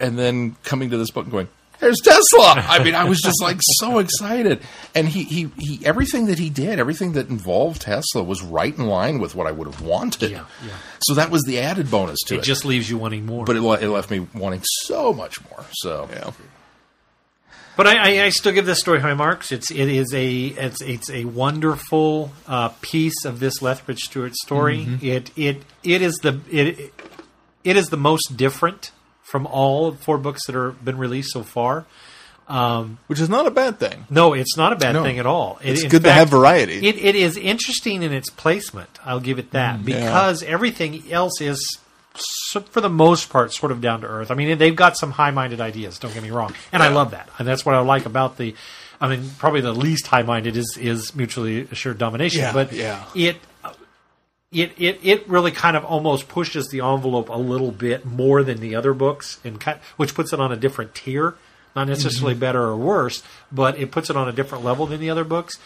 and 0.00 0.18
then 0.18 0.56
coming 0.64 0.90
to 0.90 0.96
this 0.96 1.10
book 1.10 1.24
and 1.24 1.32
going, 1.32 1.48
"There's 1.82 1.98
Tesla." 2.02 2.54
I 2.68 2.82
mean, 2.82 2.94
I 2.94 3.04
was 3.04 3.20
just 3.20 3.42
like 3.42 3.58
so 3.60 3.98
excited, 3.98 4.62
and 4.94 5.08
he 5.08 5.24
he 5.24 5.50
he. 5.58 5.84
Everything 5.84 6.26
that 6.26 6.38
he 6.38 6.48
did, 6.48 6.78
everything 6.78 7.12
that 7.12 7.28
involved 7.28 7.82
Tesla, 7.82 8.22
was 8.22 8.42
right 8.42 8.74
in 8.74 8.86
line 8.86 9.18
with 9.18 9.34
what 9.34 9.46
I 9.46 9.50
would 9.50 9.66
have 9.66 9.82
wanted. 9.82 10.30
Yeah, 10.30 10.46
yeah. 10.64 10.72
So 11.00 11.14
that 11.14 11.30
was 11.30 11.42
the 11.42 11.58
added 11.60 11.90
bonus 11.90 12.20
to 12.26 12.36
it. 12.36 12.38
It 12.38 12.44
just 12.44 12.64
leaves 12.64 12.88
you 12.88 12.96
wanting 12.96 13.26
more. 13.26 13.44
but 13.44 13.56
it, 13.56 13.62
it 13.62 13.90
left 13.90 14.10
me 14.10 14.26
wanting 14.32 14.62
so 14.64 15.12
much 15.12 15.38
more. 15.50 15.66
So 15.72 16.08
yeah. 16.10 16.30
But 17.74 17.86
I, 17.86 18.20
I, 18.20 18.24
I 18.24 18.28
still 18.28 18.52
give 18.52 18.66
this 18.66 18.80
story 18.80 19.00
high 19.00 19.14
marks. 19.14 19.50
It's 19.50 19.70
it 19.70 19.88
is 19.88 20.12
a 20.14 20.46
it's 20.46 20.82
it's 20.82 21.10
a 21.10 21.24
wonderful 21.24 22.30
uh, 22.46 22.68
piece 22.80 23.24
of 23.24 23.40
this 23.40 23.62
Lethbridge 23.62 24.00
Stewart 24.00 24.34
story. 24.36 24.86
It 25.00 25.30
it 25.36 25.62
it 25.82 26.02
is 26.02 26.14
the 26.16 26.40
it 26.50 26.92
it 27.64 27.76
is 27.76 27.88
the 27.88 27.96
most 27.96 28.36
different 28.36 28.90
from 29.32 29.46
all 29.46 29.92
four 29.92 30.18
books 30.18 30.44
that 30.46 30.54
are 30.54 30.72
been 30.72 30.98
released 30.98 31.30
so 31.32 31.42
far. 31.42 31.86
Um, 32.48 32.98
Which 33.06 33.18
is 33.20 33.30
not 33.30 33.46
a 33.46 33.50
bad 33.50 33.78
thing. 33.78 34.04
No, 34.10 34.34
it's 34.34 34.56
not 34.58 34.72
a 34.74 34.76
bad 34.76 34.92
No. 34.92 35.02
thing 35.04 35.18
at 35.18 35.24
all. 35.26 35.58
It- 35.62 35.70
It's 35.72 35.82
in 35.84 35.88
good 35.88 36.04
to 36.04 36.12
have 36.12 36.28
variety. 36.28 36.86
It, 36.86 36.96
it 37.02 37.14
is 37.14 37.36
interesting 37.38 38.02
in 38.02 38.12
its 38.12 38.28
placement. 38.28 38.90
I'll 39.06 39.20
give 39.20 39.38
it 39.38 39.52
that 39.52 39.80
mm, 39.80 39.84
because 39.86 40.42
everything 40.42 41.10
else 41.10 41.40
is, 41.40 41.78
so- 42.14 42.60
for 42.60 42.82
the 42.82 42.90
most 42.90 43.30
part, 43.30 43.54
sort 43.54 43.72
of 43.72 43.80
down 43.80 44.02
to 44.02 44.06
earth. 44.06 44.30
I 44.30 44.34
mean, 44.34 44.58
they've 44.58 44.76
got 44.76 44.98
some 44.98 45.12
high-minded 45.12 45.60
ideas. 45.62 45.98
Don't 45.98 46.12
get 46.12 46.22
me 46.22 46.30
wrong, 46.30 46.52
and 46.72 46.82
I 46.82 46.88
love 46.88 47.12
that. 47.12 47.30
And 47.38 47.48
that's 47.48 47.64
what 47.64 47.74
I 47.74 47.78
like 47.80 48.04
about 48.04 48.36
the. 48.36 48.54
I 49.00 49.08
mean, 49.08 49.30
probably 49.38 49.62
the 49.62 49.72
least 49.72 50.06
high-minded 50.08 50.54
is 50.56 50.76
is 50.78 51.14
mutually 51.16 51.62
assured 51.72 51.96
domination. 51.98 52.40
Yeah, 52.42 52.52
but 52.52 52.72
yeah. 52.72 53.04
it. 53.14 53.36
It, 54.52 54.72
it, 54.76 55.00
it 55.02 55.28
really 55.28 55.50
kind 55.50 55.76
of 55.76 55.84
almost 55.84 56.28
pushes 56.28 56.68
the 56.68 56.80
envelope 56.80 57.30
a 57.30 57.38
little 57.38 57.70
bit 57.70 58.04
more 58.04 58.42
than 58.42 58.60
the 58.60 58.74
other 58.74 58.92
books, 58.92 59.40
and 59.44 59.58
ki- 59.58 59.80
which 59.96 60.14
puts 60.14 60.32
it 60.32 60.40
on 60.40 60.52
a 60.52 60.56
different 60.56 60.94
tier. 60.94 61.34
Not 61.74 61.88
necessarily 61.88 62.34
mm-hmm. 62.34 62.40
better 62.40 62.62
or 62.62 62.76
worse, 62.76 63.22
but 63.50 63.78
it 63.78 63.90
puts 63.90 64.10
it 64.10 64.16
on 64.16 64.28
a 64.28 64.32
different 64.32 64.62
level 64.62 64.86
than 64.86 65.00
the 65.00 65.08
other 65.08 65.24
books. 65.24 65.58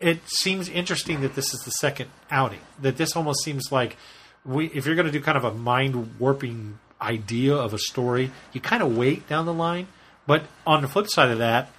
It 0.00 0.26
seems 0.26 0.70
interesting 0.70 1.20
that 1.20 1.34
this 1.34 1.52
is 1.52 1.60
the 1.60 1.70
second 1.72 2.08
outing. 2.30 2.60
That 2.80 2.96
this 2.96 3.14
almost 3.14 3.44
seems 3.44 3.70
like 3.70 3.98
we, 4.46 4.66
if 4.68 4.86
you're 4.86 4.94
going 4.94 5.06
to 5.06 5.12
do 5.12 5.20
kind 5.20 5.36
of 5.36 5.44
a 5.44 5.52
mind 5.52 6.18
warping 6.18 6.78
idea 7.02 7.54
of 7.54 7.74
a 7.74 7.78
story, 7.78 8.30
you 8.54 8.62
kind 8.62 8.82
of 8.82 8.96
wait 8.96 9.28
down 9.28 9.44
the 9.44 9.52
line. 9.52 9.88
But 10.26 10.44
on 10.66 10.80
the 10.80 10.88
flip 10.88 11.08
side 11.08 11.30
of 11.30 11.38
that, 11.38 11.70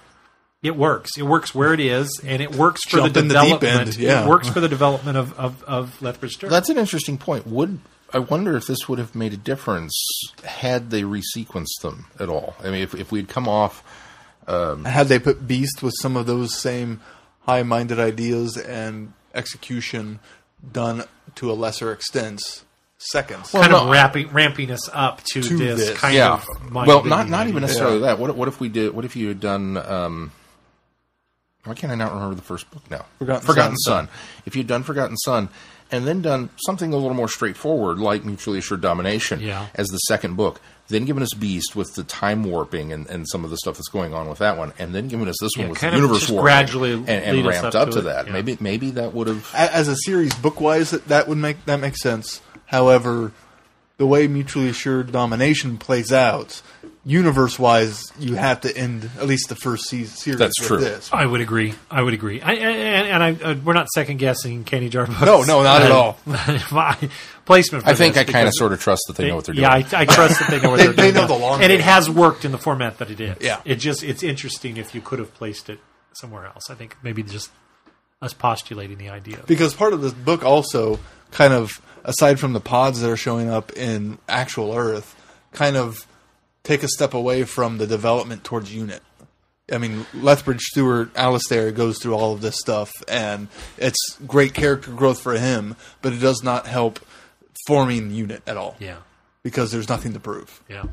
it 0.64 0.74
works. 0.76 1.12
It 1.16 1.22
works 1.22 1.54
where 1.54 1.72
it 1.72 1.78
is, 1.80 2.08
and 2.24 2.42
it 2.42 2.56
works 2.56 2.80
for 2.88 2.96
Jump 2.96 3.14
the 3.14 3.20
in 3.20 3.28
the 3.28 3.34
deep 3.34 3.60
development. 3.60 3.88
end, 3.90 3.96
yeah. 3.98 4.24
It 4.24 4.28
works 4.28 4.48
for 4.48 4.58
the 4.60 4.68
development 4.68 5.16
of 5.16 5.38
of, 5.38 5.62
of 5.64 6.02
Lethbridge 6.02 6.32
Stewart. 6.32 6.50
That's 6.50 6.68
an 6.70 6.78
interesting 6.78 7.18
point. 7.18 7.46
Would 7.46 7.78
I 8.12 8.18
wonder 8.18 8.56
if 8.56 8.66
this 8.66 8.88
would 8.88 8.98
have 8.98 9.14
made 9.14 9.32
a 9.32 9.36
difference 9.36 9.92
had 10.44 10.90
they 10.90 11.02
resequenced 11.02 11.80
them 11.82 12.06
at 12.18 12.28
all? 12.28 12.54
I 12.60 12.64
mean, 12.70 12.82
if, 12.82 12.94
if 12.94 13.10
we'd 13.12 13.28
come 13.28 13.48
off, 13.48 13.82
Had 14.46 15.08
they 15.08 15.18
put 15.18 15.46
Beast 15.48 15.82
with 15.82 15.94
some 16.00 16.16
of 16.16 16.26
those 16.26 16.54
same 16.54 17.00
high-minded 17.42 17.98
ideas 17.98 18.56
and 18.56 19.12
execution 19.34 20.20
done 20.72 21.04
to 21.34 21.50
a 21.50 21.54
lesser 21.54 21.90
extent, 21.92 22.62
seconds. 22.98 23.50
kind 23.50 23.72
Well, 23.72 23.82
of 23.82 23.86
no, 23.86 23.92
ramping, 23.92 24.28
ramping 24.30 24.70
us 24.70 24.88
up 24.92 25.20
to, 25.32 25.42
To 25.42 25.56
this, 25.58 25.88
this. 25.88 25.98
kind 25.98 26.14
yeah. 26.14 26.34
of 26.34 26.46
Well, 26.72 27.04
not 27.04 27.28
not 27.28 27.48
even 27.48 27.56
idea. 27.56 27.60
necessarily 27.66 28.00
that. 28.00 28.18
What 28.18 28.34
what 28.36 28.48
if 28.48 28.60
we 28.60 28.68
did? 28.68 28.94
What 28.94 29.04
if 29.04 29.16
you 29.16 29.28
had 29.28 29.40
done? 29.40 29.76
Um, 29.76 30.32
why 31.64 31.74
can't 31.74 31.92
I 31.92 31.96
not 31.96 32.12
remember 32.12 32.34
the 32.34 32.42
first 32.42 32.70
book 32.70 32.82
now? 32.90 33.06
Forgotten 33.40 33.76
Son. 33.78 34.08
If 34.46 34.56
you'd 34.56 34.66
done 34.66 34.82
Forgotten 34.82 35.16
Son, 35.18 35.48
and 35.90 36.06
then 36.06 36.22
done 36.22 36.50
something 36.66 36.92
a 36.92 36.96
little 36.96 37.14
more 37.14 37.28
straightforward, 37.28 37.98
like 37.98 38.24
Mutually 38.24 38.58
Assured 38.58 38.80
Domination, 38.80 39.40
Yeah. 39.40 39.66
as 39.74 39.88
the 39.88 39.98
second 39.98 40.34
book, 40.36 40.60
then 40.88 41.04
given 41.04 41.22
us 41.22 41.32
Beast 41.34 41.74
with 41.76 41.94
the 41.94 42.04
time 42.04 42.42
warping 42.44 42.92
and, 42.92 43.06
and 43.08 43.26
some 43.28 43.44
of 43.44 43.50
the 43.50 43.56
stuff 43.56 43.76
that's 43.76 43.88
going 43.88 44.12
on 44.12 44.28
with 44.28 44.38
that 44.38 44.58
one, 44.58 44.72
and 44.78 44.94
then 44.94 45.08
given 45.08 45.28
us 45.28 45.36
this 45.40 45.52
Yeah, 45.56 45.64
one 45.64 45.70
with 45.70 45.78
kind 45.78 45.92
the 45.92 45.96
of 45.98 46.02
universe 46.02 46.20
just 46.20 46.32
warping, 46.32 46.44
gradually 46.44 46.92
and, 46.92 47.08
and 47.08 47.46
ramped 47.46 47.74
up 47.74 47.74
up, 47.74 47.88
to 47.88 47.92
to, 47.94 47.98
it, 48.00 48.02
that. 48.02 48.26
yeah. 48.26 48.32
Maybe 48.32 48.56
maybe 48.60 48.90
that 48.92 49.14
would 49.14 49.28
have. 49.28 49.50
As 49.54 49.88
a 49.88 49.96
series 49.96 50.34
book-wise, 50.34 50.90
that, 50.90 51.08
that 51.08 51.28
would 51.28 51.38
make 51.38 51.64
that 51.66 51.80
makes 51.80 52.00
sense. 52.02 52.42
However, 52.66 53.32
the 53.98 54.06
way 54.06 54.26
mutually 54.26 54.68
assured 54.68 55.12
domination 55.12 55.78
plays 55.78 56.12
out, 56.12 56.60
universe-wise, 57.04 58.12
you 58.18 58.34
have 58.34 58.62
to 58.62 58.76
end 58.76 59.10
at 59.18 59.26
least 59.26 59.48
the 59.48 59.56
first 59.56 59.88
se- 59.88 60.04
series. 60.04 60.38
That's 60.38 60.58
with 60.60 60.68
true. 60.68 60.78
This. 60.80 61.10
I 61.12 61.26
would 61.26 61.40
agree. 61.40 61.74
I 61.90 62.02
would 62.02 62.14
agree. 62.14 62.40
I, 62.40 62.52
and 62.54 63.22
and 63.22 63.22
I, 63.42 63.50
uh, 63.50 63.54
we're 63.64 63.72
not 63.74 63.88
second 63.90 64.18
guessing 64.18 64.64
Candy 64.64 64.88
Jar 64.88 65.06
books. 65.06 65.20
No, 65.20 65.42
no, 65.42 65.62
not 65.62 65.82
at 65.82 65.90
all. 65.92 66.18
My 66.26 66.96
placement. 67.44 67.84
For 67.84 67.90
I 67.90 67.94
think 67.94 68.14
this 68.14 68.28
I 68.28 68.32
kind 68.32 68.48
of 68.48 68.54
sort 68.54 68.72
of 68.72 68.80
trust 68.80 69.02
that 69.08 69.16
they 69.16 69.28
know 69.28 69.36
what 69.36 69.44
they're 69.44 69.54
yeah, 69.54 69.78
doing. 69.80 69.94
I, 69.94 70.00
I 70.00 70.04
trust 70.06 70.40
that 70.40 70.50
they 70.50 70.60
know 70.60 70.70
what 70.70 70.78
They- 70.78 70.84
they're 70.86 70.92
they 70.94 71.02
doing. 71.12 71.14
know 71.14 71.26
the 71.26 71.34
long 71.38 71.62
and 71.62 71.72
it 71.72 71.80
has 71.80 72.08
worked 72.08 72.44
in 72.44 72.52
the 72.52 72.58
format 72.58 72.98
that 72.98 73.10
it 73.10 73.20
is. 73.20 73.36
Yeah. 73.40 73.60
it 73.64 73.76
just 73.76 74.02
it's 74.02 74.22
interesting 74.22 74.76
if 74.76 74.94
you 74.94 75.00
could 75.00 75.18
have 75.18 75.32
placed 75.34 75.68
it 75.70 75.78
somewhere 76.14 76.46
else. 76.46 76.70
I 76.70 76.74
think 76.74 76.96
maybe 77.02 77.22
just 77.22 77.50
us 78.22 78.32
postulating 78.32 78.96
the 78.98 79.10
idea. 79.10 79.40
because 79.46 79.74
part 79.74 79.92
of 79.92 80.00
this 80.00 80.14
book 80.14 80.42
also 80.44 80.98
kind 81.30 81.52
of 81.52 81.80
aside 82.04 82.40
from 82.40 82.52
the 82.54 82.60
pods 82.60 83.00
that 83.02 83.10
are 83.10 83.16
showing 83.16 83.50
up 83.50 83.72
in 83.72 84.16
actual 84.28 84.72
earth 84.74 85.14
kind 85.52 85.76
of 85.76 86.06
take 86.64 86.82
a 86.82 86.88
step 86.88 87.14
away 87.14 87.44
from 87.44 87.78
the 87.78 87.86
development 87.86 88.42
towards 88.42 88.74
unit 88.74 89.02
I 89.72 89.78
mean, 89.78 90.04
Lethbridge 90.12 90.60
Stewart, 90.60 91.10
Alistair 91.16 91.72
goes 91.72 91.98
through 91.98 92.14
all 92.14 92.34
of 92.34 92.42
this 92.42 92.56
stuff, 92.58 92.92
and 93.08 93.48
it's 93.78 94.18
great 94.26 94.52
character 94.52 94.90
growth 94.90 95.20
for 95.20 95.38
him, 95.38 95.76
but 96.02 96.12
it 96.12 96.20
does 96.20 96.42
not 96.42 96.66
help 96.66 97.00
forming 97.66 98.10
unit 98.10 98.42
at 98.46 98.56
all. 98.56 98.76
Yeah. 98.78 98.98
Because 99.42 99.72
there's 99.72 99.88
nothing 99.88 100.12
to 100.12 100.20
prove. 100.20 100.62
Yeah. 100.68 100.84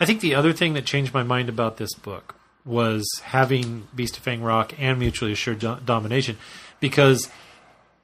I 0.00 0.06
think 0.06 0.20
the 0.20 0.34
other 0.34 0.52
thing 0.52 0.74
that 0.74 0.84
changed 0.86 1.14
my 1.14 1.22
mind 1.22 1.48
about 1.48 1.76
this 1.76 1.94
book 1.94 2.34
was 2.64 3.06
having 3.22 3.86
Beast 3.94 4.16
of 4.16 4.22
Fang 4.22 4.42
Rock 4.42 4.74
and 4.78 4.98
Mutually 4.98 5.32
Assured 5.32 5.60
Domination 5.84 6.36
because 6.78 7.28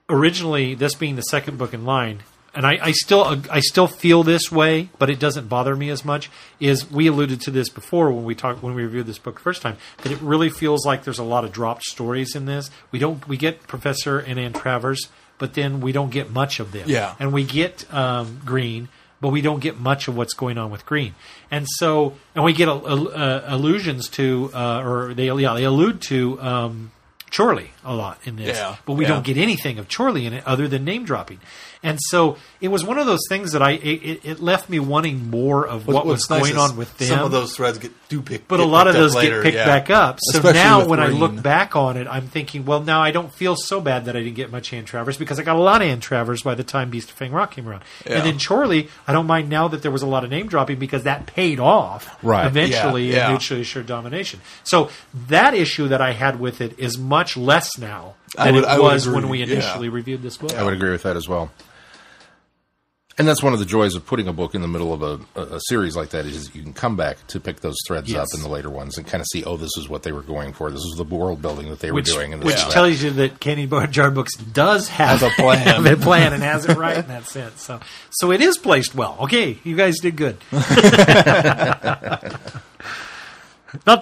originally 0.09 0.73
this 0.73 0.95
being 0.95 1.15
the 1.15 1.21
second 1.21 1.57
book 1.57 1.73
in 1.73 1.85
line 1.85 2.23
and 2.55 2.65
I, 2.65 2.79
I 2.81 2.91
still 2.91 3.39
I 3.51 3.59
still 3.59 3.87
feel 3.87 4.23
this 4.23 4.51
way, 4.51 4.89
but 4.97 5.09
it 5.09 5.19
doesn't 5.19 5.47
bother 5.47 5.75
me 5.75 5.89
as 5.89 6.03
much. 6.03 6.29
Is 6.59 6.89
we 6.89 7.07
alluded 7.07 7.41
to 7.41 7.51
this 7.51 7.69
before 7.69 8.11
when 8.11 8.23
we 8.25 8.33
talked 8.35 8.63
when 8.63 8.73
we 8.73 8.83
reviewed 8.83 9.05
this 9.05 9.19
book 9.19 9.35
the 9.35 9.41
first 9.41 9.61
time 9.61 9.77
that 10.03 10.11
it 10.11 10.19
really 10.21 10.49
feels 10.49 10.85
like 10.85 11.03
there's 11.03 11.19
a 11.19 11.23
lot 11.23 11.43
of 11.45 11.51
dropped 11.51 11.83
stories 11.83 12.35
in 12.35 12.45
this. 12.45 12.69
We 12.91 12.99
don't 12.99 13.27
we 13.27 13.37
get 13.37 13.67
Professor 13.67 14.17
and 14.19 14.39
Ann 14.39 14.53
Travers, 14.53 15.07
but 15.37 15.53
then 15.53 15.81
we 15.81 15.91
don't 15.91 16.09
get 16.11 16.31
much 16.31 16.59
of 16.59 16.71
them. 16.71 16.85
Yeah. 16.89 17.15
and 17.19 17.31
we 17.31 17.43
get 17.43 17.91
um, 17.93 18.41
Green, 18.43 18.89
but 19.21 19.29
we 19.29 19.41
don't 19.41 19.59
get 19.59 19.79
much 19.79 20.07
of 20.07 20.15
what's 20.17 20.33
going 20.33 20.57
on 20.57 20.71
with 20.71 20.85
Green. 20.85 21.13
And 21.51 21.67
so, 21.77 22.15
and 22.33 22.43
we 22.43 22.53
get 22.53 22.67
uh, 22.69 22.73
uh, 22.73 23.43
allusions 23.47 24.09
to, 24.09 24.49
uh, 24.53 24.81
or 24.83 25.13
they 25.13 25.25
yeah 25.31 25.53
they 25.53 25.63
allude 25.63 26.01
to 26.03 26.41
um, 26.41 26.91
Chorley 27.35 27.71
a 27.83 27.93
lot 27.93 28.19
in 28.25 28.35
this, 28.37 28.57
Yeah, 28.57 28.77
but 28.85 28.93
we 28.93 29.03
yeah. 29.03 29.09
don't 29.09 29.25
get 29.25 29.37
anything 29.37 29.79
of 29.79 29.89
Chorley 29.89 30.25
in 30.25 30.33
it 30.33 30.45
other 30.47 30.67
than 30.67 30.83
name 30.85 31.03
dropping. 31.05 31.39
And 31.83 31.99
so 32.01 32.37
it 32.59 32.69
was 32.69 32.83
one 32.83 32.97
of 32.97 33.05
those 33.05 33.21
things 33.29 33.51
that 33.51 33.61
I 33.61 33.71
it, 33.71 33.79
it- 34.03 34.21
it 34.25 34.39
left 34.41 34.69
me 34.69 34.79
wanting 34.79 35.29
more 35.29 35.65
of 35.67 35.87
what 35.87 36.05
was 36.05 36.29
nice 36.29 36.39
going 36.41 36.51
is 36.53 36.57
on 36.57 36.75
with 36.77 36.97
them. 36.97 37.07
Some 37.07 37.19
of 37.19 37.31
those 37.31 37.55
threads 37.55 37.77
get 37.77 37.91
do 38.09 38.21
pick, 38.21 38.47
But 38.47 38.57
get 38.57 38.65
a 38.65 38.69
lot 38.69 38.87
of 38.87 38.93
picked 38.93 38.97
up 38.97 39.03
those 39.03 39.15
later, 39.15 39.35
get 39.37 39.43
picked 39.43 39.55
yeah. 39.57 39.65
back 39.65 39.89
up. 39.89 40.17
So 40.21 40.39
Especially 40.39 40.59
now 40.59 40.79
with 40.79 40.87
when 40.89 40.99
I 40.99 41.07
look 41.07 41.41
back 41.41 41.75
on 41.75 41.97
it, 41.97 42.07
I'm 42.09 42.27
thinking, 42.27 42.65
well, 42.65 42.81
now 42.81 43.01
I 43.01 43.11
don't 43.11 43.31
feel 43.33 43.55
so 43.55 43.79
bad 43.79 44.05
that 44.05 44.15
I 44.15 44.19
didn't 44.19 44.35
get 44.35 44.51
much 44.51 44.73
Ann 44.73 44.85
Travers 44.85 45.17
because 45.17 45.39
I 45.39 45.43
got 45.43 45.55
a 45.55 45.59
lot 45.59 45.81
of 45.81 45.87
Ann 45.87 45.99
Travers 45.99 46.41
by 46.41 46.55
the 46.55 46.63
time 46.63 46.89
Beast 46.89 47.09
of 47.11 47.15
Fang 47.15 47.31
Rock 47.31 47.51
came 47.51 47.67
around. 47.67 47.83
Yeah. 48.05 48.17
And 48.17 48.25
then 48.25 48.39
Chorley, 48.39 48.89
I 49.07 49.13
don't 49.13 49.27
mind 49.27 49.49
now 49.49 49.67
that 49.67 49.81
there 49.81 49.91
was 49.91 50.01
a 50.01 50.07
lot 50.07 50.23
of 50.23 50.29
name 50.31 50.47
dropping 50.47 50.79
because 50.79 51.03
that 51.03 51.25
paid 51.27 51.59
off 51.59 52.17
Right. 52.23 52.45
eventually 52.47 53.09
Yeah, 53.09 53.15
yeah. 53.17 53.25
in 53.25 53.31
Mutually 53.33 53.61
Assured 53.61 53.85
Domination. 53.85 54.39
So 54.63 54.89
that 55.27 55.53
issue 55.53 55.87
that 55.89 56.01
I 56.01 56.13
had 56.13 56.39
with 56.39 56.59
it 56.61 56.77
is 56.79 56.97
much 56.97 57.37
less 57.37 57.77
now 57.77 58.15
I 58.37 58.45
than 58.45 58.55
would- 58.55 58.63
it 58.63 58.67
I 58.67 58.77
would 58.79 58.83
was 58.93 59.07
when 59.07 59.17
agree, 59.25 59.29
we 59.29 59.37
yeah. 59.39 59.45
initially 59.53 59.89
reviewed 59.89 60.21
this 60.21 60.37
book. 60.37 60.53
I 60.55 60.63
would 60.63 60.73
agree 60.73 60.91
with 60.91 61.03
that 61.03 61.15
as 61.15 61.27
well. 61.29 61.51
And 63.19 63.27
that's 63.27 63.41
one 63.41 63.53
of 63.53 63.57
the 63.57 63.65
joys 63.65 63.95
of 63.95 64.05
putting 64.05 64.27
a 64.27 64.33
book 64.33 64.53
in 64.53 64.61
the 64.61 64.67
middle 64.67 64.93
of 64.93 65.01
a, 65.01 65.55
a, 65.55 65.59
series 65.61 65.95
like 65.95 66.09
that 66.09 66.27
is 66.27 66.53
you 66.53 66.61
can 66.61 66.73
come 66.73 66.95
back 66.95 67.25
to 67.27 67.39
pick 67.39 67.61
those 67.61 67.75
threads 67.87 68.11
Yes. 68.11 68.21
up 68.21 68.27
in 68.37 68.43
the 68.43 68.49
later 68.49 68.69
ones 68.69 68.99
and 68.99 69.07
kind 69.07 69.21
of 69.21 69.27
see, 69.31 69.43
oh, 69.43 69.57
this 69.57 69.71
is 69.75 69.89
what 69.89 70.03
they 70.03 70.11
were 70.11 70.21
going 70.21 70.53
for. 70.53 70.69
This 70.69 70.81
is 70.81 70.97
the 70.97 71.03
world 71.03 71.41
building 71.41 71.69
that 71.69 71.79
they 71.79 71.91
were 71.91 72.01
doing. 72.01 72.33
And 72.33 72.43
which 72.43 72.61
tells 72.69 73.01
you 73.01 73.09
that 73.11 73.39
Candy 73.39 73.65
Bar 73.65 73.87
Jar 73.87 74.11
Books 74.11 74.35
does 74.35 74.87
have 74.89 75.21
Has 75.21 75.23
a 75.23 75.29
plan. 75.41 75.59
have 75.83 75.85
a 75.85 75.95
plan 75.95 76.33
and 76.33 76.43
has 76.43 76.69
it 76.69 76.77
right 76.77 76.97
in 76.97 77.07
that 77.07 77.25
sense. 77.25 77.63
So, 77.63 77.79
so 78.11 78.31
it 78.31 78.39
is 78.39 78.59
placed 78.59 78.93
well. 78.93 79.17
Okay, 79.21 79.57
you 79.63 79.75
guys 79.75 79.97
did 79.99 80.15
good. 80.15 80.37
Not 80.51 80.67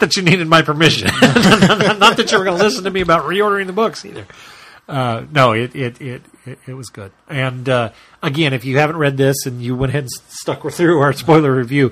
that 0.01 0.15
you 0.15 0.23
needed 0.23 0.47
my 0.47 0.61
permission. 0.61 1.07
Not 1.21 2.17
that 2.17 2.31
you 2.31 2.37
were 2.37 2.43
going 2.43 2.57
to 2.57 2.63
listen 2.63 2.83
to 2.83 2.91
me 2.91 3.01
about 3.01 3.23
reordering 3.23 3.67
the 3.67 3.73
books 3.73 4.05
either. 4.05 4.25
Uh, 4.87 5.25
no, 5.31 5.53
it, 5.53 5.75
it 5.75 5.99
it 6.01 6.21
it 6.45 6.59
it 6.67 6.73
was 6.73 6.89
good. 6.89 7.11
And 7.27 7.67
uh, 7.67 7.91
again, 8.21 8.53
if 8.53 8.65
you 8.65 8.77
haven't 8.77 8.97
read 8.97 9.17
this 9.17 9.45
and 9.45 9.61
you 9.61 9.75
went 9.75 9.89
ahead 9.89 10.03
and 10.03 10.11
stuck 10.29 10.69
through 10.71 10.99
our 10.99 11.11
spoiler 11.13 11.53
review, 11.55 11.91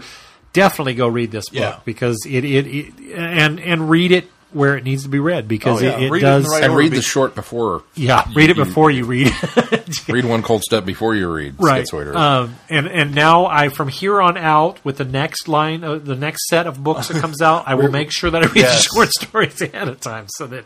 definitely 0.54 0.94
go 0.94 1.08
read 1.08 1.32
this 1.32 1.50
book 1.50 1.60
Yeah. 1.60 1.80
because 1.86 2.24
it, 2.28 2.46
it 2.46 2.68
it 2.68 2.94
and 3.16 3.60
and 3.60 3.90
read 3.90 4.12
it 4.12 4.26
where 4.52 4.78
it 4.78 4.84
needs 4.84 5.02
to 5.02 5.10
be 5.10 5.18
read 5.18 5.48
because 5.48 5.82
Oh, 5.82 5.86
yeah. 5.86 5.98
it, 5.98 6.04
it 6.04 6.12
Read 6.12 6.20
it 6.20 6.26
does. 6.26 6.44
the 6.46 6.50
right 6.52 6.64
and 6.66 6.76
read 6.76 6.92
be- 6.92 6.98
the 6.98 7.02
short 7.02 7.34
before. 7.34 7.82
yeah, 7.96 8.30
you- 8.30 8.36
read 8.36 8.52
it 8.52 8.56
before 8.58 8.92
you 8.92 9.06
read. 9.06 9.32
Read 10.08 10.26
one 10.26 10.44
cold 10.44 10.64
step 10.64 10.86
before 10.86 11.16
you 11.16 11.32
read. 11.32 11.56
right. 11.60 11.86
Um, 11.94 12.56
and 12.70 12.88
and 12.88 13.16
now 13.16 13.46
I 13.48 13.70
from 13.70 13.88
here 13.88 14.22
on 14.22 14.38
out 14.38 14.84
with 14.86 14.98
the 14.98 15.06
next 15.06 15.48
line, 15.48 15.84
uh, 15.84 15.96
the 15.98 16.16
next 16.16 16.48
set 16.48 16.68
of 16.68 16.84
books 16.84 17.08
that 17.08 17.20
comes 17.22 17.42
out, 17.42 17.64
I 17.68 17.76
will 17.76 17.90
make 17.90 18.12
sure 18.12 18.30
that 18.30 18.44
I 18.44 18.46
read 18.48 18.56
Yes. 18.58 18.84
the 18.88 18.90
short 18.96 19.10
stories 19.12 19.62
ahead 19.62 19.88
of 19.88 20.00
time 20.00 20.26
so 20.30 20.46
that 20.48 20.66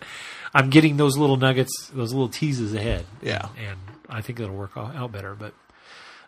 I'm 0.53 0.69
getting 0.69 0.97
those 0.97 1.17
little 1.17 1.37
nuggets, 1.37 1.89
those 1.93 2.13
little 2.13 2.29
teases 2.29 2.73
ahead. 2.73 3.05
Yeah. 3.21 3.49
and 3.57 3.77
I 4.09 4.21
think 4.21 4.39
it'll 4.39 4.55
work 4.55 4.71
out 4.75 5.11
better. 5.11 5.35
But 5.35 5.53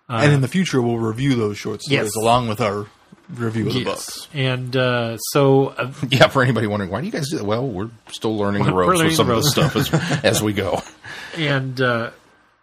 and 0.08 0.34
in 0.34 0.41
the 0.41 0.48
future, 0.48 0.82
we'll 0.82 0.98
review 0.98 1.36
those 1.36 1.58
short 1.58 1.82
stories 1.82 2.06
Yes. 2.06 2.16
along 2.16 2.48
with 2.50 2.62
our 2.62 2.88
review 3.30 3.68
of 3.68 3.74
the 3.74 3.84
books. 3.84 4.28
and 4.34 4.76
uh, 4.76 5.18
so 5.18 5.68
uh, 5.68 5.91
yeah, 6.10 6.28
for 6.28 6.41
anybody 6.41 6.68
wondering, 6.68 6.91
why 6.91 7.00
do 7.00 7.06
you 7.06 7.12
guys 7.12 7.30
do 7.30 7.38
that? 7.38 7.46
Well, 7.46 7.68
we're 7.68 7.90
still 8.12 8.36
learning 8.38 8.64
the 8.66 8.74
ropes 8.74 8.88
learning 8.98 9.06
with 9.08 9.16
some 9.16 9.28
the 9.28 9.36
of 9.36 9.44
this 9.44 9.52
stuff 9.52 9.76
as, 9.76 10.24
as 10.24 10.41
we 10.41 10.54
go. 10.54 10.82
and 11.38 11.80
uh, 11.80 12.12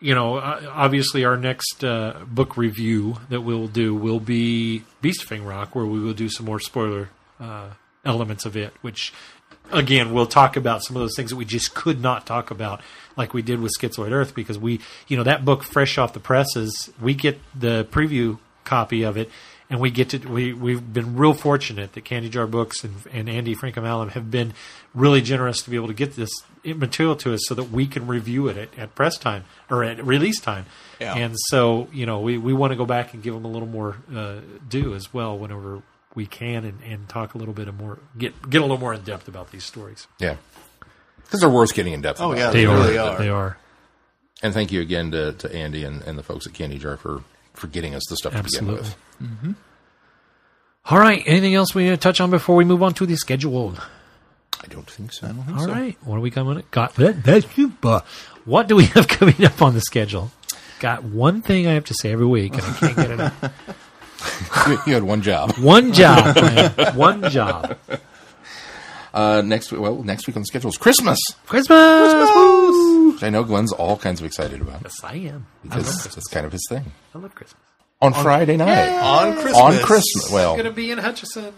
you 0.00 0.14
know, 0.14 0.36
uh, 0.36 0.70
obviously, 0.74 1.24
our 1.24 1.36
next 1.36 1.82
uh, 1.84 2.20
book 2.26 2.56
review 2.56 3.16
that 3.30 3.40
we'll 3.40 3.68
do 3.68 3.94
will 3.94 4.20
be 4.20 4.82
Beast 5.00 5.30
of 5.30 5.44
Rock, 5.46 5.74
where 5.74 5.86
we 5.86 6.00
will 6.00 6.12
do 6.12 6.28
some 6.28 6.44
more 6.46 6.60
spoiler 6.60 7.08
uh, 7.40 7.68
elements 8.04 8.44
of 8.44 8.56
it. 8.56 8.74
Which, 8.82 9.12
again, 9.72 10.12
we'll 10.12 10.26
talk 10.26 10.56
about 10.56 10.82
some 10.82 10.96
of 10.96 11.00
those 11.00 11.16
things 11.16 11.30
that 11.30 11.36
we 11.36 11.44
just 11.44 11.74
could 11.74 12.00
not 12.00 12.26
talk 12.26 12.50
about, 12.50 12.80
like 13.16 13.34
we 13.34 13.42
did 13.42 13.60
with 13.60 13.72
Schizoid 13.78 14.12
Earth, 14.12 14.34
because 14.34 14.58
we, 14.58 14.80
you 15.08 15.16
know, 15.16 15.22
that 15.22 15.44
book 15.44 15.62
fresh 15.62 15.98
off 15.98 16.12
the 16.12 16.20
presses, 16.20 16.90
we 17.00 17.14
get 17.14 17.38
the 17.54 17.86
preview 17.90 18.38
copy 18.64 19.02
of 19.02 19.16
it. 19.16 19.30
And 19.68 19.80
we 19.80 19.90
get 19.90 20.10
to 20.10 20.18
we 20.18 20.52
we've 20.52 20.92
been 20.92 21.16
real 21.16 21.34
fortunate 21.34 21.94
that 21.94 22.04
Candy 22.04 22.28
Jar 22.28 22.46
Books 22.46 22.84
and, 22.84 22.94
and 23.12 23.28
Andy 23.28 23.56
Frankham 23.56 23.84
Allen 23.84 24.10
have 24.10 24.30
been 24.30 24.54
really 24.94 25.20
generous 25.20 25.60
to 25.62 25.70
be 25.70 25.74
able 25.74 25.88
to 25.88 25.92
get 25.92 26.14
this 26.14 26.30
material 26.64 27.16
to 27.16 27.34
us 27.34 27.40
so 27.46 27.54
that 27.56 27.64
we 27.64 27.88
can 27.88 28.06
review 28.06 28.46
it 28.46 28.56
at, 28.56 28.78
at 28.78 28.94
press 28.94 29.18
time 29.18 29.44
or 29.68 29.82
at 29.82 30.04
release 30.04 30.40
time. 30.40 30.66
Yeah. 31.00 31.14
And 31.16 31.34
so, 31.48 31.88
you 31.92 32.06
know, 32.06 32.20
we, 32.20 32.38
we 32.38 32.52
want 32.52 32.70
to 32.72 32.76
go 32.76 32.86
back 32.86 33.12
and 33.12 33.24
give 33.24 33.34
them 33.34 33.44
a 33.44 33.48
little 33.48 33.66
more 33.66 33.96
uh, 34.14 34.36
due 34.68 34.94
as 34.94 35.12
well 35.12 35.36
whenever 35.36 35.82
we 36.16 36.26
can 36.26 36.64
and, 36.64 36.80
and 36.82 37.08
talk 37.08 37.34
a 37.34 37.38
little 37.38 37.54
bit 37.54 37.68
of 37.68 37.78
more, 37.78 38.00
get 38.18 38.50
get 38.50 38.58
a 38.58 38.64
little 38.64 38.78
more 38.78 38.92
in 38.94 39.02
depth 39.02 39.28
about 39.28 39.52
these 39.52 39.62
stories. 39.64 40.08
Yeah. 40.18 40.36
Because 41.22 41.40
they're 41.40 41.48
worth 41.48 41.74
getting 41.74 41.92
in 41.92 42.00
depth 42.00 42.20
Oh, 42.20 42.32
about. 42.32 42.38
yeah, 42.38 42.50
They, 42.50 42.60
They 42.60 42.66
are, 42.66 42.76
really 42.76 42.98
are. 42.98 43.18
They 43.18 43.28
are. 43.28 43.58
And 44.42 44.52
thank 44.54 44.70
you 44.72 44.80
again 44.80 45.10
to, 45.12 45.32
to 45.32 45.52
Andy 45.54 45.84
and, 45.84 46.02
and 46.02 46.18
the 46.18 46.22
folks 46.22 46.46
at 46.46 46.54
Candy 46.54 46.78
Jar 46.78 46.96
for, 46.96 47.22
for 47.54 47.66
getting 47.68 47.94
us 47.94 48.02
the 48.08 48.16
stuff 48.16 48.34
to 48.34 48.42
begin 48.42 48.66
with. 48.66 48.96
Mm-hmm. 49.22 49.52
All 50.86 50.98
right. 50.98 51.22
Anything 51.26 51.54
else 51.54 51.74
we 51.74 51.84
need 51.84 51.90
to 51.90 51.96
touch 51.96 52.20
on 52.20 52.30
before 52.30 52.54
we 52.56 52.64
move 52.64 52.82
on 52.82 52.94
to 52.94 53.06
the 53.06 53.16
schedule? 53.16 53.74
I 54.62 54.66
don't 54.68 54.88
think 54.88 55.12
so. 55.12 55.34
All 55.56 55.66
right. 55.66 55.96
What 56.04 56.16
are 56.16 56.20
we 56.20 56.30
coming? 56.30 56.52
on 56.52 56.58
it? 56.58 56.70
Got 56.70 56.94
that, 56.96 57.22
that's 57.24 57.46
super. 57.54 58.02
What 58.44 58.68
do 58.68 58.76
we 58.76 58.84
have 58.94 59.08
coming 59.08 59.44
up 59.44 59.60
on 59.62 59.74
the 59.74 59.80
schedule? 59.80 60.30
Got 60.78 61.02
one 61.04 61.42
thing 61.42 61.66
I 61.66 61.72
have 61.72 61.86
to 61.86 61.94
say 61.94 62.12
every 62.12 62.26
week, 62.26 62.52
and 62.52 62.62
I 62.62 62.72
can't 62.74 62.96
get 62.96 63.10
it 63.10 63.20
out. 63.20 63.32
you 64.86 64.94
had 64.94 65.02
one 65.02 65.22
job. 65.22 65.56
One 65.58 65.92
job, 65.92 66.34
man. 66.36 66.94
One 66.96 67.30
job. 67.30 67.76
Uh, 69.14 69.40
next, 69.44 69.72
well, 69.72 70.02
next 70.02 70.26
week 70.26 70.36
on 70.36 70.42
the 70.42 70.46
schedule 70.46 70.68
is 70.68 70.76
Christmas, 70.76 71.18
Christmas. 71.46 72.12
Woo! 72.34 73.12
which 73.12 73.22
I 73.22 73.30
know 73.30 73.44
Glenn's 73.44 73.72
all 73.72 73.96
kinds 73.96 74.20
of 74.20 74.26
excited 74.26 74.60
about 74.60 74.82
Yes, 74.82 75.02
I 75.02 75.14
am. 75.14 75.16
I 75.16 75.28
love 75.28 75.44
because 75.62 75.84
Christmas. 75.86 76.16
it's 76.18 76.26
kind 76.28 76.44
of 76.44 76.52
his 76.52 76.66
thing. 76.68 76.84
I 77.14 77.18
love 77.18 77.34
Christmas. 77.34 77.62
On, 78.02 78.12
Friday 78.12 78.58
night, 78.58 78.90
On 79.00 79.32
Christmas. 79.32 79.56
on 79.56 79.78
Christmas. 79.78 80.28
I'm 80.28 80.34
Well, 80.34 80.52
going 80.52 80.66
to 80.66 80.70
be 80.70 80.90
in 80.90 80.98
Hutchinson, 80.98 81.54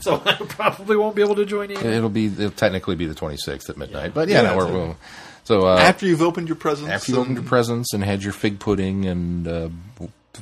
so 0.00 0.20
I 0.26 0.34
probably 0.34 0.96
won't 0.96 1.16
be 1.16 1.22
able 1.22 1.36
to 1.36 1.46
join 1.46 1.70
in. 1.70 1.78
it'll 1.78 2.10
be 2.10 2.26
it'll 2.26 2.50
technically 2.50 2.94
be 2.94 3.06
the 3.06 3.14
26th 3.14 3.70
at 3.70 3.78
midnight, 3.78 4.12
but 4.12 4.28
yeah, 4.28 4.42
Yeah, 4.42 4.50
no, 4.50 4.56
we're, 4.58 4.66
we'll, 4.72 4.96
so 5.44 5.66
uh, 5.66 5.78
After 5.78 6.04
you've 6.04 6.20
opened 6.20 6.48
your 6.48 6.56
presents. 6.56 6.90
after 6.90 7.12
you 7.12 7.18
opened 7.18 7.36
your 7.36 7.40
and- 7.40 7.48
presents 7.48 7.94
and 7.94 8.04
had 8.04 8.22
your 8.22 8.34
fig 8.34 8.58
pudding 8.60 9.06
and 9.06 9.48
uh, 9.48 9.68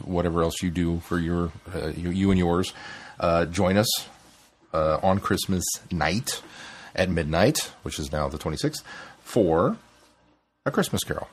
whatever 0.04 0.42
else 0.42 0.62
you 0.62 0.70
do 0.70 1.00
for 1.00 1.18
your 1.18 1.52
uh, 1.74 1.88
you, 1.88 2.10
you 2.10 2.30
and 2.30 2.38
yours, 2.38 2.72
uh, 3.20 3.46
join 3.46 3.76
us 3.76 4.08
uh, 4.72 4.98
on 5.02 5.18
Christmas 5.20 5.64
night 5.90 6.42
at 6.94 7.10
midnight, 7.10 7.72
which 7.82 7.98
is 7.98 8.12
now 8.12 8.28
the 8.28 8.38
26th, 8.38 8.82
for 9.20 9.76
a 10.64 10.70
Christmas 10.70 11.04
Carol, 11.04 11.28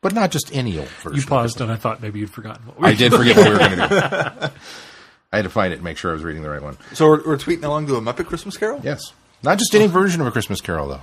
but 0.00 0.12
not 0.14 0.30
just 0.30 0.54
any 0.54 0.78
old 0.78 0.88
version. 0.88 1.20
You 1.20 1.26
paused, 1.26 1.60
and 1.60 1.70
I 1.70 1.76
thought 1.76 2.02
maybe 2.02 2.20
you'd 2.20 2.30
forgotten. 2.30 2.66
What 2.66 2.80
we 2.80 2.88
I 2.88 2.94
did 2.94 3.12
forget 3.12 3.36
what 3.36 3.46
we 3.46 3.52
were 3.52 3.58
going 3.58 3.70
to 3.70 3.88
do. 3.88 4.46
I 5.32 5.36
had 5.36 5.44
to 5.44 5.50
find 5.50 5.72
it 5.72 5.76
and 5.76 5.84
make 5.84 5.96
sure 5.96 6.10
I 6.10 6.14
was 6.14 6.24
reading 6.24 6.42
the 6.42 6.50
right 6.50 6.62
one. 6.62 6.76
So 6.92 7.06
we're, 7.06 7.26
we're 7.26 7.36
tweeting 7.38 7.64
along 7.64 7.86
to 7.86 7.96
a 7.96 8.00
Muppet 8.00 8.26
Christmas 8.26 8.56
Carol? 8.56 8.80
Yes, 8.82 9.12
not 9.42 9.58
just 9.58 9.74
any 9.74 9.86
version 9.86 10.20
of 10.20 10.26
a 10.26 10.30
Christmas 10.30 10.60
Carol, 10.60 10.88
though. 10.88 11.00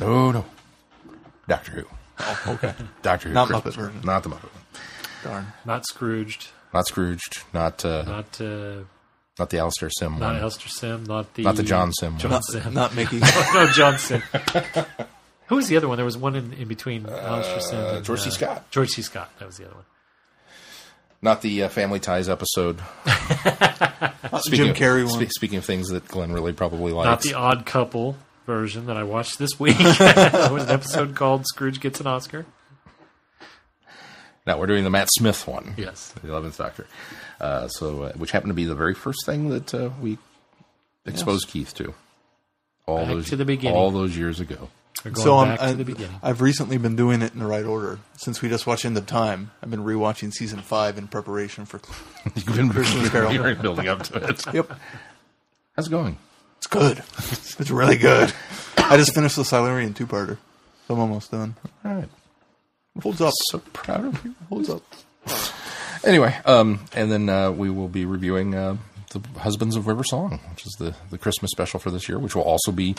No, 0.00 0.30
no, 0.30 0.44
Doctor 1.48 1.72
Who. 1.72 1.84
Oh, 2.18 2.42
okay. 2.48 2.74
Doctor 3.02 3.28
Who. 3.28 3.34
Not 3.34 3.48
Christmas 3.48 3.74
Muppet 3.74 3.78
version. 3.78 4.00
Not 4.04 4.22
the 4.22 4.30
Muppet 4.30 4.52
one. 4.52 4.63
Darn. 5.24 5.46
Not 5.64 5.84
Scrooged. 5.86 6.48
Not 6.72 6.86
Scrooged. 6.86 7.42
Not 7.52 7.84
uh, 7.84 8.02
Not 8.02 8.40
uh, 8.40 8.84
not 9.38 9.50
the 9.50 9.58
Alastair 9.58 9.90
Sim 9.90 10.12
not 10.18 10.32
one. 10.32 10.36
Alastair 10.36 10.68
Sim. 10.68 11.04
Not 11.04 11.34
the 11.34 11.42
Not 11.42 11.56
the 11.56 11.62
John 11.64 11.92
Sim. 11.92 12.18
John 12.18 12.30
Not, 12.30 12.44
Sim. 12.44 12.72
not 12.74 12.94
Mickey. 12.94 13.18
no, 13.54 13.66
John 13.72 13.98
Sim. 13.98 14.22
Who 15.48 15.56
was 15.56 15.66
the 15.68 15.76
other 15.76 15.88
one? 15.88 15.96
There 15.96 16.04
was 16.04 16.16
one 16.16 16.36
in, 16.36 16.52
in 16.52 16.68
between 16.68 17.06
Alastair 17.06 17.60
Sim 17.60 17.78
Uh, 17.78 17.94
and 17.96 18.04
George 18.04 18.20
C. 18.20 18.30
Scott. 18.30 18.70
George 18.70 18.90
C. 18.90 19.02
Scott. 19.02 19.30
That 19.40 19.46
was 19.46 19.56
the 19.56 19.64
other 19.66 19.74
one. 19.74 19.84
Not 21.20 21.40
the 21.42 21.64
uh, 21.64 21.68
Family 21.68 22.00
Ties 22.00 22.28
episode. 22.28 22.78
Not 23.06 24.44
the 24.44 24.50
Jim 24.52 24.70
of, 24.70 24.76
Carrey 24.76 25.04
one. 25.10 25.24
spe- 25.26 25.30
speaking 25.32 25.58
of 25.58 25.64
things 25.64 25.88
that 25.88 26.06
Glenn 26.06 26.32
really 26.32 26.52
probably 26.52 26.92
likes. 26.92 27.06
Not 27.06 27.22
the 27.22 27.34
Odd 27.34 27.64
Couple 27.66 28.16
version 28.46 28.86
that 28.86 28.96
I 28.98 29.04
watched 29.04 29.38
this 29.38 29.58
week. 29.58 29.76
it 29.78 30.52
was 30.52 30.64
an 30.64 30.70
episode 30.70 31.14
called 31.14 31.46
Scrooge 31.46 31.80
Gets 31.80 32.00
an 32.00 32.06
Oscar. 32.06 32.44
No, 34.46 34.58
we're 34.58 34.66
doing 34.66 34.84
the 34.84 34.90
Matt 34.90 35.08
Smith 35.10 35.46
one. 35.46 35.74
Yes. 35.76 36.12
the 36.22 36.28
Eleventh 36.30 36.58
Doctor. 36.58 36.86
Uh, 37.40 37.68
so, 37.68 38.04
uh, 38.04 38.12
which 38.12 38.30
happened 38.30 38.50
to 38.50 38.54
be 38.54 38.64
the 38.64 38.74
very 38.74 38.94
first 38.94 39.24
thing 39.26 39.48
that 39.50 39.74
uh, 39.74 39.90
we 40.00 40.18
exposed 41.06 41.48
Keith 41.48 41.74
to. 41.74 41.94
All 42.86 42.98
Back 42.98 43.08
those 43.08 43.28
to 43.30 43.36
the 43.36 43.44
beginning. 43.46 43.76
all 43.76 43.90
those 43.90 44.16
years 44.16 44.40
ago. 44.40 44.68
Going 45.02 45.16
so 45.16 45.38
I'm, 45.38 45.48
back 45.48 45.60
I, 45.62 45.70
to 45.72 45.76
the 45.76 45.84
beginning. 45.84 46.16
I've 46.22 46.40
recently 46.40 46.78
been 46.78 46.96
doing 46.96 47.20
it 47.22 47.32
in 47.32 47.38
the 47.40 47.46
right 47.46 47.64
order. 47.64 47.98
Since 48.16 48.40
we 48.42 48.48
just 48.48 48.66
watched 48.66 48.84
End 48.84 48.96
of 48.96 49.06
Time, 49.06 49.50
I've 49.62 49.70
been 49.70 49.84
rewatching 49.84 50.32
season 50.32 50.60
five 50.60 50.96
in 50.98 51.08
preparation 51.08 51.64
for. 51.66 51.80
You've 52.34 52.56
been 52.56 52.70
Christmas 52.70 53.10
Carol. 53.10 53.32
you've 53.32 53.60
building 53.62 53.88
up 53.88 54.02
to 54.04 54.28
it. 54.28 54.54
Yep, 54.54 54.72
How's 55.76 55.88
it 55.88 55.90
going? 55.90 56.16
it's 56.58 56.66
good. 56.66 56.98
it's 57.58 57.70
really 57.70 57.98
good. 57.98 58.32
I 58.78 58.96
just 58.96 59.14
finished 59.14 59.36
the 59.36 59.44
Silurian 59.44 59.92
two-parter. 59.92 60.38
So 60.86 60.94
I'm 60.94 61.00
almost 61.00 61.30
done. 61.30 61.56
All 61.84 61.94
right. 61.94 62.08
Holds 63.02 63.20
up. 63.20 63.32
So 63.50 63.58
proud 63.72 64.04
of 64.04 64.24
you. 64.24 64.34
Holds 64.48 64.70
up. 64.70 64.82
Anyway, 66.04 66.36
um, 66.44 66.80
and 66.94 67.10
then 67.10 67.28
uh, 67.28 67.50
we 67.50 67.70
will 67.70 67.88
be 67.88 68.04
reviewing 68.04 68.54
uh, 68.54 68.76
the 69.10 69.20
Husbands 69.40 69.74
of 69.74 69.86
River 69.86 70.04
Song, 70.04 70.38
which 70.50 70.66
is 70.66 70.72
the, 70.78 70.94
the 71.10 71.18
Christmas 71.18 71.50
special 71.50 71.80
for 71.80 71.90
this 71.90 72.08
year, 72.08 72.18
which 72.18 72.34
will 72.36 72.42
also 72.42 72.72
be. 72.72 72.94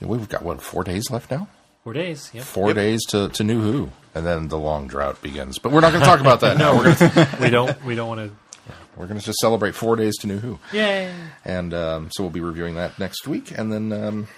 We've 0.00 0.28
got 0.28 0.42
what 0.42 0.62
four 0.62 0.84
days 0.84 1.10
left 1.10 1.30
now. 1.30 1.48
Four 1.84 1.92
days. 1.92 2.30
Yep. 2.32 2.44
Four 2.44 2.72
days 2.74 3.04
to, 3.06 3.28
to 3.30 3.44
New 3.44 3.60
Who, 3.60 3.90
and 4.14 4.24
then 4.26 4.48
the 4.48 4.58
long 4.58 4.86
drought 4.88 5.20
begins. 5.22 5.58
But 5.58 5.72
we're 5.72 5.80
not 5.80 5.92
going 5.92 6.02
to 6.02 6.08
talk 6.08 6.20
about 6.20 6.40
that 6.40 6.56
no, 6.58 6.76
We're 6.76 6.94
going 6.94 6.96
to 6.96 7.38
we 7.40 7.50
don't. 7.50 7.84
We 7.84 7.94
don't 7.94 8.08
want 8.08 8.20
to. 8.30 8.72
we're 8.96 9.06
going 9.06 9.20
to 9.20 9.24
just 9.26 9.38
celebrate 9.38 9.74
four 9.74 9.96
days 9.96 10.16
to 10.18 10.26
New 10.26 10.38
Who, 10.38 10.58
Yay! 10.72 11.12
and 11.44 11.74
um, 11.74 12.10
so 12.12 12.22
we'll 12.22 12.30
be 12.30 12.40
reviewing 12.40 12.76
that 12.76 12.98
next 12.98 13.26
week, 13.28 13.56
and 13.56 13.72
then 13.72 13.92
um, 13.92 14.28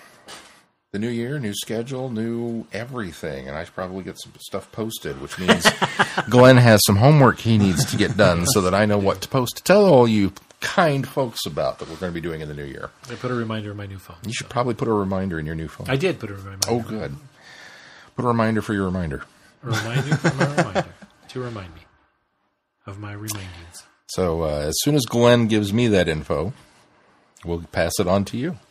the 0.92 0.98
new 0.98 1.08
year, 1.08 1.38
new 1.38 1.54
schedule, 1.54 2.10
new 2.10 2.66
everything, 2.72 3.46
and 3.46 3.56
I 3.56 3.64
should 3.64 3.74
probably 3.74 4.02
get 4.02 4.20
some 4.20 4.32
stuff 4.40 4.70
posted, 4.72 5.20
which 5.20 5.38
means 5.38 5.64
Glenn 6.28 6.56
has 6.56 6.80
some 6.84 6.96
homework 6.96 7.38
he 7.38 7.58
needs 7.58 7.84
to 7.92 7.96
get 7.96 8.16
done 8.16 8.44
so 8.46 8.60
that 8.62 8.74
I 8.74 8.86
know 8.86 8.98
what 8.98 9.20
to 9.22 9.28
post 9.28 9.58
to 9.58 9.62
tell 9.62 9.84
all 9.84 10.08
you 10.08 10.32
kind 10.60 11.06
folks 11.06 11.46
about 11.46 11.78
that 11.78 11.88
we're 11.88 11.96
going 11.96 12.10
to 12.12 12.14
be 12.14 12.20
doing 12.20 12.40
in 12.40 12.48
the 12.48 12.54
new 12.54 12.64
year. 12.64 12.90
I 13.08 13.14
put 13.14 13.30
a 13.30 13.34
reminder 13.34 13.70
in 13.70 13.76
my 13.76 13.86
new 13.86 13.98
phone. 13.98 14.16
You 14.26 14.32
should 14.32 14.48
probably 14.48 14.74
put 14.74 14.88
a 14.88 14.92
reminder 14.92 15.38
in 15.38 15.46
your 15.46 15.54
new 15.54 15.68
phone. 15.68 15.88
I 15.88 15.96
did 15.96 16.18
put 16.18 16.30
a 16.30 16.34
reminder. 16.34 16.68
oh, 16.68 16.80
good. 16.80 17.16
Put 18.16 18.24
a 18.24 18.28
reminder 18.28 18.60
for 18.60 18.74
your 18.74 18.84
reminder. 18.86 19.22
A 19.62 19.66
reminder 19.66 20.16
for 20.16 20.34
my 20.34 20.56
reminder 20.56 20.94
to 21.28 21.40
remind 21.40 21.74
me 21.74 21.82
of 22.86 22.98
my 22.98 23.12
remindings. 23.12 23.84
So 24.08 24.42
uh, 24.42 24.64
as 24.66 24.74
soon 24.80 24.96
as 24.96 25.04
Glenn 25.06 25.46
gives 25.46 25.72
me 25.72 25.86
that 25.88 26.08
info, 26.08 26.52
we'll 27.44 27.62
pass 27.70 27.92
it 28.00 28.08
on 28.08 28.24
to 28.26 28.36
you. 28.36 28.58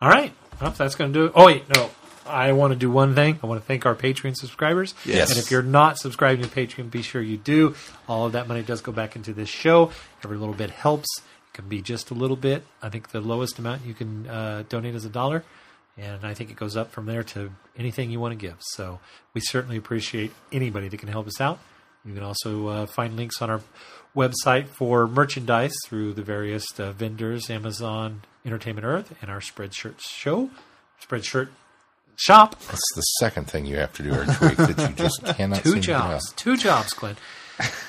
All 0.00 0.08
right. 0.08 0.32
Well, 0.60 0.70
that's 0.72 0.94
going 0.94 1.12
to 1.12 1.18
do 1.18 1.26
it. 1.26 1.32
Oh, 1.34 1.46
wait. 1.46 1.64
No. 1.74 1.90
I 2.26 2.52
want 2.52 2.72
to 2.72 2.78
do 2.78 2.90
one 2.90 3.14
thing. 3.14 3.38
I 3.42 3.46
want 3.46 3.60
to 3.60 3.66
thank 3.66 3.86
our 3.86 3.94
Patreon 3.94 4.34
subscribers. 4.36 4.94
Yes. 5.04 5.30
And 5.30 5.38
if 5.38 5.50
you're 5.50 5.62
not 5.62 5.96
subscribing 5.96 6.44
to 6.44 6.50
Patreon, 6.50 6.90
be 6.90 7.02
sure 7.02 7.22
you 7.22 7.36
do. 7.36 7.74
All 8.08 8.26
of 8.26 8.32
that 8.32 8.48
money 8.48 8.62
does 8.62 8.80
go 8.80 8.92
back 8.92 9.16
into 9.16 9.32
this 9.32 9.48
show. 9.48 9.92
Every 10.24 10.36
little 10.36 10.54
bit 10.54 10.70
helps. 10.70 11.06
It 11.18 11.54
can 11.54 11.68
be 11.68 11.80
just 11.80 12.10
a 12.10 12.14
little 12.14 12.36
bit. 12.36 12.64
I 12.82 12.88
think 12.88 13.10
the 13.10 13.20
lowest 13.20 13.58
amount 13.58 13.86
you 13.86 13.94
can 13.94 14.26
uh, 14.26 14.64
donate 14.68 14.94
is 14.94 15.04
a 15.04 15.08
dollar. 15.08 15.44
And 15.96 16.26
I 16.26 16.34
think 16.34 16.50
it 16.50 16.56
goes 16.56 16.76
up 16.76 16.90
from 16.90 17.06
there 17.06 17.22
to 17.22 17.52
anything 17.78 18.10
you 18.10 18.20
want 18.20 18.32
to 18.32 18.36
give. 18.36 18.56
So 18.60 18.98
we 19.32 19.40
certainly 19.40 19.76
appreciate 19.76 20.32
anybody 20.52 20.88
that 20.88 20.98
can 20.98 21.08
help 21.08 21.26
us 21.26 21.40
out. 21.40 21.58
You 22.04 22.12
can 22.12 22.22
also 22.22 22.68
uh, 22.68 22.86
find 22.86 23.16
links 23.16 23.40
on 23.40 23.50
our 23.50 23.60
website 24.14 24.66
for 24.68 25.06
merchandise 25.06 25.74
through 25.86 26.14
the 26.14 26.22
various 26.22 26.66
uh, 26.78 26.92
vendors, 26.92 27.50
Amazon, 27.50 28.22
Entertainment 28.46 28.86
Earth, 28.86 29.12
and 29.20 29.30
our 29.30 29.40
Spreadshirt 29.40 29.98
show, 30.00 30.50
Spreadshirt 31.04 31.48
shop. 32.16 32.58
That's 32.60 32.94
the 32.94 33.02
second 33.20 33.50
thing 33.50 33.66
you 33.66 33.76
have 33.76 33.92
to 33.94 34.02
do 34.02 34.10
each 34.10 34.40
week 34.40 34.56
that 34.56 34.88
you 34.90 34.94
just 34.96 35.22
cannot 35.36 35.62
Two 35.62 35.72
seem 35.72 35.80
to 35.82 35.86
get 35.88 35.96
out. 35.96 36.10
jobs, 36.12 36.32
two 36.34 36.56
jobs, 36.56 36.92
Clint. 36.94 37.18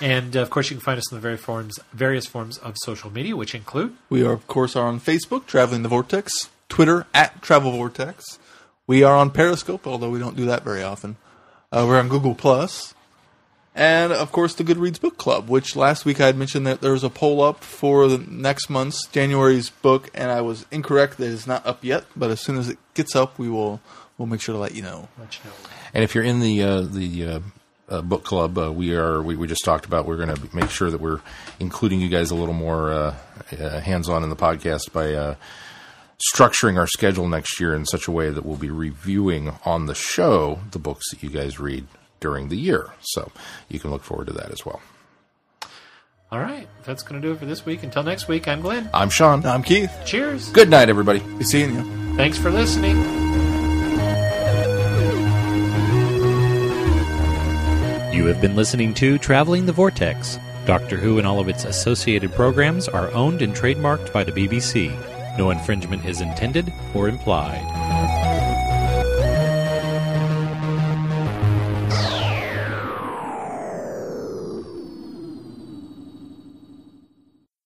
and 0.01 0.35
uh, 0.35 0.41
of 0.41 0.49
course, 0.49 0.69
you 0.69 0.75
can 0.77 0.83
find 0.83 0.97
us 0.97 1.11
in 1.11 1.15
the 1.17 1.21
very 1.21 1.37
forms, 1.37 1.79
various 1.93 2.25
forms 2.25 2.57
of 2.57 2.75
social 2.83 3.11
media, 3.11 3.35
which 3.35 3.53
include 3.55 3.95
We 4.09 4.25
are, 4.25 4.31
of 4.33 4.47
course, 4.47 4.75
are 4.75 4.87
on 4.87 4.99
Facebook, 4.99 5.45
Traveling 5.45 5.83
the 5.83 5.89
Vortex, 5.89 6.49
Twitter 6.69 7.05
at 7.13 7.41
Travel 7.41 7.71
Vortex. 7.71 8.39
We 8.87 9.03
are 9.03 9.15
on 9.15 9.31
Periscope, 9.31 9.85
although 9.85 10.09
we 10.09 10.19
don't 10.19 10.35
do 10.37 10.45
that 10.45 10.63
very 10.63 10.81
often. 10.83 11.17
Uh, 11.71 11.85
we're 11.87 11.99
on 11.99 12.07
Google 12.07 12.33
Plus, 12.33 12.93
and 13.77 14.11
of 14.11 14.31
course 14.31 14.55
the 14.55 14.63
Goodreads 14.63 14.99
Book 14.99 15.17
Club. 15.17 15.47
Which 15.47 15.75
last 15.75 16.03
week 16.03 16.19
I 16.19 16.25
had 16.25 16.35
mentioned 16.35 16.65
that 16.67 16.81
there 16.81 16.91
was 16.91 17.03
a 17.03 17.09
poll 17.09 17.41
up 17.41 17.63
for 17.63 18.07
the 18.07 18.17
next 18.17 18.69
month's 18.69 19.07
January's 19.07 19.69
book, 19.69 20.09
and 20.13 20.31
I 20.31 20.41
was 20.41 20.65
incorrect. 20.71 21.17
That 21.17 21.31
it's 21.31 21.47
not 21.47 21.65
up 21.65 21.83
yet, 21.83 22.05
but 22.15 22.31
as 22.31 22.41
soon 22.41 22.57
as 22.57 22.67
it 22.67 22.79
gets 22.95 23.15
up, 23.15 23.37
we 23.39 23.47
will 23.47 23.79
we'll 24.17 24.27
make 24.27 24.41
sure 24.41 24.53
to 24.53 24.59
let 24.59 24.75
you 24.75 24.81
know. 24.81 25.07
let 25.19 25.37
you 25.37 25.49
know. 25.49 25.55
And 25.93 26.03
if 26.03 26.15
you're 26.15 26.23
in 26.23 26.39
the 26.39 26.63
uh, 26.63 26.81
the 26.81 27.25
uh, 27.25 27.39
uh, 27.87 28.01
book 28.01 28.23
club, 28.23 28.57
uh, 28.57 28.71
we 28.71 28.95
are 28.95 29.21
we, 29.21 29.35
we 29.35 29.47
just 29.47 29.63
talked 29.63 29.85
about. 29.85 30.07
We're 30.07 30.17
going 30.17 30.35
to 30.35 30.55
make 30.55 30.71
sure 30.71 30.89
that 30.89 30.99
we're 30.99 31.21
including 31.59 32.01
you 32.01 32.09
guys 32.09 32.31
a 32.31 32.35
little 32.35 32.55
more 32.55 32.91
uh, 32.91 33.15
uh, 33.51 33.79
hands 33.79 34.09
on 34.09 34.23
in 34.23 34.29
the 34.29 34.35
podcast 34.35 34.91
by 34.91 35.13
uh, 35.13 35.35
structuring 36.33 36.77
our 36.77 36.87
schedule 36.87 37.27
next 37.27 37.59
year 37.59 37.75
in 37.75 37.85
such 37.85 38.07
a 38.07 38.11
way 38.11 38.31
that 38.31 38.43
we'll 38.43 38.57
be 38.57 38.71
reviewing 38.71 39.53
on 39.65 39.85
the 39.85 39.93
show 39.93 40.59
the 40.71 40.79
books 40.79 41.11
that 41.11 41.21
you 41.21 41.29
guys 41.29 41.59
read 41.59 41.85
during 42.19 42.49
the 42.49 42.57
year. 42.57 42.91
So 43.01 43.31
you 43.69 43.79
can 43.79 43.91
look 43.91 44.03
forward 44.03 44.27
to 44.27 44.33
that 44.33 44.51
as 44.51 44.65
well. 44.65 44.81
All 46.29 46.39
right, 46.39 46.67
that's 46.83 47.03
going 47.03 47.21
to 47.21 47.25
do 47.25 47.33
it 47.33 47.39
for 47.39 47.45
this 47.45 47.65
week. 47.65 47.83
Until 47.83 48.03
next 48.03 48.27
week, 48.27 48.49
I'm 48.49 48.59
Glenn. 48.59 48.89
I'm 48.93 49.09
Sean. 49.09 49.45
I'm 49.45 49.63
Keith. 49.63 49.91
Cheers. 50.05 50.49
Good 50.49 50.69
night, 50.69 50.89
everybody. 50.89 51.19
Be 51.19 51.45
seeing 51.45 51.73
you. 51.73 52.15
Thanks 52.17 52.37
for 52.37 52.51
listening. 52.51 52.97
You 58.13 58.25
have 58.25 58.41
been 58.41 58.57
listening 58.57 58.93
to 58.95 59.17
Traveling 59.17 59.65
the 59.65 59.71
Vortex. 59.71 60.37
Doctor 60.65 60.97
Who 60.97 61.17
and 61.17 61.25
all 61.25 61.39
of 61.39 61.47
its 61.47 61.63
associated 61.63 62.33
programs 62.33 62.89
are 62.89 63.09
owned 63.13 63.41
and 63.41 63.55
trademarked 63.55 64.11
by 64.11 64.25
the 64.25 64.33
BBC. 64.33 64.91
No 65.37 65.51
infringement 65.51 66.03
is 66.03 66.19
intended 66.19 66.73
or 66.93 67.07
implied. 67.07 67.63